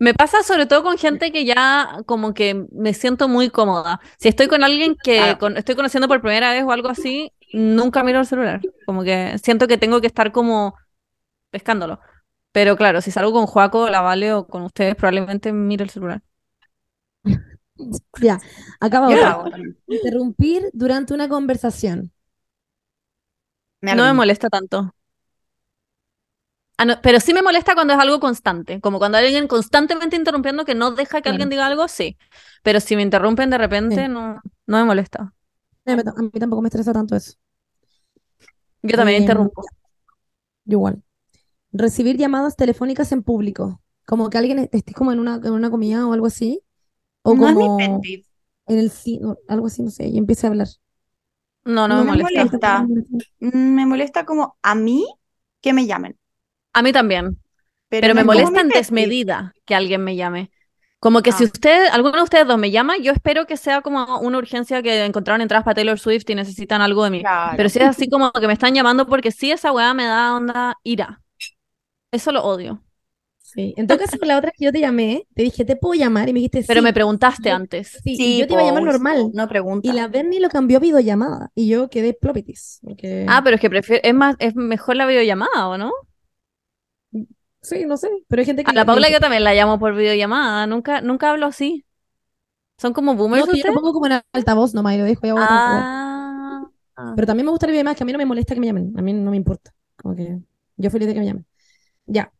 Me 0.00 0.14
pasa 0.14 0.42
sobre 0.42 0.66
todo 0.66 0.82
con 0.82 0.98
gente 0.98 1.30
que 1.32 1.44
ya 1.44 1.98
como 2.06 2.34
que 2.34 2.66
me 2.72 2.94
siento 2.94 3.28
muy 3.28 3.50
cómoda. 3.50 4.00
Si 4.18 4.28
estoy 4.28 4.48
con 4.48 4.64
alguien 4.64 4.96
que 5.02 5.16
Claro. 5.18 5.38
con- 5.38 5.56
estoy 5.56 5.74
conociendo 5.76 6.08
por 6.08 6.20
primera 6.20 6.52
vez 6.52 6.64
o 6.64 6.72
algo 6.72 6.88
así, 6.88 7.32
nunca 7.52 8.02
miro 8.02 8.20
el 8.20 8.26
celular. 8.26 8.60
Como 8.86 9.04
que 9.04 9.38
siento 9.42 9.68
que 9.68 9.78
tengo 9.78 10.00
que 10.00 10.08
estar 10.08 10.32
como 10.32 10.74
pescándolo. 11.50 12.00
Pero 12.52 12.76
claro, 12.76 13.00
si 13.00 13.10
salgo 13.12 13.32
con 13.32 13.46
Joaco, 13.46 13.88
la 13.90 14.00
Vale 14.00 14.32
o 14.34 14.46
con 14.48 14.62
ustedes, 14.62 14.96
probablemente 14.96 15.52
miro 15.52 15.84
el 15.84 15.90
celular. 15.90 16.22
Ya, 18.20 18.40
acaba. 18.80 19.50
Interrumpir 19.86 20.70
durante 20.72 21.14
una 21.14 21.28
conversación. 21.28 22.12
Me 23.80 23.94
No 23.94 24.04
me 24.04 24.12
molesta 24.12 24.48
tanto. 24.48 24.94
Ah, 26.80 26.84
no, 26.84 27.00
pero 27.02 27.18
sí 27.18 27.34
me 27.34 27.42
molesta 27.42 27.74
cuando 27.74 27.94
es 27.94 27.98
algo 27.98 28.20
constante, 28.20 28.80
como 28.80 28.98
cuando 28.98 29.18
hay 29.18 29.26
alguien 29.26 29.48
constantemente 29.48 30.14
interrumpiendo 30.14 30.64
que 30.64 30.76
no 30.76 30.92
deja 30.92 31.18
que 31.18 31.22
Claro. 31.22 31.34
alguien 31.34 31.48
diga 31.50 31.66
algo, 31.66 31.88
sí. 31.88 32.16
Pero 32.62 32.78
si 32.80 32.94
me 32.94 33.02
interrumpen 33.02 33.50
de 33.50 33.58
repente, 33.58 33.96
Sí. 33.96 34.08
no, 34.08 34.40
no 34.66 34.76
me 34.78 34.84
molesta. 34.84 35.34
A 35.86 35.96
mí, 35.96 36.02
a 36.04 36.22
mí 36.22 36.30
tampoco 36.38 36.62
me 36.62 36.68
estresa 36.68 36.92
tanto 36.92 37.16
eso. 37.16 37.32
Yo 38.82 38.96
también 38.96 39.16
Em, 39.16 39.22
interrumpo. 39.22 39.62
Yo 40.64 40.76
igual. 40.78 41.02
Recibir 41.72 42.16
llamadas 42.16 42.56
telefónicas 42.56 43.10
en 43.12 43.22
público. 43.24 43.80
Como 44.06 44.30
que 44.30 44.38
alguien 44.38 44.68
esté 44.72 44.92
como 44.94 45.12
en 45.12 45.18
una, 45.20 45.36
en 45.36 45.52
una 45.52 45.70
comida 45.70 46.06
o 46.06 46.12
algo 46.12 46.26
así. 46.26 46.62
O 47.30 47.34
No 47.34 47.48
es 47.48 47.54
mi 47.54 47.64
como 47.66 47.78
en 48.66 48.78
el 48.78 48.90
cine, 48.90 49.34
algo 49.48 49.66
así, 49.66 49.82
no 49.82 49.90
sé, 49.90 50.06
y 50.08 50.18
empiece 50.18 50.46
a 50.46 50.50
hablar. 50.50 50.68
No, 51.64 51.86
no 51.88 51.96
no 51.98 52.04
me 52.04 52.12
me 52.16 52.22
molesta. 52.22 52.82
molesta. 52.82 52.86
Me 53.40 53.86
molesta 53.86 54.24
como 54.24 54.56
a 54.62 54.74
mí 54.74 55.06
que 55.60 55.72
me 55.72 55.86
llamen. 55.86 56.16
A 56.72 56.82
mí 56.82 56.92
también. 56.92 57.38
Pero, 57.88 58.14
me 58.14 58.22
como 58.22 58.32
molesta 58.34 58.60
en 58.60 58.68
desmedida 58.68 59.54
que 59.64 59.74
alguien 59.74 60.04
me 60.04 60.16
llame. 60.16 60.50
Como 61.00 61.22
que 61.22 61.32
si 61.32 61.44
Ah. 61.44 61.46
usted, 61.46 61.86
alguno 61.92 62.16
de 62.16 62.22
ustedes 62.24 62.46
dos 62.46 62.58
me 62.58 62.70
llama, 62.70 62.96
yo 62.98 63.12
espero 63.12 63.46
que 63.46 63.56
sea 63.56 63.82
como 63.82 64.18
una 64.20 64.38
urgencia 64.38 64.82
que 64.82 65.04
encontraron 65.04 65.40
entradas 65.40 65.64
para 65.64 65.76
Taylor 65.76 65.98
Swift 65.98 66.28
y 66.28 66.34
necesitan 66.34 66.80
algo 66.82 67.04
de 67.04 67.10
mí. 67.10 67.20
Claro. 67.20 67.56
Pero 67.56 67.68
si 67.68 67.78
es 67.78 67.84
así 67.84 68.08
como 68.08 68.32
que 68.32 68.46
me 68.46 68.52
están 68.52 68.74
llamando 68.74 69.06
porque 69.06 69.30
sí, 69.30 69.50
esa 69.52 69.72
weá 69.72 69.94
me 69.94 70.04
da 70.04 70.34
onda 70.34 70.76
ira. 70.82 71.22
Eso 72.10 72.32
lo 72.32 72.42
odio. 72.44 72.82
Sí. 73.54 73.72
En 73.78 73.86
todo 73.86 73.98
caso, 73.98 74.18
la 74.26 74.36
otra 74.36 74.50
que 74.50 74.64
yo 74.66 74.72
te 74.72 74.80
llamé, 74.80 75.26
te 75.34 75.42
dije, 75.42 75.64
¿te 75.64 75.74
puedo 75.74 75.94
llamar? 75.94 76.28
Y 76.28 76.34
me 76.34 76.38
dijiste, 76.40 76.64
Pero 76.66 76.80
sí. 76.80 76.84
me 76.84 76.92
preguntaste 76.92 77.48
Yo- 77.48 77.54
antes. 77.56 77.98
Sí, 78.04 78.12
y 78.12 78.16
Sí, 78.16 78.38
yo 78.40 78.46
te 78.46 78.52
iba 78.52 78.62
a 78.62 78.66
llamar 78.66 78.82
normal. 78.82 79.30
No 79.32 79.48
pregunta. 79.48 79.88
Y 79.88 79.92
la 79.92 80.06
Bernie 80.06 80.38
lo 80.38 80.50
cambió 80.50 80.76
a 80.76 80.80
videollamada. 80.80 81.50
Y 81.54 81.66
yo 81.68 81.88
quedé 81.88 82.12
plopitis. 82.12 82.80
Porque... 82.82 83.24
Ah, 83.26 83.40
pero 83.42 83.54
es 83.56 83.60
que 83.62 83.70
prefiero, 83.70 84.02
es 84.04 84.14
más, 84.14 84.36
es 84.38 84.54
mejor 84.54 84.96
la 84.96 85.06
videollamada, 85.06 85.68
¿o 85.68 85.78
no? 85.78 85.92
Sí, 87.62 87.84
no 87.86 87.96
sé. 87.96 88.08
Pero 88.28 88.40
hay 88.40 88.46
gente 88.46 88.64
que 88.64 88.70
A 88.70 88.74
la 88.74 88.84
Paula 88.84 89.10
yo 89.10 89.18
también 89.18 89.44
la 89.44 89.54
llamo 89.54 89.78
por 89.78 89.94
videollamada, 89.94 90.66
nunca, 90.66 91.00
nunca 91.00 91.30
hablo 91.30 91.46
así. 91.46 91.84
¿Son 92.76 92.92
como 92.92 93.14
boomers 93.14 93.46
no, 93.46 93.52
que 93.52 93.58
yo 93.58 93.66
lo 93.68 93.74
pongo 93.74 93.92
como 93.92 94.06
en 94.06 94.20
altavoz 94.32 94.74
nomás 94.74 94.94
y 94.94 94.98
lo 94.98 95.04
dejo 95.04 95.26
y 95.26 95.30
hago 95.30 95.38
cosa. 95.40 96.68
Ah, 96.96 97.12
Pero 97.16 97.26
también 97.26 97.46
me 97.46 97.50
gusta 97.50 97.66
la 97.66 97.72
videollamada, 97.72 97.96
que 97.96 98.04
a 98.04 98.06
mí 98.06 98.12
no 98.12 98.18
me 98.18 98.26
molesta 98.26 98.54
que 98.54 98.60
me 98.60 98.66
llamen. 98.66 98.92
A 98.96 99.02
mí 99.02 99.12
no 99.12 99.30
me 99.30 99.36
importa. 99.36 99.72
Como 99.96 100.14
que 100.14 100.38
yo 100.76 100.90
feliz 100.90 101.08
de 101.08 101.14
que 101.14 101.20
me 101.20 101.26
llamen. 101.26 101.46
Ya. 102.06 102.32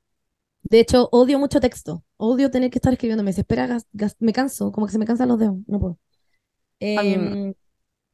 De 0.62 0.80
hecho, 0.80 1.08
odio 1.12 1.38
mucho 1.38 1.60
texto. 1.60 2.04
Odio 2.16 2.50
tener 2.50 2.70
que 2.70 2.78
estar 2.78 2.92
escribiendo. 2.92 3.22
Me 3.24 3.30
desespera, 3.30 3.66
gas- 3.66 3.86
gas- 3.92 4.16
me 4.20 4.32
canso. 4.32 4.72
Como 4.72 4.86
que 4.86 4.92
se 4.92 4.98
me 4.98 5.06
cansan 5.06 5.28
los 5.28 5.38
dedos. 5.38 5.56
No 5.66 5.80
puedo. 5.80 5.98
Em, 6.80 7.54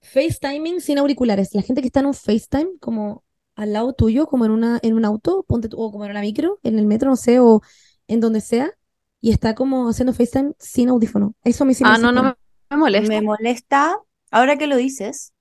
FaceTiming 0.02 0.80
sin 0.80 0.98
auriculares. 0.98 1.54
La 1.54 1.62
gente 1.62 1.80
que 1.82 1.88
está 1.88 2.00
en 2.00 2.06
un 2.08 2.14
FaceTime, 2.14 2.78
como 2.80 3.24
al 3.56 3.72
lado 3.74 3.94
tuyo, 3.94 4.26
como 4.26 4.44
en 4.46 4.52
una, 4.52 4.80
en 4.82 4.94
un 4.94 5.04
auto, 5.04 5.44
ponte 5.48 5.68
tú- 5.68 5.78
o 5.80 5.92
como 5.92 6.04
en 6.06 6.12
una 6.12 6.22
micro, 6.22 6.60
en 6.64 6.78
el 6.78 6.86
metro, 6.86 7.10
no 7.10 7.16
sé, 7.16 7.40
o 7.40 7.62
en 8.08 8.20
donde 8.20 8.40
sea, 8.40 8.72
y 9.20 9.32
está 9.32 9.54
como 9.54 9.88
haciendo 9.88 10.12
FaceTime 10.14 10.54
sin 10.58 10.88
audífono. 10.90 11.34
Eso 11.44 11.64
a 11.64 11.68
mí 11.68 11.74
sí 11.74 11.84
me 11.84 11.92
ah, 11.92 11.98
no, 11.98 12.12
no 12.12 12.34
me 12.70 12.76
molesta. 12.76 13.20
Me 13.20 13.22
molesta, 13.22 13.98
ahora 14.30 14.56
que 14.58 14.66
lo 14.66 14.76
dices, 14.76 15.32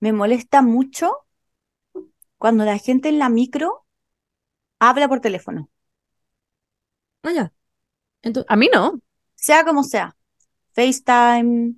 me 0.00 0.12
molesta 0.12 0.62
mucho 0.62 1.12
cuando 2.38 2.64
la 2.64 2.78
gente 2.78 3.08
en 3.08 3.18
la 3.18 3.28
micro 3.28 3.84
habla 4.80 5.08
por 5.08 5.20
teléfono, 5.20 5.70
Ah, 7.24 7.32
ya. 7.32 7.52
Entonces, 8.22 8.46
A 8.50 8.56
mí 8.56 8.68
no. 8.72 9.00
sea 9.34 9.64
como 9.64 9.82
sea. 9.82 10.14
FaceTime, 10.74 11.74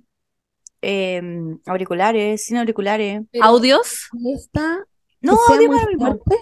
em, 0.81 1.59
auriculares, 1.65 2.43
sin 2.45 2.57
auriculares. 2.57 3.21
pero 3.31 3.43
Audios. 3.45 4.07
molesta 4.13 4.85
No, 5.21 5.37
audio 5.49 5.67
muy 5.67 5.77
para 5.77 5.87
mí, 5.91 5.95
fuerte. 5.97 6.37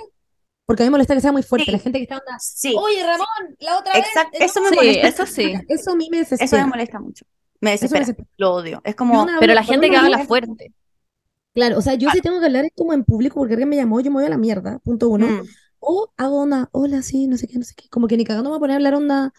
Porque 0.65 0.83
a 0.83 0.85
mí 0.85 0.87
me 0.87 0.91
molesta 0.91 1.15
que 1.15 1.21
sea 1.21 1.31
muy 1.31 1.43
fuerte. 1.43 1.65
Sí. 1.65 1.71
La 1.71 1.79
gente 1.79 1.99
que 1.99 2.03
está 2.03 2.17
onda, 2.17 2.37
Sí, 2.39 2.75
Oye, 2.77 3.03
Ramón, 3.05 3.55
la 3.59 3.77
otra 3.79 3.93
vez. 3.93 4.05
exacto, 4.07 4.37
eh, 4.39 4.45
eso 4.45 4.59
no". 4.59 4.63
me 4.65 4.69
Sí, 4.71 4.75
molesta. 4.77 5.07
eso 5.07 5.25
sí. 5.25 5.53
Eso 5.69 5.91
a 5.91 5.95
mí 5.95 6.09
me 6.11 6.19
Eso 6.21 6.29
me 6.31 6.37
desespera. 6.37 6.67
molesta 6.67 6.99
mucho. 6.99 7.25
Me 7.61 7.73
Eso 7.73 7.85
me 7.85 7.99
desespera, 7.99 7.99
desespera. 8.01 8.29
lo 8.37 8.53
odio. 8.53 8.81
Es 8.83 8.95
como, 8.95 9.27
Pero 9.39 9.53
la 9.53 9.63
gente 9.63 9.89
que 9.89 9.97
habla 9.97 10.25
fuerte. 10.25 10.73
Claro, 11.53 11.77
o 11.77 11.81
sea, 11.81 11.93
yo 11.95 12.09
si 12.09 12.19
tengo 12.21 12.39
que 12.41 12.47
hablar 12.47 12.65
es 12.65 12.71
como 12.75 12.91
en 12.93 13.05
público 13.05 13.35
porque 13.35 13.53
alguien 13.53 13.69
me 13.69 13.77
llamó, 13.77 14.01
yo 14.01 14.11
me 14.11 14.15
voy 14.17 14.25
a 14.25 14.29
la 14.29 14.37
mierda, 14.37 14.79
punto 14.79 15.07
uno. 15.09 15.25
mm, 15.27 15.47
O 15.93 16.11
hago 16.21 16.37
onda, 16.45 16.69
hola, 16.73 17.01
sí, 17.01 17.27
no 17.27 17.37
sé 17.37 17.47
qué, 17.47 17.57
no 17.59 17.63
sé 17.65 17.75
qué. 17.75 17.87
Como 17.89 18.07
que 18.07 18.17
ni 18.17 18.25
cagando 18.25 18.49
me 18.49 18.51
voy 18.53 18.57
a 18.57 18.61
poner 18.61 18.73
a 18.75 18.77
hablar 18.77 18.95
onda, 18.95 19.33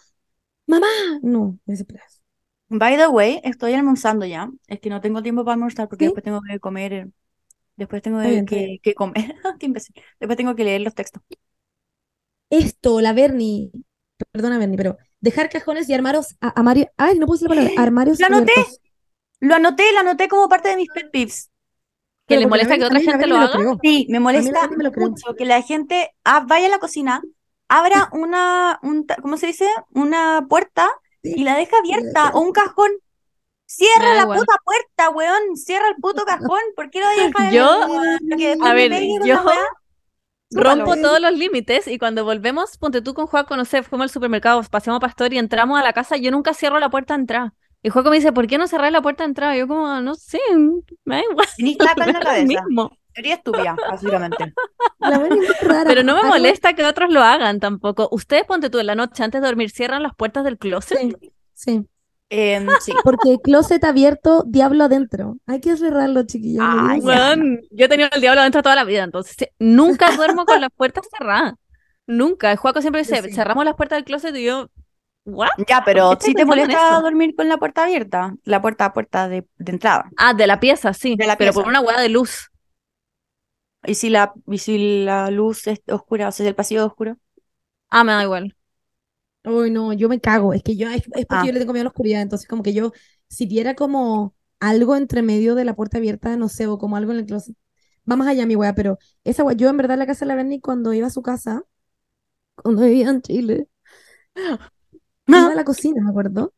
mamá. 0.67 0.87
No, 1.21 1.59
me 1.65 1.73
desespera. 1.73 2.03
By 2.69 2.97
the 2.97 3.07
way, 3.07 3.39
estoy 3.43 3.73
almorzando 3.73 4.25
ya. 4.25 4.49
Es 4.67 4.79
que 4.81 4.89
no 4.89 4.99
tengo 5.01 5.23
tiempo 5.23 5.43
para 5.45 5.53
almorzar 5.53 5.87
porque 5.87 6.05
¿Sí? 6.05 6.07
después 6.07 6.23
tengo 6.23 6.41
que 6.41 6.59
comer. 6.59 6.93
eh, 6.93 7.11
Después 7.77 8.01
tengo 8.03 8.19
que, 8.21 8.43
bien, 8.45 8.45
que- 8.45 8.79
que 8.83 8.95
comer. 8.95 9.35
Qué 9.59 9.65
imbécil. 9.67 9.95
Después 10.19 10.37
tengo 10.37 10.55
que 10.55 10.63
leer 10.65 10.81
los 10.81 10.95
textos. 10.95 11.23
Esto, 12.49 13.01
la 13.01 13.13
Bernie, 13.13 13.71
perdona 14.31 14.57
Bernie, 14.57 14.77
pero 14.77 14.97
dejar 15.19 15.49
cajones 15.49 15.89
y 15.89 15.93
armarios, 15.93 16.35
a- 16.41 16.49
armario- 16.49 16.89
ay, 16.97 17.19
no 17.19 17.27
puse 17.27 17.45
la 17.45 17.49
palabra, 17.49 17.71
armarios 17.75 18.21
Lo 18.21 18.25
anoté. 18.27 18.53
abiertos. 18.53 18.81
Lo 19.41 19.55
anoté, 19.55 19.91
lo 19.93 19.99
anoté 20.01 20.27
como 20.29 20.49
parte 20.49 20.69
de 20.69 20.77
mis 20.77 20.89
pet 20.91 21.11
peeves. 21.11 21.51
¿Que 22.27 22.39
la 22.39 22.47
molesta 22.47 22.77
que 22.77 22.85
otra 22.85 22.97
a 22.97 23.01
gente 23.01 23.27
lo 23.27 23.37
me 23.37 23.45
haga? 23.45 23.77
Sí, 23.81 24.07
me 24.09 24.19
molesta 24.19 24.67
me 24.69 24.83
lo 24.83 24.91
mucho 24.91 25.35
que 25.35 25.45
la 25.45 25.61
gente 25.61 26.13
ah, 26.23 26.43
vaya 26.45 26.67
a 26.67 26.69
la 26.69 26.79
cocina, 26.79 27.21
abra 27.67 28.09
una, 28.11 28.79
un 28.83 29.05
¿cómo 29.21 29.37
se 29.37 29.47
dice? 29.47 29.67
Una 29.93 30.45
puerta 30.49 30.89
y 31.23 31.43
la 31.43 31.55
deja 31.55 31.77
abierta 31.77 32.31
o 32.33 32.41
un 32.41 32.51
cajón. 32.51 32.91
Cierra 33.65 34.13
la 34.15 34.21
igual. 34.21 34.39
puta 34.39 34.55
puerta, 34.63 35.09
weón. 35.09 35.57
Cierra 35.57 35.89
el 35.89 35.95
puto 35.95 36.23
cajón. 36.23 36.61
¿Por 36.75 36.89
qué 36.89 37.01
lo 37.01 37.09
dejas 37.09 37.53
Yo- 37.53 38.63
a 38.63 38.73
ver, 38.73 38.93
yo? 39.25 39.43
Rompo 40.51 40.95
todos 40.95 41.19
los 41.19 41.33
límites 41.33 41.87
y 41.87 41.97
cuando 41.99 42.23
volvemos, 42.23 42.77
ponte 42.77 43.01
tú 43.01 43.13
con 43.13 43.27
Juaco, 43.27 43.57
no 43.57 43.65
sé, 43.65 43.83
fuimos 43.83 44.05
al 44.05 44.09
supermercado, 44.09 44.63
paseamos 44.63 44.97
a 44.97 45.01
Pastor 45.01 45.33
y 45.33 45.37
entramos 45.37 45.77
a 45.77 45.83
la 45.83 45.91
casa, 45.91 46.15
yo 46.15 46.31
nunca 46.31 46.53
cierro 46.53 46.79
la 46.79 46.89
puerta 46.89 47.15
de 47.15 47.21
entrada. 47.21 47.53
Y 47.83 47.89
Juaco 47.89 48.09
me 48.09 48.17
dice, 48.17 48.31
¿por 48.33 48.47
qué 48.47 48.57
no 48.57 48.67
cerrar 48.67 48.91
la 48.91 49.01
puerta 49.01 49.23
de 49.23 49.29
entrada? 49.29 49.55
Yo 49.55 49.67
como, 49.67 50.01
no 50.01 50.15
sé, 50.15 50.39
me 51.05 51.15
da 51.15 51.21
igual, 51.31 51.47
Tenís 51.55 51.77
plata 51.77 52.03
en 52.05 52.13
la 52.13 52.19
cabeza. 52.19 52.45
mismo. 52.45 52.91
Sería 53.13 53.35
estúpida, 53.35 53.75
básicamente. 53.89 54.53
La 54.99 55.17
Bernie 55.17 55.41
es 55.43 55.47
muy 55.61 55.69
rara. 55.69 55.85
Pero 55.89 56.03
no 56.03 56.15
me 56.21 56.27
molesta 56.29 56.73
que 56.73 56.85
otros 56.85 57.11
lo 57.11 57.21
hagan 57.21 57.59
tampoco. 57.59 58.09
Ustedes, 58.11 58.43
ponte 58.45 58.69
tú, 58.69 58.79
en 58.79 58.85
la 58.87 58.95
noche 58.95 59.23
antes 59.23 59.41
de 59.41 59.47
dormir, 59.47 59.71
cierran 59.71 60.03
las 60.03 60.15
puertas 60.15 60.43
del 60.43 60.57
closet. 60.57 60.99
Sí, 60.99 61.15
sí. 61.53 61.87
Em, 62.29 62.67
sí. 62.81 62.93
Porque 63.03 63.37
closet 63.41 63.83
abierto, 63.85 64.43
diablo 64.45 64.83
adentro. 64.83 65.37
Hay 65.47 65.61
que 65.61 65.75
cerrarlo, 65.77 66.23
chiquillos. 66.23 66.63
no 66.63 66.89
Ay, 66.89 66.99
digan 66.99 67.01
ya. 67.01 67.15
nada. 67.15 67.35
Weón, 67.35 67.61
yo 67.71 67.85
he 67.85 67.89
tenido 67.89 68.09
el 68.11 68.21
diablo 68.21 68.41
adentro 68.41 68.61
toda 68.61 68.75
la 68.75 68.83
vida, 68.83 69.03
entonces 69.03 69.35
sí, 69.39 69.45
nunca 69.59 70.11
duermo 70.15 70.45
con 70.45 70.59
las 70.61 70.69
puertas 70.75 71.07
cerradas. 71.17 71.53
Nunca. 72.05 72.51
El 72.51 72.57
Juaco 72.57 72.81
siempre 72.81 73.01
dice, 73.01 73.21
sí. 73.23 73.31
cerramos 73.33 73.65
las 73.65 73.75
puertas 73.75 73.97
del 73.97 74.05
closet 74.05 74.35
y 74.35 74.43
yo, 74.45 74.69
¿What? 75.27 75.49
Ya, 75.67 75.83
pero 75.85 76.09
¿Por 76.09 76.17
qué 76.19 76.25
si 76.25 76.33
te 76.33 76.45
molesta 76.45 77.01
dormir 77.01 77.35
con 77.35 77.49
la 77.49 77.57
puerta 77.57 77.83
abierta, 77.83 78.33
la 78.43 78.61
puerta 78.61 78.93
puerta 78.93 79.27
de, 79.27 79.45
de 79.57 79.71
entrada. 79.71 80.09
Ah, 80.17 80.33
de 80.33 80.47
la 80.47 80.59
pieza, 80.59 80.93
sí. 80.93 81.15
De 81.15 81.27
la 81.27 81.37
pero 81.37 81.51
pieza. 81.51 81.61
por 81.61 81.67
una 81.69 81.81
hueá 81.81 81.99
de 82.01 82.09
luz. 82.09 82.49
Y 83.85 83.95
si 83.95 84.09
la, 84.09 84.33
y 84.47 84.57
si 84.59 85.03
la 85.05 85.31
luz 85.31 85.65
es 85.67 85.81
oscura, 85.87 86.27
o 86.27 86.31
sea, 86.31 86.43
si 86.43 86.47
el 86.49 86.55
pasillo 86.55 86.81
es 86.81 86.87
oscuro. 86.87 87.17
Ah, 87.89 88.03
me 88.03 88.13
da 88.13 88.23
igual. 88.23 88.55
Uy, 89.45 89.71
no, 89.71 89.93
yo 89.93 90.09
me 90.09 90.19
cago. 90.19 90.53
Es 90.53 90.63
que 90.63 90.75
yo, 90.75 90.89
es, 90.89 91.03
es 91.15 91.25
porque 91.25 91.43
Ah. 91.43 91.45
yo 91.47 91.53
le 91.53 91.59
tengo 91.59 91.73
miedo 91.73 91.83
a 91.83 91.85
la 91.85 91.89
oscuridad. 91.89 92.21
Entonces, 92.21 92.47
como 92.47 92.63
que 92.63 92.73
yo, 92.73 92.91
si 93.29 93.45
viera 93.45 93.75
como 93.75 94.35
algo 94.59 94.95
entre 94.95 95.21
medio 95.21 95.55
de 95.55 95.65
la 95.65 95.75
puerta 95.75 95.97
abierta, 95.97 96.35
no 96.37 96.49
sé, 96.49 96.67
o 96.67 96.77
como 96.77 96.97
algo 96.97 97.11
en 97.13 97.19
el 97.19 97.25
closet. 97.25 97.55
Va 98.09 98.15
más 98.15 98.27
allá, 98.27 98.45
mi 98.45 98.55
wea, 98.55 98.75
pero 98.75 98.97
esa 99.23 99.43
wea, 99.43 99.55
yo 99.55 99.69
en 99.69 99.77
verdad 99.77 99.93
en 99.95 99.99
la 99.99 100.07
casa 100.07 100.21
de 100.25 100.27
la 100.29 100.35
Berni, 100.35 100.59
cuando 100.61 100.93
iba 100.93 101.07
a 101.07 101.09
su 101.09 101.21
casa, 101.21 101.63
cuando 102.55 102.83
vivía 102.83 103.09
en 103.09 103.21
Chile, 103.21 103.67
iba 105.35 105.51
a 105.53 105.55
la 105.55 105.63
cocina, 105.65 106.01
me 106.03 106.09
acuerdo. 106.09 106.53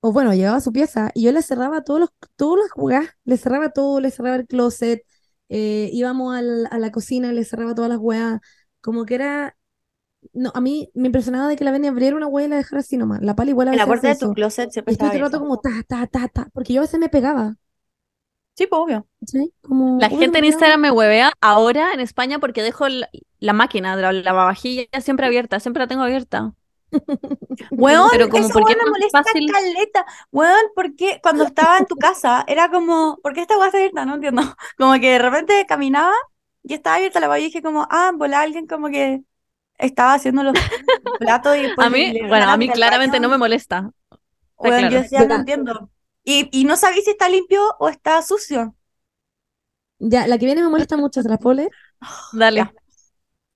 O 0.00 0.12
bueno, 0.12 0.32
llegaba 0.34 0.58
a 0.58 0.60
su 0.60 0.72
pieza 0.72 1.10
y 1.14 1.24
yo 1.24 1.32
le 1.32 1.42
cerraba 1.42 1.82
todos 1.82 2.00
los, 2.00 2.10
todas 2.36 2.60
las 2.64 2.70
weas, 2.76 3.08
le 3.24 3.36
cerraba 3.36 3.70
todo, 3.70 4.00
le 4.00 4.10
cerraba 4.10 4.36
el 4.36 4.46
closet, 4.46 5.02
eh, 5.48 5.90
íbamos 5.92 6.36
al- 6.36 6.68
a 6.70 6.78
la 6.78 6.92
cocina, 6.92 7.32
le 7.32 7.44
cerraba 7.44 7.74
todas 7.74 7.90
las 7.90 7.98
weas, 7.98 8.40
como 8.80 9.04
que 9.04 9.14
era, 9.16 9.56
no, 10.34 10.52
a 10.54 10.60
mí 10.62 10.90
me 10.94 11.06
impresionaba 11.08 11.48
de 11.48 11.56
que 11.56 11.64
la 11.64 11.72
Beni 11.72 11.88
abriera 11.88 12.16
una 12.16 12.28
wea 12.28 12.46
y 12.46 12.48
la 12.50 12.56
dejara 12.58 12.80
así 12.80 12.96
nomás, 12.98 13.22
la 13.22 13.36
pala 13.36 13.50
igual 13.50 13.68
a 13.68 13.72
En 13.72 13.78
la 13.78 13.86
veces 13.86 13.86
puerta 13.86 14.08
de 14.08 14.16
tu 14.16 14.28
eso, 14.28 14.32
closet 14.32 14.72
y 14.72 14.72
siempre 14.72 14.92
estoy 14.94 15.10
está 15.10 15.10
todo 15.10 15.20
el 15.20 15.26
rato 15.26 15.38
abierta. 15.38 15.40
como 15.40 15.58
ta, 15.60 15.70
ta, 15.88 16.06
ta, 16.08 16.28
ta, 16.28 16.48
porque 16.54 16.74
yo 16.74 16.80
a 16.80 16.84
veces 16.84 17.00
me 17.00 17.08
pegaba, 17.10 17.56
Sí, 18.54 18.66
pues 18.66 18.80
obvio. 18.82 19.06
¿cachai? 19.20 19.52
Como, 19.62 19.86
La 19.98 20.10
gente 20.10 20.38
en 20.38 20.44
pegaba. 20.44 20.46
Instagram 20.46 20.80
me 20.80 20.90
huevea 20.90 21.32
ahora 21.40 21.92
en 21.94 22.00
España 22.00 22.38
porque 22.40 22.62
dejo 22.62 22.88
la, 22.88 23.08
la 23.40 23.52
máquina 23.54 23.96
de 23.96 24.02
la 24.02 24.12
lavavajilla 24.12 24.86
siempre 25.02 25.26
abierta, 25.26 25.60
siempre 25.60 25.82
la 25.84 25.88
tengo 25.88 26.02
abierta. 26.04 26.54
Weón, 27.76 28.08
Pero 28.10 28.28
como 28.28 28.50
porque 28.52 28.74
es 28.74 28.76
me 28.76 28.86
molesta 28.90 29.30
fácil. 29.34 29.46
caleta. 29.46 30.04
Weón, 30.32 30.56
¿por 30.74 30.94
qué 30.96 31.20
cuando 31.22 31.44
estaba 31.44 31.78
en 31.78 31.86
tu 31.86 31.98
casa 31.98 32.44
era 32.48 32.70
como, 32.70 33.18
¿por 33.22 33.32
qué 33.34 33.42
esta 33.42 33.56
weá 33.58 33.66
está 33.68 33.78
abierta? 33.78 34.04
No 34.06 34.14
entiendo. 34.16 34.42
Como 34.78 34.94
que 34.94 35.10
de 35.12 35.18
repente 35.18 35.64
caminaba 35.66 36.12
y 36.62 36.74
estaba 36.74 36.96
abierta 36.96 37.20
la 37.20 37.28
weá 37.28 37.38
y 37.38 37.44
dije 37.44 37.62
como, 37.62 37.86
ah, 37.90 38.12
volá 38.14 38.40
alguien 38.42 38.66
como 38.66 38.88
que 38.90 39.22
estaba 39.78 40.14
haciendo 40.14 40.42
los 40.44 40.56
platos 41.18 41.56
y 41.58 41.62
después 41.64 41.86
A 41.86 41.90
mí, 41.90 42.14
le 42.14 42.22
bueno, 42.26 42.46
a 42.48 42.56
mí 42.56 42.70
claramente 42.72 43.20
baño. 43.20 43.20
no 43.20 43.28
me 43.28 43.38
molesta. 43.38 43.90
Weón, 44.58 44.88
yo 44.90 44.98
decía, 44.98 45.24
no 45.24 45.34
Ya. 45.34 45.36
entiendo. 45.36 45.90
Y, 46.24 46.48
y 46.52 46.64
no 46.64 46.76
sabía 46.76 47.02
si 47.02 47.10
está 47.10 47.28
limpio 47.28 47.62
o 47.78 47.88
está 47.88 48.20
sucio. 48.22 48.74
Ya, 49.98 50.26
la 50.26 50.38
que 50.38 50.46
viene 50.46 50.62
me 50.62 50.68
molesta 50.68 50.96
mucho, 50.96 51.22
¿se 51.22 51.28
la 51.28 51.38
puedo 51.38 51.54
leer? 51.56 51.70
Dale. 52.30 52.62
Ya. 52.62 52.72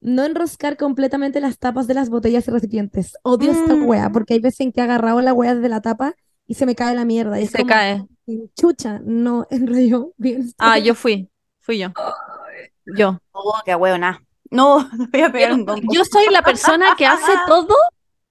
No 0.01 0.24
enroscar 0.24 0.76
completamente 0.76 1.40
las 1.40 1.59
tapas 1.59 1.86
de 1.86 1.94
las 1.94 2.09
botellas 2.09 2.48
y 2.48 2.51
recipientes. 2.51 3.14
Odio 3.22 3.51
esta 3.53 3.74
Mm. 3.74 3.86
wea, 3.86 4.11
porque 4.11 4.34
hay 4.34 4.40
veces 4.40 4.61
en 4.61 4.72
que 4.72 4.80
he 4.80 4.84
agarrado 4.84 5.20
la 5.20 5.32
wea 5.34 5.55
desde 5.55 5.68
la 5.68 5.82
tapa 5.82 6.14
y 6.46 6.55
se 6.55 6.64
me 6.66 6.74
cae 6.74 6.94
la 6.94 7.05
mierda. 7.05 7.38
Y 7.38 7.42
Y 7.42 7.44
es 7.44 7.51
se 7.51 7.59
como, 7.59 7.68
cae. 7.68 8.05
chucha, 8.57 9.01
no 9.05 9.46
enrolló 9.51 10.12
bien. 10.16 10.51
Ah, 10.59 10.78
yo 10.78 10.94
fui. 10.94 11.28
Fui 11.61 11.78
yo. 11.78 11.88
Yo. 12.96 13.18
Oh, 13.32 13.55
qué 13.64 13.74
weona. 13.74 14.20
No, 14.53 14.88
voy 15.12 15.20
a 15.20 15.30
pegar 15.30 15.53
un 15.53 15.61
Yo, 15.61 15.66
combo. 15.74 15.92
yo 15.94 16.03
soy 16.05 16.26
la 16.32 16.42
persona 16.42 16.96
que 16.98 17.07
hace 17.07 17.30
todo, 17.46 17.72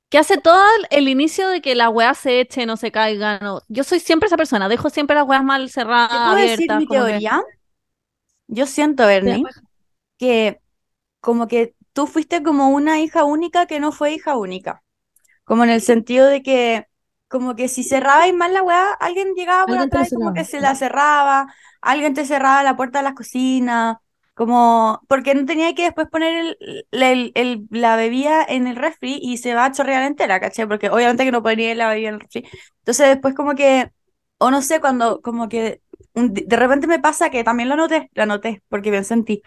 que 0.09 0.17
hace 0.17 0.37
todo 0.37 0.61
el 0.89 1.07
inicio 1.07 1.47
de 1.47 1.61
que 1.61 1.75
las 1.75 1.87
weas 1.93 2.17
se 2.17 2.41
echen, 2.41 2.67
no 2.67 2.75
se 2.75 2.91
caigan. 2.91 3.45
o- 3.47 3.61
Yo 3.69 3.85
soy 3.85 4.01
siempre 4.01 4.27
esa 4.27 4.35
persona, 4.35 4.67
dejo 4.67 4.89
siempre 4.89 5.15
las 5.15 5.25
weas 5.25 5.45
mal 5.45 5.67
¿Te 5.67 5.71
cerradas, 5.71 6.09
puedo 6.33 6.35
decir 6.35 6.69
abiertas, 6.69 6.79
mi 6.79 6.87
como 6.87 6.99
que- 7.05 7.09
teoría? 7.11 7.41
Yo 8.47 8.65
siento, 8.65 9.05
Bernie, 9.05 9.43
que 10.17 10.59
como 11.21 11.47
que 11.47 11.75
tú 11.93 12.07
fuiste 12.07 12.43
como 12.43 12.69
una 12.69 12.99
hija 13.01 13.23
única 13.25 13.65
que 13.67 13.79
no 13.79 13.91
fue 13.91 14.13
hija 14.13 14.37
única. 14.37 14.83
Como 15.43 15.63
en 15.63 15.69
el 15.71 15.81
sentido 15.81 16.27
de 16.27 16.43
que, 16.43 16.85
como 17.27 17.55
que 17.55 17.67
si 17.67 17.83
cerrabais 17.83 18.33
mal 18.33 18.53
la 18.53 18.63
weá, 18.63 18.93
alguien 18.99 19.33
llegaba 19.35 19.67
por 19.67 19.77
Alguien 19.77 19.89
la 19.95 20.03
atrás 20.03 20.09
y 20.09 20.13
como 20.13 20.33
que 20.33 20.43
cerraba. 20.43 20.45
se 20.45 20.61
la 20.61 20.75
cerraba, 20.75 21.53
alguien 21.81 22.13
te 22.13 22.25
cerraba 22.25 22.63
la 22.63 22.75
puerta 22.77 22.99
de 22.99 23.03
la 23.05 23.15
cocina, 23.15 24.01
como, 24.35 25.01
porque 25.07 25.35
no 25.35 25.45
tenía 25.45 25.73
que 25.75 25.83
después 25.85 26.07
poner 26.09 26.55
el, 26.61 26.87
el- 26.91 27.31
el- 27.35 27.67
la 27.71 27.95
bebida 27.97 28.43
en 28.47 28.67
el 28.67 28.75
refri 28.77 29.19
y 29.21 29.37
se 29.37 29.53
va 29.55 29.65
a 29.65 29.71
chorrear 29.71 30.03
entera, 30.03 30.39
¿cachai? 30.39 30.67
Porque 30.67 30.89
obviamente 30.89 31.25
que 31.25 31.31
no 31.31 31.43
ponía 31.43 31.73
la 31.75 31.89
bebida 31.89 32.09
en 32.09 32.15
el 32.15 32.21
refri. 32.21 32.47
Entonces 32.79 33.07
después 33.09 33.35
como 33.35 33.55
que, 33.55 33.91
o 34.37 34.51
no 34.51 34.61
sé, 34.61 34.79
cuando 34.79 35.21
como 35.21 35.49
que 35.49 35.81
de 36.13 36.55
repente 36.57 36.87
me 36.87 36.99
pasa 36.99 37.29
que 37.29 37.43
también 37.43 37.69
lo 37.69 37.75
noté, 37.75 38.09
lo 38.13 38.25
noté, 38.25 38.63
porque 38.69 38.91
pensé 38.91 39.13
en 39.13 39.25
ti, 39.25 39.41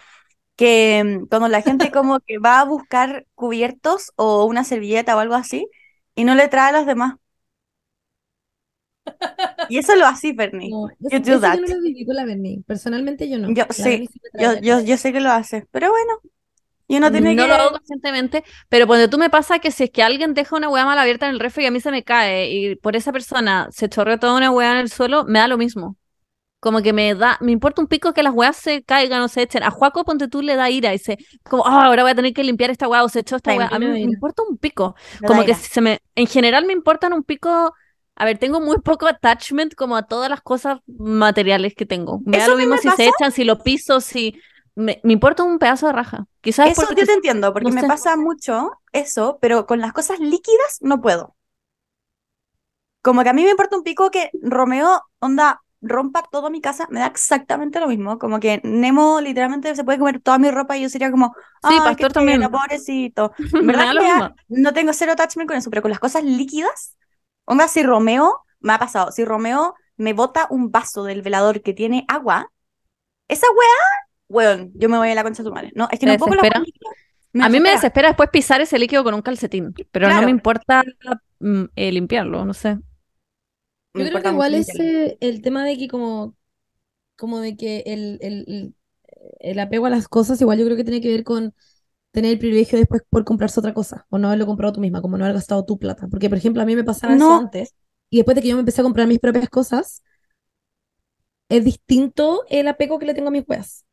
que 0.57 1.03
mm, 1.05 1.27
cuando 1.29 1.49
la 1.49 1.63
gente 1.63 1.91
como 1.93 2.21
que 2.21 2.39
va 2.39 2.61
a 2.61 2.65
buscar 2.65 3.27
cubiertos 3.35 4.13
o 4.17 4.45
una 4.47 4.65
servilleta 4.65 5.17
o 5.17 5.21
algo 5.21 5.35
así 5.35 5.69
y 6.15 6.25
no 6.25 6.35
le 6.35 6.49
trae 6.49 6.71
a 6.71 6.73
los 6.73 6.87
demás. 6.87 7.15
Y 9.67 9.79
eso 9.79 9.95
lo 9.97 10.07
haces, 10.07 10.35
Bernie. 10.37 10.71
No, 10.71 10.89
You 11.09 11.19
eso, 11.19 11.21
do 11.21 11.39
eso 11.39 11.41
that. 11.41 11.59
yo 11.59 11.61
no 11.61 11.67
lo 11.69 11.81
viví 11.83 12.05
con 12.07 12.17
la 12.17 12.25
Berni. 12.25 12.63
Personalmente 12.67 13.29
yo 13.29 13.39
no. 13.39 13.57
Yo 13.57 13.65
La 13.77 13.91
sí, 13.91 14.09
Yo, 14.39 14.59
yo, 14.61 14.81
yo 14.81 14.97
sé 14.97 15.13
que 15.13 15.21
lo 15.21 15.31
hace, 15.31 15.67
pero 15.73 15.91
bueno, 15.91 16.13
y 16.89 16.99
uno 16.99 17.13
tiene 17.13 17.35
no 17.35 17.43
que... 17.43 17.49
lo 17.49 17.55
hago 17.55 17.71
conscientemente, 17.73 18.45
pero 18.69 18.87
cuando 18.87 19.09
tú 19.11 19.19
me 19.19 19.31
pasa 19.31 19.59
que 19.59 19.71
si 19.71 19.85
es 19.85 19.91
que 19.91 20.03
alguien 20.03 20.35
deja 20.35 20.57
una 20.57 20.69
hueá 20.69 20.85
mal 20.85 20.99
abierta 20.99 21.27
en 21.27 21.33
el 21.35 21.41
refri 21.41 21.65
y 21.65 21.67
a 21.67 21.71
mí 21.71 21.81
se 21.81 21.91
me 21.91 22.05
cae 22.05 22.51
y 22.51 22.77
por 22.77 22.97
esa 22.97 23.13
persona 23.13 23.69
se 23.73 23.89
chorreó 23.89 24.19
toda 24.19 24.37
una 24.37 24.51
hueá 24.51 24.73
en 24.73 24.79
el 24.79 24.91
suelo, 24.91 25.25
me 25.25 25.39
da 25.39 25.49
lo 25.49 25.59
mismo. 25.59 25.97
Como 26.63 26.81
que 26.81 26.93
me 26.93 27.15
da, 27.17 27.39
me 27.41 27.51
importa 27.51 27.83
un 27.83 27.89
pico 27.89 28.13
que 28.15 28.23
las 28.23 28.33
hueás 28.33 28.57
se 28.57 28.85
caigan 28.85 29.21
o 29.23 29.29
se 29.29 29.43
echen. 29.43 29.65
A 29.65 29.73
Juaco, 29.73 30.05
ponte 30.05 30.29
tú, 30.29 30.43
le 30.43 30.55
da 30.55 30.71
ira 30.71 30.91
y 30.91 30.99
dice, 30.99 31.19
como, 31.43 31.67
"Ah, 31.67 31.87
ahora 31.87 32.05
voy 32.05 32.13
a 32.13 32.15
tener 32.15 32.33
que 32.33 32.45
limpiar 32.45 32.71
esta 32.71 32.87
hueá 32.89 33.03
o 33.03 33.09
se 33.09 33.19
echó 33.21 33.35
esta 33.37 33.53
hueá. 33.53 33.67
A 33.67 33.81
mí 33.81 33.87
Me 33.89 34.01
importa 34.01 34.45
un 34.49 34.59
pico. 34.59 34.95
me 35.21 35.27
Como 35.27 35.45
que 35.45 35.55
se 35.57 35.81
me, 35.81 35.99
en 36.15 36.29
general 36.29 36.65
me 36.67 36.73
importan 36.73 37.13
un 37.15 37.25
pico. 37.25 37.75
A 38.15 38.25
ver, 38.25 38.39
tengo 38.39 38.61
muy 38.61 38.79
poco 38.79 39.07
attachment 39.09 39.75
como 39.75 39.97
a 39.97 40.05
todas 40.07 40.31
las 40.31 40.41
cosas 40.43 40.79
materiales 40.87 41.75
que 41.75 41.85
tengo. 41.87 42.21
Me 42.25 42.39
da 42.39 42.47
lo 42.47 42.57
mismo 42.57 42.77
si 42.77 42.91
se 42.93 43.07
echan, 43.09 43.33
si 43.33 43.43
lo 43.45 43.59
piso, 43.59 44.01
si. 44.01 44.41
Me, 44.77 45.01
me 45.03 45.13
importa 45.15 45.43
un 45.43 45.59
pedazo 45.59 45.89
de 45.89 45.93
raja. 45.95 46.27
Quizás 46.43 46.69
es 46.69 46.73
Eso 46.73 46.87
porque 46.87 47.01
yo 47.03 47.07
te 47.07 47.13
entiendo, 47.15 47.53
porque 47.53 47.71
no 47.71 47.75
me 47.75 47.81
sé. 47.81 47.89
pasa 47.89 48.17
mucho 48.17 48.71
eso, 48.93 49.39
pero 49.41 49.67
con 49.67 49.81
las 49.81 49.93
cosas 49.93 50.21
líquidas 50.21 50.79
no 50.81 51.01
puedo. 51.01 51.35
Como 53.03 53.23
que 53.23 53.29
a 53.31 53.33
mí 53.33 53.43
me 53.45 53.51
importa 53.51 53.77
un 53.77 53.83
pico 53.83 54.11
que 54.11 54.31
Romeo, 54.43 55.03
onda, 55.19 55.61
rompa 55.83 56.23
toda 56.31 56.51
mi 56.51 56.61
casa, 56.61 56.87
me 56.91 57.01
da 57.01 57.07
exactamente 57.07 57.81
lo 57.81 57.89
mismo. 57.89 58.19
Como 58.19 58.41
que 58.41 58.61
Nemo 58.65 59.21
literalmente 59.21 59.75
se 59.75 59.85
puede 59.85 59.99
comer 59.99 60.21
toda 60.21 60.39
mi 60.39 60.51
ropa 60.51 60.77
y 60.77 60.83
yo 60.83 60.89
sería 60.89 61.11
como, 61.11 61.35
Sí, 61.61 61.81
Pastor 61.81 62.13
también. 62.13 62.43
pobrecito. 62.51 63.33
Verdad 63.61 63.87
da 63.87 63.95
que 63.99 64.05
mismo. 64.05 64.35
no 64.49 64.73
tengo 64.73 64.93
cero 64.93 65.13
attachment 65.13 65.49
con 65.49 65.59
eso, 65.59 65.71
pero 65.71 65.83
con 65.83 65.91
las 65.91 66.01
cosas 66.01 66.25
líquidas, 66.25 66.97
onda, 67.45 67.69
si 67.69 67.83
Romeo, 67.83 68.41
me 68.61 68.73
ha 68.75 68.79
pasado, 68.79 69.13
si 69.13 69.25
Romeo 69.25 69.75
me 69.97 70.13
bota 70.15 70.47
un 70.51 70.71
vaso 70.71 71.05
del 71.05 71.23
velador 71.23 71.63
que 71.63 71.75
tiene 71.75 72.05
agua, 72.09 72.51
esa 73.29 73.47
weá, 73.51 73.69
weón, 74.29 74.73
yo 74.75 74.89
me 74.89 74.99
voy 74.99 75.11
a 75.11 75.15
la 75.15 75.23
concha 75.25 75.43
de 75.43 75.49
tu 75.51 75.55
madre. 75.55 75.73
No, 75.75 75.89
es 75.91 75.99
que 75.99 76.07
¿Te 76.07 76.11
no 76.13 76.19
puedo 76.19 76.35
líquidas. 76.35 76.95
Me 77.33 77.45
A 77.45 77.49
mí 77.49 77.61
me 77.61 77.71
desespera. 77.71 78.09
después 78.09 78.31
pisar 78.31 78.61
ese 78.61 78.79
líquido 78.79 79.05
con 79.05 79.15
un 79.15 79.23
calcetín, 79.23 79.75
pero 79.91 80.11
no 80.13 80.23
Claro. 80.23 80.27
me 80.27 80.31
importa 80.31 80.83
mm, 81.41 81.65
eh, 81.77 81.93
limpiarlo, 81.93 82.45
no 82.45 82.55
sé. 82.55 82.79
Yo 83.95 84.05
creo 84.07 84.21
que 84.21 84.29
igual 84.29 84.55
es 84.55 84.75
el 85.21 85.43
tema 85.43 85.65
de 85.65 85.77
que 85.79 85.89
como, 85.89 86.37
como 87.17 87.41
de 87.41 87.57
que 87.57 87.85
el, 87.87 88.19
el, 88.23 88.75
el- 89.41 89.61
apego 89.61 89.87
a 89.87 89.91
las 89.91 90.09
cosas, 90.09 90.41
igual 90.41 90.59
yo 90.59 90.65
creo 90.67 90.77
que 90.77 90.85
tiene 90.85 91.01
que 91.01 91.11
ver 91.11 91.25
con 91.25 91.55
tener 92.13 92.33
el 92.33 92.39
privilegio 92.41 92.79
después 92.79 93.03
por 93.11 93.25
comprarse 93.25 93.61
otra 93.61 93.75
cosa, 93.75 94.07
o 94.11 94.19
no 94.19 94.29
haberlo 94.29 94.47
comprado 94.47 94.75
tú 94.75 94.81
misma, 94.81 95.03
como 95.03 95.19
no 95.19 95.25
haber 95.25 95.37
gastado 95.37 95.65
tu 95.67 95.79
plata. 95.79 96.09
Porque, 96.11 96.29
por 96.31 96.39
ejemplo, 96.39 96.63
a 96.63 96.67
mí 96.67 96.77
me 96.77 96.85
pasaba 96.85 97.17
eso 97.17 97.35
No. 97.35 97.39
antes, 97.39 97.75
y 98.11 98.19
después 98.19 98.37
de 98.37 98.43
que 98.43 98.49
yo 98.49 98.57
me 98.57 98.61
empecé 98.61 98.81
a 98.83 98.85
comprar 98.85 99.09
mis 99.09 99.21
propias 99.21 99.49
cosas, 99.51 100.03
es 101.49 101.65
distinto 101.65 102.45
el 102.49 102.69
apego 102.69 102.99
que 102.99 103.07
le 103.07 103.15
tengo 103.15 103.29
a 103.29 103.31
mis 103.33 103.45
weas. 103.47 103.85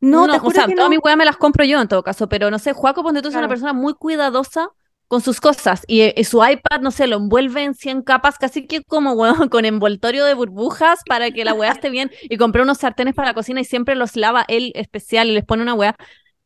No, 0.00 0.28
te 0.30 0.38
o 0.42 0.50
juro 0.50 0.52
sea, 0.52 0.66
que 0.66 0.74
todas 0.74 0.90
no. 0.90 0.90
mis 0.90 1.00
weas 1.02 1.16
me 1.18 1.24
las 1.24 1.36
compro 1.36 1.64
yo 1.64 1.80
en 1.80 1.88
todo 1.88 2.02
caso, 2.02 2.28
pero 2.28 2.50
no 2.50 2.58
sé, 2.58 2.72
Juaco, 2.72 3.02
ponte 3.02 3.22
tú, 3.22 3.28
es 3.28 3.34
una 3.36 3.48
persona 3.48 3.72
muy 3.72 3.94
cuidadosa 3.94 4.70
con 5.10 5.20
sus 5.22 5.40
cosas 5.40 5.82
y, 5.88 6.02
eh, 6.02 6.14
y 6.16 6.22
su 6.22 6.38
iPad, 6.38 6.82
no 6.82 6.92
sé, 6.92 7.08
lo 7.08 7.16
envuelve 7.16 7.64
en 7.64 7.74
100 7.74 8.02
capas, 8.02 8.38
casi 8.38 8.68
que 8.68 8.84
como, 8.84 9.14
weón, 9.14 9.48
con 9.50 9.64
envoltorio 9.64 10.24
de 10.24 10.34
burbujas 10.34 11.00
para 11.04 11.32
que 11.32 11.44
la 11.44 11.52
weá 11.52 11.72
esté 11.72 11.90
bien 11.90 12.12
y 12.22 12.36
compré 12.36 12.62
unos 12.62 12.78
sartenes 12.78 13.14
para 13.14 13.26
la 13.30 13.34
cocina 13.34 13.60
y 13.60 13.64
siempre 13.64 13.96
los 13.96 14.14
lava 14.14 14.44
él 14.46 14.70
especial 14.76 15.28
y 15.28 15.32
les 15.32 15.44
pone 15.44 15.62
una 15.62 15.74
weá. 15.74 15.96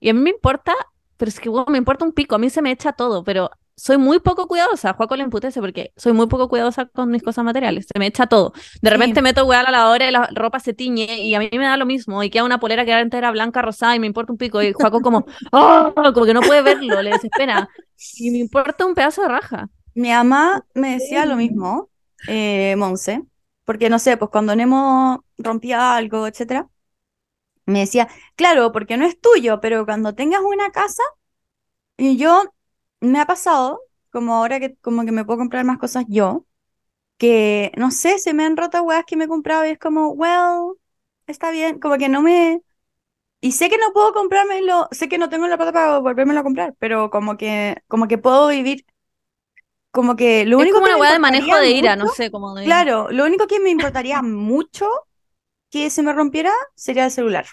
Y 0.00 0.08
a 0.08 0.14
mí 0.14 0.20
me 0.20 0.30
importa, 0.30 0.72
pero 1.18 1.28
es 1.28 1.40
que, 1.40 1.50
weón, 1.50 1.66
me 1.68 1.76
importa 1.76 2.06
un 2.06 2.12
pico, 2.12 2.36
a 2.36 2.38
mí 2.38 2.48
se 2.48 2.62
me 2.62 2.70
echa 2.70 2.92
todo, 2.92 3.22
pero 3.22 3.50
soy 3.76 3.98
muy 3.98 4.20
poco 4.20 4.46
cuidadosa, 4.48 4.92
Juaco 4.94 5.16
le 5.16 5.24
emputece 5.24 5.60
porque 5.60 5.92
soy 5.96 6.12
muy 6.12 6.26
poco 6.28 6.48
cuidadosa 6.48 6.86
con 6.86 7.10
mis 7.10 7.22
cosas 7.22 7.44
materiales, 7.44 7.86
se 7.92 7.98
me 7.98 8.06
echa 8.06 8.26
todo. 8.26 8.52
De 8.82 8.90
Sí. 8.90 8.90
repente 8.90 9.22
meto 9.22 9.44
weá 9.46 9.60
a 9.60 9.62
la 9.64 9.70
lavadora 9.72 10.08
y 10.08 10.12
la 10.12 10.28
ropa 10.34 10.60
se 10.60 10.74
tiñe 10.74 11.20
y 11.20 11.34
a 11.34 11.40
mí 11.40 11.48
me 11.52 11.64
da 11.66 11.76
lo 11.76 11.86
mismo 11.86 12.22
y 12.22 12.30
queda 12.30 12.44
una 12.44 12.60
polera 12.60 12.84
que 12.84 12.92
era 12.92 13.00
entera 13.00 13.30
blanca, 13.32 13.62
rosada 13.62 13.96
y 13.96 14.00
me 14.00 14.06
importa 14.06 14.32
un 14.32 14.38
pico 14.38 14.62
y 14.62 14.72
Juaco 14.72 15.00
como, 15.02 15.26
¡oh! 15.52 15.92
como 16.14 16.26
que 16.26 16.34
no 16.34 16.42
puede 16.42 16.62
verlo, 16.62 17.02
le 17.02 17.10
desespera. 17.12 17.68
Y 18.16 18.30
me 18.30 18.38
importa 18.38 18.86
un 18.86 18.94
pedazo 18.94 19.22
de 19.22 19.28
raja. 19.28 19.68
Mi 19.94 20.10
mamá 20.10 20.66
me 20.74 20.92
decía 20.94 21.24
lo 21.26 21.36
mismo, 21.36 21.90
eh, 22.26 22.74
Monse, 22.76 23.22
porque 23.64 23.88
no 23.90 23.98
sé, 23.98 24.16
pues 24.16 24.30
cuando 24.30 24.54
Nemo 24.56 25.24
rompía 25.38 25.96
algo, 25.96 26.26
etcétera, 26.26 26.68
me 27.66 27.80
decía, 27.80 28.08
claro, 28.36 28.72
porque 28.72 28.96
no 28.96 29.06
es 29.06 29.20
tuyo, 29.20 29.60
pero 29.60 29.84
cuando 29.86 30.14
tengas 30.14 30.42
una 30.42 30.70
casa, 30.70 31.02
y 31.96 32.16
yo 32.16 32.44
me 33.04 33.20
ha 33.20 33.26
pasado 33.26 33.80
como 34.10 34.34
ahora 34.34 34.60
que 34.60 34.76
como 34.78 35.04
que 35.04 35.12
me 35.12 35.24
puedo 35.24 35.38
comprar 35.40 35.64
más 35.64 35.78
cosas 35.78 36.04
yo, 36.08 36.46
que 37.18 37.72
no 37.76 37.90
sé, 37.92 38.18
se 38.18 38.34
me 38.34 38.44
han 38.44 38.56
roto 38.56 38.82
weas 38.84 39.04
que 39.06 39.16
me 39.16 39.24
he 39.26 39.28
comprado 39.28 39.66
y 39.66 39.70
es 39.70 39.78
como, 39.78 40.10
well, 40.10 40.76
está 41.26 41.50
bien, 41.52 41.80
como 41.80 41.98
que 41.98 42.08
no 42.08 42.22
me... 42.22 42.62
Y 43.40 43.52
sé 43.52 43.70
que 43.70 43.78
no 43.78 43.92
puedo 43.94 44.12
comprármelo, 44.14 44.88
sé 44.92 45.08
que 45.08 45.18
no 45.18 45.28
tengo 45.30 45.46
la 45.48 45.56
plata 45.58 45.72
para 45.72 45.98
volvérmelo 46.00 46.40
a 46.40 46.44
comprar, 46.44 46.74
pero 46.78 47.10
como 47.10 47.36
que, 47.38 47.82
como 47.88 48.08
que 48.08 48.18
puedo 48.18 48.48
vivir, 48.48 48.86
como 49.90 50.16
que 50.16 50.44
lo 50.46 50.58
Es 50.58 50.66
único 50.66 50.78
como 50.78 50.86
que 50.86 50.92
una 50.94 50.96
me 50.96 51.06
de 51.12 51.18
manejo 51.20 51.56
de 51.58 51.70
ira, 51.70 51.94
no 51.96 52.08
sé 52.08 52.30
cómo 52.30 52.54
de... 52.54 52.64
Claro, 52.64 53.08
lo 53.10 53.24
único 53.24 53.46
que 53.46 53.60
me 53.60 53.70
importaría 53.70 54.22
mucho 54.22 54.86
que 55.70 55.90
se 55.90 56.02
me 56.02 56.12
rompiera 56.12 56.52
sería 56.76 57.04
el 57.06 57.10
celular. 57.10 57.46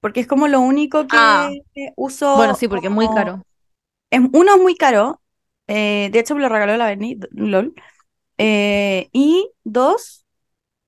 Porque 0.00 0.20
es 0.20 0.26
como 0.28 0.48
lo 0.48 0.60
único 0.60 1.08
que 1.08 1.18
Ah. 1.18 1.50
uso. 1.96 2.28
Bueno, 2.36 2.54
sí, 2.54 2.68
porque 2.68 2.86
es 2.88 2.92
muy 2.92 3.08
caro. 3.08 3.42
Es- 4.12 4.22
uno 4.32 4.56
es 4.56 4.62
muy 4.62 4.76
caro. 4.76 5.20
eh, 5.68 6.10
de 6.12 6.18
hecho, 6.20 6.34
me 6.36 6.42
lo 6.42 6.48
regaló 6.50 6.76
la 6.76 6.86
Berni, 6.86 7.18
LOL. 7.32 7.74
eh, 8.38 9.08
y 9.12 9.50
dos, 9.64 10.26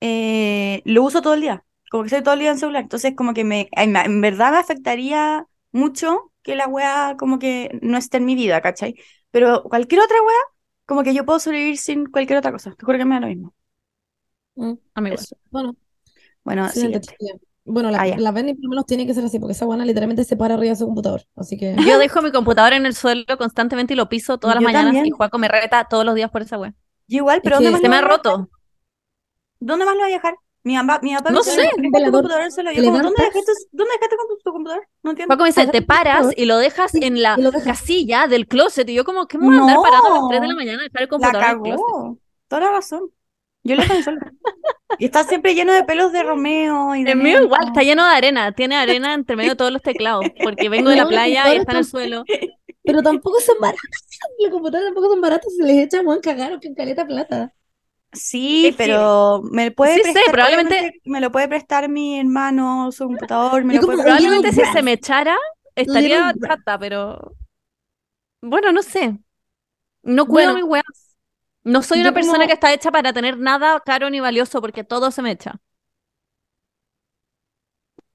eh, 0.00 0.82
lo 0.86 1.02
uso 1.04 1.22
todo 1.22 1.34
el 1.34 1.40
día. 1.42 1.64
Como 1.90 2.02
que 2.04 2.08
estoy 2.08 2.22
todo 2.22 2.34
el 2.34 2.40
día 2.40 2.50
en 2.52 2.58
celular. 2.58 2.82
Entonces, 2.82 3.14
como 3.16 3.34
que 3.34 3.44
me, 3.44 3.68
en, 3.72 4.20
verdad 4.22 4.52
me 4.52 4.58
afectaría 4.58 5.46
mucho 5.72 6.32
que 6.42 6.56
la 6.56 6.68
wea 6.68 7.16
como 7.18 7.38
que 7.38 7.78
no 7.82 7.98
esté 7.98 8.18
en 8.18 8.26
mi 8.26 8.34
vida, 8.36 8.60
¿cachai? 8.62 8.96
Pero 9.32 9.64
cualquier 9.64 10.00
otra 10.02 10.16
wea, 10.22 10.36
como 10.86 11.02
que 11.04 11.14
yo 11.14 11.24
puedo 11.26 11.40
sobrevivir 11.40 11.78
sin 11.78 12.06
cualquier 12.06 12.38
otra 12.40 12.52
cosa. 12.52 12.74
Te 12.76 12.84
juro 12.86 12.98
que 12.98 13.04
me 13.06 13.14
da 13.16 13.20
lo 13.22 13.26
mismo. 13.28 13.54
Mm, 14.56 14.74
A 14.94 15.00
mí 15.00 15.10
igual. 15.10 15.26
eso. 15.26 15.36
Bueno, 15.50 15.76
Bueno, 16.44 16.70
excelente, 16.70 17.08
siguiente. 17.12 17.18
Bueno, 17.66 17.90
la, 17.90 18.02
Ah, 18.02 18.06
la 18.18 18.32
por 18.32 18.42
lo 18.44 18.68
menos 18.68 18.84
tiene 18.86 19.06
que 19.06 19.14
ser 19.14 19.24
así, 19.24 19.38
porque 19.38 19.52
esa 19.52 19.64
buena 19.64 19.84
literalmente 19.86 20.24
se 20.24 20.36
para 20.36 20.54
arriba 20.54 20.70
de 20.70 20.76
su 20.76 20.84
computador. 20.84 21.22
Así 21.34 21.56
que. 21.56 21.74
Yo 21.86 21.98
dejo 21.98 22.20
mi 22.20 22.30
computador 22.30 22.74
en 22.74 22.84
el 22.84 22.94
suelo 22.94 23.24
constantemente 23.38 23.94
y 23.94 23.96
lo 23.96 24.08
piso 24.08 24.36
todas 24.38 24.56
las 24.56 24.62
Yo 24.62 24.66
mañanas 24.68 24.86
también. 24.86 25.06
y 25.06 25.10
Juaco 25.10 25.38
me 25.38 25.48
reta 25.48 25.86
todos 25.88 26.04
los 26.04 26.14
días 26.14 26.30
por 26.30 26.42
esa 26.42 26.58
wea. 26.58 26.74
Yo 27.08 27.18
igual, 27.18 27.40
pero 27.42 27.56
Es 27.56 27.62
¿dónde 27.62 27.68
que 27.68 27.72
más 27.72 27.80
Se 27.82 27.88
me 27.88 27.96
ha 27.96 28.00
roto. 28.02 28.48
¿Dónde 29.60 29.84
más 29.86 29.94
lo 29.94 30.02
voy 30.02 30.10
a 30.12 30.14
dejar? 30.14 30.34
Mi 30.62 30.76
papá, 30.78 31.00
mi 31.02 31.14
papá 31.14 31.28
me 31.30 31.34
No 31.36 31.42
dice, 31.42 31.50
sé. 31.56 31.60
"Deja 31.62 31.72
tu 31.76 31.82
Velador. 31.90 32.12
computador 32.12 32.40
en 32.40 32.46
el 32.46 32.52
suelo". 32.52 32.72
Yo 32.72 32.84
como, 32.84 32.96
¿dónde 33.02 33.22
dejaste, 33.22 33.52
¿dónde 33.72 33.92
dejaste 33.94 34.16
tu 34.44 34.50
computador? 34.52 34.88
No 35.02 35.10
entiendo. 35.10 35.30
Juaco 35.32 35.42
me 35.44 35.48
dice, 35.48 35.66
te 35.66 35.80
tu 35.80 35.86
paras 35.86 36.26
y 36.36 36.44
lo 36.46 36.56
dejas 36.58 36.90
Sí, 36.90 37.00
en 37.02 37.22
la 37.22 37.36
casilla 37.64 38.26
del 38.26 38.46
closet. 38.46 38.88
Y 38.88 38.94
yo 38.94 39.04
como, 39.04 39.26
¿qué 39.26 39.38
me 39.38 39.46
voy 39.46 39.56
a 39.56 39.60
andar 39.60 39.76
parando 39.82 40.06
a 40.08 40.18
las 40.20 40.28
3 40.28 40.40
de 40.40 40.46
la 40.48 40.52
No. 40.52 40.58
mañana 40.58 40.80
a 40.80 40.82
dejar 40.84 41.02
el 41.02 41.06
La 41.06 41.08
computador 41.08 41.42
en 41.44 41.50
el 41.50 41.60
closet? 41.78 42.18
Toda 42.48 42.60
la 42.62 42.70
razón. 42.70 43.10
Yo 43.64 43.74
lo 43.76 43.82
dejo 43.82 43.92
en 43.94 43.98
el 43.98 44.04
suelo. 44.04 44.20
Y 44.98 45.06
está 45.06 45.24
siempre 45.24 45.54
lleno 45.54 45.72
de 45.72 45.82
pelos 45.84 46.12
de 46.12 46.22
Romeo 46.22 46.94
y 46.94 47.02
de 47.02 47.12
El 47.12 47.18
mío 47.18 47.42
igual, 47.42 47.64
está 47.66 47.82
lleno 47.82 48.04
de 48.08 48.14
arena. 48.14 48.52
Tiene 48.52 48.76
arena 48.76 49.14
entre 49.14 49.34
medio 49.36 49.50
de 49.50 49.56
todos 49.56 49.72
los 49.72 49.82
teclados. 49.82 50.26
Porque 50.42 50.68
vengo 50.68 50.90
de 50.90 50.96
la 50.96 51.06
playa 51.08 51.52
y 51.54 51.56
está 51.58 51.72
en 51.72 51.78
el 51.78 51.84
suelo. 51.84 52.24
Pero 52.84 53.02
tampoco 53.02 53.40
son 53.40 53.56
baratos. 53.60 53.80
Los 54.38 54.50
computadores 54.50 54.88
tampoco 54.92 55.10
son 55.10 55.20
baratos. 55.22 55.56
Se 55.56 55.62
les 55.64 55.86
echa 55.86 56.02
buen 56.02 56.20
cagar 56.20 56.60
que 56.60 56.72
caleta 56.74 57.06
plata. 57.06 57.52
Sí, 58.12 58.72
pero 58.78 59.42
me 59.50 59.72
puede 59.72 59.94
Sí 59.96 60.02
sé, 60.04 60.12
prestar, 60.12 60.32
probablemente- 60.32 61.00
me 61.04 61.20
lo 61.20 61.32
puede 61.32 61.48
prestar 61.48 61.88
mi 61.88 62.20
hermano, 62.20 62.92
su 62.92 63.06
computador, 63.06 63.64
me 63.64 63.74
lo 63.74 63.80
como, 63.80 63.94
puede 63.94 64.04
prestar- 64.04 64.20
Probablemente 64.22 64.64
si 64.64 64.72
se 64.72 64.82
me 64.82 64.92
echara, 64.92 65.36
estaría 65.74 66.32
chata, 66.40 66.78
pero. 66.78 67.32
Bueno, 68.40 68.70
no 68.70 68.82
sé. 68.82 69.18
No 70.04 70.26
cuido 70.26 70.52
Bueno, 70.52 70.54
mis 70.54 70.64
weas. 70.64 71.03
No 71.64 71.82
soy 71.82 71.98
yo 71.98 72.02
una 72.02 72.12
persona 72.12 72.36
como- 72.38 72.46
que 72.48 72.52
está 72.54 72.72
hecha 72.72 72.90
para 72.92 73.12
tener 73.12 73.38
nada 73.38 73.80
caro 73.80 74.10
ni 74.10 74.20
valioso 74.20 74.60
porque 74.60 74.84
todo 74.84 75.10
se 75.10 75.22
me 75.22 75.30
echa. 75.32 75.60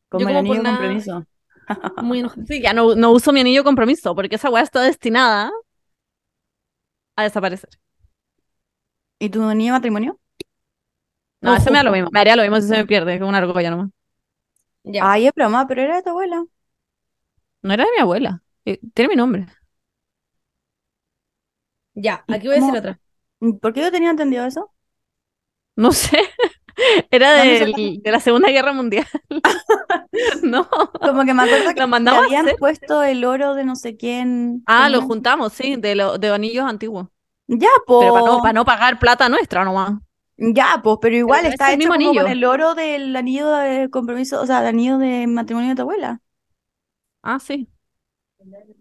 como 0.09 0.23
como 0.25 0.25
por 0.25 0.37
anillo 0.37 0.63
nada- 0.63 0.77
compromiso. 0.77 1.25
Muy 2.03 2.19
enojada. 2.19 2.45
Sí, 2.47 2.61
ya 2.61 2.73
no, 2.73 2.95
no 2.95 3.11
uso 3.11 3.31
mi 3.31 3.41
anillo 3.41 3.63
compromiso 3.63 4.15
porque 4.15 4.35
esa 4.35 4.49
wea 4.49 4.63
está 4.63 4.81
destinada 4.81 5.51
a 7.15 7.23
desaparecer. 7.23 7.69
¿Y 9.19 9.29
tu 9.29 9.43
anillo 9.43 9.73
de 9.73 9.77
matrimonio? 9.79 10.19
No, 11.41 11.55
ese 11.55 11.71
me 11.71 11.77
da 11.77 11.83
lo 11.83 11.91
mismo. 11.91 12.09
Me 12.11 12.19
haría 12.19 12.35
lo 12.35 12.41
mismo 12.41 12.59
si 12.59 12.67
se 12.67 12.77
me 12.77 12.85
pierde, 12.85 13.17
que 13.17 13.23
una 13.23 13.37
argolla 13.37 13.69
nomás. 13.71 13.89
Ya. 14.83 15.09
Ay, 15.11 15.27
es 15.27 15.33
broma, 15.33 15.67
pero 15.67 15.81
era 15.81 15.97
de 15.97 16.03
tu 16.03 16.09
abuela. 16.09 16.43
No 17.61 17.73
era 17.73 17.85
de 17.85 17.91
mi 17.95 17.99
abuela. 18.01 18.43
Eh, 18.65 18.79
Tiene 18.93 19.09
mi 19.09 19.15
nombre. 19.15 19.47
Ya, 21.93 22.23
¿Y 22.27 22.33
aquí 22.33 22.47
voy 22.47 22.57
a 22.57 22.59
decir 22.61 22.77
otra. 22.77 22.99
¿Por 23.39 23.73
qué 23.73 23.81
yo 23.81 23.91
tenía 23.91 24.09
entendido 24.11 24.45
eso? 24.45 24.71
No 25.75 25.91
sé. 25.93 26.19
Era 27.11 27.33
de 27.43 28.01
la 28.05 28.19
Segunda 28.19 28.49
Guerra 28.49 28.73
Mundial. 28.73 29.05
No. 30.43 30.67
Como 30.99 31.23
que 31.25 31.33
me 31.33 31.43
acuerdo 31.43 31.73
que 31.73 31.87
Lo 32.03 32.11
habían 32.11 32.47
puesto 32.57 33.03
el 33.03 33.23
oro 33.25 33.53
de 33.53 33.63
no 33.63 33.75
sé 33.75 33.95
quién. 33.95 34.63
Ah, 34.65 34.89
lo 34.89 35.01
juntamos, 35.01 35.53
sí, 35.53 35.75
de, 35.77 35.95
lo, 35.95 36.17
de 36.17 36.29
anillos 36.29 36.65
antiguos. 36.65 37.07
Ya, 37.47 37.69
Pero 37.85 38.13
para 38.13 38.25
no, 38.25 38.37
po. 38.37 38.41
para 38.41 38.53
no 38.53 38.65
pagar 38.65 38.99
plata 38.99 39.29
nuestra 39.29 39.63
nomás. 39.63 39.93
Ya, 40.37 40.79
pues, 40.83 40.97
pero 41.01 41.15
igual 41.15 41.45
está 41.45 41.73
hecho 41.73 41.89
como 41.89 42.13
con 42.13 42.27
el 42.27 42.43
oro 42.45 42.75
del 42.75 43.15
anillo 43.15 43.49
de 43.51 43.89
compromiso, 43.89 44.41
o 44.41 44.45
sea, 44.45 44.59
del 44.59 44.69
anillo 44.69 44.97
de 44.97 45.27
matrimonio 45.27 45.69
de 45.69 45.75
tu 45.75 45.81
abuela. 45.83 46.21
Ah, 47.21 47.39
sí. 47.39 47.69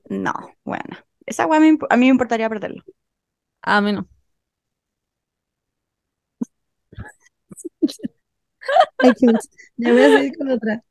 No, 0.09 0.32
bueno. 0.64 0.96
Esa 1.26 1.46
weá 1.46 1.59
a 1.59 1.61
mí 1.61 1.76
me 1.98 2.06
importaría 2.06 2.48
perderlo. 2.48 2.82
A 3.62 3.80
mí 3.80 3.92
no. 3.92 4.09
Voy 9.76 10.02
a 10.02 10.08
seguir 10.16 10.36
con 10.36 10.50
otra. 10.50 10.82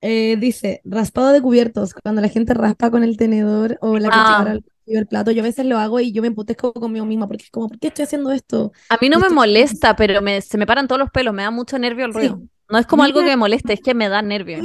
Eh, 0.00 0.36
dice, 0.38 0.80
raspado 0.84 1.32
de 1.32 1.40
cubiertos, 1.40 1.94
cuando 1.94 2.20
la 2.20 2.28
gente 2.28 2.54
raspa 2.54 2.90
con 2.90 3.02
el 3.02 3.16
tenedor 3.16 3.78
o 3.80 3.98
la 3.98 4.08
Ah. 4.12 4.36
cuchara 4.38 4.58
del 4.86 5.06
plato, 5.06 5.30
yo 5.32 5.40
a 5.42 5.44
veces 5.44 5.66
lo 5.66 5.78
hago 5.78 5.98
y 6.00 6.12
yo 6.12 6.22
me 6.22 6.28
emputezco 6.28 6.72
conmigo 6.72 7.04
misma 7.06 7.26
porque 7.26 7.44
es 7.44 7.50
como, 7.50 7.68
¿por 7.68 7.78
qué 7.78 7.88
estoy 7.88 8.04
haciendo 8.04 8.30
esto? 8.30 8.72
A 8.88 8.98
mí 9.00 9.08
no 9.08 9.18
me 9.18 9.30
molesta, 9.30 9.96
pero 9.96 10.22
me, 10.22 10.40
se 10.42 10.58
me 10.58 10.66
paran 10.66 10.86
todos 10.86 11.00
los 11.00 11.10
pelos, 11.10 11.34
me 11.34 11.42
da 11.42 11.50
mucho 11.50 11.78
nervio 11.78 12.04
el 12.06 12.12
Sí. 12.12 12.18
ruido. 12.18 12.40
No 12.68 12.78
es 12.78 12.86
como 12.86 13.02
algo 13.04 13.20
que 13.20 13.26
me 13.26 13.36
moleste, 13.36 13.72
es 13.72 13.80
que 13.80 13.94
me 13.94 14.08
da 14.08 14.22
nervio. 14.22 14.58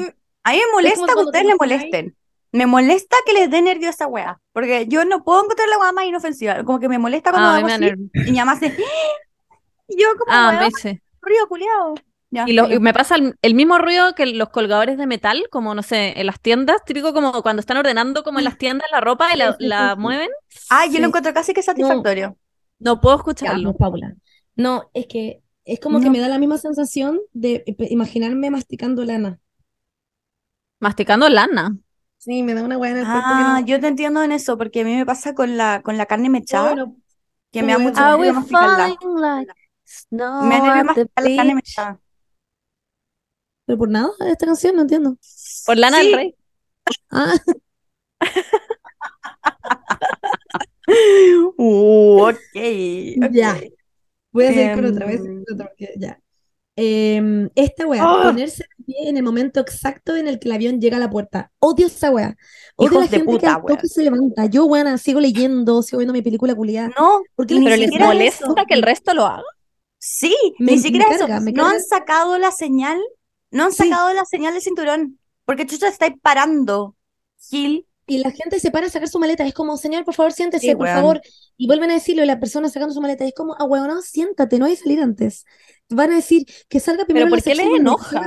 A 0.43 0.51
mí 0.51 0.57
me 0.57 0.71
molesta 0.73 1.05
que 1.13 1.19
ustedes 1.19 1.43
te 1.43 1.47
le 1.49 1.55
molesten. 1.55 2.15
Me 2.51 2.65
molesta 2.65 3.15
que 3.25 3.33
les 3.33 3.49
dé 3.49 3.61
nervio 3.61 3.87
a 3.87 3.91
esa 3.91 4.07
weá. 4.07 4.41
Porque 4.53 4.85
yo 4.87 5.05
no 5.05 5.23
puedo 5.23 5.43
encontrar 5.43 5.69
la 5.69 5.77
weá 5.79 5.91
más 5.93 6.05
inofensiva. 6.05 6.63
Como 6.65 6.79
que 6.79 6.89
me 6.89 6.97
molesta 6.99 7.31
cuando 7.31 7.49
Ah, 7.49 7.55
hago 7.57 7.65
me 7.65 7.69
da 7.71 7.75
así 7.75 7.85
nervio. 7.85 8.09
y 8.13 8.31
mi 8.31 8.37
mamá 8.37 8.51
hace. 8.53 8.75
Y 9.87 10.01
yo 10.01 10.07
como 10.17 10.31
Ah, 10.31 10.51
me 10.51 10.99
ruido 11.21 11.47
culiado. 11.47 11.95
Ya, 12.33 12.45
Y, 12.47 12.53
lo- 12.53 12.63
filo. 12.65 12.75
y 12.77 12.79
me 12.79 12.93
pasa 12.93 13.15
el, 13.15 13.35
el 13.41 13.53
mismo 13.55 13.77
ruido 13.77 14.15
que 14.15 14.25
los 14.25 14.49
colgadores 14.49 14.97
de 14.97 15.05
metal, 15.05 15.43
como 15.51 15.75
no 15.75 15.83
sé, 15.83 16.19
en 16.19 16.25
las 16.25 16.39
tiendas, 16.39 16.83
típico 16.85 17.13
como 17.13 17.41
cuando 17.43 17.59
están 17.59 17.77
ordenando 17.77 18.23
como 18.23 18.39
en 18.39 18.45
las 18.45 18.57
tiendas 18.57 18.87
la 18.91 19.01
ropa 19.01 19.33
y 19.33 19.37
la, 19.37 19.95
mueven. 19.97 20.29
Ah, 20.69 20.85
yo 20.85 20.93
Sí. 20.93 20.99
lo 20.99 21.07
encuentro 21.07 21.33
casi 21.33 21.53
que 21.53 21.61
satisfactorio. 21.61 22.37
No 22.79 23.01
puedo 23.01 23.15
Ya, 23.17 23.19
escucharlo. 23.19 23.73
Paula. 23.75 24.15
No, 24.55 24.89
es 24.93 25.07
que 25.07 25.41
es 25.65 25.79
como 25.79 25.99
que 26.01 26.09
me 26.09 26.19
da 26.19 26.27
la 26.29 26.39
misma 26.39 26.57
sensación 26.57 27.19
de 27.33 27.63
eh, 27.67 27.75
imaginarme 27.89 28.49
masticando 28.49 29.03
lana. 29.05 29.39
Masticando 30.79 31.29
lana. 31.29 31.77
Sí, 32.17 32.43
me 32.43 32.53
da 32.53 32.63
una 32.63 32.77
hueá 32.77 32.91
en 32.91 32.97
el 32.97 33.03
cuerpo 33.05 33.27
que 33.29 33.33
Ah, 33.33 33.59
no. 33.61 33.65
yo 33.65 33.79
te 33.79 33.87
entiendo 33.87 34.21
en 34.23 34.31
eso, 34.31 34.57
porque 34.57 34.81
a 34.81 34.83
mí 34.85 34.95
me 34.95 35.05
pasa 35.05 35.33
con 35.33 35.57
la, 35.57 35.81
con 35.83 35.97
la 35.97 36.05
carne 36.05 36.29
mechada, 36.29 36.75
que 37.51 37.63
me 37.63 37.73
da 37.73 37.79
mucho 37.79 38.01
masticarla. 38.33 38.87
like 38.87 39.53
snow 39.85 40.43
Me 40.43 40.61
da 40.61 40.61
nervio 40.61 40.83
masticar 40.85 41.23
la 41.23 41.35
carne 41.35 41.55
mechada. 41.55 41.99
Pero 43.71 43.79
por 43.79 43.89
nada, 43.89 44.09
esta 44.27 44.45
canción 44.47 44.75
no 44.75 44.81
entiendo. 44.81 45.15
Por 45.65 45.77
Lana 45.77 45.99
Sí. 46.01 46.07
del 46.07 46.15
Rey. 46.15 46.35
Ah, 47.09 47.33
Uh, 51.57 52.21
ok, 52.23 52.33
ok. 52.33 53.31
Ya. 53.31 53.57
voy 54.33 54.45
a 54.45 54.53
seguir 54.53 54.73
con 54.75 54.85
otra 54.85 55.05
vez. 55.05 55.21
Em, 55.21 55.43
Ya. 55.97 56.19
Em, 56.75 57.49
esta 57.55 57.87
weá, 57.87 58.03
¡Ah! 58.03 58.23
ponerse 58.23 58.63
de 58.77 58.83
pie 58.85 58.95
en 59.09 59.15
el 59.17 59.23
momento 59.23 59.59
exacto 59.61 60.15
en 60.17 60.27
el 60.27 60.37
que 60.39 60.49
el 60.49 60.53
avión 60.53 60.81
llega 60.81 60.97
a 60.97 60.99
la 60.99 61.09
puerta. 61.09 61.49
Odio 61.59 61.87
esa 61.87 62.11
weá. 62.11 62.35
Odio 62.75 62.91
Hijos 62.91 62.95
la 62.97 63.01
de 63.03 63.07
gente 63.09 63.25
que 63.25 63.31
puta, 63.31 63.55
al 63.55 63.61
toque 63.65 63.87
se 63.87 64.03
levanta. 64.03 64.45
Yo, 64.47 64.65
weá, 64.65 64.97
sigo 64.97 65.21
leyendo, 65.21 65.81
sigo 65.81 65.99
viendo 65.99 66.13
mi 66.13 66.21
película 66.21 66.53
culiada. 66.55 66.89
No, 66.99 67.21
Porque 67.35 67.57
Pero 67.63 67.75
les 67.77 67.91
molesta 67.99 68.45
eso. 68.47 68.55
que 68.67 68.73
el 68.73 68.81
resto 68.81 69.13
lo 69.13 69.25
haga. 69.27 69.43
Sí, 69.97 70.35
Me- 70.59 70.71
ni 70.73 70.77
me 70.77 70.83
siquiera 70.83 71.05
eso. 71.09 71.19
carga, 71.27 71.39
me 71.39 71.51
No 71.53 71.67
han 71.67 71.81
sacado 71.81 72.37
la 72.37 72.51
señal, 72.51 72.99
no 73.51 73.65
han 73.65 73.71
Sí. 73.71 73.89
sacado 73.89 74.13
la 74.13 74.25
señal 74.25 74.53
del 74.53 74.61
cinturón, 74.61 75.19
porque 75.45 75.65
chucha 75.67 75.87
estáis 75.87 76.13
parando, 76.21 76.95
Gil. 77.39 77.85
Y 78.07 78.17
la 78.17 78.31
gente 78.31 78.59
se 78.59 78.71
para 78.71 78.87
a 78.87 78.89
sacar 78.89 79.07
su 79.07 79.19
maleta. 79.19 79.45
Es 79.45 79.53
como, 79.53 79.77
señor, 79.77 80.03
por 80.03 80.13
favor, 80.15 80.33
siéntese, 80.33 80.67
Sí, 80.67 80.75
por 80.75 80.87
favor. 80.87 81.21
Y 81.55 81.67
vuelven 81.67 81.91
a 81.91 81.93
decirlo, 81.93 82.25
la 82.25 82.39
persona 82.41 82.67
sacando 82.67 82.93
su 82.93 82.99
maleta. 82.99 83.23
Es 83.25 83.33
como, 83.33 83.55
ah, 83.57 83.63
weón, 83.63 83.87
no, 83.87 84.01
siéntate, 84.01 84.59
no 84.59 84.65
hay 84.65 84.75
salir 84.75 84.99
antes. 84.99 85.45
Van 85.87 86.11
a 86.11 86.15
decir 86.15 86.45
que 86.67 86.79
salga 86.81 87.05
primero 87.05 87.29
¿por 87.29 87.37
la 87.37 87.41
qué 87.43 87.55
les 87.55 87.67
enoja? 87.67 88.21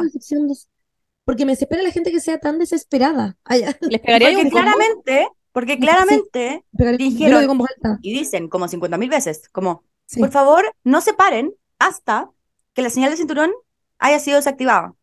Porque 1.24 1.44
me 1.44 1.52
desespera 1.52 1.82
la 1.82 1.90
gente 1.90 2.10
que 2.12 2.20
sea 2.20 2.38
tan 2.38 2.59
desesperada. 2.59 3.36
Les 3.80 4.01
pegaría 4.01 4.32
Porque 4.32 4.51
claramente, 4.51 5.28
porque 5.52 5.78
claramente 5.78 6.64
Dijeron- 6.72 7.98
y 8.02 8.12
dicen 8.18 8.48
como 8.48 8.68
50 8.68 8.96
mil 8.98 9.09
veces, 9.10 9.48
como, 9.51 9.84
Sí. 10.06 10.20
por 10.20 10.30
favor, 10.30 10.64
no 10.82 11.01
se 11.01 11.14
paren 11.14 11.55
hasta 11.78 12.30
que 12.74 12.82
la 12.82 12.90
señal 12.90 13.10
del 13.10 13.18
cinturón 13.18 13.52
haya 13.98 14.18
sido 14.18 14.36
desactivada. 14.36 14.94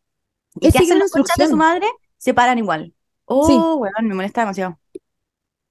¿Y 0.59 0.67
Es 0.67 0.73
seguir 0.73 0.89
hacen 0.89 0.99
los 0.99 1.11
conchas 1.11 1.37
de 1.37 1.47
su 1.47 1.55
madre? 1.57 1.87
Se 2.17 2.33
paran 2.33 2.57
igual. 2.57 2.93
Oh, 3.25 3.47
Sí. 3.47 3.53
weón, 3.77 4.07
me 4.07 4.15
molesta 4.15 4.41
demasiado. 4.41 4.79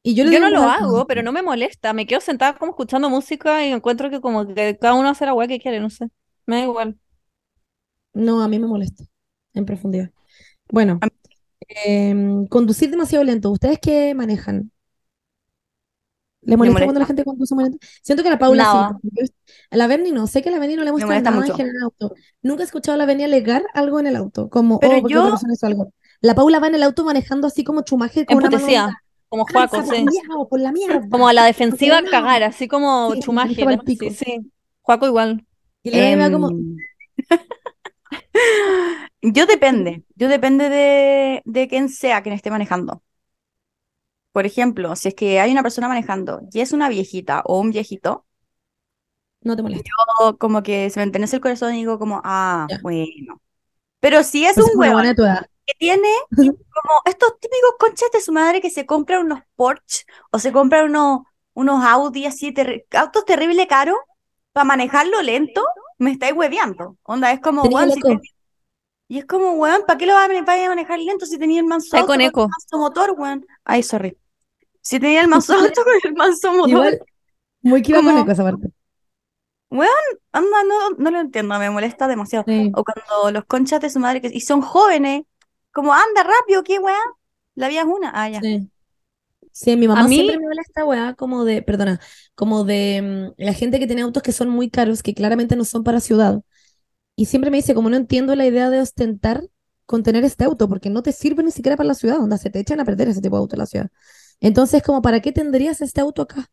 Y 0.03 0.15
yo, 0.15 0.25
Yo 0.25 0.41
no 0.41 0.49
lo 0.51 0.57
como, 0.59 0.71
hago, 0.71 1.07
pero 1.07 1.23
no 1.23 1.33
me 1.33 1.43
molesta. 1.43 1.93
Me 1.93 2.07
quedo 2.07 2.21
sentada 2.21 2.57
como 2.59 2.73
escuchando 2.73 3.11
música 3.11 3.67
y 3.67 3.73
encuentro 3.73 4.11
que 4.11 4.21
como 4.21 4.47
que 4.55 4.79
cada 4.79 4.95
uno 4.95 5.11
hace 5.11 5.27
la 5.27 5.35
weá 5.35 5.47
que 5.49 5.61
quiere, 5.61 5.81
no 5.81 5.91
sé. 5.91 6.09
Me 6.47 6.57
da 6.57 6.63
igual. 6.63 6.99
No, 8.13 8.43
a 8.43 8.49
mí 8.49 8.59
me 8.59 8.67
molesta, 8.67 9.05
en 9.55 9.65
profundidad. 9.67 10.11
Bueno, 10.71 11.01
em, 11.69 12.47
conducir 12.49 12.91
demasiado 12.91 13.25
lento. 13.25 13.51
¿Ustedes 13.51 13.79
qué 13.81 14.15
manejan? 14.15 14.73
¿Les 16.43 16.57
molesta 16.57 16.79
cuando 16.79 16.85
la 17.01 17.03
molesta. 17.05 17.07
gente 17.07 17.25
conduce 17.25 17.55
muy 17.55 17.65
lento? 17.65 17.79
Siento 18.03 18.23
que 18.25 18.31
la 18.31 18.39
Paula 18.39 18.65
sí. 18.65 18.95
Porque 19.03 19.27
yo- 19.27 19.53
a 19.71 19.77
la 19.77 19.87
Berni 19.87 20.11
no. 20.11 20.27
Sé 20.27 20.43
que 20.43 20.49
a 20.49 20.53
la 20.53 20.59
Berni 20.59 20.77
no 20.77 20.85
le 20.85 20.91
muestra 20.93 21.07
molesta 21.09 21.31
nada 21.31 21.43
mucho. 21.43 21.55
general 21.57 21.75
en 21.75 21.77
el 21.79 21.83
auto. 21.85 22.15
Nunca 22.43 22.63
he 22.63 22.67
escuchado 22.67 22.95
a 22.95 22.99
la 22.99 23.07
Berni 23.07 23.25
alegar 23.25 23.65
algo 23.75 24.01
en 24.01 24.07
el 24.07 24.17
auto. 24.17 24.49
Como, 24.49 24.79
Pero 24.81 24.95
oh, 24.95 24.99
otra 24.99 25.09
yo- 25.11 25.31
persona 25.31 25.53
hizo 25.55 25.67
algo. 25.67 25.93
La 26.23 26.35
Paula 26.35 26.59
va 26.61 26.69
en 26.69 26.75
el 26.75 26.83
auto 26.83 27.05
manejando 27.05 27.47
así 27.47 27.65
como 27.65 27.83
Chumajer 27.83 28.27
con 28.27 28.37
una 28.39 28.47
mano 28.47 28.57
Emputecida, 28.57 29.03
como 29.29 29.45
Juaco, 29.47 29.83
sí. 29.83 30.05
Como 31.11 31.29
a 31.29 31.33
la 31.33 31.45
defensiva 31.45 32.01
no. 32.03 32.11
cagar, 32.11 32.43
así 32.43 32.69
como 32.69 33.13
Sí, 33.15 33.65
pa'l 33.65 33.79
pico. 33.81 34.05
Sí, 34.07 34.11
sí. 34.15 34.53
Juaco 34.83 35.07
igual. 35.07 35.47
Y 35.83 35.91
la 35.91 36.17
va 36.17 36.31
como, 36.31 36.51
Em, 36.51 36.77
Yo 39.23 39.47
depende, 39.47 40.05
yo 40.15 40.29
depende 40.29 40.69
de, 40.71 41.43
de 41.45 41.69
quién 41.69 41.89
sea 41.89 42.23
quien 42.23 42.35
esté 42.35 42.51
manejando. 42.51 43.03
Por 44.33 44.47
ejemplo, 44.47 44.97
si 44.97 45.09
es 45.09 45.15
que 45.15 45.41
hay 45.41 45.53
una 45.53 45.63
persona 45.63 45.89
manejando 45.89 46.41
y 46.53 46.61
es 46.61 46.73
una 46.73 46.89
viejita 46.89 47.43
o 47.45 47.61
un 47.61 47.71
viejito, 47.71 48.27
no 49.43 49.57
te 49.57 49.63
molesta. 49.63 49.91
o 50.21 50.37
como 50.39 50.63
que 50.63 50.91
se 50.91 51.01
me 51.01 51.05
enternece 51.05 51.37
el 51.37 51.43
corazón 51.43 51.75
y 51.75 51.79
digo 51.79 51.99
como, 51.99 52.21
ah, 52.25 52.69
Ya. 52.69 52.79
bueno. 52.81 53.41
Pero 54.01 54.23
si 54.25 54.47
es 54.47 54.57
Pues 54.57 54.67
un 54.77 54.83
edad. 54.85 55.47
que 55.67 55.75
tiene 55.79 56.09
como 56.73 57.03
estos 57.07 57.39
típicos 57.41 57.73
conchas 57.79 58.11
de 58.13 58.21
su 58.21 58.33
madre 58.33 58.61
que 58.61 58.71
se 58.71 58.87
compran 58.87 59.27
unos 59.27 59.41
Porsche 59.57 60.05
o 60.33 60.39
se 60.39 60.53
compran 60.53 60.87
unos, 60.87 61.21
unos 61.55 61.85
Audi 61.85 62.27
así, 62.27 62.53
terri- 62.55 62.85
autos 62.93 63.25
terrible 63.25 63.67
caros 63.69 63.97
para 64.53 64.65
manejarlo 64.65 65.23
lento, 65.23 65.63
me 65.99 66.13
estáis 66.13 66.35
hueveando. 66.35 66.99
Onda, 67.05 67.33
es 67.33 67.41
como, 67.41 67.67
weón, 67.67 67.91
si 67.93 68.01
Y 69.09 69.19
es 69.19 69.27
como, 69.27 69.53
weón, 69.53 69.83
¿para 69.87 69.99
qué 69.99 70.07
lo 70.07 70.15
vas 70.15 70.27
a 70.31 70.69
manejar 70.69 70.99
lento 71.01 71.27
si 71.27 71.39
tenía 71.39 71.61
el 71.61 71.67
manso 71.67 71.99
auto 71.99 72.13
el 72.21 72.33
manso 72.49 72.79
motor, 72.79 73.15
weón? 73.19 73.47
Ay, 73.65 73.83
sorry. 73.83 74.17
Si 74.81 74.99
tenía 74.99 75.21
el 75.23 75.29
manso 75.29 75.55
auto 75.55 75.83
con 75.85 75.93
el 76.05 76.15
manso 76.15 76.53
motor, 76.53 76.71
Igual, 76.71 77.01
muy 77.63 77.83
que 77.83 77.93
iba 77.93 77.99
con 77.99 78.09
Como- 78.09 78.21
eco 78.23 78.31
esa 78.33 78.45
parte. 78.45 78.69
anda, 80.33 80.63
no, 80.65 80.91
no 80.99 81.11
lo 81.11 81.21
entiendo, 81.21 81.59
me 81.59 81.71
molesta 81.71 82.09
demasiado. 82.09 82.45
Sí. 82.47 82.71
O 82.75 82.85
cuando 82.85 83.31
los 83.33 83.45
conchas 83.45 83.81
de 83.81 83.91
su 83.91 84.01
madre, 84.01 84.21
que, 84.21 84.31
y 84.33 84.41
son 84.41 84.61
jóvenes, 84.63 85.23
como, 85.73 85.93
anda 85.93 86.23
rápido, 86.23 86.63
¿qué 86.65 86.79
weá? 86.79 86.97
La 87.55 87.69
vida 87.69 87.81
es 87.81 87.87
una. 87.87 88.11
Ah, 88.15 88.29
ya. 88.29 88.41
Sí. 88.41 88.69
Sí, 89.53 89.77
mi 89.77 89.89
mamá 89.89 90.03
A 90.03 90.09
mí- 90.09 90.15
siempre 90.15 90.39
me 90.39 90.47
habla 90.47 90.63
esta 90.63 90.85
weá 90.85 91.15
como 91.15 91.45
de, 91.45 91.63
perdona, 91.63 92.01
como 92.35 92.65
de 92.65 93.33
mm, 93.37 93.43
la 93.43 93.53
gente 93.53 93.79
que 93.79 93.87
tiene 93.87 94.03
autos 94.03 94.23
que 94.23 94.33
son 94.33 94.49
muy 94.49 94.71
caros, 94.71 95.03
que 95.03 95.13
claramente 95.15 95.57
no 95.57 95.65
son 95.65 95.83
para 95.85 96.01
ciudad. 96.01 96.41
Y 97.17 97.27
siempre 97.27 97.51
me 97.51 97.59
dice, 97.59 97.75
como 97.75 97.91
no 97.91 97.97
entiendo 97.97 98.35
la 98.37 98.47
idea 98.47 98.71
de 98.71 98.81
ostentar 98.81 99.43
con 99.87 100.03
tener 100.05 100.25
este 100.25 100.45
auto, 100.45 100.69
porque 100.69 100.89
no 100.89 101.03
te 101.03 101.13
sirve 101.13 101.43
ni 101.43 101.51
siquiera 101.51 101.77
para 101.77 101.89
la 101.89 101.95
ciudad, 101.95 102.21
onda, 102.21 102.39
se 102.39 102.49
te 102.49 102.61
echan 102.61 102.79
a 102.81 102.85
perder 102.85 103.09
ese 103.09 103.21
tipo 103.21 103.37
de 103.37 103.41
auto 103.41 103.57
en 103.57 103.59
la 103.61 103.67
ciudad. 103.67 103.91
Entonces, 104.41 104.83
como, 104.83 105.03
¿para 105.03 105.21
qué 105.21 105.33
tendrías 105.33 105.81
este 105.81 106.01
auto 106.01 106.23
acá? 106.23 106.51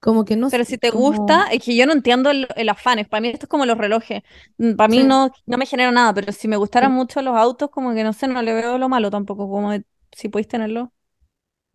Como 0.00 0.24
que 0.24 0.36
no 0.36 0.48
Pero 0.50 0.64
si 0.64 0.78
te 0.78 0.90
como- 0.92 1.06
gusta, 1.06 1.48
es 1.50 1.62
que 1.64 1.74
yo 1.74 1.84
no 1.86 1.92
entiendo 1.92 2.30
el, 2.30 2.46
el 2.54 2.68
afán. 2.68 3.04
Para 3.10 3.20
mí 3.20 3.28
esto 3.28 3.46
es 3.46 3.50
como 3.50 3.66
los 3.66 3.76
relojes. 3.76 4.22
Mm, 4.58 4.74
Para 4.76 4.88
mí 4.88 4.98
Sí. 4.98 5.04
no, 5.04 5.30
no 5.46 5.58
me 5.58 5.66
genera 5.66 5.90
nada, 5.90 6.14
pero 6.14 6.30
si 6.32 6.46
me 6.46 6.56
gustaran 6.56 6.92
Sí. 6.92 6.96
mucho 6.96 7.20
los 7.22 7.36
autos, 7.36 7.70
como 7.70 7.92
que 7.94 8.04
no 8.04 8.12
sé, 8.12 8.28
no 8.28 8.40
le 8.42 8.54
veo 8.54 8.78
lo 8.78 8.88
malo 8.88 9.10
tampoco, 9.10 9.48
como 9.50 9.72
de- 9.72 9.84
si 10.12 10.28
podéis 10.28 10.48
tenerlo. 10.48 10.92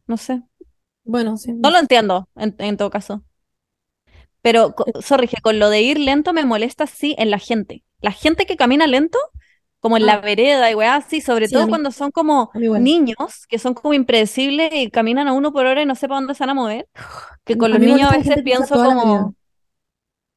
No 0.07 0.17
sé. 0.17 0.41
Bueno, 1.03 1.35
sí. 1.37 1.51
No 1.53 1.69
lo 1.71 1.79
entiendo, 1.79 2.29
en, 2.35 2.55
en 2.59 2.77
todo 2.77 2.89
caso. 2.89 3.23
Pero, 4.41 4.75
sorry, 5.01 5.27
que 5.27 5.41
con 5.41 5.59
lo 5.59 5.69
de 5.69 5.81
ir 5.81 5.99
lento 5.99 6.33
me 6.33 6.45
molesta, 6.45 6.85
sí, 6.87 7.15
en 7.17 7.31
la 7.31 7.39
gente. 7.39 7.83
La 8.01 8.11
gente 8.11 8.45
que 8.45 8.57
camina 8.57 8.87
lento, 8.87 9.17
como 9.83 9.97
en 9.97 10.05
la 10.05 10.13
Ah. 10.13 10.21
vereda 10.21 10.71
y 10.71 10.75
weá, 10.75 11.01
sí, 11.01 11.19
sobre 11.21 11.47
Sí, 11.49 11.53
todo 11.53 11.67
cuando 11.67 11.91
son 11.91 12.09
como 12.11 12.49
niños, 12.79 13.45
que 13.49 13.59
son 13.59 13.73
como 13.73 13.93
impredecibles 13.93 14.71
y 14.73 14.89
caminan 14.89 15.27
a 15.27 15.33
uno 15.33 15.51
por 15.51 15.65
hora 15.65 15.81
y 15.81 15.85
no 15.85 15.93
sé 15.95 16.07
para 16.07 16.21
dónde 16.21 16.35
se 16.35 16.43
van 16.43 16.51
a 16.51 16.53
mover. 16.55 16.87
Que 17.45 17.57
con 17.57 17.71
A 17.71 17.75
los 17.77 17.79
niños 17.85 18.09
a 18.11 18.17
veces 18.17 18.41
pienso 18.43 18.75
como... 18.75 19.35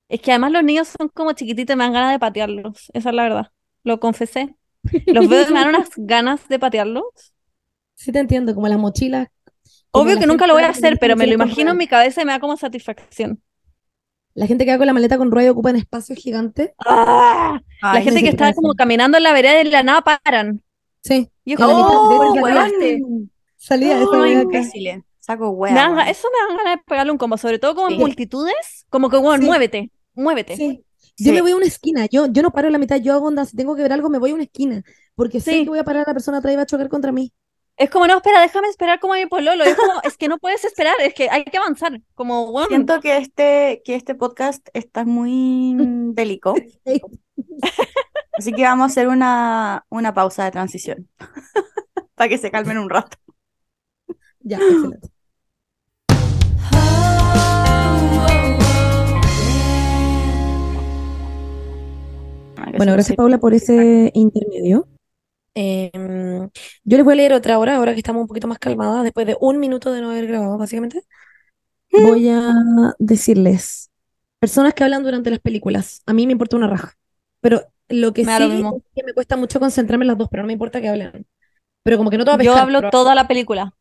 Es 0.09 0.21
que 0.21 0.33
además 0.33 0.51
los 0.53 0.65
niños 0.65 0.89
son 0.99 1.09
como 1.09 1.33
chiquititos 1.33 1.75
y 1.75 1.77
me 1.77 1.85
dan 1.85 1.93
ganas 1.93 2.13
de 2.13 2.19
patearlos. 2.19 2.91
Esa 2.93 3.09
es 3.11 3.15
la 3.15 3.23
verdad. 3.23 3.53
Lo 3.85 4.01
confesé. 4.01 4.57
Los 5.07 5.29
veo 5.29 5.49
y 5.49 5.53
me 5.53 5.61
dan 5.61 5.69
unas 5.75 5.91
ganas 5.97 6.49
de 6.49 6.59
patearlos. 6.59 7.05
Sí 7.95 8.11
te 8.13 8.19
entiendo, 8.19 8.55
como 8.55 8.69
las 8.69 8.79
mochilas. 8.79 9.29
como 9.91 10.05
Obvio 10.05 10.19
que 10.19 10.27
nunca 10.27 10.47
lo 10.47 10.55
voy 10.55 10.65
a 10.65 10.71
hacer, 10.71 10.99
pero 11.01 11.17
me 11.17 11.27
lo 11.27 11.35
imagino 11.35 11.71
en 11.71 11.77
mi 11.77 11.87
cabeza 11.87 12.23
y 12.23 12.25
me 12.25 12.33
da 12.33 12.41
como 12.41 12.57
satisfacción. 12.57 13.41
La 14.37 14.47
gente 14.47 14.67
que 14.67 14.71
va 14.73 14.77
con 14.79 14.87
la 14.87 14.93
maleta 14.93 15.17
con 15.17 15.31
ruedas 15.31 15.53
ocupan 15.53 15.77
espacios 15.77 16.19
gigantes. 16.19 16.73
¡Ah! 16.85 17.59
La 17.83 17.93
Ay, 17.93 18.05
gente 18.05 18.23
que 18.23 18.29
está 18.29 18.53
como 18.53 18.75
caminando 18.75 19.17
en 19.17 19.23
la 19.23 19.33
vereda 19.33 19.63
y 19.63 19.65
de 19.65 19.71
la 19.71 19.83
nada 19.83 20.03
paran. 20.03 20.63
Sí. 21.03 21.31
Y 21.45 21.53
es 21.55 21.59
como, 21.59 21.75
mitad, 21.75 21.89
¡oh, 21.89 22.35
de- 22.79 23.01
acá. 24.43 24.59
imbéciles. 24.59 25.03
Saco 25.21 25.49
weón. 25.51 25.75
eso 25.77 26.29
me 26.31 26.49
dan 26.49 26.57
ganas 26.59 26.77
de 26.77 26.83
pegarle 26.87 27.13
un 27.13 27.19
combo, 27.19 27.39
sobre 27.39 27.59
todo 27.59 27.75
como 27.75 27.89
en 27.89 27.97
multitudes, 27.99 28.87
como 28.91 29.09
que, 29.09 29.17
Sí. 29.17 29.47
muévete, 29.47 29.91
muévete. 30.15 30.57
Sí. 30.57 30.85
Yo 31.19 31.31
Sí. 31.31 31.33
me 31.33 31.41
voy 31.41 31.53
a 31.53 31.57
una 31.57 31.65
esquina, 31.67 32.07
yo, 32.07 32.27
yo 32.27 32.43
no 32.43 32.51
paro 32.51 32.69
en 32.69 32.73
la 32.75 32.79
mitad, 32.79 32.97
yo 33.01 33.15
hago 33.15 33.27
onda, 33.29 33.47
si 33.47 33.57
tengo 33.57 33.75
que 33.75 33.83
ver 33.83 33.93
algo, 33.95 34.11
me 34.11 34.19
voy 34.19 34.33
a 34.33 34.35
una 34.35 34.43
esquina, 34.45 34.83
porque 35.15 35.41
sé 35.41 35.65
que 35.65 35.69
voy 35.71 35.79
a 35.79 35.85
parar 35.85 36.05
a 36.05 36.11
la 36.11 36.13
persona 36.15 36.39
atrás 36.39 36.53
y 36.53 36.57
va 36.57 36.63
a 36.63 36.67
chocar 36.67 36.89
contra 36.91 37.11
mí. 37.11 37.33
Es 37.79 37.91
como, 37.91 38.07
no, 38.07 38.17
espera, 38.17 38.41
déjame 38.41 38.69
esperar 38.69 38.99
como 39.01 39.13
a 39.13 39.17
mi 39.17 39.27
pololo. 39.27 39.63
Es 39.63 39.77
como, 39.77 40.01
es 40.03 40.17
que 40.17 40.29
no 40.29 40.39
puedes 40.39 40.65
esperar, 40.65 40.95
es 41.01 41.13
que 41.13 41.29
hay 41.29 41.45
que 41.45 41.59
avanzar. 41.59 42.01
Como, 42.15 42.51
weón, 42.51 42.69
Siento 42.69 43.01
que 43.01 43.19
este, 43.19 43.83
que 43.85 43.95
este 43.95 44.15
podcast 44.15 44.67
está 44.73 45.05
muy 45.05 45.75
mm, 45.75 46.15
bélico, 46.15 46.55
así 48.33 48.53
que 48.53 48.63
vamos 48.63 48.85
a 48.85 48.87
hacer 48.87 49.09
una, 49.09 49.85
una 49.91 50.15
pausa 50.15 50.45
de 50.45 50.53
transición 50.53 51.07
para 52.15 52.31
que 52.31 52.39
se 52.39 52.51
calmen 52.51 52.79
un 52.79 52.89
rato. 52.89 53.19
Ya, 54.41 54.57
excelente. 54.57 55.09
Bueno, 62.79 62.93
gracias 62.93 63.17
Paula 63.17 63.39
por 63.39 63.53
ese 63.53 64.11
intermedio. 64.15 64.89
Em, 65.55 66.26
yo 66.85 66.97
les 66.97 67.05
voy 67.05 67.13
a 67.15 67.17
leer 67.17 67.33
otra 67.33 67.59
hora, 67.59 67.77
ahora 67.77 67.93
que 67.93 67.99
estamos 68.01 68.23
un 68.23 68.29
poquito 68.29 68.47
más 68.49 68.59
calmadas, 68.59 69.05
después 69.05 69.27
de 69.27 69.37
un 69.41 69.59
minuto 69.59 69.93
de 69.93 70.01
no 70.01 70.11
haber 70.11 70.27
grabado, 70.27 70.59
básicamente. 70.59 71.03
Voy 71.91 72.29
a 72.29 72.53
decirles, 72.99 73.91
personas 74.39 74.75
que 74.75 74.85
hablan 74.85 75.03
durante 75.03 75.31
las 75.31 75.39
películas, 75.41 76.03
a 76.07 76.13
mí 76.13 76.27
me 76.27 76.33
importa 76.33 76.57
una 76.57 76.67
raja, 76.69 76.95
pero 77.41 77.63
lo 77.89 78.13
que 78.13 78.25
Me 78.25 78.39
lo 78.41 78.47
sí 78.47 78.53
mismo. 78.53 78.77
es 78.79 78.83
que 78.95 79.05
me 79.05 79.15
cuesta 79.15 79.37
mucho 79.37 79.61
concentrarme 79.61 80.05
en 80.05 80.09
las 80.09 80.19
dos, 80.19 80.29
pero 80.31 80.43
no 80.43 80.49
me 80.49 80.53
importa 80.53 80.81
que 80.81 80.89
hablen. 80.89 81.27
Pero 81.85 81.97
como 81.99 82.11
que 82.11 82.19
no 82.19 82.25
te 82.25 82.31
va 82.31 82.35
a 82.35 82.39
yo 82.39 82.51
pescar, 82.51 82.63
hablo 82.65 82.79
pero- 82.81 82.91
toda 82.91 83.15
la 83.15 83.29
película. 83.29 83.73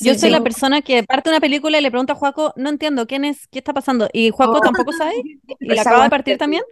Yo 0.00 0.12
Sí, 0.14 0.20
soy 0.20 0.28
sí. 0.28 0.32
la 0.32 0.42
persona 0.42 0.80
que 0.82 1.02
parte 1.02 1.28
una 1.30 1.40
película 1.40 1.78
y 1.78 1.82
le 1.82 1.90
pregunta 1.90 2.12
a 2.12 2.16
Juaco, 2.16 2.52
no 2.56 2.68
entiendo, 2.68 3.06
¿quién 3.08 3.24
es? 3.24 3.48
¿Qué 3.48 3.58
está 3.58 3.72
pasando? 3.72 4.08
Y 4.12 4.30
Juaco 4.30 4.58
Oh. 4.58 4.60
tampoco 4.60 4.92
sabe, 4.92 5.14
y 5.60 5.74
la 5.74 5.82
acaba 5.82 6.04
de 6.04 6.10
partir 6.10 6.38
también. 6.38 6.62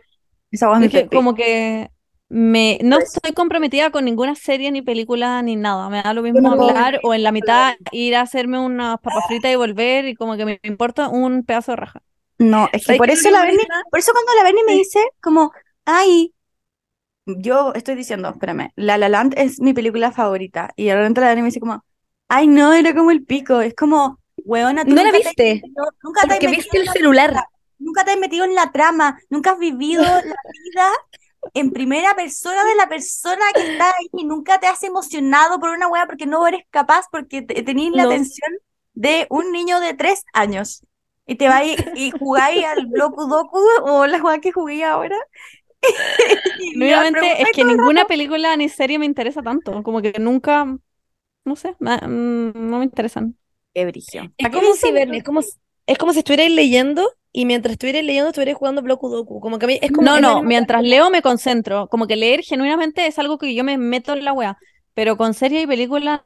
Esa 0.53 0.73
es 0.85 0.93
pepe. 0.93 1.17
como 1.17 1.35
que 1.35 1.91
me, 2.29 2.79
no 2.83 2.97
Pues- 2.97 3.15
estoy 3.15 3.33
comprometida 3.33 3.91
con 3.91 4.05
ninguna 4.05 4.35
serie, 4.35 4.71
ni 4.73 4.83
película, 4.83 5.43
ni 5.43 5.57
nada. 5.57 5.89
Me 5.89 6.03
da 6.03 6.13
lo 6.13 6.23
mismo 6.23 6.51
hablar 6.51 7.01
o 7.05 7.15
en 7.15 7.23
la 7.23 7.33
mitad 7.33 7.75
ir 7.93 8.17
a 8.17 8.23
hacerme 8.23 8.59
unas 8.59 8.99
papas 9.01 9.25
fritas 9.29 9.53
y 9.53 9.57
volver 9.57 10.07
y 10.07 10.15
como 10.15 10.37
que 10.37 10.45
me 10.45 10.61
importa 10.63 11.09
un 11.09 11.45
pedazo 11.45 11.73
de 11.73 11.77
raja. 11.77 12.03
No, 12.39 12.67
es 12.73 12.81
que 12.83 12.87
¿Sabes 12.87 12.99
por 12.99 13.11
eso 13.11 13.31
la 13.31 13.43
Berni, 13.43 13.63
por 13.91 13.99
eso 13.99 14.13
cuando 14.13 14.35
la 14.35 14.43
Berni 14.43 14.61
me 14.67 14.75
dice 14.75 15.01
como, 15.23 15.53
ay, 15.85 16.35
yo 17.27 17.73
estoy 17.75 17.95
diciendo, 17.95 18.29
espérame, 18.29 18.71
La 18.77 18.99
La 18.99 19.09
Land 19.09 19.35
es 19.37 19.61
mi 19.61 19.73
película 19.73 20.13
favorita 20.13 20.71
y 20.77 20.87
de 20.87 20.95
repente 20.97 21.21
la 21.21 21.29
Berni 21.29 21.43
me 21.43 21.49
dice 21.49 21.61
como, 21.61 21.85
ay 22.29 22.47
no, 22.47 22.73
era 22.73 22.95
como 22.95 23.11
el 23.11 23.25
pico, 23.25 23.61
es 23.61 23.75
como, 23.75 24.21
weona, 24.45 24.85
tú 24.85 24.95
No 24.95 25.03
la 25.03 25.11
te 25.11 25.19
viste, 25.19 25.63
nunca 26.03 26.23
te 26.39 26.47
viste 26.47 26.79
el 26.79 26.89
celular. 26.89 27.35
nunca 27.79 28.05
te 28.05 28.13
has 28.13 28.19
metido 28.19 28.45
en 28.45 28.55
la 28.55 28.71
trama, 28.71 29.19
nunca 29.31 29.53
has 29.53 29.59
vivido 29.59 30.03
la 30.03 30.21
vida 30.21 30.89
en 31.55 31.73
primera 31.73 32.15
persona 32.15 32.65
de 32.65 32.75
la 32.77 32.89
persona 32.89 33.45
que 33.57 33.63
está 33.63 33.87
ahí, 33.91 34.25
nunca 34.25 34.61
te 34.61 34.67
has 34.67 34.83
emocionado 34.83 35.59
por 35.61 35.71
una 35.71 35.89
wea 35.89 36.07
porque 36.07 36.27
no 36.27 36.47
eres 36.47 36.63
capaz, 36.71 37.07
porque 37.11 37.43
te, 37.43 37.63
tenías 37.63 37.93
la 37.95 38.03
No. 38.03 38.05
atención 38.05 38.51
de 38.95 39.27
un 39.31 39.53
niño 39.53 39.81
de 39.81 39.95
tres 39.95 40.25
años. 40.33 40.83
Y 41.27 41.37
te 41.37 41.49
vais 41.49 41.81
y 41.93 42.13
jugáis 42.13 42.65
al 42.67 42.87
Bloku 42.87 43.27
Doku 43.29 43.59
o 43.85 44.07
la 44.07 44.21
jugada 44.21 44.41
que 44.41 44.53
jugué 44.53 44.85
ahora. 44.85 45.17
Y 46.59 46.75
Nuevamente, 46.75 47.43
es 47.43 47.51
que 47.51 47.65
ninguna 47.65 48.05
rato. 48.05 48.07
película 48.07 48.57
ni 48.57 48.69
serie 48.69 48.99
me 48.99 49.07
interesa 49.07 49.43
tanto. 49.43 49.83
Como 49.83 50.03
que 50.03 50.13
nunca, 50.21 50.65
no 51.45 51.57
sé, 51.57 51.77
me- 51.81 51.99
mm, 51.99 52.53
no 52.71 52.79
me 52.81 52.85
interesan. 52.85 53.39
Qué 53.75 53.85
brillo. 53.87 54.33
Es 54.39 54.49
¿Para 54.49 54.53
qué 54.53 54.61
como 54.61 54.75
si, 54.75 54.89
es 55.13 55.23
como, 55.25 55.43
si- 55.43 55.59
es 55.87 55.99
como 55.99 56.13
si 56.13 56.21
estuvierais 56.21 56.51
leyendo 56.53 57.11
y 57.37 57.45
mientras 57.45 57.73
estuvierais 57.73 58.05
leyendo 58.05 58.29
estuvierais 58.31 58.57
jugando 58.57 58.83
Bloku 58.83 59.09
Doku. 59.09 59.41
Como 59.41 59.59
que 59.59 59.79
es 59.83 59.93
como 59.93 60.03
No, 60.07 60.21
no, 60.21 60.35
misma 60.37 60.49
mientras 60.49 60.83
leo 60.83 61.11
me 61.11 61.23
concentro. 61.23 61.89
Como 61.89 62.07
que 62.07 62.17
leer 62.17 62.43
genuinamente 62.43 63.07
es 63.07 63.19
algo 63.19 63.39
que 63.39 63.55
yo 63.55 63.63
me 63.65 63.77
meto 63.79 64.13
en 64.15 64.25
la 64.25 64.33
wea. 64.33 64.57
Pero 64.95 65.17
con 65.17 65.35
series 65.35 65.65
y 65.65 65.67
películas, 65.67 66.21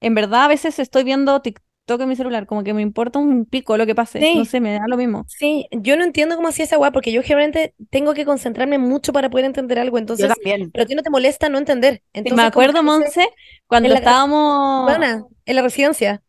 En 0.00 0.14
verdad, 0.16 0.44
a 0.44 0.48
veces 0.48 0.80
estoy 0.80 1.04
viendo 1.04 1.40
TikTok 1.40 2.00
en 2.00 2.08
mi 2.08 2.16
celular, 2.16 2.46
como 2.46 2.64
que 2.64 2.74
me 2.74 2.82
importa 2.82 3.20
un 3.20 3.44
pico 3.44 3.76
lo 3.76 3.86
que 3.86 3.94
pase. 3.94 4.20
Sí. 4.20 4.34
No 4.36 4.44
sé, 4.44 4.60
me 4.60 4.72
da 4.74 4.80
lo 4.88 4.96
mismo. 4.96 5.24
Sí, 5.28 5.68
yo 5.70 5.96
no 5.96 6.02
entiendo 6.02 6.34
cómo 6.34 6.48
hacía 6.48 6.64
esa 6.64 6.76
weá, 6.78 6.90
porque 6.90 7.12
yo 7.12 7.22
generalmente 7.22 7.74
tengo 7.90 8.12
que 8.14 8.24
concentrarme 8.24 8.78
mucho 8.78 9.12
para 9.12 9.30
poder 9.30 9.46
entender 9.46 9.78
algo, 9.78 9.96
Yo 9.96 10.00
entonces, 10.00 10.28
también. 10.28 10.70
pero 10.72 10.82
a 10.82 10.86
ti 10.86 10.94
no 10.96 11.02
te 11.02 11.10
molesta 11.10 11.48
no 11.48 11.58
entender. 11.58 11.94
Sí, 11.94 12.00
Entonces, 12.14 12.36
me 12.46 12.50
como 12.50 12.64
acuerdo, 12.64 12.82
Monse, 12.82 13.28
cuando 13.68 13.86
en 13.86 13.92
la- 13.94 13.98
estábamos... 14.00 14.86
Weona, 14.90 15.24
en 15.46 15.56
la 15.56 15.62
residencia. 15.62 16.22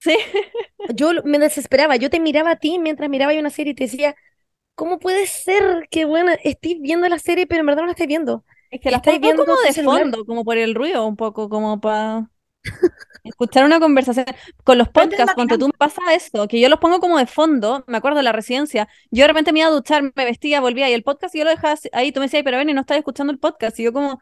Sí. 0.00 0.16
Yo 0.94 1.10
me 1.24 1.38
desesperaba, 1.38 1.96
yo 1.96 2.10
te 2.10 2.20
miraba 2.20 2.52
a 2.52 2.56
ti 2.56 2.78
mientras 2.78 3.08
miraba 3.08 3.32
una 3.38 3.50
serie 3.50 3.72
y 3.72 3.74
te 3.76 3.84
decía, 3.84 4.16
¿cómo 4.74 4.98
puede 4.98 5.26
ser 5.26 5.88
que, 5.90 6.06
bueno, 6.06 6.32
estés 6.42 6.80
viendo 6.80 7.08
la 7.08 7.18
serie, 7.18 7.46
pero 7.46 7.60
en 7.60 7.66
verdad 7.66 7.82
no 7.82 7.86
la 7.86 7.92
estés 7.92 8.06
viendo? 8.06 8.44
Es 8.70 8.80
que 8.80 8.90
las 8.90 8.98
Estáis 8.98 9.20
viendo 9.20 9.44
como 9.44 9.60
de 9.60 9.72
celular. 9.72 10.02
fondo, 10.02 10.24
como 10.24 10.44
por 10.44 10.56
el 10.56 10.74
ruido, 10.74 11.06
un 11.06 11.16
poco, 11.16 11.48
como 11.48 11.80
para 11.80 12.30
escuchar 13.24 13.64
una 13.64 13.80
conversación. 13.80 14.26
Con 14.64 14.78
los 14.78 14.88
podcasts, 14.88 15.34
ponte 15.34 15.58
tú, 15.58 15.66
me 15.66 15.72
pasa 15.76 16.14
eso, 16.14 16.48
que 16.48 16.60
yo 16.60 16.68
los 16.68 16.78
pongo 16.78 17.00
como 17.00 17.18
de 17.18 17.26
fondo, 17.26 17.84
me 17.86 17.98
acuerdo 17.98 18.18
de 18.18 18.22
la 18.22 18.32
residencia, 18.32 18.88
yo 19.10 19.24
de 19.24 19.28
repente 19.28 19.52
me 19.52 19.60
iba 19.60 19.68
a 19.68 19.72
duchar, 19.72 20.02
me 20.02 20.24
vestía, 20.24 20.60
volvía, 20.60 20.88
y 20.88 20.92
el 20.92 21.02
podcast 21.02 21.34
yo 21.34 21.44
lo 21.44 21.50
dejaba 21.50 21.74
ahí, 21.92 22.12
tú 22.12 22.20
me 22.20 22.26
decías, 22.26 22.42
pero 22.44 22.56
ven, 22.56 22.70
y 22.70 22.74
no 22.74 22.82
estás 22.82 22.98
escuchando 22.98 23.32
el 23.32 23.38
podcast, 23.38 23.78
y 23.80 23.84
yo 23.84 23.92
como, 23.92 24.20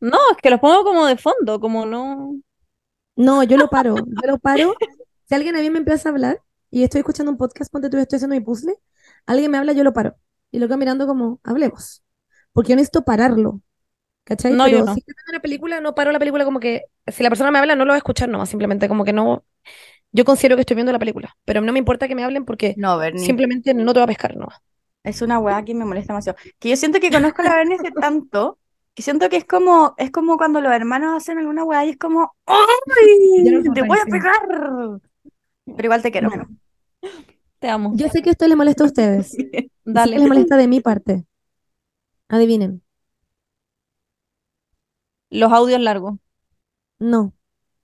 no, 0.00 0.18
es 0.32 0.38
que 0.42 0.50
los 0.50 0.60
pongo 0.60 0.84
como 0.84 1.06
de 1.06 1.16
fondo, 1.16 1.60
como 1.60 1.86
no... 1.86 2.36
No, 3.16 3.44
yo 3.44 3.56
lo 3.56 3.68
paro, 3.68 3.94
yo 3.94 4.28
lo 4.30 4.38
paro. 4.38 4.74
Si 5.28 5.34
alguien 5.34 5.56
a 5.56 5.60
mí 5.60 5.70
me 5.70 5.78
empieza 5.78 6.08
a 6.08 6.12
hablar 6.12 6.40
y 6.70 6.82
estoy 6.82 7.00
escuchando 7.00 7.32
un 7.32 7.38
podcast, 7.38 7.72
ponte 7.72 7.90
tú, 7.90 7.98
estoy 7.98 8.16
haciendo 8.16 8.36
mi 8.36 8.40
puzzle, 8.40 8.74
alguien 9.26 9.50
me 9.50 9.58
habla, 9.58 9.72
yo 9.72 9.84
lo 9.84 9.92
paro. 9.92 10.16
Y 10.50 10.58
lo 10.58 10.66
quedo 10.66 10.78
mirando 10.78 11.06
como, 11.06 11.40
hablemos. 11.42 12.02
Porque 12.52 12.70
yo 12.70 12.76
necesito 12.76 13.04
pararlo. 13.04 13.60
¿Cachai? 14.24 14.52
No, 14.52 14.66
yo 14.66 14.78
Pero 14.78 14.86
no. 14.86 14.94
si 14.94 15.00
estoy 15.00 15.14
viendo 15.16 15.32
una 15.32 15.40
película, 15.40 15.80
no 15.80 15.94
paro 15.94 16.12
la 16.12 16.18
película 16.18 16.44
como 16.44 16.60
que, 16.60 16.84
si 17.06 17.22
la 17.22 17.28
persona 17.28 17.50
me 17.50 17.58
habla, 17.58 17.74
no 17.74 17.84
lo 17.84 17.92
voy 17.92 17.96
a 17.96 17.98
escuchar 17.98 18.28
nomás, 18.28 18.48
simplemente 18.48 18.88
como 18.88 19.04
que 19.04 19.12
no, 19.12 19.44
yo 20.12 20.24
considero 20.24 20.56
que 20.56 20.60
estoy 20.60 20.76
viendo 20.76 20.92
la 20.92 20.98
película, 20.98 21.36
pero 21.44 21.60
no 21.60 21.72
me 21.72 21.80
importa 21.80 22.06
que 22.06 22.14
me 22.14 22.22
hablen 22.22 22.44
porque 22.44 22.74
No, 22.78 23.00
simplemente 23.16 23.74
no 23.74 23.92
te 23.92 23.98
va 23.98 24.04
a 24.04 24.08
pescar 24.08 24.36
nomás. 24.36 24.58
Es 25.02 25.20
una 25.22 25.38
weá 25.40 25.64
que 25.64 25.74
me 25.74 25.84
molesta 25.84 26.12
demasiado. 26.12 26.38
Que 26.58 26.70
yo 26.70 26.76
siento 26.76 27.00
que 27.00 27.10
conozco 27.10 27.42
a 27.42 27.46
la 27.46 27.56
Bernie 27.56 27.76
hace 27.76 27.90
tanto 27.90 28.58
que 28.94 29.02
siento 29.02 29.28
que 29.28 29.36
es 29.36 29.44
como, 29.44 29.94
es 29.98 30.12
como 30.12 30.36
cuando 30.36 30.60
los 30.60 30.72
hermanos 30.72 31.16
hacen 31.16 31.38
alguna 31.38 31.64
weá 31.64 31.84
y 31.84 31.90
es 31.90 31.98
como, 31.98 32.32
¡ay! 32.46 33.60
no 33.62 33.74
¡Te 33.74 33.82
voy 33.82 33.98
a 34.00 34.06
pegar! 34.06 35.00
Pero 35.64 35.82
igual 35.84 36.02
te 36.02 36.10
quiero. 36.10 36.30
No. 36.30 36.46
Te 37.58 37.68
amo. 37.68 37.92
Yo 37.96 38.08
sé 38.08 38.22
que 38.22 38.30
esto 38.30 38.46
les 38.46 38.56
molesta 38.56 38.84
a 38.84 38.86
ustedes. 38.86 39.34
y 39.38 39.42
sé 39.42 39.50
que 39.50 39.70
Dale. 39.84 40.18
les 40.18 40.28
molesta 40.28 40.56
de 40.56 40.68
mi 40.68 40.80
parte. 40.80 41.24
Adivinen. 42.28 42.82
Los 45.30 45.52
audios 45.52 45.80
largos. 45.80 46.18
No. 46.98 47.32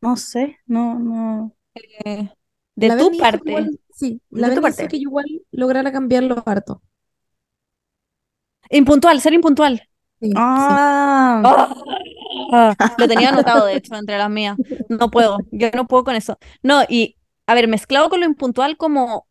No 0.00 0.16
sé, 0.16 0.56
no, 0.66 0.98
no. 0.98 1.54
Eh, 2.04 2.30
de 2.74 2.88
La 2.88 2.96
tu 2.96 3.16
parte. 3.18 3.50
igual- 3.50 3.80
sí, 3.92 4.20
De 4.30 4.40
la 4.40 4.48
tu 4.48 4.54
Berni 4.54 4.68
hizo 4.68 4.76
parte. 4.78 4.88
que 4.88 4.96
yo 4.98 5.02
igual 5.08 5.26
lograra 5.50 5.92
cambiarlo 5.92 6.42
harto. 6.46 6.82
Impuntual, 8.70 9.20
ser 9.20 9.34
impuntual. 9.34 9.78
Sí, 10.20 10.28
sí. 10.28 10.32
Ah, 10.36 11.74
Ah, 12.52 12.74
lo 12.98 13.08
tenía 13.08 13.28
anotado, 13.30 13.66
de 13.66 13.76
hecho, 13.76 13.94
entre 13.94 14.16
las 14.18 14.30
mías. 14.30 14.56
No 14.88 15.10
puedo, 15.10 15.38
yo 15.50 15.68
no 15.74 15.86
puedo 15.86 16.04
con 16.04 16.16
eso. 16.16 16.38
No, 16.62 16.82
y 16.88 17.16
a 17.50 17.54
ver, 17.54 17.66
mezclado 17.66 18.08
con 18.08 18.20
lo 18.20 18.26
impuntual 18.26 18.76
como 18.76 19.26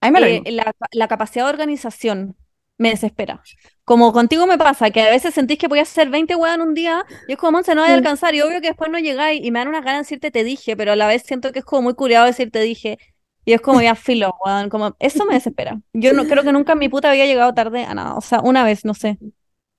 a 0.00 0.06
mí 0.06 0.12
me 0.12 0.20
lo 0.20 0.26
eh, 0.26 0.42
la, 0.52 0.72
la 0.92 1.08
capacidad 1.08 1.46
de 1.46 1.50
organización 1.50 2.36
me 2.78 2.90
desespera. 2.90 3.42
Como 3.84 4.12
contigo 4.12 4.46
me 4.46 4.56
pasa, 4.56 4.90
que 4.90 5.00
a 5.00 5.10
veces 5.10 5.34
sentís 5.34 5.58
que 5.58 5.68
podías 5.68 5.90
hacer 5.90 6.08
20 6.08 6.36
weas 6.36 6.54
en 6.54 6.60
un 6.60 6.74
día 6.74 7.04
y 7.26 7.32
es 7.32 7.38
como, 7.38 7.52
Monse, 7.52 7.74
no 7.74 7.82
voy 7.82 7.90
a 7.90 7.94
alcanzar 7.94 8.36
y 8.36 8.40
obvio 8.40 8.60
que 8.60 8.68
después 8.68 8.88
no 8.88 9.00
llegáis 9.00 9.44
y 9.44 9.50
me 9.50 9.58
dan 9.58 9.66
unas 9.66 9.84
ganas 9.84 9.96
de 9.96 10.02
decirte 10.02 10.30
te 10.30 10.44
dije, 10.44 10.76
pero 10.76 10.92
a 10.92 10.96
la 10.96 11.08
vez 11.08 11.24
siento 11.24 11.50
que 11.50 11.58
es 11.58 11.64
como 11.64 11.82
muy 11.82 11.94
curiado 11.94 12.26
decir 12.26 12.52
te 12.52 12.60
dije 12.60 12.98
y 13.44 13.52
es 13.52 13.60
como 13.60 13.80
ya 13.80 13.94
filo, 13.96 14.36
weón, 14.44 14.68
como 14.68 14.94
eso 15.00 15.24
me 15.24 15.34
desespera. 15.34 15.80
Yo 15.92 16.12
no 16.12 16.26
creo 16.26 16.44
que 16.44 16.52
nunca 16.52 16.74
en 16.74 16.78
mi 16.78 16.88
puta 16.88 17.10
había 17.10 17.26
llegado 17.26 17.52
tarde 17.52 17.84
a 17.84 17.94
nada, 17.94 18.14
o 18.14 18.20
sea, 18.20 18.42
una 18.42 18.62
vez, 18.62 18.84
no 18.84 18.94
sé. 18.94 19.18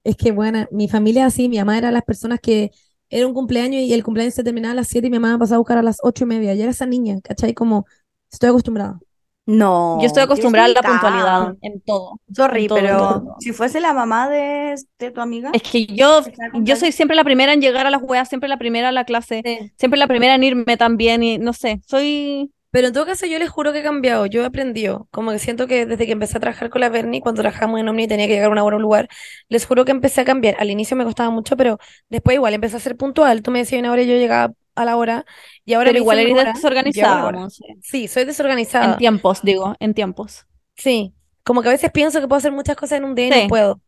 Es 0.04 0.18
que, 0.18 0.32
bueno, 0.34 0.68
mi 0.72 0.90
familia 0.90 1.26
así, 1.26 1.48
mi 1.48 1.58
mamá 1.58 1.78
era 1.78 1.92
las 1.92 2.04
personas 2.04 2.42
que 2.42 2.72
era 3.10 3.28
un 3.28 3.34
cumpleaños 3.34 3.82
y 3.82 3.94
el 3.94 4.04
cumpleaños 4.04 4.34
se 4.34 4.44
terminaba 4.44 4.74
a 4.74 4.76
las 4.76 4.88
7 4.88 5.08
y 5.08 5.10
mi 5.10 5.20
mamá 5.20 5.34
me 5.34 5.40
pasaba 5.40 5.56
a 5.56 5.60
buscar 5.60 5.78
a 5.78 5.84
las 5.84 5.98
8 6.02 6.24
y 6.24 6.28
media. 6.28 6.54
Y 6.54 6.62
era 6.62 6.72
esa 6.72 6.86
niña, 6.86 7.20
¿cachai? 7.24 7.54
Como, 7.54 7.86
estoy 8.32 8.50
acostumbrada. 8.50 9.00
No, 9.48 9.98
Yo 10.02 10.08
estoy 10.08 10.24
acostumbrada 10.24 10.66
a 10.66 10.72
la 10.74 10.82
puntualidad 10.82 11.56
en 11.62 11.80
todo. 11.80 12.20
Sorry, 12.36 12.64
en 12.64 12.68
todo, 12.68 12.80
pero 12.80 12.98
todo. 12.98 13.36
si 13.40 13.54
fuese 13.54 13.80
la 13.80 13.94
mamá 13.94 14.28
de, 14.28 14.76
de 15.00 15.12
tu 15.12 15.22
amiga, 15.22 15.52
Es 15.54 15.64
que 15.64 15.86
yo, 15.86 16.20
yo 16.64 16.76
soy 16.76 16.92
siempre 16.92 17.16
la 17.16 17.24
primera 17.24 17.54
en 17.54 17.62
llegar 17.62 17.88
a 17.88 17.90
las 17.90 18.02
weas, 18.04 18.28
siempre 18.28 18.50
la 18.50 18.58
primera 18.58 18.90
a 18.90 18.92
la 18.92 19.06
clase, 19.06 19.72
siempre 19.78 19.98
la 19.98 20.08
primera 20.08 20.36
en 20.36 20.44
irme 20.44 20.76
también 20.76 21.24
y 21.24 21.38
no 21.38 21.54
sé, 21.54 21.82
soy... 21.88 22.52
Pero 22.72 22.88
en 22.88 22.94
todo 22.94 23.06
caso, 23.06 23.26
yo 23.26 23.40
les 23.40 23.50
juro 23.50 23.72
que 23.74 23.80
he 23.80 23.84
cambiado, 23.84 24.26
yo 24.26 24.42
he 24.44 24.46
aprendido. 24.46 25.08
Como 25.12 25.32
que 25.32 25.40
siento 25.40 25.68
que 25.68 25.86
desde 25.86 26.06
que 26.06 26.12
empecé 26.12 26.38
a 26.38 26.42
trabajar 26.42 26.70
con 26.70 26.82
la 26.82 26.90
Berni, 26.90 27.22
cuando 27.22 27.42
trabajamos 27.42 27.80
en 27.80 27.88
Omni 27.90 28.04
y 28.04 28.08
tenía 28.08 28.28
que 28.28 28.34
llegar 28.34 28.50
a 28.50 28.52
una 28.52 28.64
hora 28.64 28.76
a 28.76 28.78
un 28.78 28.84
lugar, 28.84 29.08
les 29.50 29.66
juro 29.66 29.86
que 29.86 29.92
empecé 29.92 30.22
a 30.22 30.26
cambiar. 30.26 30.56
Al 30.60 30.70
inicio 30.70 30.98
me 30.98 31.04
costaba 31.06 31.30
mucho, 31.30 31.56
pero 31.58 31.80
después 32.10 32.36
igual 32.36 32.54
empecé 32.54 32.78
a 32.78 32.80
ser 32.80 32.98
puntual. 32.98 33.42
Tú 33.42 33.52
me 33.52 33.60
decías 33.60 33.80
una 33.80 33.92
hora 33.92 34.02
y 34.02 34.08
yo 34.08 34.16
llegaba 34.16 34.54
a 34.76 34.86
la 34.86 34.98
hora. 34.98 35.26
Y 35.66 35.74
ahora 35.74 35.90
Pero 35.92 36.00
igual 36.00 36.20
eres 36.20 36.54
desorganizada, 36.54 37.26
hora. 37.26 37.40
Monse. 37.40 37.64
Sí, 37.82 38.08
soy 38.08 38.24
En 38.24 38.28
desorganizada. 38.28 38.98
tiempos, 38.98 39.42
digo, 39.44 39.76
en 39.80 39.94
tiempos. 39.94 40.46
Sí, 40.76 41.14
como 41.44 41.62
que 41.62 41.70
a 41.70 41.72
veces 41.72 41.92
pienso 41.92 42.20
que 42.20 42.28
puedo 42.28 42.38
hacer 42.38 42.52
muchas 42.52 42.76
cosas 42.76 43.00
en 43.00 43.06
un 43.06 43.16
día 43.16 43.28
y 43.28 43.32
Sí. 43.32 43.42
no 43.44 43.48
puedo. 43.48 43.82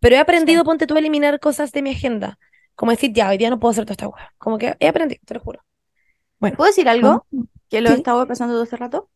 Pero 0.00 0.16
he 0.16 0.18
aprendido, 0.18 0.64
ponte 0.64 0.86
tú, 0.86 0.96
a 0.96 0.98
eliminar 0.98 1.38
cosas 1.40 1.72
de 1.72 1.82
mi 1.82 1.90
agenda. 1.92 2.38
Como 2.74 2.90
decir, 2.92 3.12
ya, 3.12 3.28
hoy 3.30 3.38
día 3.38 3.50
no 3.50 3.60
puedo 3.60 3.70
hacer 3.72 3.84
toda 3.84 3.92
esta 3.94 4.06
cosa. 4.06 4.32
Como 4.38 4.58
que 4.58 4.74
he 4.80 4.88
aprendido, 4.88 5.20
te 5.24 5.34
lo 5.34 5.40
juro. 5.40 5.60
Bueno, 6.38 6.56
¿puedo 6.56 6.68
decir 6.68 6.88
algo? 6.88 7.26
Que 7.70 7.80
lo 7.80 7.88
he 7.88 7.92
Sí. 7.92 7.98
estado 7.98 8.26
pensando 8.26 8.54
todo 8.54 8.64
este 8.64 8.76
rato. 8.76 9.08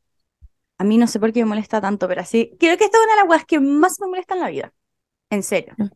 A 0.78 0.84
mí 0.84 0.96
no 0.98 1.06
sé 1.06 1.20
por 1.20 1.32
qué 1.32 1.40
me 1.40 1.50
molesta 1.50 1.80
tanto, 1.80 2.08
pero 2.08 2.22
así. 2.22 2.56
Creo 2.58 2.76
que 2.78 2.84
esta 2.84 2.96
es 2.98 3.04
una 3.04 3.14
de 3.14 3.20
las 3.20 3.28
weas 3.28 3.44
que 3.44 3.60
más 3.60 4.00
me 4.00 4.06
molesta 4.08 4.34
en 4.34 4.40
la 4.40 4.48
vida. 4.50 4.72
En 5.30 5.42
serio. 5.42 5.74
Mm. 5.76 5.86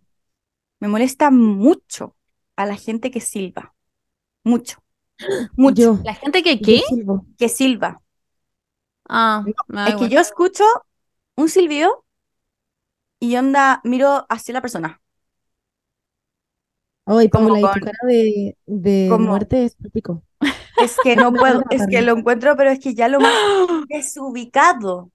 Me 0.81 0.89
molesta 0.89 1.31
mucho 1.31 2.17
a 2.57 2.67
la 2.67 2.77
gente 2.77 3.11
que 3.11 3.21
silba. 3.21 3.75
Mucho. 4.45 4.83
Mucho. 5.57 5.83
yo, 5.97 5.99
¿La 6.05 6.15
gente 6.15 6.43
que 6.45 6.61
qué? 6.61 6.83
Que 7.39 7.49
silba. 7.49 8.01
Ah, 9.09 9.45
da 9.69 9.89
Es 9.89 9.97
que 9.97 10.09
yo 10.09 10.21
escucho 10.21 10.65
un 11.37 11.49
silbido 11.49 12.05
y 13.21 13.35
onda, 13.37 13.81
miro 13.85 14.27
hacia 14.29 14.55
la 14.55 14.61
persona. 14.61 15.01
Ay, 17.07 17.29
Como 17.31 17.49
Paula, 17.49 17.59
y 17.61 17.63
tu 17.63 17.69
con- 17.71 17.81
cara 17.81 17.99
de, 18.07 18.59
de 18.67 19.07
como- 19.11 19.29
muerte 19.29 19.65
es 19.65 19.77
pico. 19.93 20.23
Es 20.81 20.97
que 21.03 21.17
no 21.17 21.33
puedo, 21.33 21.63
es 21.71 21.87
que 21.89 22.03
lo 22.03 22.17
encuentro, 22.17 22.57
pero 22.57 22.71
es 22.71 22.79
que 22.81 22.95
ya 22.95 23.09
lo 23.09 23.21
más 23.21 23.35
desubicado. 23.89 25.11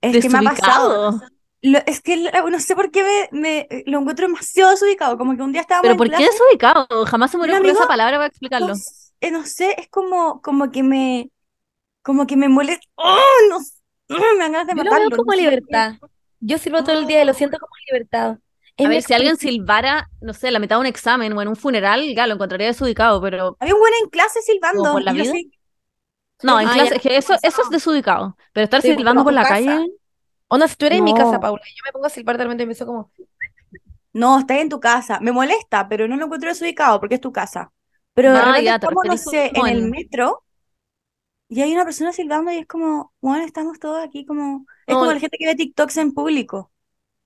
Es 0.00 0.22
que 0.22 0.28
me 0.28 0.38
ha 0.38 0.42
pasado. 0.42 1.20
Lo- 1.64 1.78
es 1.86 2.00
que 2.00 2.16
no 2.50 2.58
sé 2.58 2.74
por 2.74 2.90
qué 2.90 3.28
me, 3.32 3.40
me- 3.68 3.84
lo 3.86 4.00
encuentro 4.00 4.26
demasiado 4.26 4.70
desubicado. 4.72 5.16
Como 5.18 5.36
que 5.36 5.42
un 5.42 5.52
día 5.52 5.60
estábamos 5.62 5.86
¿Pero 5.86 5.96
por 5.96 6.08
qué 6.10 6.24
desubicado? 6.24 7.06
Jamás 7.06 7.30
se 7.30 7.38
me 7.38 7.44
ocurrió 7.44 7.72
esa 7.72 7.86
palabra 7.88 8.16
para 8.18 8.26
explicarlo. 8.26 8.74
eh, 9.20 9.30
no 9.30 9.46
sé, 9.46 9.74
es 9.78 9.88
como, 9.88 10.40
como 10.42 10.70
que 10.70 10.82
me, 10.82 11.30
como 12.02 12.26
que 12.26 12.36
me 12.36 12.48
molesta. 12.48 12.86
¡Oh! 12.96 13.16
no, 13.50 13.58
me 14.18 14.38
dan 14.38 14.52
ganas 14.52 14.66
de 14.66 14.74
Yo 14.74 14.82
lo 14.84 14.90
matarlo. 14.90 15.10
veo 15.10 15.18
como 15.18 15.32
no 15.32 15.36
libertad. 15.36 15.94
Yo 16.40 16.58
silbo 16.58 16.82
todo 16.82 16.98
el 16.98 17.06
día 17.06 17.22
y 17.22 17.26
lo 17.26 17.34
siento 17.34 17.58
como 17.58 17.72
libertad. 17.90 18.38
A 18.82 18.88
ver, 18.88 19.02
si 19.02 19.14
alguien 19.14 19.36
silbara, 19.36 20.10
no 20.20 20.34
sé, 20.34 20.50
la 20.50 20.58
mitad 20.58 20.76
de 20.76 20.80
un 20.80 20.86
examen 20.86 21.32
o 21.32 21.42
en 21.42 21.48
un 21.48 21.56
funeral, 21.56 22.14
ya 22.14 22.26
lo 22.26 22.34
encontraría 22.34 22.68
desubicado, 22.68 23.20
pero 23.20 23.58
Había 23.60 23.72
un 23.74 23.80
buen 23.80 23.94
en 24.02 24.10
clase 24.10 24.42
silbando. 24.42 24.90
¿Como 24.90 24.90
por 24.90 25.02
la 25.02 25.14
vida? 25.14 25.38
no, 26.42 26.60
en 26.60 26.68
Ah, 26.68 26.70
clase, 26.70 26.96
es 26.96 27.02
que 27.02 27.16
eso, 27.16 27.34
eso 27.42 27.62
es 27.62 27.70
desubicado. 27.70 28.36
Pero 28.52 28.64
estar 28.64 28.82
Sí, 28.82 28.94
silbando 28.94 29.24
por 29.24 29.32
la 29.32 29.46
casa. 29.46 29.46
calle, 29.46 29.88
Onda, 30.48 30.68
si 30.68 30.76
tú 30.76 30.86
eres 30.86 30.98
en 30.98 31.04
mi 31.04 31.14
casa, 31.14 31.38
No. 31.38 31.40
Paula, 31.40 31.62
y 31.66 31.72
yo 31.76 31.82
me 31.86 31.92
pongo 31.92 32.06
a 32.06 32.10
silbar 32.10 32.38
de 32.38 32.44
repente 32.44 32.62
y 32.64 32.66
empiezo 32.66 32.86
como, 32.86 33.12
No, 34.12 34.38
estás 34.38 34.58
en 34.58 34.68
tu 34.68 34.80
casa. 34.80 35.20
Me 35.20 35.32
molesta, 35.32 35.88
pero 35.88 36.06
no 36.08 36.16
lo 36.16 36.24
encuentro 36.26 36.50
desubicado 36.50 37.00
porque 37.00 37.14
es 37.16 37.20
tu 37.20 37.32
casa. 37.32 37.72
Pero 38.14 38.32
Ah, 38.32 38.58
ya, 38.60 38.78
no 39.04 39.16
referís 39.16 39.26
sé, 39.30 39.52
en 39.58 39.68
el 39.68 39.82
metro 39.82 40.44
y 41.48 41.60
hay 41.62 41.72
una 41.74 41.84
persona 41.84 42.12
silbando 42.12 42.50
y 42.52 42.58
es 42.58 42.66
como, 42.66 43.12
bueno, 43.20 43.44
estamos 43.44 43.78
todos 43.78 44.02
aquí 44.04 44.24
como... 44.26 44.66
Es 44.86 44.96
No, 44.96 44.98
como 44.98 45.12
la 45.12 45.20
gente 45.20 45.36
que 45.38 45.46
ve 45.46 45.54
TikToks 45.56 45.96
en 45.98 46.12
público, 46.12 46.72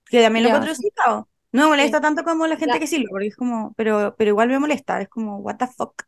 que 0.07 0.23
también 0.23 0.45
lo 0.45 0.49
encuentro 0.51 0.70
desubicado. 0.70 1.28
No 1.57 1.65
me 1.65 1.69
molesta 1.70 2.01
tanto 2.01 2.24
como 2.24 2.47
la 2.47 2.57
gente 2.57 2.74
La- 2.74 2.78
que 2.78 2.87
silba, 2.87 3.09
porque 3.11 3.28
es 3.28 3.37
como, 3.37 3.73
pero, 3.77 4.15
pero 4.19 4.31
igual 4.31 4.49
me 4.49 4.59
molesta, 4.59 5.01
es 5.01 5.09
como, 5.09 5.39
what 5.39 5.57
the 5.57 5.66
fuck. 5.66 6.03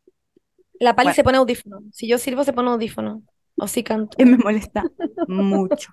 la 0.79 0.95
Pali 0.95 1.07
Bueno. 1.07 1.15
se 1.15 1.23
pone 1.23 1.37
audífono. 1.37 1.81
Si 1.91 2.07
yo 2.07 2.17
silbo, 2.17 2.43
se 2.43 2.53
pone 2.53 2.69
audífono. 2.69 3.23
O 3.57 3.67
si 3.67 3.83
canto. 3.83 4.17
Me 4.23 4.37
molesta 4.37 4.85
mucho. 5.27 5.91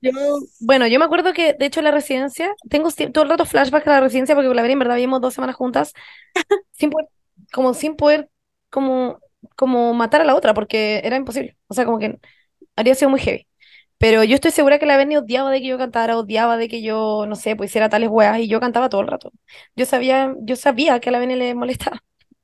Yo, 0.00 0.10
bueno, 0.58 0.86
yo 0.88 0.98
me 0.98 1.04
acuerdo 1.04 1.32
que, 1.32 1.54
de 1.54 1.66
hecho, 1.66 1.78
en 1.80 1.84
la 1.84 1.90
residencia, 1.92 2.52
tengo 2.68 2.88
todo 3.12 3.22
el 3.24 3.30
rato 3.30 3.44
flashbacks 3.46 3.86
a 3.86 3.90
la 3.90 4.00
residencia 4.00 4.34
porque 4.34 4.52
la 4.52 4.62
Vera 4.62 4.72
en 4.72 4.78
verdad 4.80 4.96
vivimos 4.96 5.20
dos 5.20 5.34
semanas 5.34 5.54
juntas, 5.56 5.92
sin 6.72 6.90
poder, 6.90 7.08
como 7.52 7.74
sin 7.74 7.96
poder, 7.96 8.30
como, 8.70 9.20
como 9.56 9.94
matar 9.94 10.22
a 10.22 10.24
la 10.24 10.34
otra, 10.34 10.54
porque 10.54 11.00
era 11.04 11.16
imposible. 11.16 11.56
O 11.68 11.74
sea, 11.74 11.84
como 11.84 11.98
que 12.00 12.18
habría 12.76 12.94
sido 12.96 13.10
muy 13.10 13.20
heavy. 13.20 13.46
Pero 14.02 14.24
yo 14.24 14.34
estoy 14.34 14.50
segura 14.50 14.78
que 14.80 14.86
la 14.86 14.96
Berni 14.96 15.16
odiaba 15.16 15.50
de 15.52 15.60
que 15.60 15.68
yo 15.68 15.78
cantara, 15.78 16.18
odiaba 16.18 16.56
de 16.56 16.68
que 16.68 16.82
yo, 16.82 17.24
no 17.28 17.36
sé, 17.36 17.54
pues 17.56 17.70
hiciera 17.70 17.88
tales 17.88 18.08
weas, 18.10 18.38
y 18.40 18.48
yo 18.48 18.58
cantaba 18.60 18.88
todo 18.88 19.00
el 19.02 19.06
rato. 19.08 19.30
Yo 19.76 19.86
sabía, 19.86 20.34
yo 20.40 20.56
sabía 20.56 20.98
que 21.00 21.08
a 21.10 21.12
la 21.12 21.20
Berni 21.20 21.36
le 21.36 21.54
molestaba. 21.54 22.00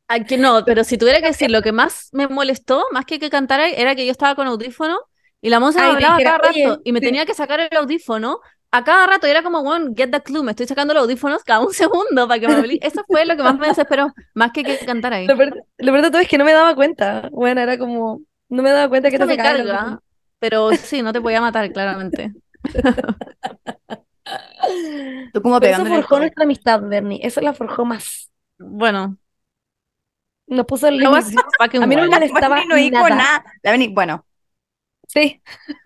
Ay, 0.06 0.24
que 0.24 0.38
no, 0.38 0.64
pero 0.64 0.84
si 0.84 0.96
tuviera 0.96 1.20
que 1.20 1.26
decir 1.28 1.50
lo 1.50 1.60
que 1.62 1.72
más 1.72 2.08
me 2.12 2.28
molestó, 2.28 2.84
más 2.92 3.04
que 3.04 3.18
que 3.18 3.28
cantara, 3.30 3.68
era 3.68 3.94
que 3.94 4.06
yo 4.06 4.12
estaba 4.12 4.34
con 4.34 4.46
audífono 4.46 4.96
y 5.42 5.50
la 5.50 5.60
música 5.60 5.92
hablaba 5.92 6.16
a 6.16 6.22
dijera, 6.22 6.22
cada 6.22 6.38
"Oye, 6.42 6.72
rato 6.72 6.80
y 6.84 6.92
me 6.92 7.00
sí". 7.00 7.02
tenía 7.02 7.26
que 7.26 7.34
sacar 7.34 7.60
el 7.60 7.76
audífono 7.76 8.40
a 8.70 8.84
cada 8.84 9.06
rato 9.06 9.26
y 9.26 9.30
era 9.30 9.42
como, 9.42 9.62
bueno, 9.62 9.92
get 9.96 10.10
the 10.10 10.22
clue, 10.22 10.42
me 10.42 10.52
estoy 10.52 10.66
sacando 10.66 10.94
los 10.94 11.02
audífonos 11.02 11.44
cada 11.44 11.60
un 11.60 11.72
segundo 11.74 12.26
para 12.26 12.40
que 12.40 12.48
me. 12.48 12.78
Eso 12.80 13.02
fue 13.10 13.26
lo 13.26 13.36
que 13.36 13.42
más 13.42 13.58
me 13.58 13.68
desesperó, 13.68 14.14
más 14.34 14.52
que 14.52 14.64
que 14.64 14.78
cantara 14.78 15.16
ahí. 15.16 15.32
Lo 15.34 15.36
peor, 15.36 15.64
lo 15.78 15.92
peor 15.92 16.02
de 16.04 16.10
todo 16.10 16.20
es 16.22 16.28
que 16.28 16.38
no 16.38 16.44
me 16.44 16.52
daba 16.52 16.74
cuenta. 16.74 17.28
Bueno, 17.32 17.60
era 17.60 17.78
como, 17.78 18.22
no 18.48 18.62
me 18.62 18.70
daba 18.70 18.88
cuenta 18.88 19.10
que 19.10 19.18
te 19.18 19.26
me 19.26 19.40
carga, 19.40 20.00
pero 20.38 20.70
sí, 20.72 21.02
no 21.02 21.12
te 21.12 21.20
podía 21.20 21.40
matar, 21.40 21.70
claramente. 21.72 22.32
Tú 25.32 25.42
como 25.42 25.60
Pero 25.60 25.74
eso 25.74 25.86
forjó 25.86 26.18
nuestra 26.18 26.44
amistad, 26.44 26.80
Bernie. 26.82 27.20
Eso 27.22 27.40
la 27.40 27.54
forjó 27.54 27.84
más. 27.84 28.30
Bueno, 28.58 29.16
Nos 30.46 30.66
puso 30.66 30.88
el 30.88 30.98
límite. 30.98 31.36
fucking 31.58 31.82
A 31.82 31.86
mí 31.86 31.96
no 31.96 32.02
me 32.02 32.08
molestaba 32.08 32.64
no 32.64 32.76
dijo 32.76 32.96
nada. 33.08 33.14
nada. 33.16 33.44
La 33.62 33.70
Bernie, 33.70 33.90
bueno, 33.94 34.24
Sí. 35.06 35.40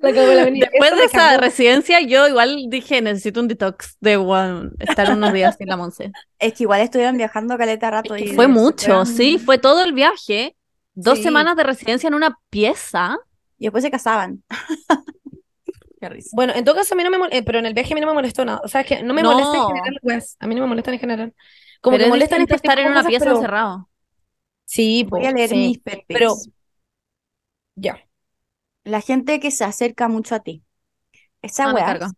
La 0.00 0.10
la. 0.12 0.44
Después 0.44 0.92
Eso 0.92 0.96
de 0.96 1.04
esa 1.04 1.36
residencia, 1.38 2.00
yo 2.00 2.28
igual 2.28 2.66
dije, 2.68 3.00
necesito 3.02 3.40
un 3.40 3.48
detox 3.48 3.96
de 4.00 4.16
bueno, 4.16 4.70
estar 4.78 5.10
unos 5.12 5.32
días 5.32 5.56
sin 5.56 5.68
la 5.68 5.76
Monse. 5.76 6.12
es 6.38 6.52
que 6.54 6.62
igual 6.64 6.80
estuvieron 6.82 7.16
viajando 7.16 7.56
caleta 7.58 7.90
rato 7.90 8.14
Es 8.14 8.22
que 8.22 8.28
y 8.28 8.34
fue 8.34 8.46
mucho, 8.46 8.86
fueron- 8.86 9.06
sí, 9.06 9.38
fue 9.38 9.58
todo 9.58 9.82
el 9.84 9.92
viaje, 9.92 10.56
dos 10.96 11.18
Sí. 11.18 11.22
semanas 11.24 11.54
de 11.56 11.62
residencia 11.62 12.08
en 12.08 12.14
una 12.14 12.36
pieza. 12.50 13.16
Y 13.58 13.66
después 13.66 13.84
se 13.84 13.90
casaban. 13.92 14.42
Qué 16.00 16.08
risa. 16.10 16.30
Bueno, 16.34 16.52
en 16.54 16.64
todo 16.64 16.74
caso 16.74 16.94
a 16.94 16.96
mí 16.96 17.04
no 17.04 17.10
me 17.10 17.18
molestó, 17.18 17.44
pero 17.44 17.58
en 17.58 17.66
el 17.66 17.74
viaje 17.74 17.92
a 17.92 17.94
mí 17.94 18.00
no 18.00 18.06
me 18.08 18.12
molestó 18.14 18.44
nada. 18.44 18.60
O 18.64 18.68
sea, 18.68 18.82
es 18.82 18.86
que 18.86 19.02
no 19.02 19.14
me 19.14 19.22
molesta 19.22 19.54
en 19.54 19.60
No. 19.60 19.68
general, 19.68 19.98
pues. 20.02 20.36
A 20.40 20.46
mí 20.46 20.54
no 20.54 20.60
me 20.62 20.66
molestan 20.66 20.94
en 20.94 21.00
general. 21.00 21.34
Como 21.80 21.92
Pero 21.94 22.02
que 22.02 22.04
es 22.04 22.10
molestan 22.10 22.38
distinto 22.40 22.54
este 22.56 22.66
estar 22.68 22.78
en 22.80 22.86
una 22.88 22.96
cosas, 23.00 23.08
pieza 23.10 23.24
pero- 23.24 23.36
encerrado. 23.36 23.88
Sí, 24.64 25.06
Voy 25.08 25.22
po, 25.22 25.28
a 25.28 25.30
leer 25.32 25.48
sí. 25.48 25.54
mis 25.56 25.78
pet 25.78 26.00
Pero, 26.08 26.34
ya. 27.76 27.98
La 28.84 29.00
gente 29.00 29.40
que 29.40 29.50
se 29.50 29.64
acerca 29.64 30.08
mucho 30.08 30.34
a 30.34 30.40
ti. 30.40 30.62
Esa 31.42 31.64
Ah, 31.64 31.68
me 31.68 31.74
weá, 31.74 31.86
carga. 31.86 32.10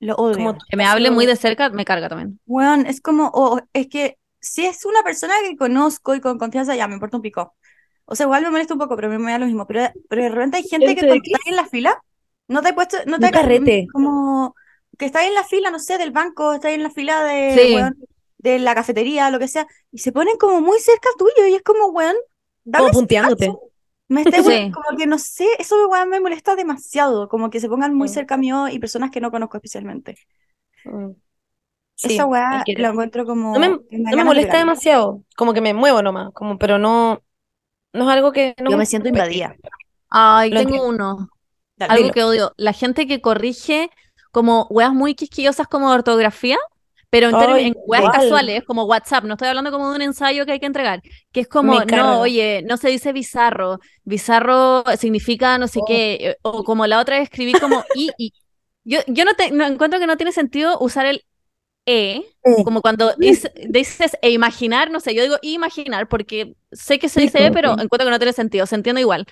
lo 0.00 0.14
odio. 0.16 0.36
Como 0.36 0.58
Que 0.70 0.76
me 0.76 0.84
hable 0.84 1.10
muy 1.10 1.26
de 1.26 1.36
cerca, 1.36 1.70
me 1.70 1.84
carga 1.84 2.08
también. 2.08 2.38
Weón, 2.46 2.86
es 2.86 3.00
como, 3.00 3.30
o 3.34 3.60
es 3.72 3.88
que 3.88 4.18
si 4.40 4.64
es 4.66 4.84
una 4.84 5.02
persona 5.02 5.34
que 5.48 5.56
conozco 5.56 6.14
y 6.14 6.20
con 6.20 6.38
confianza, 6.38 6.76
ya 6.76 6.86
me 6.88 6.94
importa 6.94 7.16
un 7.16 7.22
pico. 7.22 7.56
O 8.10 8.14
sea, 8.16 8.24
igual 8.24 8.42
me 8.42 8.50
molesta 8.50 8.74
un 8.74 8.80
poco, 8.80 8.96
pero 8.96 9.08
me 9.18 9.32
da 9.32 9.38
lo 9.38 9.46
mismo. 9.46 9.66
Pero, 9.66 9.82
pero 10.08 10.22
de 10.22 10.28
repente 10.30 10.56
hay 10.58 10.64
gente 10.64 10.94
que 10.94 11.00
está 11.02 11.12
ahí 11.14 11.20
en 11.46 11.56
la 11.56 11.66
fila, 11.66 12.02
no 12.48 12.62
te 12.62 12.68
ha 12.70 12.74
puesto, 12.74 12.96
no 13.06 13.18
te 13.18 13.26
Un 13.26 13.32
carrete. 13.32 13.86
como 13.92 14.54
que 14.98 15.04
está 15.06 15.20
ahí 15.20 15.28
en 15.28 15.34
la 15.34 15.44
fila, 15.44 15.70
no 15.70 15.78
sé, 15.78 15.98
del 15.98 16.10
banco, 16.10 16.54
está 16.54 16.68
ahí 16.68 16.74
en 16.74 16.82
la 16.82 16.90
fila 16.90 17.22
de, 17.22 17.54
Sí. 17.54 17.74
weón, 17.74 17.96
de 18.38 18.58
la 18.58 18.74
cafetería, 18.74 19.30
lo 19.30 19.38
que 19.38 19.46
sea, 19.48 19.66
y 19.92 19.98
se 19.98 20.12
ponen 20.12 20.36
como 20.38 20.60
muy 20.60 20.78
cerca 20.80 21.08
tuyo, 21.18 21.46
y 21.48 21.54
es 21.54 21.62
como, 21.62 21.86
weón, 21.88 22.16
dame 22.64 22.86
Como 22.86 22.98
punteándote. 23.00 23.44
espacio. 23.46 23.70
Me 24.08 24.22
esté, 24.22 24.42
Sí. 24.42 24.72
como 24.72 24.96
que 24.96 25.06
no 25.06 25.18
sé, 25.18 25.46
eso 25.58 25.76
weón, 25.88 26.08
me 26.08 26.20
molesta 26.20 26.56
demasiado, 26.56 27.28
como 27.28 27.50
que 27.50 27.60
se 27.60 27.68
pongan 27.68 27.94
muy 27.94 28.08
Mm. 28.08 28.12
cerca 28.12 28.36
mío 28.38 28.68
y 28.68 28.78
personas 28.78 29.10
que 29.10 29.20
no 29.20 29.30
conozco 29.30 29.56
especialmente. 29.58 30.16
Mm. 30.84 31.10
Sí, 31.94 32.14
Esa 32.14 32.26
weá 32.26 32.62
la 32.76 32.88
encuentro 32.88 33.26
como. 33.26 33.52
No 33.54 33.58
me, 33.60 33.68
no 33.68 33.80
me 33.90 34.16
de 34.16 34.24
molesta 34.24 34.58
demasiado. 34.58 35.24
Como 35.36 35.52
que 35.52 35.60
me 35.60 35.74
muevo 35.74 36.00
nomás. 36.00 36.32
Como, 36.32 36.56
pero 36.56 36.78
no, 36.78 37.20
no 37.98 38.10
es 38.10 38.16
algo 38.16 38.32
que 38.32 38.54
no 38.60 38.70
Yo 38.70 38.76
me 38.78 38.86
siento 38.86 39.08
invadida. 39.08 39.54
Ay, 40.10 40.50
Lo 40.50 40.60
tengo 40.60 40.76
entiendo. 40.76 40.88
uno. 40.88 41.28
Dale, 41.76 41.92
Algo 41.92 42.02
dilo. 42.04 42.14
que 42.14 42.24
odio. 42.24 42.52
La 42.56 42.72
gente 42.72 43.06
que 43.06 43.20
corrige 43.20 43.90
como 44.32 44.66
weas 44.70 44.92
muy 44.92 45.14
quisquillosas 45.14 45.66
como 45.68 45.88
de 45.90 45.96
ortografía, 45.96 46.58
pero 47.10 47.28
en, 47.30 47.34
Ay, 47.36 47.66
en 47.68 47.74
weas 47.86 48.04
igual. 48.04 48.12
casuales, 48.12 48.64
como 48.64 48.84
WhatsApp. 48.84 49.24
No 49.24 49.34
estoy 49.34 49.48
hablando 49.48 49.70
como 49.70 49.90
de 49.90 49.96
un 49.96 50.02
ensayo 50.02 50.44
que 50.46 50.52
hay 50.52 50.60
que 50.60 50.66
entregar. 50.66 51.02
Que 51.32 51.40
es 51.40 51.48
como, 51.48 51.80
no, 51.84 52.20
oye, 52.20 52.62
no 52.66 52.76
se 52.76 52.88
dice 52.90 53.12
bizarro. 53.12 53.78
Bizarro 54.04 54.84
significa 54.98 55.58
no 55.58 55.68
sé 55.68 55.80
Oh. 55.82 55.84
qué. 55.86 56.14
eh, 56.30 56.36
O 56.42 56.64
como 56.64 56.86
la 56.86 57.00
otra 57.00 57.16
vez 57.18 57.24
escribí 57.24 57.52
como 57.54 57.84
y, 57.94 58.10
y. 58.18 58.32
Yo, 58.84 59.00
yo 59.06 59.24
no, 59.26 59.34
te, 59.34 59.50
no 59.50 59.66
encuentro 59.66 60.00
que 60.00 60.06
no 60.06 60.16
tiene 60.16 60.32
sentido 60.32 60.78
usar 60.80 61.06
el 61.06 61.22
e, 61.90 62.24
E. 62.44 62.64
como 62.64 62.82
cuando 62.82 63.14
dice- 63.16 63.52
dices 63.70 64.16
e 64.22 64.30
imaginar, 64.30 64.90
no 64.90 65.00
sé, 65.00 65.14
yo 65.14 65.22
digo 65.22 65.36
imaginar 65.42 66.08
porque 66.08 66.54
sé 66.72 66.98
que 66.98 67.08
se 67.08 67.20
dice 67.22 67.46
e, 67.46 67.50
pero 67.50 67.72
encuentro 67.72 68.04
que 68.06 68.10
no 68.10 68.18
tiene 68.18 68.32
sentido, 68.32 68.66
se 68.66 68.74
entiende 68.74 69.00
igual. 69.00 69.24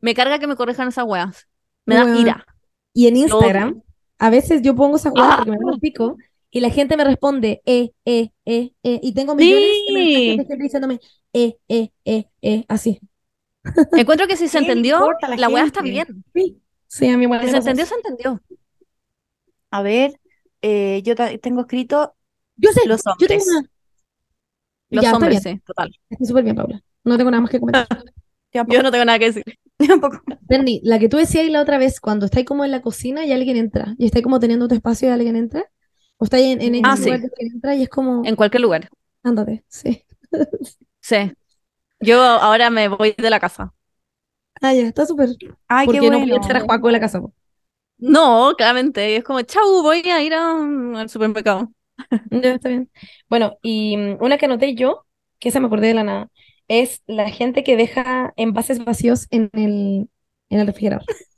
Me 0.00 0.14
carga 0.14 0.38
que 0.38 0.46
me 0.46 0.56
corrijan 0.56 0.88
esas 0.88 1.04
weas. 1.06 1.48
Me 1.86 1.94
da 1.96 2.18
ira. 2.18 2.44
Y 2.92 3.06
en. 3.06 3.16
Instagram, 3.16 3.82
a 4.18 4.30
veces 4.30 4.60
yo 4.62 4.74
pongo 4.76 4.96
esa 4.96 5.10
hueá 5.10 5.28
Ah. 5.32 5.36
porque 5.38 5.50
me 5.52 5.56
da 5.56 5.72
el 5.74 5.80
pico 5.80 6.16
y 6.50 6.60
la 6.60 6.68
gente 6.70 6.96
me 6.98 7.04
responde, 7.04 7.62
eh, 7.64 7.90
eh, 8.04 8.28
eh, 8.44 8.72
eh, 8.82 9.00
y 9.02 9.14
tengo 9.14 9.34
millones 9.34 9.64
de 9.88 9.92
mensajes 9.94 10.14
Sí. 10.14 10.28
de 10.36 10.36
gente 10.46 10.56
diciéndome, 10.62 11.00
eh, 11.32 11.56
eh, 11.68 11.88
eh, 12.04 12.24
eh, 12.42 12.64
así. 12.68 13.00
Encuentro 13.96 14.26
que 14.26 14.36
si 14.36 14.48
se 14.48 14.58
¿Qué 14.58 14.64
le 14.64 14.68
entendió, 14.72 15.08
la 15.22 15.36
la 15.36 15.48
wea 15.48 15.64
está 15.64 15.80
bien. 15.82 16.06
Sí, 16.34 16.60
sí, 16.88 17.08
a 17.08 17.16
mí 17.16 17.24
igual 17.24 17.40
Si 17.40 17.46
me 17.46 17.52
se 17.52 17.58
entendió, 17.58 17.86
se 17.86 17.94
entendió. 17.94 18.40
A 19.70 19.82
ver, 19.82 20.20
eh, 20.62 21.02
yo 21.04 21.14
tengo 21.40 21.62
escrito 21.62 22.16
Yo 22.56 22.72
sé, 22.72 22.80
los 22.84 23.06
yo 23.18 23.28
tengo 23.28 23.44
hombres. 23.44 23.44
una. 23.44 23.68
Los 24.90 25.04
Ya, 25.04 25.12
hombres, 25.12 25.30
bien, 25.30 25.42
sí, 25.42 25.60
total. 25.64 25.92
está 26.10 26.24
súper 26.26 26.44
bien, 26.44 26.56
Paula. 26.56 26.82
No 27.04 27.16
tengo 27.16 27.30
nada 27.30 27.40
más 27.40 27.50
que 27.50 27.60
comentar. 27.60 27.88
Yo 28.66 28.82
no 28.82 28.90
tengo 28.90 29.04
nada 29.04 29.18
que 29.18 29.26
decir. 29.32 29.44
Tampoco. 29.88 30.20
Bernie, 30.48 30.80
la 30.84 30.98
que 30.98 31.08
tú 31.08 31.16
decías 31.16 31.48
la 31.50 31.60
otra 31.62 31.78
vez, 31.78 32.00
cuando 32.00 32.26
estáis 32.26 32.46
como 32.46 32.64
en 32.64 32.70
la 32.70 32.82
cocina 32.82 33.24
y 33.26 33.32
alguien 33.32 33.56
entra, 33.56 33.94
y 33.98 34.06
estáis 34.06 34.22
como 34.24 34.40
teniendo 34.40 34.68
tu 34.68 34.74
espacio 34.74 35.08
y 35.08 35.12
alguien 35.12 35.36
entra, 35.36 35.64
o 36.18 36.24
estáis 36.24 36.56
en, 36.60 36.74
en 36.74 36.84
Ah, 36.84 36.96
sí. 36.96 37.10
lugar 37.10 37.20
y 37.20 37.24
alguien 37.24 37.52
entra 37.54 37.74
y 37.76 37.82
es 37.82 37.88
como, 37.88 38.24
En 38.24 38.36
cualquier 38.36 38.62
lugar. 38.62 38.88
ándate, 39.22 39.64
sí. 39.68 40.04
Sí. 41.00 41.32
Yo 42.00 42.22
ahora 42.22 42.70
me 42.70 42.88
voy 42.88 43.14
de 43.18 43.30
la 43.30 43.40
casa. 43.40 43.74
Ah, 44.60 44.72
ya, 44.74 44.82
está 44.86 45.06
súper. 45.06 45.30
Ay, 45.68 45.88
qué 45.88 45.90
Porque 45.90 46.10
no 46.10 46.18
bueno. 46.18 46.20
podía 46.20 46.36
echar 46.36 46.56
a 46.56 46.60
Juaco 46.60 46.86
de 46.88 46.92
la 46.92 47.00
casa. 47.00 47.20
po. 47.20 47.34
No, 48.02 48.54
claramente. 48.56 49.16
Es 49.16 49.24
como, 49.24 49.40
chau, 49.42 49.82
voy 49.82 50.00
a 50.10 50.20
ir 50.22 50.34
a- 50.34 51.00
al 51.00 51.08
supermercado. 51.08 51.72
Ya, 52.30 52.54
está 52.54 52.68
bien. 52.68 52.90
Bueno, 53.28 53.58
y 53.62 53.96
mm, 53.96 54.16
una 54.22 54.38
que 54.38 54.46
anoté 54.46 54.74
yo, 54.74 55.06
que 55.38 55.48
esa 55.50 55.60
me 55.60 55.66
acordé 55.66 55.88
de 55.88 55.94
la 55.94 56.04
nada, 56.04 56.30
es 56.68 57.02
la 57.06 57.30
gente 57.30 57.62
que 57.64 57.76
deja 57.76 58.32
envases 58.36 58.84
vacíos 58.84 59.26
en 59.30 59.50
el, 59.52 60.08
en 60.48 60.60
el 60.60 60.66
refrigerador. 60.66 61.04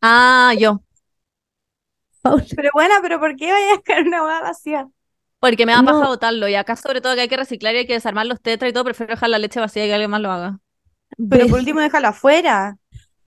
Ah, 0.00 0.52
yo. 0.58 0.82
Paula. 2.22 2.44
Pero 2.54 2.70
bueno, 2.74 2.94
pero 3.02 3.18
¿por 3.20 3.36
qué 3.36 3.50
vaya 3.52 3.72
a 3.74 3.76
dejar 3.78 4.06
una 4.06 4.24
hueá 4.24 4.40
vacía? 4.42 4.88
Porque 5.40 5.66
me 5.66 5.72
da 5.72 5.82
paja 5.84 6.06
No. 6.06 6.08
botarlo. 6.08 6.48
Y 6.48 6.54
acá, 6.54 6.76
sobre 6.76 7.00
todo, 7.00 7.14
que 7.14 7.22
hay 7.22 7.28
que 7.28 7.36
reciclar 7.36 7.74
y 7.74 7.78
hay 7.78 7.86
que 7.86 7.94
desarmar 7.94 8.26
los 8.26 8.40
tetras 8.40 8.70
y 8.70 8.72
todo, 8.72 8.84
prefiero 8.84 9.12
dejar 9.14 9.28
la 9.30 9.38
leche 9.38 9.60
vacía 9.60 9.84
y 9.84 9.88
que 9.88 9.94
alguien 9.94 10.10
más 10.10 10.20
lo 10.20 10.30
haga. 10.30 10.60
Pero 11.28 11.48
por 11.48 11.58
último 11.60 11.80
déjala 11.80 12.08
afuera. 12.08 12.78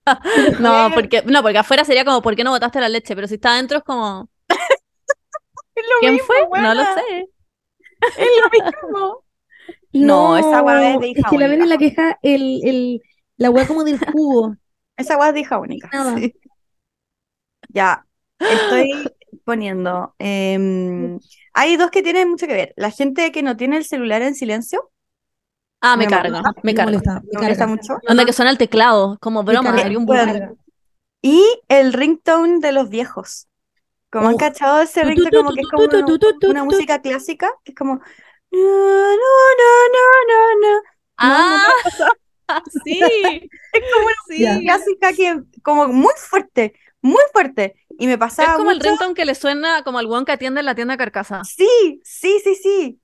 No, 0.60 0.92
porque, 0.94 1.24
no, 1.26 1.42
porque 1.42 1.58
afuera 1.60 1.86
sería 1.86 2.06
como, 2.06 2.22
¿por 2.22 2.36
qué 2.36 2.44
no 2.44 2.52
botaste 2.52 2.80
la 2.80 2.90
leche? 2.90 3.16
Pero 3.16 3.28
si 3.28 3.36
está 3.36 3.54
adentro 3.54 3.78
es 3.80 3.84
como, 3.84 4.30
Es 5.76 5.84
lo 5.86 6.00
¿quién 6.00 6.14
mismo, 6.14 6.28
fue? 6.28 6.38
No 6.62 6.74
lo 6.74 6.84
sé. 6.84 7.30
Es 8.16 8.28
lo 8.42 8.50
mismo. 8.52 9.26
No, 9.94 10.38
esa 10.38 10.62
hueá 10.62 10.96
es 10.96 11.00
de 11.00 11.08
hija 11.10 11.22
es 11.22 11.26
que 11.28 11.38
la 11.38 11.48
ven 11.48 11.62
en 11.62 11.70
la 11.70 11.78
única. 11.78 11.90
queja 11.90 12.20
el, 12.22 12.62
el, 12.66 13.02
la 13.38 13.50
hueá 13.50 13.66
como 13.68 13.84
del 13.84 14.00
jugo. 14.00 14.56
Esa 14.98 15.18
hueá 15.18 15.30
es 15.30 15.34
de 15.36 15.40
hija 15.42 15.58
única. 15.60 15.90
Nada. 15.92 16.16
sí. 16.18 16.34
Ya, 17.70 18.06
estoy 18.40 18.92
poniendo. 19.44 20.16
em, 20.20 21.20
hay 21.54 21.78
dos 21.78 21.92
que 21.92 22.04
tienen 22.04 22.30
mucho 22.30 22.48
que 22.48 22.54
ver. 22.54 22.74
La 22.78 22.92
gente 22.92 23.32
que 23.32 23.44
no 23.44 23.58
tiene 23.58 23.78
el 23.78 23.86
celular 23.86 24.22
en 24.22 24.36
silencio, 24.36 24.92
Ah, 25.88 25.96
me 25.98 26.06
Me 26.06 26.10
carga, 26.10 26.30
molesta. 26.30 26.52
me 26.64 26.72
Me 26.72 26.74
carga. 26.74 26.92
molesta, 26.92 27.14
me 27.14 27.28
me 27.32 27.42
molesta 27.42 27.66
carga. 27.66 27.68
mucho. 27.68 27.94
Onda 28.10 28.26
que 28.26 28.34
suena 28.34 28.52
el 28.52 28.58
teclado, 28.58 29.18
como 29.22 29.44
Me 29.44 29.52
broma, 29.54 29.70
un 29.70 29.76
me 29.76 30.06
Bueno. 30.06 30.58
Y 31.22 31.44
el 31.70 31.94
ringtone 31.94 32.60
de 32.60 32.72
los 32.72 32.90
viejos. 32.90 33.48
Como 34.12 34.28
han 34.30 34.36
Uf. 34.36 34.40
cachado 34.42 34.82
ese 34.82 35.04
ringtone 35.04 35.32
como 35.38 35.54
que 35.54 35.62
es 35.62 35.68
como 35.68 35.84
una, 36.52 36.64
música 36.64 37.02
clásica, 37.02 37.52
que 37.64 37.72
es 37.72 37.76
como 37.78 37.96
no, 38.52 38.60
no, 38.60 39.16
no, 39.58 40.04
no, 40.28 40.62
no, 40.62 40.68
no. 40.74 40.82
Ah, 41.18 41.58
sí. 42.84 43.00
Es 43.74 43.84
como 43.94 44.06
una 44.06 44.16
Sí. 44.28 44.66
Clásica 44.66 45.14
que 45.14 45.42
como 45.64 45.88
muy 45.88 46.14
fuerte, 46.18 46.74
muy 47.02 47.22
fuerte. 47.34 47.76
Y 47.98 48.08
me 48.08 48.14
Es 48.14 48.20
pasaba 48.20 48.56
como 48.58 48.72
el 48.72 48.80
ringtone 48.80 49.14
que 49.14 49.26
le 49.26 49.36
suena 49.36 49.84
como 49.84 50.00
al 50.00 50.06
weón 50.08 50.26
que 50.26 50.32
atiende 50.32 50.60
en 50.62 50.66
la 50.66 50.76
tienda 50.76 50.98
Carcasa. 50.98 51.44
Sí, 51.44 52.02
sí, 52.04 52.40
sí, 52.44 52.56
sí. 52.56 53.02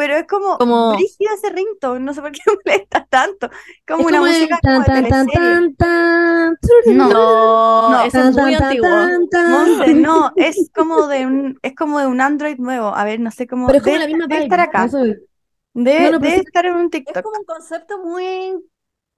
Pero 0.00 0.16
es 0.16 0.26
como, 0.26 0.56
Como- 0.56 0.94
brígido 0.94 1.34
ese 1.34 1.50
ringtone, 1.50 2.00
no 2.00 2.14
sé 2.14 2.22
por 2.22 2.32
qué 2.32 2.40
me 2.46 2.54
molesta 2.72 3.06
tanto. 3.10 3.50
Como 3.86 4.00
Es 4.00 4.06
una 4.06 4.18
como 4.18 4.26
el 4.30 4.32
música 4.32 4.58
tan, 4.62 4.80
de 4.80 4.86
tan, 4.86 4.94
tan, 5.08 5.26
teleserie. 5.26 5.74
tan, 5.76 5.76
tan, 5.76 6.96
No, 6.96 7.90
No, 7.90 8.02
es 8.04 8.14
muy 8.14 8.54
antiguo. 8.54 8.88
tan, 8.88 9.28
tan. 9.28 9.50
Monse, 9.50 9.94
no, 9.94 10.32
es 10.36 10.70
como 10.74 11.06
de 11.06 11.26
un, 11.26 11.58
es 11.60 11.74
como 11.74 12.00
de 12.00 12.06
un 12.06 12.22
Android 12.22 12.56
nuevo. 12.58 12.94
A 12.96 13.04
ver, 13.04 13.20
no 13.20 13.30
sé 13.30 13.46
cómo. 13.46 13.66
Pero 13.66 13.76
es 13.78 13.82
como 13.84 13.94
debe- 13.94 14.00
la 14.00 14.06
misma 14.06 14.26
debe 14.26 14.34
vibe. 14.44 14.44
estar 14.44 14.60
acá. 14.60 14.88
Debe, 14.88 16.00
No, 16.00 16.10
no, 16.12 16.18
pero 16.18 16.18
debe 16.20 16.34
sí- 16.36 16.40
estar 16.46 16.64
en 16.66 16.74
un 16.76 16.84
Es 16.86 16.90
TikTok. 16.92 17.22
como 17.22 17.38
un 17.38 17.44
concepto 17.44 17.98
muy 18.02 18.54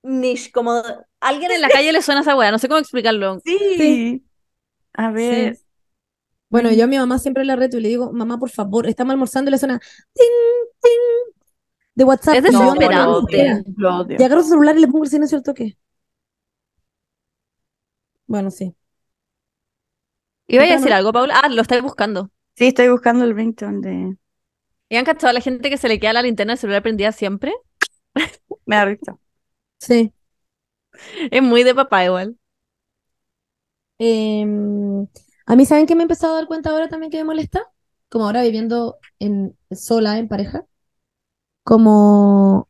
niche, 0.03 0.51
como 0.51 0.83
alguien 1.21 1.53
en 1.53 1.61
la 1.61 1.69
calle 1.81 1.93
le 1.93 2.03
suena 2.03 2.23
esa 2.23 2.35
weá, 2.37 2.51
no 2.51 2.59
sé 2.59 2.67
cómo 2.67 2.81
explicarlo. 2.81 3.39
Sí. 3.45 3.57
Sí. 3.79 4.25
A 4.95 5.11
ver. 5.13 5.57
Bueno, 6.53 6.71
yo 6.71 6.85
a 6.85 6.87
mi 6.87 6.99
mamá 6.99 7.19
siempre 7.19 7.47
la 7.47 7.57
reto 7.57 7.79
y 7.79 7.81
le 7.81 7.89
digo, 7.89 8.13
mamá, 8.13 8.39
por 8.39 8.51
favor, 8.51 8.87
estamos 8.87 9.13
almorzando 9.13 9.49
y 9.49 9.53
le 9.53 9.59
suena 9.59 9.81
tin, 10.13 10.27
tin, 10.83 11.35
de 11.95 12.05
WhatsApp. 12.05 12.35
Es 12.35 12.43
desesperante. 12.43 13.65
odio. 13.83 14.21
Y 14.21 14.23
agarro 14.23 14.43
el 14.43 14.47
celular 14.47 14.77
y 14.77 14.81
le 14.83 14.87
pongo 14.89 15.05
el 15.05 15.11
silencio 15.11 15.39
al 15.39 15.45
toque. 15.45 15.79
Bueno, 18.27 18.51
sí. 18.51 18.75
¿Iba 20.47 20.65
a 20.65 20.67
decir 20.67 20.91
no- 20.91 20.97
algo, 20.97 21.13
Paula? 21.13 21.41
Ah, 21.43 21.49
lo 21.49 21.63
estáis 21.63 21.83
buscando. 21.83 22.31
Sí, 22.55 22.67
estoy 22.67 22.91
buscando 22.91 23.25
el 23.25 23.35
ringtone 23.35 23.81
de... 23.81 24.17
¿Y 24.91 24.97
han 24.97 25.07
cachado 25.07 25.31
a 25.31 25.33
la 25.33 25.41
gente 25.41 25.71
que 25.71 25.79
se 25.79 25.89
le 25.89 25.99
queda 25.99 26.13
la 26.13 26.23
linterna 26.23 26.53
del 26.53 26.59
celular 26.59 26.83
prendida 26.83 27.13
siempre? 27.13 27.55
Me 28.67 28.77
da 28.77 28.85
risa. 28.85 29.17
Sí. 29.79 30.13
Es 31.31 31.43
muy 31.43 31.63
de 31.63 31.75
papá 31.75 32.05
igual. 32.05 32.37
Em, 33.99 35.07
a 35.47 35.57
mí, 35.57 35.67
¿saben 35.67 35.87
qué 35.87 35.95
me 35.95 36.03
he 36.03 36.05
empezado 36.05 36.35
a 36.35 36.37
dar 36.39 36.47
cuenta 36.47 36.71
ahora 36.71 36.89
también 36.89 37.11
que 37.11 37.19
me 37.19 37.25
molesta? 37.25 37.63
Como 38.09 38.27
ahora 38.27 38.43
viviendo 38.43 38.99
en, 39.19 39.57
sola, 39.71 40.19
en 40.19 40.29
pareja. 40.29 40.67
Como 41.65 42.69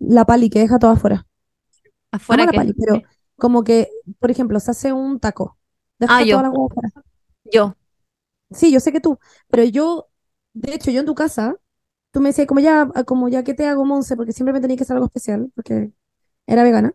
la 0.00 0.24
pali 0.26 0.50
que 0.50 0.60
deja 0.60 0.78
todo 0.78 0.92
afuera. 0.92 1.26
Afuera 2.12 2.46
la 2.46 2.52
que 2.52 2.52
pali, 2.52 2.74
pero 2.74 3.02
como 3.36 3.64
que, 3.64 3.88
por 4.18 4.30
ejemplo, 4.30 4.60
se 4.60 4.70
hace 4.72 4.92
un 4.92 5.20
taco. 5.20 5.58
Deja 5.98 6.14
Ah, 6.14 6.22
yo. 6.22 6.36
la 6.42 6.48
afuera. 6.48 6.92
yo. 7.44 7.74
Sí, 8.50 8.72
yo 8.72 8.80
sé 8.80 8.90
que 8.92 9.00
tú, 9.00 9.18
pero 9.48 9.62
yo, 9.64 10.08
de 10.54 10.74
hecho, 10.74 10.90
yo 10.90 11.00
en 11.00 11.06
tu 11.06 11.14
casa, 11.14 11.56
tú 12.12 12.20
me 12.20 12.30
decías 12.30 12.46
como 12.48 12.60
ya, 12.60 12.88
como 13.06 13.28
ya 13.28 13.44
que 13.44 13.54
te 13.54 13.66
hago 13.66 13.84
Monse, 13.84 14.16
porque 14.16 14.32
siempre 14.32 14.52
me 14.52 14.60
tenía 14.60 14.76
que 14.76 14.82
hacer 14.84 14.96
algo 14.96 15.06
especial, 15.06 15.52
porque 15.54 15.92
era 16.46 16.62
vegana. 16.64 16.94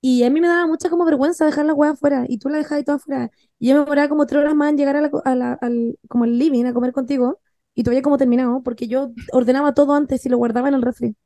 Y 0.00 0.22
a 0.24 0.30
mí 0.30 0.40
me 0.40 0.48
daba 0.48 0.66
mucha 0.66 0.88
como 0.90 1.04
vergüenza 1.04 1.44
dejar 1.46 1.66
la 1.66 1.74
hueá 1.74 1.90
afuera, 1.92 2.24
y 2.28 2.38
tú 2.38 2.48
la 2.48 2.58
dejabas 2.58 2.84
toda 2.84 2.96
afuera. 2.98 3.30
Y 3.58 3.68
yo 3.68 3.74
me 3.74 3.80
demoraba 3.80 4.08
como 4.08 4.26
tres 4.26 4.40
horas 4.42 4.54
más 4.54 4.70
en 4.70 4.76
llegar 4.78 4.96
a 4.96 5.00
la, 5.00 5.10
co- 5.10 5.22
a 5.24 5.34
la- 5.34 5.54
al, 5.54 5.98
como 6.08 6.24
al 6.24 6.38
living 6.38 6.64
a 6.66 6.74
comer 6.74 6.92
contigo, 6.92 7.40
y 7.74 7.82
tú 7.82 7.90
habías 7.90 8.02
como 8.04 8.18
terminado, 8.18 8.62
porque 8.62 8.88
yo 8.88 9.10
ordenaba 9.32 9.74
todo 9.74 9.94
antes 9.94 10.24
y 10.26 10.28
lo 10.28 10.38
guardaba 10.38 10.68
en 10.68 10.74
el 10.74 10.82
refri. 10.82 11.16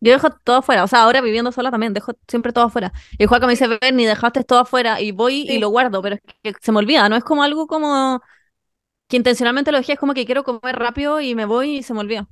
Yo 0.00 0.12
dejo 0.12 0.30
todo 0.30 0.56
afuera. 0.56 0.84
O 0.84 0.88
sea, 0.88 1.02
ahora 1.02 1.20
viviendo 1.20 1.52
sola 1.52 1.70
también, 1.70 1.92
dejo 1.94 2.12
siempre 2.28 2.52
todo 2.52 2.64
afuera. 2.64 2.92
Y 3.18 3.26
Juaca 3.26 3.46
me 3.46 3.52
dice, 3.52 3.68
ven, 3.80 3.96
ni 3.96 4.04
dejaste 4.04 4.44
todo 4.44 4.60
afuera. 4.60 5.00
Y 5.00 5.12
voy 5.12 5.42
y 5.48 5.58
lo 5.58 5.68
guardo, 5.70 6.02
pero 6.02 6.16
es 6.16 6.20
que 6.42 6.52
se 6.60 6.72
me 6.72 6.78
olvida. 6.78 7.08
No 7.08 7.16
es 7.16 7.24
como 7.24 7.42
algo 7.42 7.66
como 7.66 8.20
que 9.08 9.16
intencionalmente 9.18 9.72
lo 9.72 9.78
dejé. 9.78 9.94
Es 9.94 9.98
como 10.00 10.14
que 10.14 10.26
quiero 10.26 10.44
comer 10.44 10.76
rápido 10.78 11.20
y 11.20 11.34
me 11.34 11.46
voy 11.46 11.78
y 11.78 11.82
se 11.82 11.94
me 11.94 12.00
olvida. 12.00 12.28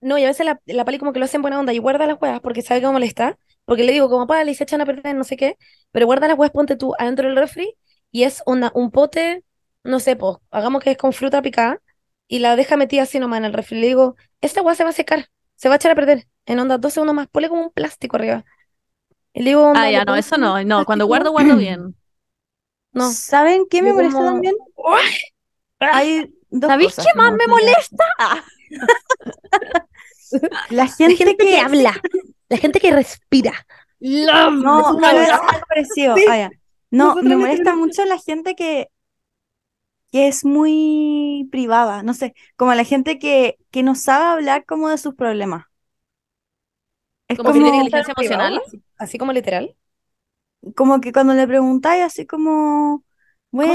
No, 0.00 0.18
y 0.18 0.24
a 0.24 0.28
veces 0.28 0.44
la, 0.44 0.60
la 0.66 0.84
pali 0.84 0.98
como 0.98 1.12
que 1.12 1.18
lo 1.18 1.24
hace 1.24 1.36
en 1.36 1.42
buena 1.42 1.58
onda 1.58 1.72
y 1.72 1.78
guarda 1.78 2.06
las 2.06 2.20
huevas 2.20 2.40
porque 2.40 2.62
sabe 2.62 2.80
que 2.80 2.86
molesta. 2.88 3.38
Porque 3.64 3.84
le 3.84 3.92
digo, 3.92 4.08
como 4.10 4.26
pali, 4.26 4.54
se 4.54 4.64
echan 4.64 4.80
a 4.80 4.86
perder, 4.86 5.14
no 5.16 5.24
sé 5.24 5.36
qué. 5.36 5.56
Pero 5.92 6.06
guarda 6.06 6.28
las 6.28 6.38
huevas, 6.38 6.52
ponte 6.52 6.76
tú 6.76 6.94
adentro 6.98 7.28
del 7.28 7.36
refri 7.36 7.74
y 8.10 8.24
es 8.24 8.42
una, 8.46 8.70
un 8.74 8.90
pote, 8.90 9.44
no 9.84 10.00
sé, 10.00 10.16
pues, 10.16 10.36
hagamos 10.50 10.82
que 10.82 10.90
es 10.92 10.98
con 10.98 11.12
fruta 11.12 11.42
picada 11.42 11.80
y 12.28 12.38
la 12.40 12.56
deja 12.56 12.76
metida 12.76 13.02
así 13.02 13.18
nomás 13.18 13.38
en 13.38 13.44
el 13.46 13.52
refri. 13.52 13.80
Le 13.80 13.86
digo, 13.88 14.16
esta 14.40 14.62
hueá 14.62 14.74
se 14.74 14.84
va 14.84 14.90
a 14.90 14.92
secar, 14.92 15.28
se 15.56 15.68
va 15.68 15.74
a 15.74 15.76
echar 15.76 15.92
a 15.92 15.94
perder. 15.94 16.26
En 16.46 16.58
onda, 16.60 16.78
dos 16.78 16.92
segundos 16.92 17.14
más, 17.16 17.28
ponle 17.28 17.48
como 17.48 17.62
un 17.62 17.70
plástico 17.70 18.16
arriba. 18.16 18.44
Y 19.32 19.40
le 19.42 19.50
digo, 19.50 19.72
Ah, 19.74 19.90
ya, 19.90 20.00
¿le 20.00 20.04
no, 20.04 20.16
eso 20.16 20.36
no. 20.36 20.62
No, 20.64 20.84
cuando 20.84 21.06
guardo, 21.06 21.30
guardo 21.32 21.56
bien. 21.56 21.94
No. 22.92 23.10
¿Saben 23.10 23.66
qué 23.68 23.82
me 23.82 23.92
molesta 23.92 24.18
como- 24.18 24.30
también? 24.32 24.54
Hay 25.80 26.32
dos 26.50 26.68
¿Sabéis 26.70 26.90
cosas 26.90 27.06
qué 27.06 27.18
más 27.18 27.32
me 27.32 27.46
molesta? 27.46 28.04
La 30.70 30.86
gente, 30.86 31.16
gente 31.16 31.36
que 31.36 31.50
que 31.50 31.58
habla, 31.58 32.00
la 32.54 32.58
gente 32.60 32.80
que 32.80 32.92
respira. 32.92 33.52
No, 34.00 34.50
no, 34.50 34.86
algo 34.88 35.66
parecido. 35.68 36.16
Sí. 36.16 36.24
Ah. 36.28 36.50
No, 36.90 37.06
Nosotros 37.06 37.24
me 37.24 37.30
le 37.30 37.36
molesta 37.36 37.64
tenemos- 37.64 37.86
mucho 37.88 38.04
la 38.04 38.18
gente 38.18 38.54
que, 38.54 38.88
que 40.12 40.28
es 40.28 40.44
muy 40.44 41.48
privada, 41.50 42.02
no 42.02 42.14
sé, 42.14 42.34
como 42.56 42.72
la 42.74 42.84
gente 42.84 43.18
que, 43.18 43.56
que 43.70 43.82
no 43.82 43.94
sabe 43.94 44.26
hablar 44.26 44.64
como 44.64 44.88
de 44.88 44.98
sus 44.98 45.14
problemas. 45.14 45.64
Es 47.28 47.36
Como 47.38 47.50
como, 47.50 47.64
tiene 47.64 47.76
inteligencia 47.78 48.14
emocional. 48.16 48.62
Así, 48.66 48.82
así 48.98 49.18
como 49.18 49.32
literal. 49.32 49.74
como 50.76 51.00
que 51.00 51.12
cuando 51.12 51.34
le 51.34 51.46
preguntáis 51.46 52.02
así 52.04 52.26
como, 52.26 53.04
bueno, 53.50 53.72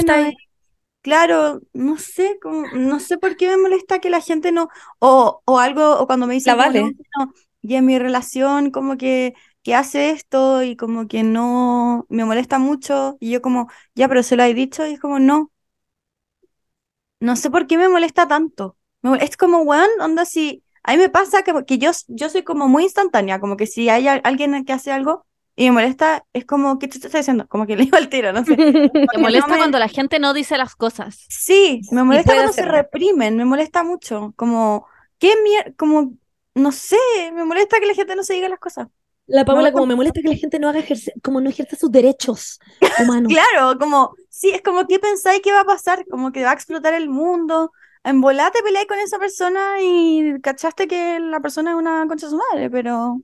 claro, 1.02 1.62
no 1.74 1.98
sé, 1.98 2.40
como, 2.42 2.68
no 2.74 3.00
sé 3.00 3.18
por 3.18 3.38
qué 3.38 3.50
me 3.50 3.58
molesta 3.58 4.00
que 4.00 4.10
la 4.10 4.22
gente 4.22 4.52
no, 4.52 4.70
o, 5.00 5.42
o 5.46 5.60
algo, 5.60 6.00
o 6.00 6.08
cuando 6.08 6.28
me 6.28 6.36
dicen 6.36 6.58
La 6.58 6.66
no, 6.68 6.68
vale. 6.70 6.84
no, 7.20 7.34
y 7.62 7.76
en 7.76 7.86
mi 7.86 8.00
relación 8.00 8.72
como 8.72 8.98
que, 8.98 9.34
que 9.64 9.76
hace 9.76 10.12
esto 10.12 10.64
y 10.64 10.76
como 10.76 11.08
que 11.08 11.24
no, 11.24 12.06
me 12.10 12.26
molesta 12.26 12.60
mucho, 12.60 13.18
y 13.20 13.32
yo 13.32 13.42
como, 13.42 13.70
ya, 13.96 14.08
pero 14.08 14.24
se 14.24 14.36
lo 14.38 14.44
he 14.44 14.54
dicho, 14.54 14.86
y 14.88 14.94
es 14.94 15.00
como, 15.00 15.20
no, 15.20 15.52
no 17.20 17.36
sé 17.36 17.50
por 17.52 17.68
qué 17.68 17.78
me 17.78 17.90
molesta 17.90 18.28
tanto. 18.28 18.78
Me 19.02 19.18
Es 19.24 19.38
como, 19.38 19.60
weón, 19.62 19.90
onda, 20.02 20.26
si, 20.26 20.64
a 20.84 20.92
mí 20.94 20.98
me 20.98 21.10
pasa 21.10 21.44
que, 21.44 21.54
que 21.66 21.78
yo, 21.78 21.92
yo 22.08 22.30
soy 22.30 22.44
como 22.44 22.68
muy 22.68 22.84
instantánea, 22.84 23.40
como 23.40 23.58
que 23.58 23.68
si 23.68 23.90
hay 23.90 24.08
al- 24.08 24.22
alguien 24.24 24.66
que 24.66 24.74
hace 24.74 24.92
algo 24.92 25.26
y 25.56 25.66
me 25.66 25.72
molesta, 25.74 26.26
es 26.34 26.46
como, 26.46 26.80
¿qué 26.80 26.88
te 26.88 26.98
estás 26.98 27.12
diciendo? 27.14 27.48
Como 27.48 27.66
que 27.68 27.76
le 27.78 27.84
iba 27.86 27.98
al 27.98 28.10
tiro, 28.10 28.32
no 28.34 28.46
sé. 28.46 28.56
Me 29.12 29.20
no 29.20 29.20
molesta 29.22 29.48
me- 29.48 29.58
cuando 29.58 29.80
la 29.80 29.88
gente 29.90 30.20
no 30.20 30.34
dice 30.34 30.58
las 30.58 30.76
cosas. 30.76 31.28
Sí, 31.28 31.86
me 31.92 32.04
molesta 32.04 32.34
cuando 32.36 32.52
se 32.54 32.66
reprimen, 32.66 33.38
me 33.38 33.46
molesta 33.46 33.84
mucho, 33.84 34.34
como, 34.36 34.88
¿qué 35.20 35.36
mierda? 35.44 35.74
Como, 35.78 36.14
no 36.56 36.72
sé, 36.72 36.98
me 37.34 37.46
molesta 37.46 37.80
que 37.80 37.86
la 37.86 37.94
gente 37.94 38.16
no 38.16 38.24
se 38.24 38.34
diga 38.34 38.50
las 38.50 38.60
cosas. 38.60 38.88
La 39.28 39.46
Paula, 39.46 39.72
como 39.72 39.86
me 39.86 39.96
molesta 39.96 40.22
que 40.22 40.28
la 40.30 40.36
gente 40.36 40.60
no 40.60 40.70
haga 40.70 40.80
ejerce, 40.80 41.14
como 41.24 41.40
no 41.40 41.50
ejerza 41.50 41.76
sus 41.76 41.92
derechos 41.92 42.60
humanos. 42.98 43.32
Claro, 43.34 43.78
como, 43.78 44.14
sí, 44.30 44.50
es 44.50 44.62
como, 44.62 44.88
¿qué 44.88 45.00
pensáis 45.00 45.42
que 45.42 45.52
va 45.52 45.62
a 45.62 45.66
pasar? 45.66 46.06
Como 46.08 46.32
que 46.32 46.44
va 46.44 46.52
a 46.52 46.54
explotar 46.54 46.94
el 46.94 47.10
mundo. 47.10 47.72
En 48.04 48.22
volá 48.22 48.50
te 48.52 48.64
peleáis 48.64 48.88
con 48.88 48.98
esa 49.00 49.20
persona 49.20 49.82
y 49.82 50.40
cachaste 50.42 50.88
que 50.88 51.20
la 51.20 51.40
persona 51.42 51.72
es 51.72 51.78
una 51.78 52.08
concha 52.08 52.26
de 52.28 52.32
su 52.32 52.42
madre, 52.52 52.70
pero 52.70 53.22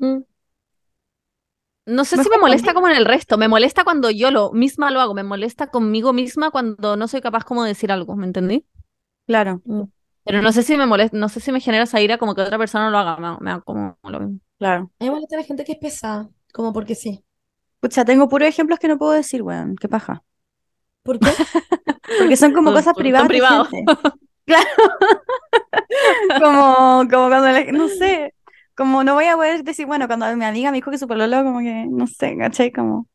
Mm. 0.00 0.24
No 1.86 2.04
sé 2.04 2.16
si 2.18 2.28
me 2.28 2.38
molesta 2.38 2.74
como 2.74 2.88
en 2.88 2.96
el 2.96 3.04
resto. 3.06 3.38
Me 3.38 3.48
molesta 3.48 3.82
cuando 3.84 4.10
yo 4.10 4.30
lo 4.30 4.52
misma 4.52 4.90
lo 4.90 5.00
hago. 5.00 5.14
Me 5.14 5.22
molesta 5.24 5.68
conmigo 5.68 6.12
misma 6.12 6.50
cuando 6.50 6.96
no 6.96 7.08
soy 7.08 7.20
capaz 7.20 7.44
como 7.44 7.62
de 7.62 7.68
decir 7.70 7.90
algo. 7.92 8.16
¿Me 8.16 8.26
entendí? 8.26 8.66
claro, 9.26 9.62
Pero 10.26 10.42
no 10.42 10.52
sé 10.52 10.62
si 10.62 10.76
me 10.76 10.86
molesta, 10.86 11.16
no 11.16 11.28
sé 11.28 11.40
si 11.40 11.52
me 11.52 11.60
genera 11.60 11.84
esa 11.84 12.00
ira 12.00 12.18
como 12.18 12.34
que 12.34 12.42
otra 12.42 12.58
persona 12.58 12.90
lo 12.90 12.98
haga. 12.98 13.16
Me, 13.16 13.38
me 13.40 13.50
da 13.52 13.60
como 13.60 13.96
lo 14.02 14.20
mismo. 14.20 14.40
claro. 14.58 14.90
A 14.98 15.04
mí 15.04 15.08
me 15.08 15.14
molesta 15.14 15.36
la 15.36 15.44
gente 15.44 15.64
que 15.64 15.72
es 15.72 15.78
pesada, 15.78 16.28
como 16.52 16.72
porque 16.72 16.94
sí. 16.94 17.24
Pucha, 17.80 18.04
tengo 18.04 18.28
puros 18.28 18.48
ejemplos 18.48 18.78
que 18.78 18.88
no 18.88 18.98
puedo 18.98 19.12
decir, 19.12 19.42
weón, 19.42 19.76
qué 19.76 19.88
paja. 19.88 20.22
¿Por 21.02 21.20
qué? 21.20 21.26
Porque 22.18 22.36
son 22.36 22.52
como 22.52 22.70
cosas 22.72 22.86
son 22.86 22.94
privadas 22.94 23.28
privados. 23.28 23.68
Claro. 24.44 24.66
Como, 26.40 27.08
como 27.10 27.28
cuando, 27.28 27.48
la- 27.48 27.64
no 27.72 27.88
sé, 27.88 28.34
como 28.74 29.04
no 29.04 29.14
voy 29.14 29.26
a 29.26 29.36
poder 29.36 29.62
decir, 29.64 29.86
bueno, 29.86 30.06
cuando 30.06 30.34
mi 30.36 30.44
amiga 30.44 30.70
me 30.70 30.76
dijo 30.78 30.90
que 30.90 30.98
su 30.98 31.08
pololo, 31.08 31.42
como 31.44 31.60
que, 31.60 31.86
no 31.88 32.06
sé, 32.06 32.36
¿cachai? 32.38 32.72
Como, 32.72 33.08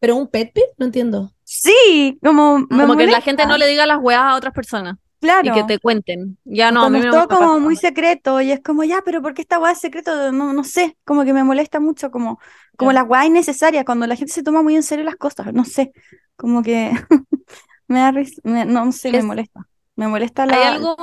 ¿Pero 0.00 0.16
un 0.16 0.28
pet 0.28 0.52
peeve? 0.52 0.68
No 0.78 0.86
entiendo. 0.86 1.32
sí, 1.44 2.18
como 2.22 2.58
me 2.58 2.66
Como 2.82 2.96
que 2.96 3.06
la 3.06 3.20
gente 3.20 3.46
no 3.46 3.56
le 3.56 3.66
diga 3.66 3.86
las 3.86 3.98
weas 4.00 4.20
a 4.22 4.36
otras 4.36 4.52
personas 4.52 4.96
claro. 5.20 5.42
y 5.42 5.50
que 5.52 5.64
te 5.64 5.78
cuenten. 5.78 6.38
Ya 6.44 6.72
no, 6.72 6.84
a 6.84 6.88
Cuando 6.88 6.90
mí 6.90 7.00
es 7.00 7.06
me 7.06 7.08
todo 7.08 7.28
como 7.28 7.58
muy 7.58 7.76
secreto 7.76 8.40
y 8.42 8.52
es 8.52 8.60
como, 8.62 8.84
ya, 8.84 9.00
pero 9.04 9.22
¿por 9.22 9.32
qué 9.34 9.42
esta 9.42 9.58
weá 9.58 9.72
es 9.72 9.78
secreto? 9.80 10.30
No, 10.32 10.52
no 10.52 10.62
sé, 10.64 10.98
como 11.04 11.24
que 11.24 11.32
me 11.32 11.42
molesta 11.44 11.80
mucho, 11.80 12.10
como, 12.10 12.38
como 12.76 12.92
Ya. 12.92 12.92
las 12.92 13.04
weas 13.08 13.26
innecesarias, 13.26 13.84
cuando 13.86 14.06
la 14.06 14.16
gente 14.16 14.32
se 14.32 14.42
toma 14.42 14.62
muy 14.62 14.76
en 14.76 14.82
serio 14.82 15.04
las 15.04 15.16
cosas, 15.16 15.54
no 15.54 15.64
sé, 15.64 15.92
como 16.36 16.62
que 16.62 16.90
me 17.88 18.00
da 18.00 18.12
ris- 18.12 18.40
me- 18.44 18.66
no 18.66 18.92
sé, 18.92 19.12
me 19.14 19.22
Es- 19.22 19.24
molesta. 19.24 19.62
Me 19.96 20.08
molesta 20.08 20.46
Hay 20.48 20.62
la, 20.62 20.62
algo 20.62 20.96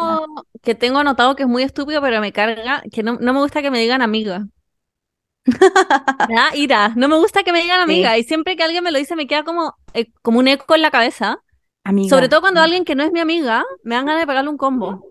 que 0.61 0.75
tengo 0.75 0.99
anotado 0.99 1.35
que 1.35 1.43
es 1.43 1.49
muy 1.49 1.63
estúpido, 1.63 2.01
pero 2.01 2.21
me 2.21 2.31
carga, 2.33 2.81
que 2.91 3.03
no, 3.03 3.15
no 3.19 3.33
me 3.33 3.39
gusta 3.39 3.61
que 3.61 3.71
me 3.71 3.79
digan 3.79 4.01
amiga. 4.01 4.47
Me 6.25 6.35
ira, 6.57 6.93
no 6.95 7.07
me 7.09 7.17
gusta 7.17 7.43
que 7.43 7.51
me 7.51 7.61
digan 7.61 7.81
amiga. 7.81 8.17
Y 8.17 8.23
siempre 8.23 8.55
que 8.55 8.63
alguien 8.63 8.83
me 8.83 8.91
lo 8.91 8.97
dice 8.99 9.15
me 9.15 9.27
queda 9.27 9.43
como, 9.43 9.75
eh, 9.93 10.11
como 10.21 10.39
un 10.39 10.47
eco 10.47 10.75
en 10.75 10.81
la 10.81 10.91
cabeza. 10.91 11.39
Amiga. 11.83 12.09
Sobre 12.15 12.29
todo 12.29 12.41
cuando 12.41 12.61
alguien 12.61 12.85
que 12.85 12.95
no 12.95 13.03
es 13.03 13.11
mi 13.11 13.19
amiga 13.19 13.63
me 13.83 13.95
dan 13.95 14.05
ganas 14.05 14.21
de 14.21 14.27
pegarle 14.27 14.49
un 14.49 14.57
combo. 14.57 15.05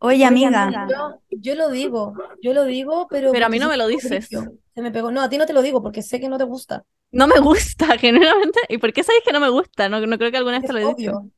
Oye, 0.00 0.24
amiga. 0.24 0.86
Yo, 0.88 1.20
yo 1.30 1.54
lo 1.54 1.68
digo, 1.70 2.14
yo 2.42 2.54
lo 2.54 2.64
digo, 2.64 3.06
pero. 3.10 3.32
Pero 3.32 3.46
a 3.46 3.48
mí 3.48 3.58
no 3.58 3.68
me 3.68 3.76
lo 3.76 3.86
dices. 3.86 4.28
Se 4.28 4.82
me 4.82 4.90
pegó. 4.90 5.10
No, 5.10 5.22
a 5.22 5.28
ti 5.28 5.38
no 5.38 5.46
te 5.46 5.52
lo 5.52 5.62
digo 5.62 5.82
porque 5.82 6.02
sé 6.02 6.20
que 6.20 6.28
no 6.28 6.38
te 6.38 6.44
gusta. 6.44 6.84
No 7.12 7.26
me 7.26 7.38
gusta, 7.40 7.86
genuinamente. 7.98 8.60
¿Y 8.68 8.78
por 8.78 8.92
qué 8.92 9.02
sabéis 9.04 9.22
que 9.24 9.32
no 9.32 9.40
me 9.40 9.48
gusta? 9.48 9.88
No, 9.88 10.00
no 10.04 10.18
creo 10.18 10.30
que 10.30 10.36
alguna 10.38 10.58
vez 10.58 10.64
Es 10.64 10.68
te 10.68 10.72
lo 10.72 10.78
he 10.80 10.94
dicho. 10.94 11.12
obvio. 11.12 11.30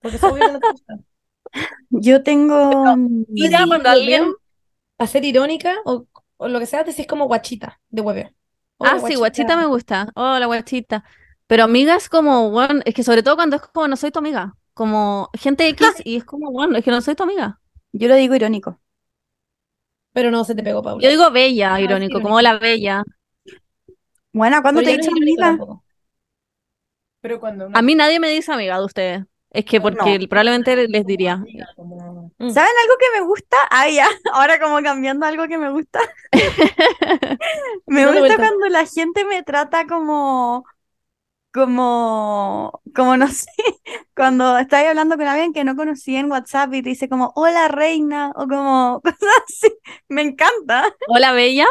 Porque 0.00 0.16
es 0.16 0.22
obvio 0.24 0.44
que 0.46 0.52
no 0.52 0.60
te 0.60 0.68
gusta. 0.68 0.98
Yo 1.90 2.22
tengo. 2.22 2.96
mm, 2.96 3.24
Y 3.34 3.48
ya 3.50 3.66
cuando 3.66 3.88
alguien... 3.90 4.32
A 4.98 5.06
ser 5.06 5.24
irónica 5.24 5.76
o, 5.84 6.06
o 6.36 6.48
lo 6.48 6.58
que 6.60 6.66
sea, 6.66 6.84
decís 6.84 7.06
como 7.06 7.26
guachita 7.26 7.80
de 7.88 8.02
hueveo. 8.02 8.30
Ah, 8.78 8.98
sí, 8.98 9.14
guachita 9.14 9.56
me 9.56 9.66
gusta. 9.66 10.08
Hola, 10.14 10.46
guachita. 10.46 11.04
Pero 11.46 11.64
amiga 11.64 11.96
es 11.96 12.08
como, 12.08 12.50
bueno, 12.50 12.80
es 12.84 12.94
que 12.94 13.02
sobre 13.02 13.22
todo 13.22 13.36
cuando 13.36 13.56
es 13.56 13.62
como 13.62 13.88
no 13.88 13.96
soy 13.96 14.10
tu 14.10 14.18
amiga. 14.20 14.54
Como 14.74 15.28
gente 15.34 15.68
X 15.68 15.86
y 16.04 16.16
es 16.16 16.24
como, 16.24 16.50
bueno, 16.50 16.76
es 16.78 16.84
que 16.84 16.90
no 16.90 17.00
soy 17.00 17.14
tu 17.14 17.24
amiga. 17.24 17.60
Yo 17.92 18.08
lo 18.08 18.14
digo 18.14 18.34
irónico. 18.34 18.78
Pero 20.14 20.30
no 20.30 20.44
se 20.44 20.54
te 20.54 20.62
pegó, 20.62 20.82
Paula. 20.82 21.02
Yo 21.02 21.10
digo 21.10 21.30
bella, 21.30 21.74
Ah, 21.74 21.80
irónico, 21.80 22.18
irónico. 22.18 22.22
como 22.28 22.40
la 22.40 22.58
bella. 22.58 23.02
Bueno, 24.32 24.62
¿cuándo 24.62 24.80
Pero 24.80 24.90
te 24.90 24.94
he 24.94 24.98
no 24.98 25.02
dicho 25.02 25.16
amiga? 25.16 25.46
tampoco. 25.46 25.84
Pero 27.20 27.38
cuando 27.40 27.68
A 27.72 27.82
mí 27.82 27.94
nadie 27.94 28.18
me 28.18 28.28
dice 28.28 28.52
amiga 28.52 28.78
de 28.78 28.84
ustedes. 28.84 29.24
Es 29.50 29.64
que 29.66 29.80
porque 29.80 30.18
No. 30.18 30.28
probablemente 30.28 30.88
les 30.88 31.04
diría. 31.06 31.36
Mm. 31.36 32.50
¿Saben 32.50 32.72
algo 32.82 32.94
que 32.98 33.20
me 33.20 33.26
gusta? 33.26 33.56
Ah, 33.70 33.88
ya, 33.88 34.08
ahora 34.32 34.58
como 34.58 34.82
cambiando 34.82 35.26
algo 35.26 35.46
que 35.46 35.58
me 35.58 35.70
gusta. 35.70 36.00
Me 37.86 38.06
gusta 38.06 38.36
cuando 38.36 38.68
la 38.68 38.86
gente 38.86 39.24
me 39.24 39.42
trata 39.42 39.86
como, 39.86 40.64
como, 41.52 42.80
como 42.94 43.16
no 43.16 43.28
sé, 43.28 43.46
cuando 44.16 44.58
estás 44.58 44.84
hablando 44.86 45.16
con 45.16 45.26
alguien 45.26 45.52
que 45.52 45.64
no 45.64 45.76
conocí 45.76 46.16
en 46.16 46.30
WhatsApp 46.30 46.72
y 46.74 46.82
te 46.82 46.90
dice 46.90 47.08
como, 47.08 47.32
hola 47.36 47.68
reina, 47.68 48.32
o 48.36 48.46
como 48.48 49.00
cosas 49.04 49.18
así. 49.46 49.68
Me 50.08 50.22
encanta. 50.22 50.94
Hola, 51.08 51.32
Bella. 51.32 51.66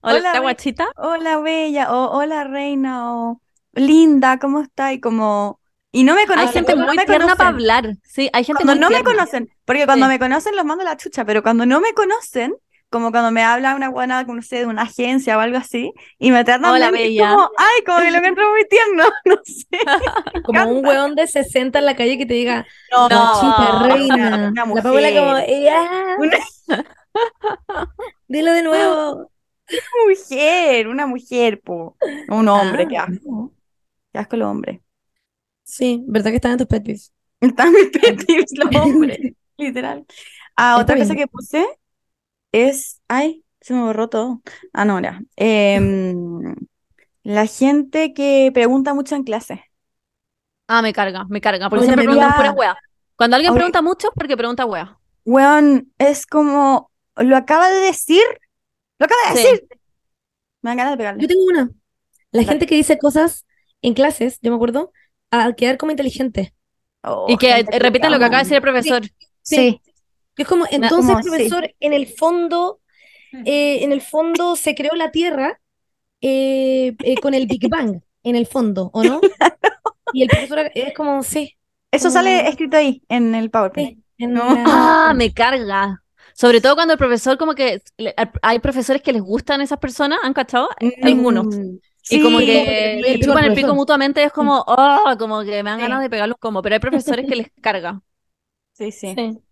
Hola, 0.00 0.40
guachita. 0.40 0.86
Hola 0.96 1.38
bella, 1.38 1.92
o 1.92 2.16
hola 2.16 2.44
reina, 2.44 3.12
o 3.14 3.40
linda, 3.72 4.38
¿cómo 4.38 4.60
estás? 4.60 4.92
Y 4.92 5.00
como, 5.00 5.60
y 5.90 6.04
no 6.04 6.14
me 6.14 6.20
Hay 6.20 6.26
conocen, 6.26 6.52
gente 6.52 6.72
cuando 6.72 6.82
no 6.84 6.94
muy 6.94 7.04
tierna 7.06 7.36
para 7.36 7.48
hablar. 7.50 7.96
Sí, 8.04 8.30
hay 8.32 8.44
gente 8.44 8.62
Cuando 8.64 8.74
muy 8.74 8.80
no 8.80 8.90
me 8.90 9.02
conocen, 9.02 9.48
porque 9.64 9.84
cuando 9.84 10.06
Sí. 10.06 10.10
me 10.10 10.18
conocen 10.18 10.54
los 10.56 10.64
mando 10.64 10.82
a 10.82 10.84
la 10.86 10.96
chucha, 10.96 11.24
pero 11.24 11.42
cuando 11.42 11.66
no 11.66 11.80
me 11.80 11.92
conocen, 11.94 12.54
como 12.96 13.10
cuando 13.10 13.30
me 13.30 13.42
habla 13.42 13.74
una 13.74 13.90
buena, 13.90 14.22
no 14.24 14.40
sé, 14.42 14.60
de 14.60 14.66
una 14.66 14.82
agencia 14.82 15.36
o 15.36 15.40
algo 15.40 15.58
así, 15.58 15.92
y 16.18 16.30
me 16.30 16.44
tratan 16.44 16.72
Hola, 16.72 16.90
bella. 16.90 17.28
como, 17.28 17.50
ay, 17.58 17.84
como 17.84 17.98
que 17.98 18.10
lo 18.10 18.16
encuentro 18.16 18.50
muy 18.50 18.64
tierno, 18.68 19.04
no 19.26 19.36
sé. 19.44 19.66
Como 20.44 20.64
un 20.70 20.86
hueón 20.86 21.14
de 21.14 21.26
60 21.26 21.78
en 21.80 21.84
la 21.84 21.94
calle 21.96 22.16
que 22.16 22.24
te 22.26 22.34
diga, 22.34 22.66
No, 22.92 23.06
una- 23.06 23.88
reina. 23.88 24.48
una 24.50 24.64
La 24.74 24.82
Paola 24.82 25.08
como, 25.12 25.30
mujer. 25.32 25.62
"Ya". 25.62 26.16
Dilo 28.28 28.52
de 28.52 28.62
nuevo. 28.62 29.30
mujer, 30.08 30.88
una 30.88 31.06
mujer, 31.06 31.60
po. 31.60 31.96
Un 32.28 32.48
hombre, 32.48 32.86
qué 32.88 32.96
Ah, 32.98 33.04
asco, 33.04 33.30
no. 33.30 33.52
qué 34.12 34.18
asco 34.18 34.36
los 34.36 34.48
hombres. 34.48 34.80
Sí, 35.64 36.02
¿verdad 36.06 36.30
que 36.30 36.36
están 36.36 36.52
en 36.52 36.58
tus 36.58 36.66
pet 36.68 36.84
peeves? 36.84 37.12
Están 37.40 37.72
mis 37.72 37.88
pet 37.90 38.24
peeves 38.26 38.52
los 38.56 38.74
hombres, 38.82 39.18
literal. 39.56 40.06
Ah, 40.56 40.78
otra 40.78 40.96
cosa 40.96 41.14
que 41.14 41.26
puse 41.26 41.66
es, 42.52 43.00
ay, 43.08 43.44
se 43.60 43.74
me 43.74 43.82
borró 43.82 44.08
todo. 44.08 44.42
Ah, 44.72 44.84
no, 44.84 45.00
ya. 45.00 45.20
Em, 45.36 46.54
la 47.22 47.46
gente 47.46 48.14
que 48.14 48.50
pregunta 48.54 48.94
mucho 48.94 49.14
en 49.16 49.24
clase. 49.24 49.64
Ah, 50.68 50.82
me 50.82 50.92
carga, 50.92 51.24
me 51.28 51.40
carga. 51.40 51.68
Porque 51.70 51.84
siempre 51.84 52.04
preguntan 52.04 52.30
ya. 52.30 52.36
pura 52.36 52.52
wea. 52.52 52.76
Cuando 53.16 53.36
alguien 53.36 53.54
pregunta 53.54 53.82
mucho, 53.82 54.08
porque 54.14 54.36
pregunta 54.36 54.64
wea. 54.66 54.98
Weón, 55.24 55.92
es 55.98 56.26
como, 56.26 56.90
lo 57.16 57.36
acaba 57.36 57.68
de 57.70 57.80
decir, 57.80 58.22
lo 58.98 59.06
acaba 59.06 59.20
de 59.34 59.36
Sí. 59.40 59.42
decir. 59.44 59.68
Me 60.62 60.70
dan 60.70 60.76
ganas 60.78 60.92
de 60.92 60.96
pegarle. 60.98 61.22
Yo 61.22 61.28
tengo 61.28 61.44
una. 61.44 61.70
La 62.32 62.42
Dale. 62.42 62.48
gente 62.48 62.66
que 62.66 62.74
dice 62.74 62.98
cosas 62.98 63.46
en 63.82 63.94
clases, 63.94 64.38
yo 64.42 64.50
me 64.50 64.56
acuerdo, 64.56 64.92
al 65.30 65.54
quedar 65.56 65.76
como 65.78 65.92
inteligente. 65.92 66.54
Oh, 67.02 67.26
Y 67.28 67.36
que 67.36 67.62
repiten 67.78 68.10
lo 68.10 68.18
que 68.18 68.24
acaba 68.24 68.38
de 68.38 68.44
decir 68.44 68.56
el 68.56 68.62
profesor. 68.62 69.02
Sí, 69.42 69.80
Es 70.36 70.46
como, 70.46 70.66
entonces, 70.70 71.16
sí. 71.16 71.28
profesor, 71.28 71.74
en 71.80 71.92
el 71.92 72.06
fondo, 72.06 72.80
eh, 73.44 73.82
en 73.84 73.92
el 73.92 74.00
fondo 74.00 74.56
se 74.56 74.74
creó 74.74 74.94
la 74.94 75.10
Tierra 75.10 75.60
eh, 76.20 76.94
eh, 77.04 77.14
con 77.20 77.34
el 77.34 77.46
Big 77.46 77.68
Bang, 77.70 78.00
en 78.22 78.36
el 78.36 78.46
fondo, 78.46 78.90
¿o 78.92 79.02
no? 79.04 79.20
Y 80.12 80.22
el 80.22 80.28
profesor 80.28 80.70
es 80.74 80.94
como, 80.94 81.22
sí, 81.22 81.56
eso 81.90 82.04
como- 82.04 82.12
sale 82.14 82.48
escrito 82.48 82.76
ahí 82.76 83.02
en 83.08 83.34
el 83.34 83.50
PowerPoint. 83.50 83.98
sí, 83.98 84.04
en 84.18 84.32
No. 84.34 84.44
la- 84.54 84.64
Ah, 85.10 85.14
me 85.14 85.32
carga. 85.32 86.02
Sobre 86.34 86.60
todo 86.60 86.74
cuando 86.74 86.92
el 86.92 86.98
profesor, 86.98 87.38
como 87.38 87.54
que 87.54 87.82
le- 87.96 88.14
hay 88.42 88.58
profesores 88.60 89.02
que 89.02 89.12
les 89.12 89.22
gustan 89.22 89.60
esas 89.62 89.78
personas, 89.78 90.18
¿han 90.22 90.32
cachado? 90.34 90.68
Algunos. 91.02 91.46
Mm, 91.56 91.76
Y 92.10 92.20
como 92.20 92.38
sí, 92.38 92.46
que 92.46 93.00
le 93.02 93.20
chupan 93.20 93.44
el 93.44 93.54
pico 93.54 93.74
mutuamente, 93.74 94.22
es 94.22 94.32
como, 94.32 94.62
oh, 94.66 95.14
como 95.18 95.42
que 95.42 95.62
me 95.62 95.70
dan 95.70 95.78
Sí. 95.78 95.82
ganas 95.82 96.00
de 96.02 96.10
pegarlos 96.10 96.36
como, 96.38 96.62
pero 96.62 96.74
hay 96.74 96.80
profesores 96.80 97.26
que 97.26 97.36
les 97.36 97.48
carga. 97.60 98.00
sí, 98.72 98.92
sí. 98.92 99.14
Sí. 99.16 99.42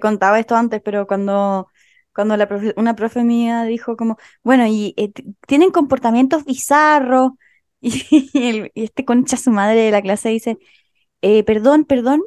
Contaba 0.00 0.38
esto 0.40 0.56
antes, 0.56 0.80
pero 0.84 1.06
cuando, 1.06 1.68
cuando 2.14 2.36
la 2.36 2.48
profe- 2.48 2.74
una 2.76 2.96
profe 2.96 3.24
mía 3.24 3.64
dijo 3.64 3.96
como, 3.96 4.16
bueno, 4.42 4.66
y 4.66 4.94
eh, 4.96 5.12
tienen 5.46 5.70
comportamientos 5.70 6.44
bizarros, 6.44 7.32
y, 7.80 8.48
el- 8.48 8.72
y 8.74 8.84
este 8.84 9.04
concha 9.04 9.36
su 9.36 9.50
madre 9.50 9.80
de 9.80 9.90
la 9.90 10.02
clase 10.02 10.30
dice, 10.30 10.58
"Eh, 11.22 11.44
perdón, 11.44 11.84
perdón, 11.84 12.22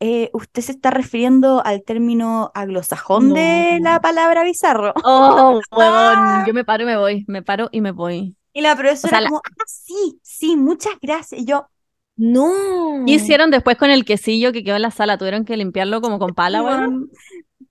eh, 0.00 0.30
¿usted 0.32 0.62
se 0.62 0.72
está 0.72 0.90
refiriendo 0.90 1.64
al 1.64 1.82
término 1.84 2.50
anglosajón 2.54 3.32
de 3.32 3.78
la 3.82 4.00
palabra 4.00 4.44
bizarro? 4.44 4.94
Oh, 5.02 5.66
huevón, 5.70 6.44
yo 6.44 6.54
me 6.54 6.64
paro 6.64 6.82
y 6.84 6.86
me 6.86 6.96
voy, 6.96 7.24
me 7.28 7.42
paro 7.42 7.68
y 7.72 7.80
me 7.80 7.92
voy. 7.92 8.36
Y 8.52 8.60
la 8.62 8.76
profesora 8.76 9.18
sea, 9.18 9.20
la- 9.20 9.30
como, 9.30 9.38
ah, 9.38 9.64
sí, 9.66 10.18
sí, 10.22 10.56
muchas 10.56 10.94
gracias. 11.00 11.40
Y 11.42 11.44
yo, 11.46 11.68
No. 12.18 13.04
¿Qué 13.06 13.12
hicieron 13.12 13.50
después 13.50 13.76
con 13.78 13.90
el 13.90 14.04
quesillo 14.04 14.52
que 14.52 14.62
quedó 14.62 14.76
en 14.76 14.82
la 14.82 14.90
sala? 14.90 15.16
¿Tuvieron 15.16 15.44
que 15.46 15.56
limpiarlo 15.56 16.00
como 16.02 16.18
con 16.18 16.34
pala 16.34 16.62
o 16.62 16.66
algo? 16.68 16.82
"Weón, 16.82 17.10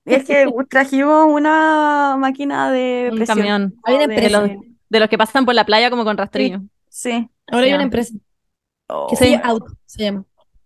es 0.05 0.23
que 0.25 0.47
trajimos 0.69 1.27
una 1.29 2.15
máquina 2.17 2.71
de 2.71 3.09
Un 3.11 3.17
presión. 3.17 3.37
camión. 3.37 3.75
Hay 3.83 3.95
una 3.95 4.07
de- 4.07 4.13
empresa. 4.15 4.47
De 4.89 4.99
los 5.01 5.09
que 5.09 5.17
pasan 5.17 5.45
por 5.45 5.53
la 5.53 5.65
playa 5.65 5.89
como 5.89 6.05
con 6.05 6.17
rastrillo. 6.17 6.61
Sí. 6.89 7.29
Ahora 7.51 7.65
hay 7.65 7.73
una 7.73 7.83
empresa 7.83 8.13
Oh, 8.89 9.07
que 9.09 9.17
se 9.17 9.29
llama 9.31 9.43
Out, 9.49 9.63
se 9.85 10.03
llama. 10.03 10.23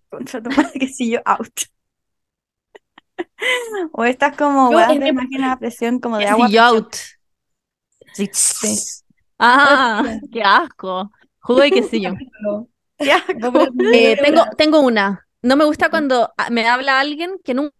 contra 0.10 0.44
tu 0.44 0.50
madre, 0.52 0.80
que 0.80 0.88
si 0.88 1.10
yo 1.10 1.20
out. 1.26 1.50
O 3.94 4.04
estas 4.06 4.38
como 4.38 4.70
Yo 4.72 4.78
weas 4.78 5.00
de 5.00 5.14
máquina 5.14 5.52
a 5.54 5.60
presión 5.60 6.00
como 6.00 6.18
de 6.20 6.28
agua. 6.28 6.46
Quesillo 6.46 6.62
out. 6.64 6.96
Sí. 8.14 8.30
Sí. 8.32 8.78
Ah, 9.40 10.04
qué 10.32 10.44
asco. 10.44 11.10
Jugo 11.40 11.62
de 11.62 11.72
quesillo. 11.72 12.14
Eh, 13.94 14.18
tengo, 14.22 14.44
tengo 14.58 14.80
una. 14.82 15.28
No 15.42 15.56
me 15.56 15.66
gusta 15.66 15.90
cuando 15.90 16.32
ah, 16.38 16.50
me 16.50 16.68
habla 16.68 17.00
alguien 17.00 17.40
que 17.44 17.54
nunca 17.54 17.74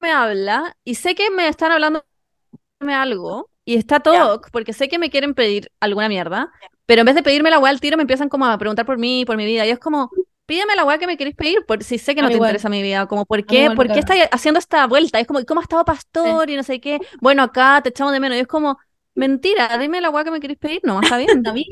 me 0.00 0.10
habla 0.12 0.76
y 0.84 0.94
sé 0.96 1.14
que 1.14 1.30
me 1.30 1.48
están 1.48 1.72
hablando 1.72 2.04
de 2.80 2.92
algo 2.92 3.50
y 3.64 3.76
está 3.76 4.00
todo 4.00 4.40
porque 4.52 4.72
sé 4.72 4.88
que 4.88 4.98
me 4.98 5.10
quieren 5.10 5.34
pedir 5.34 5.70
alguna 5.80 6.08
mierda, 6.08 6.50
pero 6.86 7.00
en 7.00 7.06
vez 7.06 7.14
de 7.14 7.22
pedirme 7.22 7.50
la 7.50 7.58
weá 7.58 7.70
al 7.70 7.80
tiro 7.80 7.96
me 7.96 8.02
empiezan 8.02 8.28
como 8.28 8.46
a 8.46 8.58
preguntar 8.58 8.86
por 8.86 8.98
mí, 8.98 9.24
por 9.24 9.36
mi 9.36 9.46
vida 9.46 9.66
y 9.66 9.70
es 9.70 9.78
como, 9.78 10.10
pídeme 10.46 10.74
la 10.76 10.84
weá 10.84 10.98
que 10.98 11.06
me 11.06 11.18
queréis 11.18 11.36
pedir 11.36 11.64
por 11.66 11.84
si 11.84 11.98
sé 11.98 12.14
que 12.14 12.22
no 12.22 12.30
te 12.30 12.36
igual. 12.36 12.48
interesa 12.48 12.70
mi 12.70 12.82
vida, 12.82 13.06
como 13.06 13.26
por 13.26 13.44
qué, 13.44 13.70
por 13.70 13.90
qué 13.90 13.98
estás 13.98 14.16
haciendo 14.32 14.58
esta 14.58 14.86
vuelta, 14.86 15.20
es 15.20 15.26
como, 15.26 15.44
¿cómo 15.44 15.60
ha 15.60 15.64
estado 15.64 15.84
Pastor 15.84 16.48
y 16.48 16.56
no 16.56 16.62
sé 16.62 16.80
qué? 16.80 16.98
Bueno, 17.20 17.42
acá 17.42 17.80
te 17.82 17.90
echamos 17.90 18.12
de 18.14 18.20
menos. 18.20 18.38
Y 18.38 18.40
es 18.40 18.46
como, 18.46 18.78
mentira, 19.14 19.76
dime 19.76 20.00
la 20.00 20.08
weá 20.08 20.24
que 20.24 20.30
me 20.30 20.40
queréis 20.40 20.58
pedir, 20.58 20.80
no, 20.84 21.00
está 21.02 21.18
bien. 21.18 21.28
A 21.46 21.52
mí, 21.52 21.66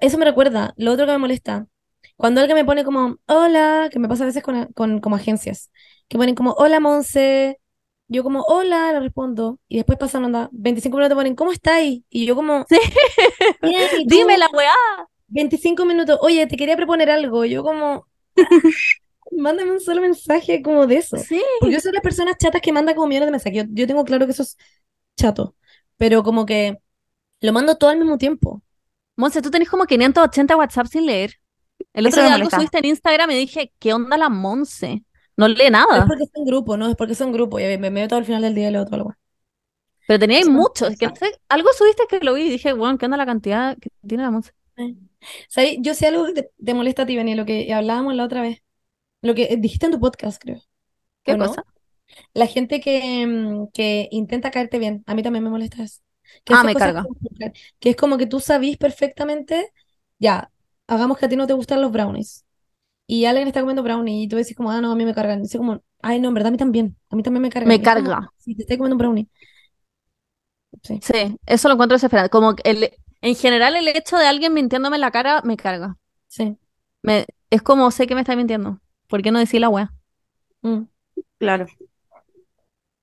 eso 0.00 0.18
me 0.18 0.24
recuerda, 0.24 0.74
lo 0.76 0.92
otro 0.92 1.06
que 1.06 1.12
me 1.12 1.18
molesta, 1.18 1.66
cuando 2.16 2.40
alguien 2.40 2.56
me 2.56 2.64
pone 2.64 2.84
como, 2.84 3.18
hola, 3.26 3.88
que 3.92 3.98
me 3.98 4.08
pasa 4.08 4.24
a 4.24 4.26
veces 4.26 4.42
con, 4.42 4.66
con 4.72 5.00
como 5.00 5.16
agencias, 5.16 5.70
que 6.08 6.18
ponen 6.18 6.34
como, 6.34 6.52
hola, 6.52 6.80
Monse, 6.80 7.60
yo 8.08 8.22
como, 8.22 8.42
hola, 8.42 8.92
le 8.92 9.00
respondo, 9.00 9.58
y 9.68 9.76
después 9.76 9.98
pasan, 9.98 10.24
onda, 10.24 10.48
25 10.52 10.96
minutos 10.98 11.16
ponen, 11.16 11.34
¿cómo 11.34 11.52
estáis? 11.52 12.02
Y 12.10 12.26
yo 12.26 12.34
como. 12.36 12.66
Dime 14.06 14.38
la 14.38 14.48
weá. 14.52 14.72
25 15.28 15.84
minutos, 15.84 16.18
oye, 16.22 16.46
te 16.46 16.56
quería 16.56 16.76
proponer 16.76 17.10
algo, 17.10 17.44
yo 17.44 17.62
como, 17.62 18.06
mándame 19.32 19.72
un 19.72 19.80
solo 19.80 20.00
mensaje 20.00 20.62
como 20.62 20.86
de 20.86 20.96
eso, 20.98 21.16
Sí. 21.16 21.42
porque 21.58 21.74
yo 21.74 21.80
soy 21.80 21.90
de 21.90 21.96
las 21.96 22.02
personas 22.02 22.36
chatas 22.38 22.60
que 22.60 22.72
mandan 22.72 22.94
como 22.94 23.08
millones 23.08 23.26
de 23.28 23.32
mensajes, 23.32 23.64
yo, 23.64 23.70
yo 23.72 23.86
tengo 23.86 24.04
claro 24.04 24.26
que 24.26 24.32
eso 24.32 24.42
es 24.42 24.56
chato, 25.16 25.56
pero 25.96 26.22
como 26.22 26.46
que 26.46 26.78
lo 27.42 27.54
mando 27.54 27.76
todo 27.78 27.90
al 27.90 27.98
mismo 27.98 28.18
tiempo. 28.18 28.62
Monse, 29.16 29.42
tú 29.42 29.50
tenés 29.50 29.68
como 29.68 29.84
580 29.86 30.56
WhatsApp 30.56 30.86
sin 30.86 31.06
leer. 31.06 31.34
El 31.92 32.06
otro 32.06 32.22
día 32.22 32.34
algo 32.34 32.50
subiste 32.50 32.78
en 32.78 32.86
Instagram 32.86 33.30
y 33.32 33.36
dije, 33.36 33.72
¿qué 33.78 33.92
onda 33.94 34.16
la 34.16 34.28
Monse? 34.28 35.04
No 35.36 35.48
lee 35.48 35.70
Es 35.88 36.04
nada. 36.04 36.04
porque 36.04 36.24
son 36.34 36.44
grupo, 36.44 36.76
¿no? 36.76 36.88
Es 36.88 36.94
porque 36.96 37.14
son 37.14 37.32
grupo. 37.32 37.58
Y 37.60 37.78
me 37.78 37.90
meto 37.90 38.16
al 38.16 38.24
final 38.26 38.42
del 38.42 38.54
día 38.54 38.68
y 38.68 38.72
leo 38.72 38.84
todo 38.84 38.98
lo 38.98 39.16
Pero 40.06 40.18
teníais 40.18 40.48
muchos. 40.48 40.90
Es 40.90 40.98
que 40.98 41.06
no 41.06 41.16
sé, 41.16 41.32
algo 41.48 41.72
subiste 41.72 42.04
que 42.08 42.20
lo 42.20 42.34
vi 42.34 42.42
y 42.42 42.50
dije, 42.50 42.72
bueno, 42.72 42.98
¿qué 42.98 43.06
onda 43.06 43.16
la 43.16 43.26
cantidad 43.26 43.76
que 43.78 43.90
tiene 44.06 44.22
la 44.24 44.30
Monse? 44.30 44.52
¿Sabes? 45.48 45.76
Yo 45.80 45.94
sé 45.94 46.06
algo 46.08 46.26
que 46.26 46.32
te, 46.34 46.50
te 46.64 46.74
molesta 46.74 47.02
a 47.02 47.06
ti, 47.06 47.16
Beni, 47.16 47.34
lo 47.34 47.46
que 47.46 47.72
hablábamos 47.72 48.14
la 48.14 48.24
otra 48.24 48.42
vez. 48.42 48.58
Lo 49.22 49.34
que 49.36 49.56
dijiste 49.58 49.86
en 49.86 49.92
tu 49.92 50.00
podcast, 50.00 50.40
creo. 50.42 50.60
¿Qué 51.24 51.34
¿O 51.34 51.38
no? 51.38 51.38
cosa? 51.38 51.64
La 52.34 52.46
gente 52.48 52.80
que, 52.80 53.26
mm, 53.26 53.68
que 53.74 54.08
intenta 54.12 54.52
caerte 54.52 54.78
bien. 54.80 55.04
A 55.06 55.14
mí 55.16 55.24
también 55.24 55.44
me 55.44 55.50
molesta 55.50 55.84
eso. 55.84 56.02
Que 56.44 56.54
Ah, 56.54 56.64
me 56.64 56.74
carga. 56.74 57.04
Que 57.78 57.90
es 57.90 57.96
como 57.96 58.18
que 58.18 58.26
tú 58.26 58.40
sabís 58.40 58.76
perfectamente, 58.76 59.72
ya, 60.18 60.50
hagamos 60.86 61.18
que 61.18 61.26
a 61.26 61.28
ti 61.28 61.36
no 61.36 61.46
te 61.46 61.52
gustan 61.54 61.80
los 61.82 61.92
brownies. 61.92 62.44
Y 63.06 63.26
alguien 63.26 63.48
está 63.48 63.60
comiendo 63.60 63.82
brownie 63.82 64.22
y 64.24 64.28
tú 64.28 64.36
decís 64.36 64.56
como, 64.56 64.70
ah, 64.70 64.80
no, 64.80 64.92
a 64.92 64.96
mí 64.96 65.04
me 65.04 65.14
cargan. 65.14 65.40
Y 65.40 65.42
dice 65.42 65.58
como, 65.58 65.82
ay, 66.02 66.20
no, 66.20 66.28
en 66.28 66.34
verdad 66.34 66.48
a 66.48 66.52
mí 66.52 66.56
también. 66.58 66.96
A 67.10 67.16
mí 67.16 67.22
también 67.22 67.42
me 67.42 67.50
cargan. 67.50 67.68
Me 67.68 67.74
es 67.74 67.80
como, 67.80 67.94
carga. 67.94 68.32
si 68.38 68.54
te 68.54 68.62
estoy 68.62 68.78
comiendo 68.78 68.94
un 68.94 68.98
brownie. 68.98 69.28
Sí. 70.82 71.00
Sí, 71.02 71.36
eso 71.46 71.68
lo 71.68 71.74
encuentro 71.74 71.94
desesperante. 71.96 72.30
Como 72.30 72.56
que 72.56 72.68
el, 72.68 72.90
en 73.20 73.34
general 73.36 73.76
el 73.76 73.88
hecho 73.88 74.16
de 74.16 74.26
alguien 74.26 74.54
mintiéndome 74.54 74.96
en 74.96 75.02
la 75.02 75.10
cara 75.10 75.42
me 75.42 75.56
carga. 75.56 75.96
Sí. 76.28 76.56
Me, 77.02 77.26
es 77.50 77.62
como, 77.62 77.90
sé 77.90 78.06
que 78.06 78.14
me 78.14 78.22
está 78.22 78.36
mintiendo. 78.36 78.80
¿Por 79.08 79.22
qué 79.22 79.30
no 79.30 79.38
decir 79.38 79.60
la 79.60 79.68
wea? 79.68 79.92
Mm, 80.62 80.84
Claro. 81.38 81.66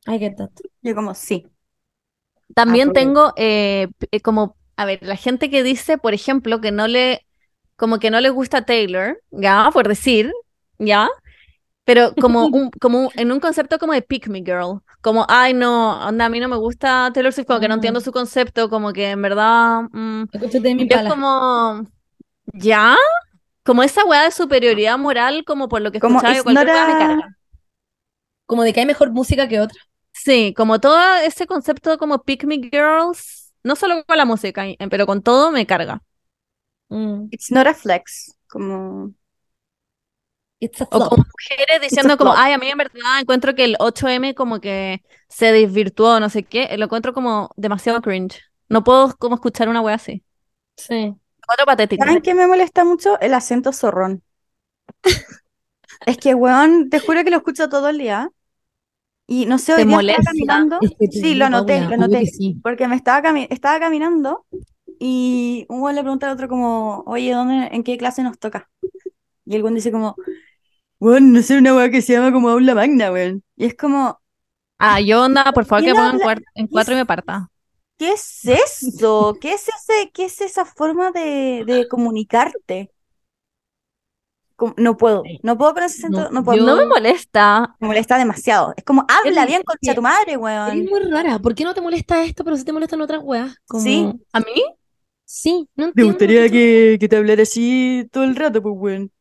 I 0.08 0.18
get 0.18 0.38
that. 0.38 0.52
Yo 0.82 0.96
como, 0.96 1.14
sí. 1.14 1.48
También 2.56 2.90
porque- 2.90 3.00
tengo 3.02 3.34
eh, 3.38 3.88
eh, 4.12 4.20
como, 4.22 4.56
a 4.78 4.86
ver, 4.86 5.00
la 5.02 5.16
gente 5.16 5.50
que 5.50 5.64
dice, 5.64 5.98
por 5.98 6.14
ejemplo, 6.14 6.62
que 6.62 6.72
no 6.72 6.88
le, 6.88 7.26
como 7.76 8.00
que 8.00 8.10
no 8.12 8.20
le 8.22 8.30
gusta 8.30 8.66
Taylor, 8.66 9.22
ya, 9.32 9.70
por 9.74 9.88
decir, 9.88 10.32
ya, 10.80 11.08
Pero 11.84 12.14
como 12.22 12.46
un, 12.54 12.70
como 12.80 13.00
un- 13.06 13.10
en 13.16 13.32
un 13.32 13.40
concepto 13.40 13.80
como 13.80 13.94
de 13.94 14.04
pick 14.04 14.28
me 14.28 14.40
girl. 14.40 14.82
Como, 15.02 15.26
ay, 15.28 15.54
no, 15.56 16.00
onda, 16.08 16.26
a 16.26 16.30
mí 16.30 16.40
no 16.40 16.48
me 16.48 16.56
gusta 16.56 17.10
Taylor 17.14 17.34
Swift, 17.34 17.48
como 17.48 17.60
que 17.60 17.68
no 17.68 17.74
Ah. 17.74 17.78
entiendo 17.78 18.00
su 18.02 18.12
concepto, 18.12 18.70
como 18.70 18.94
que 18.94 19.10
en 19.10 19.22
verdad. 19.22 19.82
mm, 19.92 20.24
Escúchate 20.32 20.76
mi 20.76 20.84
es 20.88 21.04
como. 21.10 21.88
¿Ya? 22.54 22.96
Como 23.64 23.82
esa 23.84 24.06
weá 24.06 24.24
de 24.24 24.32
superioridad 24.32 24.98
moral, 25.00 25.44
como 25.46 25.68
por 25.70 25.82
lo 25.82 25.92
que 25.92 26.00
Como 26.00 26.18
escuchaba 26.20 26.38
yo, 26.38 26.44
cualquier 26.44 26.68
me 26.68 26.74
carga. 27.00 27.38
Como 28.46 28.64
de 28.64 28.74
que 28.74 28.80
hay 28.82 28.86
mejor 28.86 29.12
música 29.12 29.48
que 29.48 29.60
otra. 29.60 29.80
Sí, 30.24 30.54
como 30.56 30.80
todo 30.80 31.16
ese 31.16 31.48
concepto 31.48 31.98
como 31.98 32.22
pick 32.22 32.44
me 32.44 32.58
girls, 32.58 33.52
no 33.64 33.76
solo 33.76 34.04
con 34.06 34.18
la 34.18 34.26
música, 34.26 34.66
pero 34.92 35.08
con 35.08 35.24
todo 35.24 35.52
me 35.52 35.66
carga. 35.66 36.04
Mm. 36.90 37.30
It's 37.32 37.50
not 37.50 37.66
a 37.66 37.74
flex. 37.74 38.38
Como. 38.48 39.16
It's 40.60 40.80
a 40.80 40.84
O 40.92 41.10
como 41.10 41.26
mujeres 41.26 41.82
diciendo 41.82 42.20
como, 42.20 42.34
ay, 42.34 42.54
a 42.54 42.60
mí 42.60 42.68
en 42.68 42.78
verdad 42.78 43.20
encuentro 43.20 43.56
que 43.56 43.64
el 43.64 43.78
8M 43.80 44.36
como 44.36 44.62
que 44.62 45.02
se 45.28 45.52
desvirtuó, 45.52 46.20
no 46.20 46.30
sé 46.30 46.44
qué, 46.44 46.70
lo 46.78 46.86
encuentro 46.86 47.14
como 47.14 47.50
demasiado 47.56 48.00
cringe. 48.04 48.44
No 48.70 48.84
puedo 48.84 49.16
como 49.18 49.36
escuchar 49.36 49.70
una 49.70 49.82
wea 49.82 49.96
así. 49.96 50.24
Sí. 50.78 50.94
Lo 50.94 51.18
encuentro 51.42 51.66
patético. 51.66 52.06
¿Saben 52.06 52.22
qué 52.22 52.36
me 52.36 52.46
molesta 52.46 52.84
mucho? 52.84 53.20
El 53.22 53.34
acento 53.34 53.74
zorrón. 53.74 54.22
Es 56.06 56.18
que, 56.18 56.36
weón, 56.36 56.92
te 56.92 57.00
juro 57.00 57.24
que 57.24 57.32
lo 57.32 57.38
escucho 57.38 57.70
todo 57.70 57.90
el 57.90 57.98
día. 57.98 58.30
Y 59.32 59.46
no 59.46 59.58
sé, 59.60 59.74
hoy 59.74 59.78
¿Te 59.78 59.86
día 59.86 59.96
molesta? 59.96 60.20
estaba 60.20 60.24
caminando. 60.26 60.86
Es 60.86 60.92
que 61.00 61.08
te 61.08 61.20
Sí, 61.22 61.36
lo 61.36 61.46
anoté, 61.46 61.82
Paula, 61.96 62.20
lo 62.20 62.26
sí. 62.26 62.62
Porque 62.62 62.88
me 62.90 62.96
estaba, 62.98 63.22
cami- 63.28 63.48
estaba 63.50 63.80
caminando 63.80 64.46
y 65.00 65.66
un 65.70 65.82
weón 65.82 65.96
le 65.96 66.02
pregunta 66.04 66.28
al 66.28 66.34
otro 66.34 66.48
como, 66.50 67.04
oye, 67.08 67.34
¿dónde, 67.34 67.70
en 67.72 67.84
qué 67.84 67.98
clase 67.98 68.24
nos 68.24 68.40
toca? 68.40 68.70
Y 69.46 69.56
el 69.56 69.64
weón 69.64 69.76
dice 69.76 69.92
como, 69.92 70.20
weón, 71.00 71.34
no 71.34 71.42
sé, 71.42 71.58
una 71.58 71.76
weá 71.76 71.90
que 71.92 72.02
se 72.02 72.14
llama 72.14 72.32
como 72.32 72.50
aula 72.50 72.76
magna, 72.76 73.12
weón. 73.12 73.44
Y 73.58 73.66
es 73.66 73.76
como, 73.76 74.22
Ah, 74.80 75.00
yo 75.00 75.22
onda, 75.24 75.54
por 75.54 75.66
favor, 75.66 75.84
que 75.86 75.94
¿Quién 75.94 75.96
pongan 75.96 76.20
habla? 76.20 76.28
en 76.56 76.68
cuatro 76.68 76.94
y 76.94 76.98
me 76.98 77.06
parta. 77.06 77.50
¿qué 77.98 78.12
es 78.14 78.48
eso? 78.48 79.38
¿Qué 79.42 79.54
es 79.54 79.68
ese, 79.70 80.12
qué 80.14 80.26
es 80.26 80.42
esa 80.42 80.66
forma 80.66 81.12
de, 81.12 81.64
de 81.66 81.88
comunicarte? 81.88 82.92
No 84.78 84.98
puedo, 84.98 85.24
no 85.44 85.58
puedo 85.58 85.74
con 85.74 85.84
ese 85.84 86.00
acento, 86.00 86.24
No, 86.24 86.30
no 86.32 86.44
puedo. 86.44 86.60
yo- 86.60 86.66
No 86.66 86.76
me 86.76 86.86
molesta. 86.86 87.76
Me 87.80 87.88
molesta 87.88 88.18
demasiado. 88.18 88.74
Es 88.78 88.84
como, 88.84 89.06
habla 89.08 89.42
Es 89.42 89.48
bien, 89.48 89.62
concha 89.64 89.96
tu 89.96 90.02
madre, 90.02 90.38
weón. 90.38 90.86
muy 90.86 91.00
rara. 91.10 91.40
¿Por 91.40 91.56
qué 91.56 91.64
no 91.64 91.74
te 91.74 91.82
molesta 91.82 92.24
esto, 92.24 92.44
pero 92.44 92.56
sí 92.58 92.64
te 92.66 92.74
molestan 92.74 93.02
otras 93.02 93.22
weas? 93.24 93.56
Como... 93.68 93.84
Sí. 93.84 94.08
¿A 94.34 94.40
mí? 94.40 94.64
Sí, 95.26 95.68
no 95.76 95.86
Me 95.86 95.90
entiendo 95.90 96.12
gustaría 96.14 96.50
que, 96.50 96.98
que 97.00 97.08
te 97.08 97.16
hablara 97.18 97.44
así 97.44 98.08
todo 98.12 98.24
el 98.26 98.36
rato, 98.36 98.62
pues, 98.62 98.76
weón. 98.78 99.12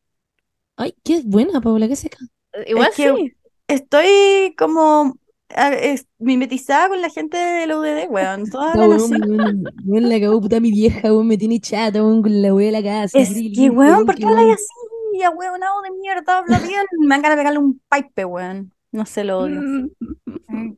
Ay, 0.77 0.95
qué 1.05 1.23
buena, 1.25 1.61
Paula, 1.61 1.87
qué 1.89 1.97
seca. 1.97 2.19
Igual 2.67 2.91
que- 2.97 3.15
sí. 3.15 3.33
Estoy 3.69 4.55
como 4.59 5.15
es- 5.49 6.07
mimetizada 6.19 6.89
con 6.89 7.01
la 7.01 7.09
gente 7.11 7.37
de 7.37 7.67
la 7.69 7.79
UDD, 7.79 8.09
weón. 8.09 8.51
Todas 8.51 8.75
No, 8.75 8.83
hablan 8.83 8.99
weón, 8.99 9.15
así. 9.15 9.31
weón, 9.31 9.65
weón, 9.85 10.09
la 10.09 10.21
cagó 10.21 10.41
puta 10.41 10.59
mi 10.61 10.71
vieja, 10.73 11.13
weón, 11.13 11.27
me 11.29 11.39
tiene 11.39 11.61
chata, 11.61 12.03
weón, 12.03 12.23
con 12.23 12.43
la 12.43 12.53
wea 12.55 12.67
de 12.67 12.73
la 12.73 12.83
casa. 12.83 13.19
Es 13.19 13.33
que, 13.33 13.71
weón, 13.71 14.05
¿por 14.07 14.17
qué 14.17 14.25
hablas 14.27 14.47
así? 14.55 14.80
Weonado 15.13 15.83
de 15.83 15.91
mierda, 15.93 16.39
habla 16.39 16.59
bien. 16.61 16.85
Me 17.01 17.17
ganas 17.17 17.31
de 17.33 17.37
pegarle 17.37 17.59
un 17.59 17.81
pipe, 17.91 18.25
weón. 18.25 18.73
No 18.93 19.07
sé, 19.07 19.25
lo 19.25 19.39
odio. 19.41 19.61
Mm, 20.53 20.75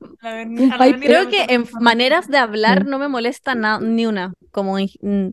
Un 0.61 0.71
pipe. 0.79 1.01
Creo 1.07 1.31
que 1.31 1.47
en 1.49 1.65
maneras 1.81 2.29
de 2.29 2.37
hablar 2.37 2.83
Sí. 2.85 2.89
no 2.91 2.99
me 2.99 3.09
molesta 3.09 3.55
na- 3.55 3.81
ni 3.81 4.05
una. 4.05 4.35
Como 4.51 4.79
en- 4.79 4.91
mm, 5.01 5.31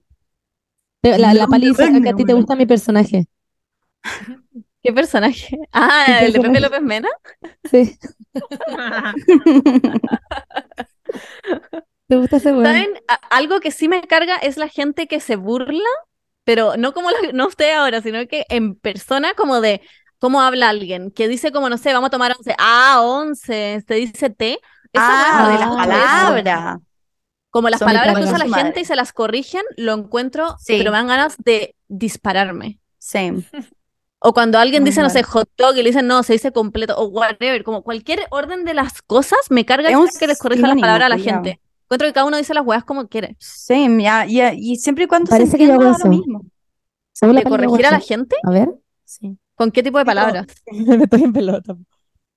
Pero 1.01 1.17
La, 1.17 1.33
la 1.33 1.43
No, 1.43 1.49
Pali 1.49 1.67
dice 1.67 1.83
acá 1.83 1.91
depende, 1.91 2.07
que 2.09 2.13
a 2.13 2.15
ti 2.15 2.23
te 2.25 2.33
gusta 2.33 2.55
mi 2.55 2.65
personaje. 2.65 3.25
¿Qué 4.81 4.93
personaje? 4.93 5.57
Ah, 5.73 6.03
¿Qué 6.05 6.25
el 6.27 6.33
de 6.33 6.39
Pepe 6.39 6.53
personaje? 6.53 6.61
López 6.61 6.81
Mena. 6.81 7.09
Sí. 7.69 7.99
¿Te 12.07 12.15
gusta 12.15 12.37
ese 12.37 12.51
weón? 12.51 12.65
¿Saben? 12.65 12.89
A- 13.07 13.19
algo 13.37 13.59
que 13.59 13.71
sí 13.71 13.87
me 13.87 14.01
carga 14.03 14.35
es 14.37 14.57
la 14.57 14.67
gente 14.67 15.07
que 15.07 15.19
se 15.19 15.35
burla, 15.35 15.89
pero 16.43 16.77
no 16.77 16.93
como 16.93 17.11
la- 17.11 17.17
no 17.33 17.47
usted 17.47 17.71
ahora, 17.75 18.01
sino 18.01 18.25
que 18.27 18.45
en 18.49 18.75
persona 18.75 19.33
como 19.35 19.61
de 19.61 19.81
cómo 20.19 20.41
habla 20.41 20.69
alguien, 20.69 21.11
que 21.11 21.27
dice 21.27 21.51
como, 21.51 21.69
no 21.69 21.77
sé, 21.77 21.93
vamos 21.93 22.07
a 22.07 22.11
tomar 22.11 22.33
once. 22.37 22.55
Ah, 22.57 23.01
once, 23.03 23.83
te 23.87 23.93
dice 23.95 24.29
té. 24.29 24.59
Esa 24.91 25.45
Ah, 25.45 25.51
de 25.51 25.59
las 25.59 25.69
palabras. 25.87 26.77
Como 27.51 27.69
las 27.69 27.79
Son 27.79 27.87
palabras 27.87 28.15
que 28.15 28.23
usa 28.23 28.37
la 28.37 28.45
madre. 28.45 28.63
gente 28.63 28.79
y 28.81 28.85
se 28.85 28.95
las 28.95 29.11
corrigen, 29.13 29.63
lo 29.77 29.93
encuentro, 29.93 30.55
Sí. 30.59 30.77
pero 30.77 30.91
me 30.91 30.97
dan 30.97 31.07
ganas 31.07 31.35
de 31.37 31.75
dispararme. 31.87 32.79
Same. 32.99 33.43
O 34.19 34.33
cuando 34.33 34.59
alguien 34.59 34.83
Muy 34.83 34.89
dice, 34.91 35.01
no 35.01 35.09
sé, 35.09 35.23
hot 35.23 35.49
dog 35.57 35.73
y 35.75 35.83
le 35.83 35.89
dicen, 35.89 36.05
no, 36.05 36.21
se 36.23 36.33
dice 36.33 36.51
completo, 36.51 36.95
o 36.97 37.05
whatever, 37.07 37.63
como 37.63 37.83
cualquier 37.83 38.27
orden 38.31 38.65
de 38.65 38.73
las 38.73 39.01
cosas, 39.01 39.39
me 39.49 39.65
carga 39.65 39.89
Es 39.89 40.17
que 40.19 40.27
les 40.27 40.37
corrijan 40.37 40.69
las 40.69 40.79
palabras 40.79 41.05
a 41.05 41.09
la 41.09 41.17
gente. 41.17 41.59
Encuentro 41.89 42.07
que 42.07 42.13
cada 42.13 42.27
uno 42.27 42.37
dice 42.37 42.53
las 42.53 42.63
weas 42.65 42.83
como 42.83 43.07
quiere. 43.07 43.35
Same, 43.39 44.03
ya, 44.03 44.23
ya, 44.25 44.53
y 44.53 44.75
siempre 44.75 45.05
y 45.05 45.07
cuando 45.07 45.25
se 45.25 45.37
Parece 45.37 45.57
que 45.57 45.65
yo 45.65 45.73
hago 45.73 45.83
da 45.85 45.89
lo 45.89 45.97
eso. 45.97 46.07
mismo. 46.07 46.41
¿Según 47.13 47.33
la 47.33 47.41
¿De 47.41 47.49
corregir 47.49 47.85
a 47.87 47.91
la 47.91 47.97
eso? 47.97 48.07
gente? 48.07 48.35
A 48.43 48.51
ver. 48.51 48.69
Sí. 49.05 49.37
¿Con 49.55 49.71
qué 49.71 49.81
tipo 49.81 49.97
de 49.97 50.05
palabras? 50.05 50.45
Estoy 50.67 51.23
en 51.23 51.33
pelota. 51.33 51.75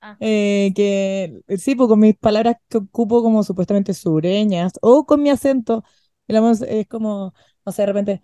Ah. 0.01 0.17
Eh, 0.21 0.73
que 0.75 1.43
sí, 1.59 1.75
pues 1.75 1.87
con 1.89 2.01
mis 2.01 2.17
palabras 2.17 2.57
que 2.71 2.79
ocupo 2.79 3.23
como 3.23 3.43
supuestamente 3.45 3.93
sureñas 3.93 4.73
o 4.81 5.05
con 5.05 5.23
mi 5.23 5.29
acento. 5.31 5.85
Voz 6.29 6.63
es 6.63 6.87
como, 6.89 7.35
no 7.67 7.73
sé, 7.73 7.83
de 7.83 7.87
repente, 7.87 8.23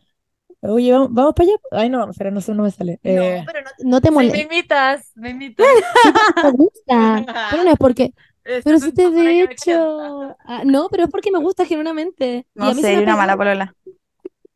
oye, 0.60 0.90
vamos, 0.92 1.08
vamos 1.12 1.34
para 1.34 1.50
allá. 1.50 1.58
Ay, 1.72 1.90
no, 1.90 2.08
pero 2.16 2.30
no 2.30 2.40
sé, 2.40 2.54
no 2.54 2.62
me 2.62 2.70
sale. 2.70 2.98
Eh, 3.02 3.44
pero 3.46 3.60
no, 3.60 3.90
no 3.90 4.00
te 4.00 4.10
molesta. 4.10 4.38
imitas, 4.38 5.12
me 5.14 5.30
imitas. 5.30 5.66
me 6.42 6.50
gusta. 6.52 7.24
Pero 7.50 7.64
no 7.64 7.70
es 7.70 7.78
porque. 7.78 8.14
Pero 8.62 8.78
si 8.78 8.92
te 8.92 9.10
de 9.10 9.42
hecho. 9.42 10.36
Ah, 10.44 10.62
no, 10.64 10.88
pero 10.90 11.04
es 11.04 11.10
porque 11.10 11.30
me 11.30 11.38
gusta 11.38 11.64
genuinamente. 11.64 12.46
Y 12.54 12.60
No 12.60 12.70
a 12.70 12.74
mí 12.74 12.82
se 12.82 12.88
sé, 12.92 12.98
una 12.98 13.16
mala 13.16 13.36
polola. 13.36 13.74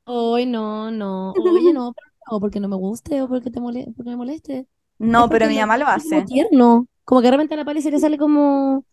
Ay, 0.04 0.46
no, 0.46 0.90
no. 0.90 1.32
Oye, 1.38 1.72
no, 1.72 1.92
pero 1.94 2.06
no, 2.30 2.40
porque 2.40 2.60
no 2.60 2.68
me 2.68 2.76
guste 2.76 3.22
o 3.22 3.28
porque 3.28 3.50
te 3.50 3.60
mole 3.60 3.86
porque 3.96 4.10
me 4.10 4.16
moleste. 4.16 4.66
No, 4.98 5.24
Es 5.24 5.30
pero 5.30 5.48
mi 5.48 5.58
mamá 5.58 5.76
lo 5.76 5.86
como 5.86 6.20
hace. 6.20 6.24
tierno. 6.24 6.86
Como 7.04 7.20
que 7.20 7.26
de 7.26 7.30
repente 7.32 7.54
a 7.54 7.56
la 7.58 7.64
Pali 7.64 7.82
se 7.82 7.90
le 7.90 7.98
sale 8.00 8.18
como 8.18 8.84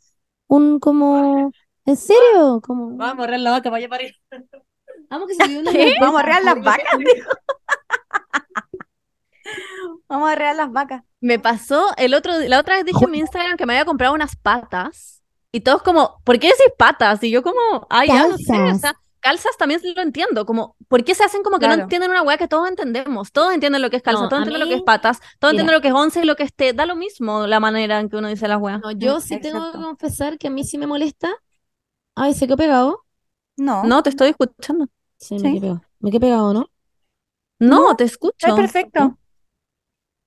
un 0.48 0.80
como 0.80 1.52
¿en 1.86 1.98
serio? 1.98 2.62
Como 2.62 2.90
Vamos 2.98 3.12
a 3.14 3.16
morrer 3.16 3.40
la 3.40 3.52
vaca, 3.52 3.70
vaya 3.70 3.88
a 3.88 3.90
parir. 3.90 4.14
amo 5.10 5.28
que 5.28 5.36
se 5.36 5.48
dio 5.48 5.60
una 5.60 5.72
¿Qué? 5.72 5.94
¿Vamos 6.02 6.18
a 6.18 6.24
arrear 6.24 6.44
las 6.44 6.64
vacas? 6.64 6.86
dijo. 7.00 7.30
Vamos 10.08 10.30
a 10.30 10.32
arrear 10.34 10.56
las 10.56 10.72
vacas. 10.72 11.04
Me 11.22 11.40
pasó 11.40 11.88
el 11.98 12.14
otro, 12.14 12.34
la 12.48 12.60
otra 12.60 12.76
vez 12.76 12.86
dije 12.86 13.04
en 13.06 13.12
mi 13.12 13.20
Instagram 13.20 13.58
que 13.58 13.66
me 13.66 13.74
había 13.74 13.86
comprado 13.86 14.14
unas 14.14 14.36
patas 14.36 15.22
y 15.52 15.62
todos 15.62 15.82
como, 15.82 16.22
¿por 16.24 16.40
qué 16.40 16.48
decís 16.48 16.72
patas? 16.78 17.24
Y 17.24 17.32
yo 17.32 17.44
como, 17.44 17.88
ay, 17.90 18.08
ya 18.08 18.28
no 18.28 18.38
sé, 18.38 18.54
o 18.54 18.56
Calzas. 18.58 18.82
sea, 18.82 18.94
calzas 19.20 19.58
también 19.58 19.82
lo 19.96 20.02
entiendo, 20.02 20.46
como, 20.46 20.76
¿por 20.88 21.04
qué 21.04 21.14
se 21.16 21.24
hacen 21.24 21.44
como 21.44 21.60
que 21.60 21.68
no 21.68 21.74
entienden 21.74 22.12
una 22.12 22.22
weá 22.22 22.38
que 22.38 22.48
todos 22.48 22.70
entendemos? 22.70 23.32
Todos 23.32 23.54
entienden 23.54 23.82
lo 23.82 23.90
que 23.90 23.98
es 23.98 24.04
calza, 24.04 24.24
No, 24.24 24.30
todos 24.30 24.44
entienden 24.44 24.62
lo 24.62 24.68
que 24.74 24.76
es 24.78 24.84
patas, 24.84 25.20
todos 25.40 25.54
mira. 25.54 25.64
entienden 25.64 25.76
lo 25.76 25.82
que 25.82 25.88
es 25.90 25.94
once 25.94 26.22
y 26.22 26.26
lo 26.26 26.36
que 26.36 26.44
es 26.44 26.54
té, 26.54 26.72
da 26.74 26.86
lo 26.86 26.96
mismo 26.96 27.46
la 27.48 27.60
manera 27.60 28.00
en 28.00 28.10
que 28.10 28.16
uno 28.18 28.28
dice 28.30 28.48
las 28.48 28.60
weas. 28.62 28.80
No, 28.82 28.92
yo 28.92 29.18
Mm, 29.18 29.22
sí 29.22 29.40
tengo 29.42 29.72
que 29.72 29.78
confesar 29.80 30.38
que 30.38 30.48
a 30.48 30.52
mí 30.52 30.64
sí 30.64 30.78
me 30.78 30.88
molesta. 30.88 31.30
Ay, 32.16 32.34
se 32.34 32.46
quedó 32.48 32.58
pegado. 32.58 33.06
No, 33.58 33.84
No, 33.84 34.04
te 34.04 34.10
estoy 34.12 34.30
escuchando. 34.30 34.88
Sí, 35.18 35.36
me 35.36 35.50
quedé 35.52 35.60
pegado. 35.62 35.82
Me 36.00 36.12
quedé 36.12 36.20
pegado, 36.22 36.54
¿no? 36.54 36.70
No, 37.60 37.96
te 37.98 38.06
escucho. 38.06 38.36
está 38.38 38.56
perfecto. 38.56 39.18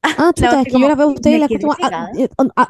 Ah, 0.03 0.33
chuta, 0.35 0.57
voz 0.57 0.67
es 0.67 0.73
que 0.73 0.81
yo 0.81 0.89
las 0.89 0.97
veo 0.97 1.07
a 1.07 1.13
ustedes 1.13 1.37
y 1.37 1.41
las 1.41 1.49
como, 1.61 1.73
ah, 1.83 2.11
eh, 2.19 2.29
ah, 2.57 2.69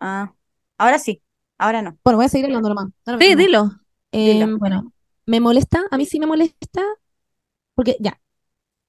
Ah, 0.00 0.32
ahora 0.78 0.98
sí, 0.98 1.22
ahora 1.58 1.82
no. 1.82 1.96
Bueno, 2.04 2.18
voy 2.18 2.26
a 2.26 2.28
seguir 2.28 2.46
hablando 2.46 2.68
nomás. 2.68 2.86
Lo 3.06 3.18
Sí, 3.18 3.28
mismo. 3.28 3.42
dilo. 3.42 3.70
Eh, 4.12 4.34
Dilo. 4.34 4.58
bueno, 4.58 4.92
me 5.26 5.40
molesta, 5.40 5.84
a 5.90 5.96
mí 5.96 6.04
sí 6.06 6.20
me 6.20 6.26
molesta, 6.26 6.82
porque 7.74 7.96
ya. 8.00 8.20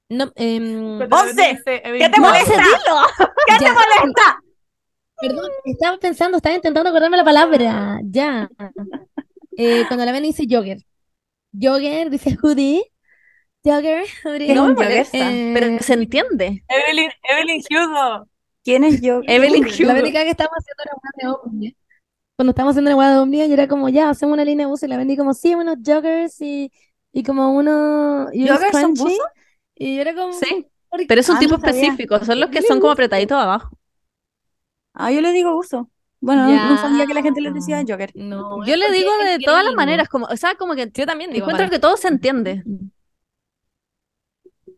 No, 0.10 0.32
em, 0.36 1.02
¡Once! 1.02 1.62
¿Qué 1.66 2.10
te 2.10 2.20
No, 2.20 2.28
molesta? 2.28 2.64
¿Qué 3.48 3.58
te 3.58 3.72
molesta? 3.72 4.44
Perdón, 5.20 5.50
estaba 5.66 5.98
pensando, 5.98 6.38
estaba 6.38 6.56
intentando 6.56 6.90
acordarme 6.90 7.18
la 7.18 7.24
palabra. 7.26 8.00
Ya. 8.04 8.50
Eh, 9.60 9.86
cuando 9.88 10.06
la 10.06 10.12
ven 10.12 10.22
dice 10.22 10.46
jogger. 10.48 10.86
Jogger, 11.52 12.12
dice 12.12 12.38
hoodie. 12.40 12.84
Jogger, 13.70 14.06
hoodie. 14.24 14.46
¿Qué 14.48 14.52
es 14.52 14.56
No 14.56 14.68
me 14.68 14.74
molesta, 14.74 15.32
Eh, 15.34 15.52
pero 15.54 15.80
se 15.84 15.94
entiende. 15.94 16.64
Evelyn, 16.68 17.10
Evelyn 17.24 17.62
Hugo. 17.70 18.28
¿Quién 18.64 18.84
es 18.84 19.02
yo? 19.02 19.22
Evelyn 19.28 19.64
La 19.64 19.70
Hugo. 19.70 19.94
Bendy 19.94 20.12
cada 20.12 20.26
que 20.26 20.32
estábamos 20.32 20.58
haciendo 20.60 20.84
la 20.86 20.92
hueá 21.02 21.12
de 21.16 21.48
Omnia. 21.50 21.72
Cuando 22.36 22.50
estábamos 22.52 22.74
haciendo 22.74 22.90
la 22.92 22.96
hueá 22.98 23.12
de 23.12 23.18
Omnia, 23.20 23.46
yo 23.48 23.54
era 23.54 23.68
como, 23.68 23.90
ya, 23.90 24.10
hacemos 24.10 24.34
una 24.34 24.46
línea 24.46 24.66
de 24.66 24.70
buzo. 24.72 24.86
Y 24.86 24.90
la 24.90 24.98
vendí 24.98 25.18
como, 25.18 25.34
sí, 25.34 25.56
unos 25.56 25.78
joggers 25.86 26.40
y, 26.42 26.72
y 27.14 27.24
como 27.24 27.52
unos, 27.52 28.30
y 28.34 28.44
unos 28.44 28.58
¿Joggers 28.58 28.80
son 28.80 28.94
buzos? 28.94 29.20
Y 29.76 29.96
yo 29.96 30.02
era 30.02 30.14
como, 30.16 30.34
Sí, 30.34 30.68
pero 31.08 31.22
es 31.22 31.30
un 31.30 31.36
Ah, 31.38 31.40
tipo 31.40 31.58
no 31.58 31.66
específico, 31.66 32.24
son 32.26 32.40
los 32.40 32.50
que 32.50 32.62
son 32.62 32.80
como 32.80 32.92
apretaditos 32.92 33.38
abajo. 33.38 33.78
Ah, 34.94 35.12
yo 35.12 35.22
le 35.22 35.32
digo 35.32 35.56
uso. 35.58 35.90
Bueno, 36.20 36.50
Ya. 36.50 36.70
no 36.70 36.78
sabía 36.78 37.06
que 37.06 37.14
la 37.14 37.22
gente 37.22 37.42
les 37.42 37.54
decía 37.54 37.84
Joker. 37.88 38.12
No, 38.16 38.66
Yo 38.66 38.76
le 38.76 38.92
digo 38.92 39.12
de 39.24 39.38
todas 39.40 39.64
las 39.64 39.76
maneras, 39.76 40.10
como, 40.10 40.26
o 40.26 40.36
sea, 40.36 40.56
como 40.56 40.74
que 40.74 40.90
Yo 40.92 41.06
también 41.06 41.30
digo 41.32 41.44
encuentro 41.46 41.66
para- 41.68 41.70
que 41.76 41.80
todo 41.80 41.96
se 41.98 42.08
entiende. 42.08 42.64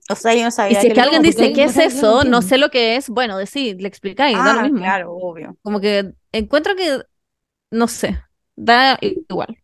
O 0.09 0.15
sea, 0.15 0.33
yo 0.35 0.43
no 0.43 0.51
Y 0.67 0.75
sabía 0.75 0.75
si 0.75 0.87
es 0.87 0.93
que 0.93 1.01
alguien 1.01 1.21
dice, 1.21 1.51
¿qué 1.51 1.63
es 1.63 1.77
que 1.77 1.77
eso? 1.77 2.23
No 2.25 2.41
sé 2.41 2.57
lo 2.57 2.69
que 2.69 2.95
es. 2.95 3.09
Bueno, 3.09 3.37
decir, 3.37 3.81
le 3.81 3.87
explicáis, 3.87 4.43
da 4.43 4.53
lo 4.53 4.61
Ah, 4.61 4.61
mismo. 4.61 4.77
claro, 4.81 5.13
obvio. 5.13 5.57
Como 5.63 5.79
que 5.81 6.13
encuentro 6.31 6.75
que, 6.75 7.01
no 7.71 7.87
sé, 7.87 8.21
da 8.55 8.97
igual. 9.01 9.57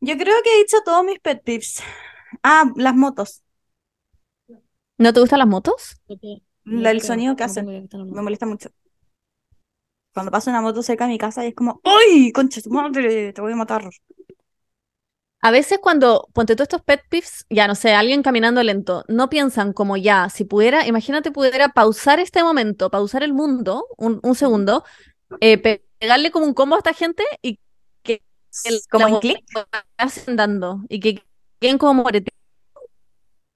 Yo 0.00 0.16
creo 0.18 0.42
que 0.42 0.54
he 0.54 0.58
dicho 0.62 0.78
todos 0.84 1.04
mis 1.04 1.18
pet 1.20 1.42
peeves. 1.44 1.80
Ah, 2.42 2.64
las 2.76 2.94
motos. 2.96 3.42
¿No 4.98 5.12
te 5.12 5.20
gustan 5.20 5.40
las 5.40 5.48
motos? 5.48 5.96
La- 6.64 6.90
el 6.90 7.00
sonido 7.02 7.36
que 7.36 7.44
hacen. 7.44 7.66
Me 7.66 8.22
molesta 8.22 8.46
mucho. 8.46 8.70
Cuando 10.14 10.30
pasa 10.32 10.50
una 10.50 10.60
moto 10.62 10.82
cerca 10.82 11.04
de 11.06 11.12
mi 11.12 11.18
casa 11.18 11.44
y 11.44 11.48
es 11.48 11.54
como, 11.54 11.80
¡ay, 11.84 12.32
concha 12.32 12.60
tu 12.62 12.70
madre! 12.70 13.32
Te 13.32 13.40
voy 13.40 13.52
a 13.52 13.56
matar. 13.56 13.82
A 15.44 15.50
veces 15.50 15.78
cuando, 15.82 16.28
ponte 16.34 16.54
todos 16.54 16.66
estos 16.66 16.82
pet 16.82 17.02
peeves, 17.10 17.46
ya 17.50 17.66
no 17.66 17.74
sé, 17.74 17.94
alguien 17.94 18.22
caminando 18.22 18.62
lento, 18.62 19.04
no 19.08 19.28
piensan 19.28 19.72
como 19.72 19.96
ya, 19.96 20.28
si 20.30 20.44
pudiera, 20.44 20.86
imagínate 20.86 21.32
pudiera 21.32 21.70
pausar 21.70 22.20
este 22.20 22.44
momento, 22.44 22.90
pausar 22.90 23.24
el 23.24 23.32
mundo, 23.32 23.86
un, 23.98 24.20
un 24.22 24.34
segundo, 24.36 24.84
eh, 25.40 25.58
pe- 25.58 25.84
pegarle 25.98 26.30
como 26.30 26.46
un 26.46 26.54
combo 26.54 26.76
a 26.76 26.78
esta 26.78 26.94
gente 26.94 27.24
y 27.42 27.58
que 28.02 28.22
el, 28.64 28.80
Como 28.90 29.08
en 29.08 29.18
click. 29.20 29.44
weá 29.54 30.08
se 30.08 30.30
andando 30.30 30.82
y 30.88 31.00
que 31.00 31.24
queden 31.60 31.78
como 31.78 31.94
moreteados. 32.04 32.38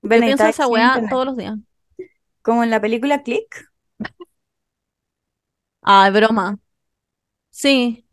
Yo 0.02 0.08
Benedicta, 0.08 0.44
pienso 0.44 0.62
esa 0.62 0.68
weá 0.68 1.00
todos 1.10 1.26
los 1.26 1.36
días. 1.36 1.56
Como 2.40 2.64
en 2.64 2.70
la 2.70 2.80
película 2.80 3.22
Click. 3.22 3.68
Ah, 5.82 6.10
broma. 6.10 6.58
Sí, 7.50 8.05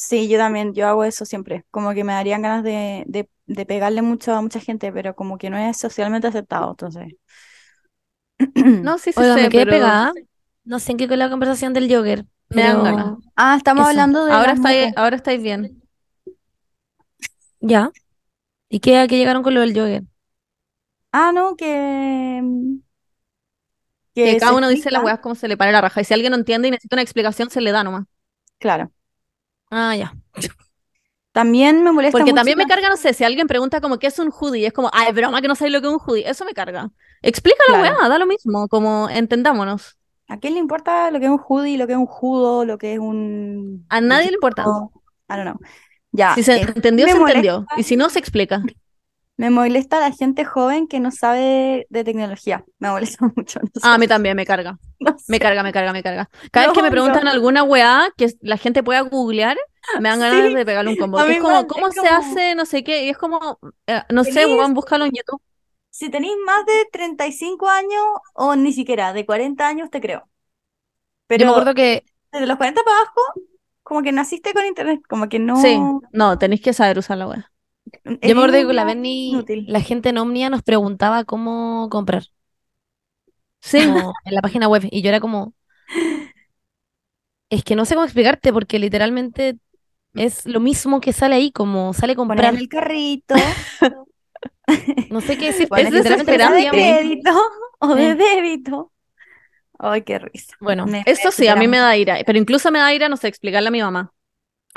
Sí, 0.00 0.28
yo 0.28 0.38
también, 0.38 0.74
yo 0.74 0.86
hago 0.86 1.02
eso 1.04 1.24
siempre. 1.24 1.64
Como 1.70 1.92
que 1.92 2.04
me 2.04 2.12
darían 2.12 2.40
ganas 2.42 2.62
de, 2.62 3.02
de, 3.08 3.28
de 3.46 3.66
pegarle 3.66 4.00
mucho 4.02 4.32
a 4.34 4.40
mucha 4.42 4.60
gente, 4.60 4.92
pero 4.92 5.16
como 5.16 5.38
que 5.38 5.50
no 5.50 5.56
es 5.58 5.76
socialmente 5.76 6.28
aceptado, 6.28 6.70
entonces. 6.70 7.14
no, 8.80 8.98
sí, 8.98 9.12
sí 9.12 9.22
Oiga, 9.22 9.38
sé, 9.38 9.40
me 9.42 9.50
quedé 9.50 9.66
pero 9.66 9.66
pegada. 9.66 10.12
No 10.64 10.78
sé 10.78 10.92
en 10.92 10.98
qué 10.98 11.08
con 11.08 11.18
la 11.18 11.30
conversación 11.30 11.72
del 11.72 11.92
jogger, 11.92 12.26
me 12.48 12.62
dan 12.62 12.82
ganas. 12.82 13.14
Ah, 13.36 13.56
estamos 13.56 13.84
Eso. 13.84 13.88
hablando 13.88 14.24
de 14.26 14.36
Ahora 14.36 14.52
estáis, 14.52 14.92
ahora 14.96 15.16
estáis 15.16 15.42
bien. 15.42 15.72
ya. 17.60 17.92
¿Y 18.70 18.80
qué, 18.80 18.98
a 18.98 19.06
qué 19.08 19.16
llegaron 19.18 19.42
con 19.42 19.54
lo 19.54 19.60
del 19.60 19.74
jogger? 19.78 20.04
Ah, 21.12 21.32
no, 21.32 21.54
que, 21.56 22.40
Que 24.22 24.36
que 24.36 24.36
cada 24.36 24.52
uno 24.54 24.68
dice 24.68 24.90
las 24.90 25.02
weas 25.02 25.20
como 25.20 25.34
se 25.34 25.48
le 25.48 25.56
para 25.56 25.72
la 25.72 25.80
raja. 25.80 26.00
Y 26.00 26.04
si 26.04 26.14
alguien 26.14 26.30
no 26.32 26.38
entiende 26.38 26.68
y 26.68 26.70
necesita 26.70 26.96
una 26.96 27.02
explicación, 27.02 27.50
se 27.50 27.60
le 27.60 27.72
da 27.72 27.84
nomás. 27.84 28.04
Claro. 28.58 28.92
Ah, 29.70 29.94
ya. 29.96 30.14
También 31.32 31.84
me 31.84 31.92
molesta 31.92 32.18
Porque 32.18 32.32
mucho 32.32 32.36
también 32.40 32.58
me 32.58 32.64
la- 32.64 32.68
carga, 32.68 32.88
no 32.88 32.96
sé, 32.96 33.14
si 33.14 33.22
alguien 33.22 33.46
pregunta 33.46 33.80
como 33.80 33.98
qué 33.98 34.08
es 34.08 34.18
un 34.18 34.30
hoodie, 34.32 34.66
es 34.66 34.72
como, 34.72 34.90
ay, 34.92 35.12
broma 35.12 35.40
que 35.40 35.48
no 35.48 35.54
sabéis 35.54 35.74
lo 35.74 35.80
que 35.80 35.86
es 35.88 35.92
un 35.92 36.00
hoodie. 36.04 36.28
Eso 36.28 36.44
me 36.44 36.52
carga. 36.54 36.90
Explica 37.22 37.58
la 37.68 37.78
Claro. 37.78 37.96
weá, 37.98 38.08
da 38.08 38.18
lo 38.18 38.26
mismo, 38.26 38.66
como 38.68 39.08
entendámonos. 39.10 39.96
¿A 40.28 40.38
quién 40.38 40.54
le 40.54 40.60
importa 40.60 41.10
lo 41.10 41.18
que 41.20 41.26
es 41.26 41.30
un 41.30 41.40
hoodie, 41.46 41.78
lo 41.78 41.86
que 41.86 41.92
es 41.92 41.98
un 41.98 42.06
judo, 42.06 42.64
lo 42.64 42.76
que 42.78 42.94
es 42.94 42.98
un... 42.98 43.86
A 43.88 44.00
nadie 44.00 44.28
le 44.28 44.34
importa. 44.34 44.62
I 44.62 45.34
don't 45.36 45.42
know. 45.42 45.58
Ya, 46.12 46.34
Si 46.34 46.42
se 46.42 46.56
eh, 46.56 46.66
entendió, 46.74 47.06
se 47.06 47.14
molesta- 47.14 47.38
entendió. 47.38 47.66
Y 47.76 47.82
si 47.84 47.96
no, 47.96 48.08
se 48.10 48.18
explica. 48.18 48.62
Me 49.38 49.50
molesta 49.50 50.00
la 50.00 50.10
gente 50.12 50.44
joven 50.44 50.88
que 50.88 50.98
no 51.00 51.10
sabe 51.12 51.86
de 51.90 52.04
tecnología. 52.04 52.64
Me 52.80 52.90
molesta 52.90 53.24
mucho. 53.36 53.60
no 53.60 53.68
Ah, 53.82 53.94
a 53.94 53.98
mí 53.98 54.06
también 54.06 54.36
me 54.36 54.44
carga. 54.44 54.78
no 54.98 55.16
Me 55.28 55.38
carga, 55.38 55.62
me 55.62 55.72
carga, 55.72 55.92
me 55.92 56.02
carga. 56.02 56.28
Cada 56.52 56.66
vez 56.66 56.74
que 56.74 56.82
me 56.82 56.90
preguntan 56.90 57.26
alguna 57.28 57.62
weá 57.62 58.10
que 58.16 58.32
la 58.40 58.56
gente 58.56 58.82
pueda 58.82 59.00
googlear, 59.02 59.56
me 60.00 60.08
dan 60.08 60.18
ganas 60.20 60.48
Sí, 60.48 60.54
de 60.54 60.66
pegarle 60.66 60.90
un 60.90 60.96
combo. 60.96 61.20
es 61.24 61.40
como, 61.40 61.66
¿cómo 61.66 61.88
es 61.88 61.94
se 61.94 62.00
como- 62.00 62.12
hace? 62.12 62.54
No 62.56 62.66
sé 62.66 62.82
qué. 62.84 63.04
Y 63.06 63.10
es 63.10 63.16
como, 63.16 63.58
eh, 63.86 64.02
no 64.10 64.24
sé, 64.24 64.44
weón, 64.44 64.74
búscalo 64.74 65.04
en 65.06 65.12
YouTube. 65.12 65.40
Si 65.90 66.10
tenéis 66.10 66.34
más 66.44 66.66
de 66.66 66.86
35 66.92 67.68
años 67.68 68.02
o 68.34 68.56
ni 68.56 68.72
siquiera 68.72 69.12
de 69.12 69.24
40 69.24 69.66
años, 69.66 69.88
te 69.90 70.00
creo. 70.00 70.20
Yo 70.20 70.28
Pero 71.28 71.44
me 71.46 71.50
acuerdo 71.52 71.74
que 71.74 72.04
desde 72.32 72.46
los 72.46 72.56
40 72.56 72.82
para 72.84 72.96
abajo, 72.98 73.20
como 73.82 74.02
que 74.02 74.12
naciste 74.12 74.52
con 74.52 74.66
internet, 74.66 75.00
como 75.08 75.28
que 75.28 75.38
no... 75.38 75.56
Sí, 75.62 75.78
no, 76.12 76.38
tenéis 76.38 76.60
que 76.60 76.72
saber 76.72 76.98
usar 76.98 77.18
la 77.18 77.28
weá. 77.28 77.52
Yo 78.04 78.34
me 78.34 78.40
acuerdo 78.42 78.66
que 78.68 78.74
la 78.74 78.84
Benny, 78.84 79.32
inútil. 79.32 79.66
la 79.66 79.80
gente 79.80 80.10
en 80.10 80.18
Omnia 80.18 80.50
nos 80.50 80.62
preguntaba 80.62 81.24
cómo 81.24 81.88
comprar 81.90 82.24
Sí, 83.60 83.84
como 83.84 84.18
en 84.24 84.34
la 84.34 84.42
página 84.42 84.68
web. 84.68 84.84
Y 84.90 85.02
yo 85.02 85.08
era 85.10 85.20
como, 85.20 85.54
es 87.50 87.64
que 87.64 87.76
no 87.76 87.84
sé 87.84 87.94
cómo 87.94 88.04
explicarte 88.04 88.52
porque 88.52 88.78
literalmente 88.78 89.58
es 90.14 90.46
lo 90.46 90.60
mismo 90.60 91.00
que 91.00 91.12
sale 91.12 91.36
ahí, 91.36 91.52
como 91.52 91.94
sale 91.94 92.16
Poner 92.26 92.46
comprar. 92.46 92.54
en 92.54 92.56
el 92.58 92.68
carrito, 92.68 93.34
No 95.08 95.20
sé 95.20 95.36
qué 95.38 95.46
decir. 95.46 95.68
poner 95.68 95.92
literalmente 95.92 96.52
de 96.52 96.68
crédito 96.68 97.30
o 97.80 97.94
de 97.94 98.14
débito. 98.14 98.92
Ay, 99.78 100.02
qué 100.04 100.18
risa. 100.18 100.56
Bueno, 100.60 100.92
Me- 100.92 101.04
eso 101.04 101.30
sí, 101.30 101.48
a 101.48 101.56
mí 101.56 101.68
me 101.68 101.78
da 101.78 101.96
ira. 101.96 102.18
Pero 102.26 102.38
incluso 102.38 102.70
me 102.70 102.78
da 102.80 102.92
ira, 102.94 103.08
no 103.08 103.16
sé, 103.16 103.28
explicarle 103.28 103.68
a 103.68 103.70
mi 103.70 103.80
mamá. 103.82 104.12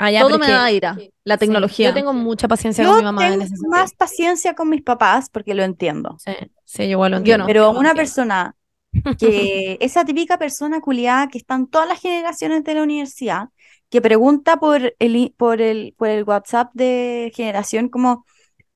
Allá 0.06 0.20
Todo 0.20 0.38
me 0.38 0.46
da 0.48 0.70
ira. 0.70 0.96
La 1.24 1.36
Sí, 1.36 1.38
tecnología. 1.38 1.88
Yo 1.88 1.94
tengo 1.94 2.12
mucha 2.12 2.48
paciencia 2.48 2.84
Yo 2.84 2.90
con 2.90 2.96
mi 2.96 3.02
mamá 3.04 3.32
en 3.34 3.40
tengo 3.40 3.68
más 3.68 3.94
paciencia 3.94 4.54
con 4.54 4.68
mis 4.68 4.82
papás 4.82 5.28
porque 5.30 5.54
lo 5.54 5.62
entiendo. 5.62 6.16
Sí, 6.16 6.32
sí, 6.64 6.84
yo 6.84 6.90
igual 6.92 7.10
lo 7.12 7.16
Yo 7.18 7.18
entiendo. 7.18 7.44
no. 7.44 7.46
Pero 7.46 7.70
una 7.70 7.90
entiendo. 7.90 8.00
persona 8.02 8.56
que, 9.18 9.78
esa 9.80 10.04
típica 10.04 10.38
persona 10.38 10.80
culiada 10.80 11.28
que 11.28 11.38
están 11.38 11.68
todas 11.68 11.88
las 11.88 12.00
generaciones 12.00 12.64
de 12.64 12.74
la 12.74 12.82
universidad, 12.84 13.48
que 13.90 14.00
pregunta 14.02 14.58
por 14.58 14.94
el, 14.98 15.16
i- 15.16 15.30
por 15.38 15.60
el, 15.62 15.94
por 15.98 16.08
el 16.08 16.24
WhatsApp 16.24 16.70
de 16.74 17.32
generación 17.34 17.88
como, 17.90 18.26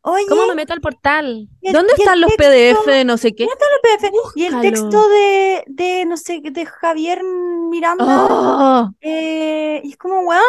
oye, 0.02 0.24
¿Cómo 0.28 0.46
me 0.46 0.54
meto 0.54 0.72
al 0.72 0.80
portal? 0.80 1.48
¿y 1.60 1.68
el- 1.68 1.74
¿Dónde 1.74 1.92
están 1.94 2.20
los 2.20 2.32
texto? 2.32 2.76
PDF 2.80 2.90
de 2.90 3.04
no 3.04 3.16
sé 3.16 3.34
qué? 3.34 3.46
PDF? 3.82 4.10
Y 4.34 4.44
el 4.44 4.60
texto 4.60 5.08
de, 5.08 5.64
de, 5.66 6.04
no 6.06 6.16
sé, 6.16 6.40
de 6.42 6.66
Javier 6.66 7.22
Miranda, 7.24 8.04
Oh, 8.08 8.90
eh, 9.00 9.80
y 9.84 9.90
es 9.92 9.96
como, 9.96 10.20
weón, 10.22 10.42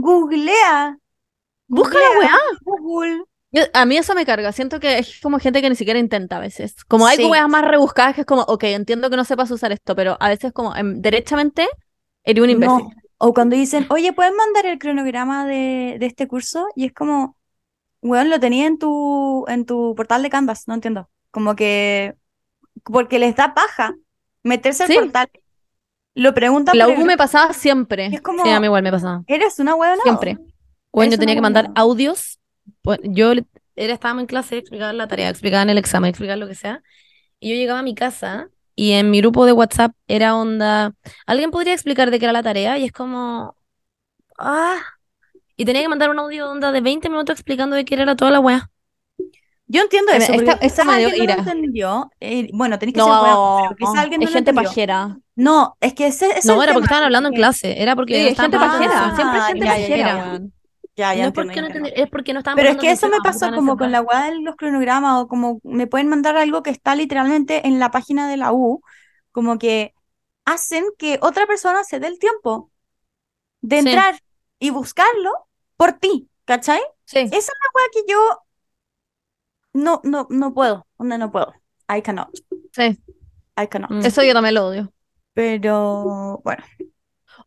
googlea, 0.00 0.98
busca 1.66 1.98
la 1.98 2.18
weá. 2.18 2.34
Google. 2.62 3.24
Yo- 3.50 3.62
a 3.72 3.86
mí 3.86 3.96
eso 3.96 4.14
me 4.14 4.26
carga. 4.26 4.52
Siento 4.52 4.78
que 4.78 4.98
es 4.98 5.20
como 5.22 5.38
gente 5.38 5.62
que 5.62 5.70
ni 5.70 5.76
siquiera 5.76 5.98
intenta 5.98 6.36
a 6.36 6.40
veces. 6.40 6.84
Como 6.84 7.06
hay 7.06 7.16
Sí. 7.16 7.24
weas 7.24 7.48
más 7.48 7.64
rebuscadas 7.64 8.14
que 8.14 8.20
es 8.22 8.26
como, 8.26 8.42
ok, 8.42 8.64
entiendo 8.64 9.08
que 9.10 9.16
no 9.16 9.24
sepas 9.24 9.50
usar 9.50 9.72
esto, 9.72 9.96
pero 9.96 10.16
a 10.20 10.28
veces 10.28 10.52
como 10.52 10.74
em, 10.76 11.00
derechamente 11.00 11.66
eres 12.24 12.42
un 12.44 12.50
imbécil. 12.50 12.84
No. 12.84 12.90
O 13.20 13.32
cuando 13.34 13.56
dicen, 13.56 13.86
oye, 13.90 14.12
¿puedes 14.12 14.34
mandar 14.34 14.66
el 14.66 14.78
cronograma 14.78 15.46
de, 15.46 15.96
de 15.98 16.06
este 16.06 16.28
curso? 16.28 16.68
Y 16.76 16.84
es 16.86 16.92
como, 16.92 17.36
weón, 18.02 18.30
lo 18.30 18.38
tenía 18.38 18.66
en 18.66 18.78
tu, 18.78 19.44
en 19.48 19.64
tu 19.66 19.94
portal 19.96 20.22
de 20.22 20.30
Canvas, 20.30 20.68
no 20.68 20.74
entiendo. 20.74 21.08
Como 21.32 21.56
que, 21.56 22.14
porque 22.84 23.18
les 23.18 23.34
da 23.34 23.54
paja 23.54 23.94
meterse 24.44 24.84
al 24.84 24.88
Sí. 24.90 24.98
portal. 24.98 25.28
Lo 26.18 26.34
preguntan 26.34 26.76
La 26.76 26.88
U 26.88 27.04
me 27.04 27.16
pasaba 27.16 27.52
siempre. 27.52 28.06
es 28.06 28.20
como, 28.20 28.42
Sí, 28.42 28.50
a 28.50 28.58
mí 28.58 28.66
igual 28.66 28.82
me 28.82 28.90
pasaba. 28.90 29.22
eres 29.28 29.58
una 29.60 29.76
huevona. 29.76 30.02
Siempre. 30.02 30.36
Bueno, 30.92 31.12
yo 31.12 31.18
tenía 31.18 31.36
que 31.36 31.40
mandar 31.40 31.66
bueno. 31.66 31.80
audios. 31.80 32.40
pues, 32.82 32.98
yo 33.04 33.32
era, 33.76 33.94
estábamos 33.94 34.22
en 34.22 34.26
clase, 34.26 34.58
explicaban 34.58 34.98
la 34.98 35.06
tarea, 35.06 35.28
explicaban 35.28 35.70
el 35.70 35.78
examen, 35.78 36.08
explicaban 36.08 36.40
lo 36.40 36.48
que 36.48 36.56
sea. 36.56 36.82
Y 37.38 37.50
yo 37.50 37.54
llegaba 37.54 37.78
a 37.78 37.82
mi 37.84 37.94
casa 37.94 38.48
y 38.74 38.92
en 38.92 39.10
mi 39.12 39.20
grupo 39.20 39.46
de 39.46 39.52
WhatsApp 39.52 39.92
era 40.08 40.34
onda, 40.34 40.92
¿alguien 41.24 41.52
podría 41.52 41.72
explicar 41.74 42.10
de 42.10 42.18
qué 42.18 42.24
era 42.24 42.32
la 42.32 42.42
tarea? 42.42 42.78
Y 42.78 42.84
es 42.84 42.92
como, 42.92 43.54
ah. 44.38 44.78
Y 45.56 45.64
tenía 45.64 45.82
que 45.82 45.88
mandar 45.88 46.10
un 46.10 46.18
audio 46.18 46.50
onda 46.50 46.72
de 46.72 46.80
20 46.80 47.08
minutos 47.08 47.34
explicando 47.34 47.76
de 47.76 47.84
qué 47.84 47.94
era 47.94 48.16
toda 48.16 48.32
la 48.32 48.40
wea. 48.40 48.70
Yo 49.70 49.82
entiendo 49.82 50.12
eso, 50.12 50.32
esta- 50.32 50.52
esta 50.62 50.84
me 50.84 50.96
dio 50.98 51.08
alguien 51.08 51.26
no 51.26 51.32
ira. 51.32 51.34
entendió. 51.34 52.10
eh, 52.20 52.48
bueno, 52.54 52.78
tenés 52.78 52.94
que 52.94 53.00
ser 53.00 53.10
huevón, 53.10 53.76
No, 53.78 53.92
alguien 54.00 54.22
es 54.22 54.26
no 54.26 54.30
lo 54.30 54.34
gente 54.36 54.50
entendió. 54.50 54.68
pajera. 54.70 55.18
No, 55.36 55.76
es 55.80 55.94
que 55.94 56.06
ese, 56.06 56.26
ese 56.30 56.38
es 56.38 56.46
No, 56.46 56.62
era 56.62 56.72
porque 56.72 56.86
estaban 56.86 57.04
hablando 57.04 57.28
en 57.28 57.34
clase, 57.34 57.80
era 57.82 57.94
porque 57.94 58.14
Sí, 58.14 58.20
no 58.20 58.26
es 58.26 58.30
estaban 58.32 58.50
gente 58.52 58.66
pajera. 58.66 59.14
Siempre 59.14 59.38
es 59.38 59.46
gente 59.46 59.64
ya, 59.64 59.70
ya, 59.78 59.88
pajera, 59.88 59.98
ya. 59.98 60.40
Ya, 60.96 61.14
ya 61.14 61.22
No 61.22 61.28
es 61.28 61.28
entiendo, 61.28 61.32
porque 61.34 61.60
no 61.60 61.66
entiendo. 61.66 61.90
es 61.94 62.10
porque 62.10 62.32
no 62.32 62.38
estaban 62.40 62.56
Pero 62.56 62.70
es 62.70 62.76
que 62.78 62.90
eso 62.90 63.08
me 63.08 63.18
pasó 63.20 63.52
como 63.52 63.76
con 63.76 63.92
la 63.92 64.00
weá 64.00 64.30
de 64.30 64.40
los 64.40 64.56
cronogramas 64.56 65.22
o 65.22 65.28
como 65.28 65.60
me 65.62 65.86
pueden 65.86 66.08
mandar 66.08 66.36
algo 66.36 66.62
que 66.62 66.70
está 66.70 66.94
literalmente 66.96 67.66
en 67.68 67.78
la 67.78 67.90
página 67.90 68.28
de 68.28 68.36
la 68.36 68.52
U, 68.52 68.80
como 69.30 69.58
que 69.58 69.94
hacen 70.44 70.84
que 70.98 71.18
otra 71.22 71.46
persona 71.46 71.84
se 71.84 72.00
dé 72.00 72.08
el 72.08 72.18
tiempo 72.18 72.70
de 73.60 73.82
Sí. 73.82 73.88
entrar 73.88 74.18
y 74.58 74.70
buscarlo 74.70 75.30
por 75.76 75.92
ti, 75.92 76.28
¿cachai? 76.46 76.80
Sí. 77.04 77.18
Esa 77.20 77.36
es 77.36 77.46
la 77.46 77.70
weá 77.74 77.86
que 77.92 78.00
yo 78.10 78.40
no, 79.78 80.00
no, 80.04 80.26
no 80.30 80.52
puedo, 80.54 80.86
onda 80.96 81.18
no 81.18 81.30
puedo. 81.30 81.52
I 81.94 82.02
cannot, 82.02 82.28
Sí. 82.72 82.98
I 83.60 83.66
cannot. 83.68 83.90
Mm. 83.90 84.04
Eso 84.06 84.22
yo 84.22 84.32
también 84.34 84.54
lo 84.54 84.66
odio. 84.66 84.92
Pero 85.34 86.40
bueno, 86.44 86.62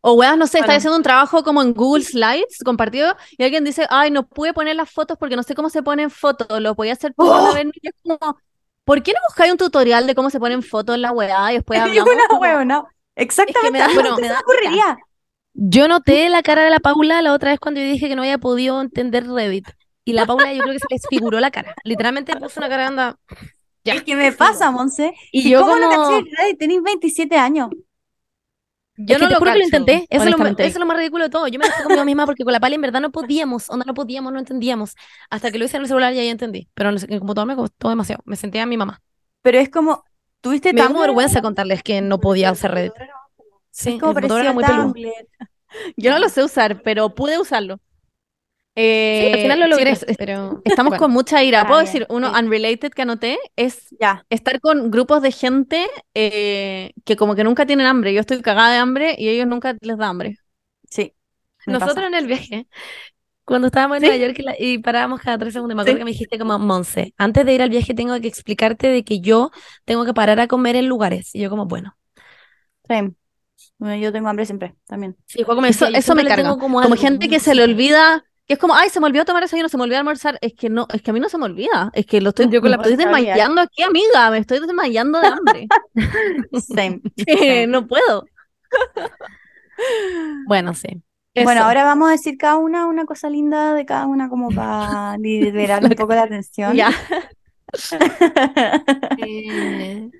O 0.00 0.14
weas, 0.14 0.36
no 0.36 0.46
sé, 0.46 0.58
Bueno. 0.58 0.64
estás 0.64 0.76
haciendo 0.78 0.96
un 0.96 1.02
trabajo 1.02 1.44
como 1.44 1.62
en 1.62 1.74
Google 1.74 2.02
Slides 2.02 2.58
compartido 2.64 3.14
y 3.38 3.44
alguien 3.44 3.62
dice, 3.64 3.86
ay, 3.90 4.10
no 4.10 4.26
pude 4.26 4.52
poner 4.52 4.74
las 4.74 4.90
fotos 4.90 5.16
porque 5.18 5.36
no 5.36 5.42
sé 5.44 5.54
cómo 5.54 5.68
se 5.70 5.82
ponen 5.82 6.10
fotos, 6.10 6.48
lo 6.60 6.74
podía 6.74 6.94
hacer 6.94 7.12
tú, 7.16 7.24
¡Oh! 7.24 7.52
Berni", 7.54 7.72
y 7.80 7.88
es 7.88 7.94
como, 8.02 8.18
¿por 8.84 9.02
qué 9.02 9.12
no 9.12 9.18
buscáis 9.28 9.52
un 9.52 9.58
tutorial 9.58 10.06
de 10.06 10.14
cómo 10.14 10.30
se 10.30 10.40
ponen 10.40 10.62
fotos 10.62 10.96
en 10.96 11.02
la 11.02 11.12
weá 11.12 11.52
y 11.52 11.56
después 11.56 11.78
es 11.80 11.84
hablamos? 11.84 12.14
una 12.14 12.26
como- 12.28 12.40
weona. 12.40 12.84
Exactamente, 13.14 13.70
me 13.70 13.78
da- 13.78 13.88
bueno, 13.94 14.10
no 14.10 14.16
me 14.16 14.28
da 14.28 14.34
me 14.34 14.40
ocurriría. 14.40 14.96
Yo 15.54 15.86
noté 15.86 16.30
la 16.30 16.42
cara 16.42 16.64
de 16.64 16.70
la 16.70 16.80
Paula 16.80 17.20
la 17.22 17.34
otra 17.34 17.50
vez 17.50 17.60
cuando 17.60 17.78
yo 17.80 17.86
dije 17.86 18.08
que 18.08 18.16
no 18.16 18.22
había 18.22 18.38
podido 18.38 18.80
entender 18.80 19.28
Reddit. 19.28 19.68
Y 20.04 20.12
la 20.14 20.26
Paula 20.26 20.52
yo 20.52 20.62
creo 20.62 20.72
que 20.74 20.80
se 20.80 20.86
le 20.90 20.96
desfiguró 20.96 21.38
la 21.40 21.50
cara. 21.50 21.74
Literalmente 21.84 22.34
puso 22.36 22.60
una 22.60 22.68
cara 22.68 22.86
anda. 22.88 23.18
Ya. 23.84 23.94
Es 23.94 24.02
que 24.02 24.14
me 24.16 24.32
pasa, 24.32 24.70
Monse. 24.70 25.12
Y 25.32 25.46
¿Y 25.46 25.50
yo 25.50 25.60
cómo 25.60 25.72
como- 25.72 25.90
caché? 26.10 26.30
Ay, 26.38 26.56
Tenéis 26.56 26.82
27 26.82 27.36
años. 27.36 27.68
Yo 28.96 29.14
es 29.14 29.18
que 29.20 29.24
no 29.24 29.30
lo 29.30 29.38
juro 29.38 29.52
que 29.52 29.58
lo 29.58 29.64
intenté. 29.64 29.92
Eso 29.92 30.04
es 30.10 30.12
lo, 30.18 30.22
honestamente. 30.22 30.62
eso 30.66 30.72
es 30.76 30.80
lo 30.80 30.86
más 30.86 30.96
ridículo 30.98 31.24
de 31.24 31.30
todo. 31.30 31.48
Yo 31.48 31.58
me 31.58 31.64
enojé 31.66 31.82
conmigo 31.82 32.04
misma 32.04 32.26
porque 32.26 32.44
con 32.44 32.52
la 32.52 32.60
pala 32.60 32.74
en 32.74 32.80
verdad 32.82 33.00
no 33.00 33.10
podíamos, 33.10 33.70
onda 33.70 33.84
no 33.86 33.94
podíamos, 33.94 34.32
no 34.32 34.38
entendíamos. 34.38 34.94
Hasta 35.30 35.50
que 35.50 35.58
lo 35.58 35.64
hice 35.64 35.78
en 35.78 35.82
el 35.84 35.88
celular 35.88 36.12
y 36.12 36.18
ahí 36.18 36.28
entendí. 36.28 36.68
Pero 36.74 36.90
en 36.90 36.96
el 36.96 37.18
computador 37.18 37.48
me 37.48 37.56
costó 37.56 37.88
demasiado. 37.88 38.22
Me 38.26 38.36
sentía 38.36 38.62
a 38.64 38.66
mi 38.66 38.76
mamá. 38.76 39.00
Pero 39.40 39.58
es 39.58 39.70
como, 39.70 40.04
tuviste 40.40 40.72
Me 40.72 40.86
como 40.86 41.00
vergüenza 41.00 41.40
contarles 41.42 41.82
que 41.82 42.00
no 42.02 42.20
podía 42.20 42.52
usar 42.52 42.74
Reddit. 42.74 42.92
Sí, 43.70 43.94
Es 43.94 44.00
como 44.00 44.10
el 44.10 44.14
computador 44.16 44.42
era 44.42 44.52
muy 44.52 44.64
peludo. 44.64 44.94
Yo 45.96 46.10
no 46.12 46.18
lo 46.18 46.28
sé 46.28 46.44
usar, 46.44 46.82
pero 46.82 47.14
pude 47.14 47.38
usarlo. 47.40 47.80
Sí, 48.74 48.80
Eh, 48.82 49.32
al 49.34 49.40
final 49.40 49.60
lo 49.60 49.66
logré, 49.66 49.96
chicas, 49.96 50.16
pero 50.16 50.62
estamos 50.64 50.90
bueno. 50.90 50.98
con 51.04 51.10
mucha 51.12 51.42
ira. 51.42 51.66
¿Puedo 51.66 51.80
Ah, 51.80 51.82
decir 51.82 52.06
uno 52.08 52.32
sí. 52.32 52.40
unrelated 52.40 52.90
que 52.92 53.02
anoté? 53.02 53.38
Es 53.56 53.94
Ya. 54.00 54.26
estar 54.30 54.60
con 54.60 54.90
grupos 54.90 55.22
de 55.22 55.30
gente 55.32 55.88
eh, 56.14 56.92
que 57.04 57.16
como 57.16 57.34
que 57.34 57.44
nunca 57.44 57.66
tienen 57.66 57.86
hambre. 57.86 58.14
Yo 58.14 58.20
estoy 58.20 58.40
cagada 58.40 58.72
de 58.72 58.78
hambre 58.78 59.14
y 59.18 59.28
ellos 59.28 59.46
nunca 59.46 59.76
les 59.80 59.98
da 59.98 60.08
hambre. 60.08 60.38
Sí. 60.90 61.14
Nosotros 61.66 61.96
pasa. 61.96 62.08
en 62.08 62.14
el 62.14 62.26
viaje, 62.26 62.66
cuando 63.44 63.68
estábamos 63.68 63.98
en 63.98 64.02
¿Sí? 64.02 64.06
Nueva 64.06 64.26
York 64.26 64.38
y, 64.38 64.42
la- 64.42 64.56
y 64.58 64.78
parábamos 64.78 65.20
cada 65.20 65.38
tres 65.38 65.52
segundos, 65.54 65.76
me 65.76 65.82
acuerdo 65.82 65.98
Sí. 65.98 66.00
que 66.00 66.04
me 66.06 66.12
dijiste 66.12 66.38
como, 66.38 66.58
Monse, 66.58 67.14
antes 67.18 67.46
de 67.46 67.54
ir 67.54 67.62
al 67.62 67.70
viaje 67.70 67.94
tengo 67.94 68.20
que 68.20 68.28
explicarte 68.28 68.88
de 68.88 69.04
que 69.04 69.20
yo 69.20 69.50
tengo 69.84 70.04
que 70.04 70.14
parar 70.14 70.40
a 70.40 70.48
comer 70.48 70.76
en 70.76 70.88
lugares. 70.88 71.34
Y 71.34 71.40
yo 71.40 71.50
como, 71.50 71.66
bueno. 71.66 71.96
Same. 72.86 73.14
Bueno, 73.78 73.96
yo 73.96 74.12
tengo 74.12 74.28
hambre 74.28 74.46
siempre, 74.46 74.76
también. 74.86 75.16
Sí, 75.26 75.44
me 75.60 75.68
Eso, 75.68 75.86
eso 75.86 76.14
me 76.14 76.24
carga. 76.26 76.56
Como, 76.58 76.80
algo, 76.80 76.96
gente 76.96 77.28
que 77.28 77.36
como 77.38 77.44
se 77.44 77.54
le 77.54 77.64
olvida, 77.64 78.24
que 78.46 78.54
es 78.54 78.58
como, 78.58 78.74
ay, 78.74 78.90
se 78.90 78.98
me 79.00 79.06
olvidó 79.06 79.24
tomar 79.24 79.42
desayuno, 79.42 79.68
se 79.68 79.76
me 79.76 79.84
olvidó 79.84 79.98
almorzar. 79.98 80.38
Es 80.40 80.52
que 80.54 80.68
no, 80.68 80.86
es 80.92 81.00
que 81.02 81.10
a 81.10 81.14
mí 81.14 81.20
no 81.20 81.28
se 81.28 81.38
me 81.38 81.44
olvida. 81.44 81.90
Es 81.94 82.06
que 82.06 82.20
lo 82.20 82.30
estoy, 82.30 82.48
Yo 82.50 82.60
con 82.60 82.70
la 82.70 82.76
estoy 82.76 82.96
desmayando 82.96 83.60
aquí, 83.60 83.82
amiga. 83.82 84.30
Me 84.30 84.38
estoy 84.38 84.58
desmayando 84.60 85.20
de 85.20 85.26
hambre. 85.28 85.66
Same. 86.60 87.00
Eh, 87.26 87.66
no 87.66 87.86
puedo. 87.86 88.24
Bueno, 90.46 90.74
sí. 90.74 90.88
Bueno, 91.34 91.62
ahora 91.64 91.84
vamos 91.84 92.08
a 92.08 92.12
decir 92.12 92.36
cada 92.36 92.56
una 92.56 92.86
una 92.86 93.06
cosa 93.06 93.30
linda 93.30 93.72
de 93.74 93.86
cada 93.86 94.06
una 94.06 94.28
como 94.28 94.50
para 94.50 95.16
liberar 95.18 95.82
un 95.84 95.90
poco 95.90 96.14
la 96.14 96.28
tensión. 96.28 96.74
Ya, 96.76 96.90
Eh, 99.16 100.10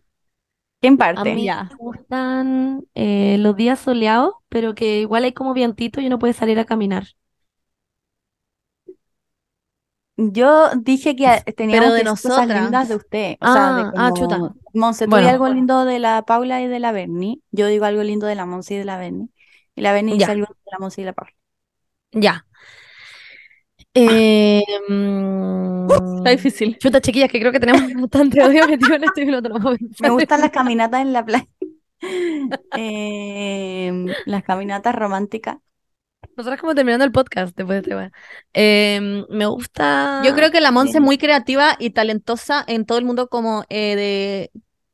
¿Quién 0.81 0.95
a 0.95 0.97
parte? 0.97 1.35
mí 1.35 1.45
Ya. 1.45 1.65
me 1.65 1.77
gustan 1.77 2.85
eh, 2.95 3.37
los 3.39 3.57
días 3.57 3.79
soleados, 3.79 4.35
pero 4.49 4.75
que 4.75 5.01
igual 5.01 5.25
hay 5.25 5.33
como 5.33 5.55
vientito 5.55 6.01
y 6.01 6.07
uno 6.07 6.19
puede 6.19 6.33
salir 6.33 6.59
a 6.59 6.65
caminar. 6.65 7.05
Yo 10.17 10.71
dije 10.77 11.17
que 11.17 11.43
teníamos 11.57 11.87
Pero 11.87 11.95
de 11.95 12.03
que 12.03 12.11
decir 12.11 12.31
cosas 12.31 12.49
lindas 12.49 12.89
de 12.89 12.97
usted. 12.97 13.37
O 13.41 13.53
sea, 13.53 13.73
de 13.73 13.83
Ah, 13.83 13.93
ah, 13.97 14.11
como, 14.11 14.17
chuta. 14.17 14.55
Monse, 14.75 15.05
tú 15.07 15.11
Bueno. 15.11 15.29
algo 15.29 15.49
lindo 15.49 15.85
de 15.85 15.99
la 15.99 16.23
Paula 16.23 16.61
y 16.63 16.67
de 16.67 16.79
la 16.81 16.93
Berni. 16.93 17.43
Yo 17.51 17.67
digo 17.67 17.85
algo 17.85 18.03
lindo 18.03 18.27
de 18.27 18.35
la 18.35 18.47
Monse 18.47 18.75
y 18.75 18.79
de 18.79 18.85
la 18.85 18.99
Berni. 18.99 19.31
Y 19.75 19.81
la 19.81 19.93
Berni 19.93 20.13
dice 20.15 20.31
algo 20.31 20.47
de 20.47 20.71
la 20.71 20.79
Monse 20.79 21.01
y 21.03 21.05
la 21.05 21.13
Paula. 21.13 21.33
Ya. 22.13 22.47
Eh, 23.95 24.63
Está 26.17 26.31
difícil. 26.31 26.79
Chuta, 26.79 27.01
chiquillas, 27.01 27.31
que 27.31 27.41
creo 27.41 27.53
que 27.53 27.61
tenemos 27.61 27.83
bastante 28.01 28.43
odio 28.43 28.67
metido 28.67 28.95
en 28.95 29.03
no 29.43 29.61
puedo 29.61 29.77
Me 30.01 30.11
gustan 30.11 30.41
las 30.41 30.51
caminatas 30.51 31.03
en 31.03 31.13
la 31.13 31.25
playa. 31.25 31.47
Em, 32.75 34.07
las 34.27 34.43
caminatas 34.43 34.95
románticas. 34.95 35.59
Nosotros 36.37 36.61
como 36.61 36.75
terminando 36.75 37.05
el 37.05 37.13
podcast 37.13 37.57
después 37.57 37.83
de 37.83 37.93
este. 37.93 38.13
Eh, 38.55 39.25
me 39.29 39.47
gusta. 39.47 40.23
Yo 40.25 40.35
creo 40.35 40.51
que 40.51 40.61
la 40.61 40.71
Monse 40.71 40.99
es 40.99 41.03
muy 41.03 41.19
creativa 41.19 41.77
y 41.79 41.91
talentosa 41.91 42.65
en 42.67 42.87
todo 42.87 42.99
el 42.99 43.05
mundo 43.05 43.29
como 43.29 43.65
eh, 43.69 43.97
de 43.97 44.51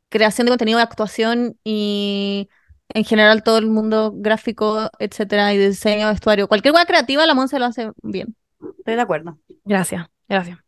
creación 0.08 0.46
de 0.46 0.50
contenido, 0.50 0.78
de 0.78 0.84
actuación 0.84 1.56
y 1.64 2.48
en 2.94 3.04
general 3.04 3.42
todo 3.42 3.58
el 3.58 3.66
mundo 3.66 4.12
gráfico, 4.14 4.90
etcétera, 4.98 5.52
y 5.54 5.58
de 5.58 5.68
diseño 5.68 6.06
de 6.06 6.12
vestuario. 6.12 6.48
Cualquier 6.48 6.72
cosa 6.72 6.86
creativa, 6.86 7.26
la 7.26 7.34
Monse 7.34 7.58
lo 7.58 7.66
hace 7.66 7.90
bien. 8.02 8.34
Estoy 8.78 8.94
de 8.94 9.00
acuerdo. 9.00 9.38
Gracias, 9.64 10.06
gracias. 10.28 10.58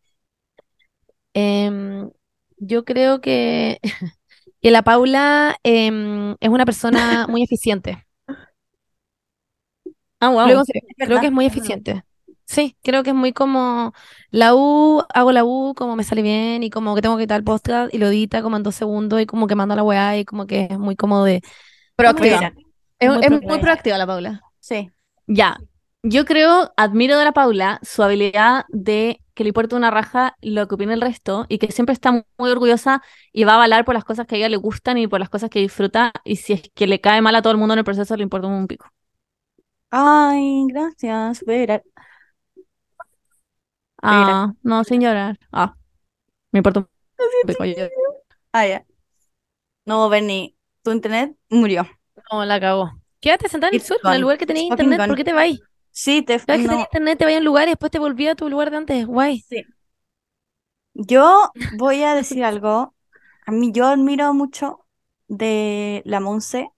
Em, 1.33 2.11
yo 2.59 2.85
creo 2.85 3.21
que, 3.21 3.81
que 4.63 4.71
la 4.71 4.83
Paula 4.83 5.57
em, 5.63 6.37
es 6.41 6.49
una 6.49 6.65
persona 6.65 7.27
muy 7.29 7.43
eficiente. 7.43 8.07
Ah, 10.21 10.29
wow. 10.29 10.65
Creo 10.97 11.21
que 11.21 11.27
es 11.27 11.33
muy 11.33 11.47
eficiente. 11.47 12.05
Sí, 12.51 12.77
creo 12.83 13.05
que 13.05 13.11
es 13.11 13.17
muy 13.17 13.33
como 13.33 13.95
la 14.31 14.57
U, 14.57 15.05
hago 15.15 15.31
la 15.31 15.45
U, 15.45 15.73
como 15.77 15.95
me 15.95 16.03
sale 16.03 16.21
bien 16.21 16.65
y 16.65 16.71
como 16.71 16.97
que 16.97 17.01
tengo 17.01 17.17
que 17.17 17.23
quitar 17.23 17.39
el 17.39 17.45
podcast 17.45 17.95
y 17.95 17.99
lo 17.99 18.09
edita 18.09 18.43
como 18.43 18.57
en 18.57 18.65
dos 18.65 18.75
segundos 18.75 19.21
y 19.21 19.27
como 19.27 19.47
que 19.47 19.55
manda 19.55 19.77
la 19.77 19.85
weá 19.85 20.19
y 20.19 20.25
como 20.25 20.49
que 20.49 20.67
es 20.69 20.77
muy 20.77 20.97
como 20.97 21.25
de... 21.25 21.43
Proactiva. 21.95 22.53
Es, 22.99 23.09
muy 23.09 23.25
es 23.25 23.31
muy 23.31 23.59
proactiva 23.61 23.99
la 23.99 24.07
Paula. 24.07 24.43
Sí. 24.59 24.91
Ya. 25.29 25.61
Yo 26.03 26.25
creo, 26.25 26.73
admiro 26.77 27.17
de 27.19 27.25
la 27.25 27.31
Paula 27.31 27.79
su 27.85 28.03
habilidad 28.03 28.65
de 28.71 29.21
que 29.35 29.45
le 29.45 29.51
importa 29.51 29.77
una 29.77 29.93
raja 29.93 30.37
lo 30.43 30.67
que 30.67 30.75
opina 30.75 30.93
el 30.93 31.01
resto 31.01 31.47
y 31.49 31.59
que 31.59 31.71
siempre 31.71 31.93
está 31.93 32.11
muy 32.11 32.51
orgullosa 32.51 33.01
y 33.33 33.45
va 33.45 33.53
a 33.53 33.55
avalar 33.55 33.85
por 33.85 33.95
las 33.95 34.05
cosas 34.05 34.27
que 34.27 34.35
a 34.35 34.39
ella 34.39 34.49
le 34.49 34.57
gustan 34.57 34.99
y 34.99 35.07
por 35.07 35.21
las 35.21 35.29
cosas 35.29 35.51
que 35.51 35.61
disfruta 35.61 36.11
y 36.25 36.35
si 36.35 36.55
es 36.55 36.63
que 36.75 36.89
le 36.89 37.01
cae 37.01 37.23
mal 37.23 37.37
a 37.37 37.43
todo 37.43 37.53
el 37.53 37.59
mundo 37.59 37.75
en 37.75 37.79
el 37.79 37.85
proceso 37.85 38.17
le 38.17 38.25
importa 38.25 38.49
un 38.49 38.67
pico. 38.67 38.91
Ay, 39.91 40.67
gracias. 40.69 41.43
Voy 41.45 41.55
a 41.57 41.59
llorar. 41.61 41.85
Ah, 44.03 44.53
no, 44.63 44.83
sin 44.85 45.01
llorar. 45.01 45.39
Ah, 45.53 45.75
me 46.53 46.59
importa 46.61 46.81
un 46.81 46.89
pico. 47.47 47.65
yo- 47.65 47.89
Ah, 48.53 48.67
ya. 48.67 48.87
No, 49.87 50.09
Berni, 50.09 50.57
tu 50.83 50.93
internet 50.93 51.37
murió. 51.51 51.87
No, 52.33 52.45
la 52.45 52.61
cagó. 52.61 52.93
Quédate 53.21 53.49
sentada 53.49 53.69
en 53.71 53.75
el 53.75 53.81
It's 53.81 53.89
suelo, 53.89 54.01
en 54.05 54.09
el 54.09 54.13
gone. 54.15 54.21
lugar 54.23 54.39
que 54.39 54.47
tenías 54.47 54.65
It's 54.65 54.71
fucking 54.73 54.85
internet, 54.87 54.99
gone. 54.99 55.09
¿por 55.09 55.17
qué 55.17 55.25
te 55.25 55.33
vas? 55.33 55.49
Sí, 55.91 56.23
te 56.23 56.39
Cada 56.39 56.59
vez 56.59 56.63
que 56.63 56.69
no. 56.69 56.71
tenías 56.71 56.87
internet 56.89 57.19
te 57.19 57.25
vas 57.27 57.35
a 57.35 57.39
un 57.39 57.45
lugar 57.45 57.69
y 57.69 57.71
después 57.73 57.91
te 57.93 57.99
volví 57.99 58.27
a 58.29 58.35
tu 58.35 58.49
lugar 58.49 58.71
de 58.71 58.77
antes, 58.79 59.07
guay. 59.07 59.41
Sí. 59.49 59.65
Yo 60.95 61.51
voy 61.79 62.03
a 62.03 62.15
decir 62.15 62.45
algo. 62.45 62.95
A 63.47 63.53
mí 63.53 63.73
yo 63.73 63.87
admiro 63.87 64.33
mucho 64.35 64.87
de 65.29 66.03
la 66.05 66.21
Monse 66.21 66.71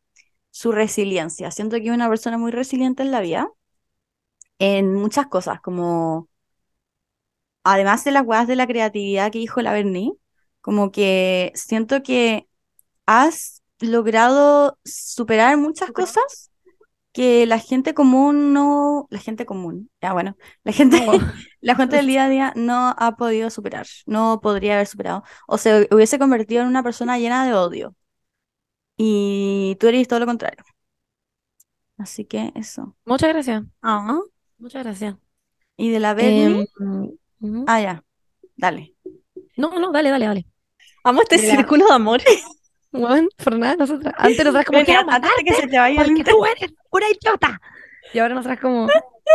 su 0.52 0.72
resiliencia. 0.72 1.50
Siento 1.50 1.78
que 1.78 1.86
es 1.88 1.94
una 1.94 2.08
persona 2.08 2.38
muy 2.38 2.52
resiliente 2.52 3.02
en 3.02 3.10
la 3.10 3.20
vida, 3.20 3.50
en 4.58 4.94
muchas 4.94 5.26
cosas, 5.26 5.60
como 5.60 6.28
además 7.64 8.04
de 8.04 8.12
las 8.12 8.24
huevas 8.24 8.46
de 8.48 8.56
la 8.56 8.66
creatividad 8.66 9.30
que 9.30 9.38
dijo 9.38 9.60
la 9.62 9.72
Berni, 9.72 10.14
como 10.60 10.92
que 10.92 11.52
siento 11.54 12.02
que 12.02 12.48
has 13.06 13.62
logrado 13.80 14.78
superar 14.84 15.56
muchas 15.58 15.92
cosas 15.92 16.50
que 17.12 17.46
la 17.46 17.58
gente 17.58 17.94
común 17.94 18.52
no, 18.54 19.06
la 19.10 19.18
gente 19.20 19.46
común, 19.46 19.90
ya 20.02 20.12
bueno, 20.14 20.36
la 20.64 20.72
gente, 20.72 20.98
la 21.60 21.74
gente 21.76 21.96
del 21.96 22.06
día 22.06 22.24
a 22.24 22.28
día 22.28 22.52
no 22.56 22.94
ha 22.98 23.16
podido 23.16 23.50
superar, 23.50 23.86
no 24.06 24.40
podría 24.42 24.74
haber 24.74 24.86
superado, 24.86 25.24
o 25.46 25.58
se 25.58 25.88
hubiese 25.92 26.18
convertido 26.18 26.62
en 26.62 26.68
una 26.68 26.82
persona 26.82 27.18
llena 27.18 27.46
de 27.46 27.54
odio. 27.54 27.94
Y 29.04 29.76
tú 29.80 29.88
eres 29.88 30.06
todo 30.06 30.20
lo 30.20 30.26
contrario. 30.26 30.62
Así 31.98 32.24
que 32.24 32.52
eso. 32.54 32.94
Muchas 33.04 33.30
gracias, 33.30 33.64
Ah. 33.82 34.20
muchas 34.58 34.84
gracias. 34.84 35.16
Y 35.76 35.90
de 35.90 35.98
la 35.98 36.14
Berni, 36.14 36.68
Em, 36.80 37.10
ujú. 37.40 37.64
ah, 37.66 37.80
ya, 37.80 38.04
dale. 38.56 38.94
No, 39.56 39.76
no, 39.80 39.90
dale, 39.90 40.10
dale, 40.10 40.26
dale. 40.26 40.46
Amo 41.02 41.22
este 41.22 41.38
Mira. 41.38 41.56
círculo 41.56 41.86
de 41.86 41.92
amor. 41.94 42.20
Bueno, 42.94 43.26
por 43.42 43.58
nada, 43.58 43.74
nosotras, 43.74 44.12
antes 44.18 44.36
nosotras 44.44 44.66
como 44.66 44.84
quiero 44.84 45.00
antes 45.00 45.14
de 45.38 45.44
que 45.44 45.50
matarte 45.50 45.62
se 45.62 45.66
te 45.66 45.78
vaya 45.78 46.02
el 46.02 46.06
porque 46.08 46.18
internet, 46.20 46.36
tú 46.36 46.44
eres 46.44 46.74
una 46.90 47.06
idiota. 47.08 47.60
Y 48.12 48.18
ahora 48.18 48.34
nosotras 48.34 48.60
como, 48.60 48.86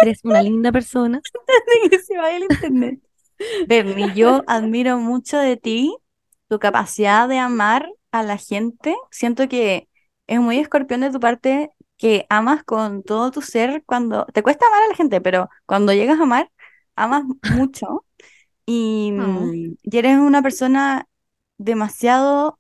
eres 0.04 0.20
una 0.24 0.44
linda 0.44 0.72
persona. 0.72 1.20
de 1.84 1.90
que 1.90 1.98
se 2.00 2.16
vaya 2.18 2.38
el 2.38 2.44
internet. 2.44 3.00
Berni, 3.68 4.14
yo 4.14 4.44
admiro 4.46 5.00
mucho 5.00 5.40
de 5.40 5.58
ti, 5.58 5.98
tu 6.48 6.60
capacidad 6.60 7.28
de 7.28 7.40
amar 7.40 7.90
a 8.12 8.24
la 8.24 8.38
gente. 8.38 8.96
Siento 9.12 9.48
que 9.50 9.90
es 10.28 10.40
muy 10.40 10.60
escorpión 10.60 11.02
de 11.02 11.12
tu 11.12 11.20
parte 11.20 11.72
que 11.98 12.26
amas 12.30 12.64
con 12.64 13.04
todo 13.04 13.32
tu 13.32 13.42
ser 13.42 13.84
cuando 13.86 14.26
te 14.28 14.44
cuesta 14.44 14.68
amar 14.68 14.84
a 14.84 14.88
la 14.90 14.96
gente, 14.96 15.22
pero 15.22 15.50
cuando 15.66 15.94
llegas 15.94 16.20
a 16.20 16.24
amar, 16.24 16.52
amas 16.96 17.24
mucho 17.48 18.06
y, 18.66 19.12
mm, 19.14 19.78
y 19.84 19.98
eres 19.98 20.18
una 20.20 20.42
persona 20.44 21.08
demasiado 21.58 22.60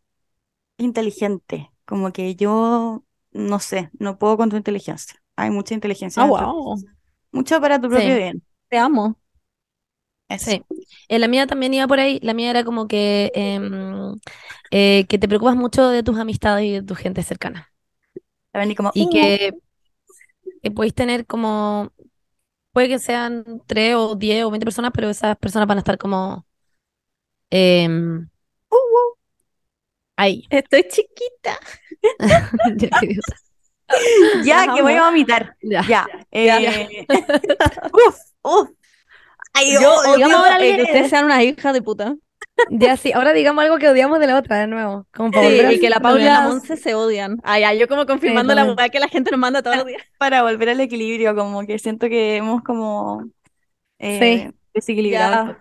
inteligente, 0.78 1.72
como 1.86 2.12
que 2.14 2.36
yo 2.36 3.04
no 3.32 3.60
sé, 3.60 3.90
no 4.00 4.18
puedo 4.20 4.38
con 4.38 4.50
tu 4.50 4.58
inteligencia. 4.58 5.16
Hay 5.36 5.52
mucha 5.52 5.74
inteligencia 5.76 6.24
Ah, 6.24 6.26
wow. 6.26 6.84
Mucho 7.32 7.62
para 7.62 7.80
tu 7.82 7.90
propio 7.90 8.16
Sí. 8.16 8.18
bien. 8.18 8.44
Te 8.70 8.78
amo. 8.78 9.18
Eso. 10.30 10.52
Sí. 10.52 10.64
Eh, 11.08 11.20
la 11.20 11.28
mía 11.28 11.48
también 11.48 11.74
iba 11.74 11.88
por 11.88 12.00
ahí. 12.00 12.20
La 12.22 12.34
mía 12.34 12.50
era 12.50 12.64
como 12.64 12.88
que, 12.88 13.32
em, 13.34 14.16
eh, 14.72 15.06
que 15.08 15.18
te 15.18 15.28
preocupas 15.28 15.56
mucho 15.56 15.88
de 15.90 16.04
tus 16.04 16.18
amistades 16.18 16.66
y 16.66 16.72
de 16.74 16.82
tu 16.84 16.96
gente 16.96 17.24
cercana. 17.24 17.72
Berni 18.54 18.76
como, 18.76 18.92
Y 18.94 19.06
"Uh, 19.06 19.10
que, 19.12 19.52
que 20.62 20.72
podéis 20.72 20.94
tener 20.94 21.26
como, 21.26 21.92
puede 22.74 22.90
que 22.90 23.00
sean 23.00 23.62
tres 23.68 23.96
o 23.96 24.16
diez 24.16 24.44
o 24.44 24.52
veinte 24.52 24.66
personas, 24.66 24.92
pero 24.94 25.10
esas 25.10 25.38
personas 25.38 25.68
van 25.68 25.78
a 25.78 25.82
estar 25.82 25.98
como 25.98 26.46
em, 27.50 28.28
Ahí. 30.18 30.44
Estoy 30.50 30.84
chiquita. 30.90 31.60
Ya. 32.78 32.90
Ya, 34.44 34.74
que 34.76 34.82
voy 34.82 34.94
a 34.94 35.06
vomitar. 35.06 35.56
Ya. 35.62 35.82
Ya. 35.88 36.08
eh, 36.32 37.06
uf, 37.94 38.18
uf. 38.44 38.70
Ay, 39.54 39.74
Yo 39.74 39.96
odio 39.96 40.28
que 40.60 40.82
ustedes 40.84 41.10
sean 41.10 41.26
unas 41.26 41.44
hijas 41.44 41.74
de 41.74 41.82
puta. 41.82 42.16
Ya, 42.70 42.98
sí. 42.98 43.12
Ahora 43.14 43.34
digamos 43.34 43.64
algo 43.64 43.78
que 43.78 43.88
odiamos 43.90 44.20
de 44.20 44.28
la 44.28 44.38
otra 44.38 44.58
de 44.60 44.68
nuevo. 44.68 45.08
Como 45.14 45.32
para 45.32 45.48
Sí, 45.48 45.54
volver 45.54 45.66
a 45.68 45.74
y 45.74 45.80
que 45.80 45.90
la 45.90 46.00
Paula 46.00 46.22
y 46.22 46.26
la. 46.26 46.42
Monse 46.42 46.78
se 46.78 46.96
odian. 46.96 47.38
Ya, 47.46 47.74
yo 47.74 47.88
como 47.88 48.06
confirmando 48.06 48.54
la 48.56 48.66
weá 48.66 48.90
que 48.90 49.00
la 49.00 49.08
gente 49.08 49.32
nos 49.32 49.40
manda 49.40 49.62
todos 49.62 49.78
los 49.78 49.86
días. 49.86 50.02
para 50.18 50.42
volver 50.44 50.70
al 50.70 50.80
equilibrio, 50.82 51.36
como 51.36 51.66
que 51.66 51.80
siento 51.80 52.10
que 52.10 52.38
hemos 52.38 52.62
como 52.64 53.24
eh, 54.00 54.52
desequilibrado 54.74 55.58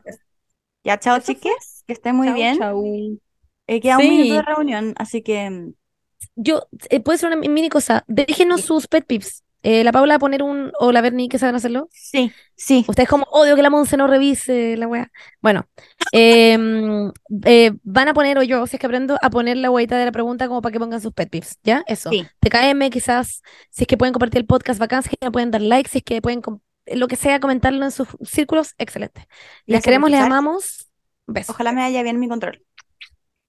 Ya. 0.84 0.98
chao 0.98 1.18
Eso 1.18 1.32
chiques, 1.32 1.84
que 1.86 1.92
estén 1.92 2.16
muy 2.16 2.32
bien. 2.32 2.58
chau. 2.58 2.82
Eh, 3.66 3.80
queda 3.80 3.98
un 3.98 4.08
minuto 4.08 4.34
de 4.34 4.42
reunión, 4.42 4.94
así 4.96 5.22
que 5.22 5.50
mm, 5.50 5.72
Yo, 6.36 6.68
eh, 6.90 7.00
puede 7.00 7.18
ser 7.18 7.28
una 7.28 7.36
mi- 7.36 7.48
mini 7.48 7.68
cosa. 7.68 8.04
Déjenos 8.06 8.62
sus 8.62 8.86
pet 8.88 9.06
pips. 9.06 9.42
Eh, 9.68 9.82
la 9.82 9.90
Paula 9.90 10.12
va 10.12 10.16
a 10.16 10.20
poner 10.20 10.44
un, 10.44 10.70
o 10.78 10.92
la 10.92 11.00
Berni 11.00 11.28
que 11.28 11.40
saben 11.40 11.56
hacerlo. 11.56 11.88
sí, 11.90 12.30
sí. 12.54 12.84
Ustedes 12.86 13.08
como 13.08 13.26
odio 13.32 13.56
que 13.56 13.62
la 13.62 13.68
Monse 13.68 13.96
no 13.96 14.06
revise 14.06 14.76
la 14.76 14.86
wea. 14.86 15.10
Bueno, 15.42 15.66
em, 16.12 17.10
eh, 17.44 17.72
van 17.82 18.06
a 18.06 18.14
poner, 18.14 18.38
o 18.38 18.44
yo, 18.44 18.64
si 18.68 18.76
es 18.76 18.80
que 18.80 18.86
aprendo, 18.86 19.18
a 19.20 19.28
poner 19.28 19.56
la 19.56 19.72
hueita 19.72 19.98
de 19.98 20.04
la 20.04 20.12
pregunta 20.12 20.46
como 20.46 20.62
para 20.62 20.72
que 20.72 20.78
pongan 20.78 21.00
sus 21.00 21.12
pet 21.12 21.28
pips, 21.28 21.58
¿ya? 21.64 21.82
Eso. 21.88 22.10
Sí. 22.10 22.24
TKM, 22.38 22.90
quizás, 22.90 23.42
si 23.70 23.82
es 23.82 23.88
que 23.88 23.96
pueden 23.96 24.12
compartir 24.12 24.38
el 24.38 24.46
podcast 24.46 24.78
bacán, 24.78 25.02
si 25.02 25.08
es 25.08 25.16
que 25.20 25.32
pueden 25.32 25.50
dar 25.50 25.62
like, 25.62 25.90
si 25.90 25.98
es 25.98 26.04
que 26.04 26.22
pueden, 26.22 26.42
lo 26.86 27.08
que 27.08 27.16
sea, 27.16 27.40
comentarlo 27.40 27.84
en 27.84 27.90
sus 27.90 28.06
círculos, 28.22 28.76
excelente. 28.78 29.26
Les 29.64 29.82
queremos, 29.82 30.12
les 30.12 30.20
amamos. 30.20 30.88
Besos. 31.26 31.56
Ojalá 31.56 31.72
me 31.72 31.82
haya 31.82 32.04
bien 32.04 32.20
mi 32.20 32.28
control. 32.28 32.62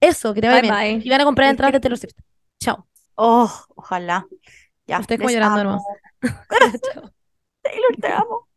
Eso, 0.00 0.34
que 0.34 0.40
te 0.40 0.48
vaya 0.48 0.62
Bye, 0.62 0.70
bien. 0.70 0.98
bye. 0.98 1.06
Y 1.06 1.10
van 1.10 1.20
a 1.20 1.24
comprar 1.24 1.48
entradas 1.50 1.74
de 1.74 1.78
Taylor 1.78 1.96
Swift. 1.96 2.16
Chao. 2.58 2.88
Oh, 3.14 3.52
ojalá. 3.76 4.26
Ya, 4.88 4.98
Estoy 4.98 5.18
como 5.18 5.30
llorando 5.30 5.60
amo. 5.60 5.70
nomás. 5.70 5.84
Taylor, 7.62 7.96
te 8.00 8.08
amo. 8.12 8.48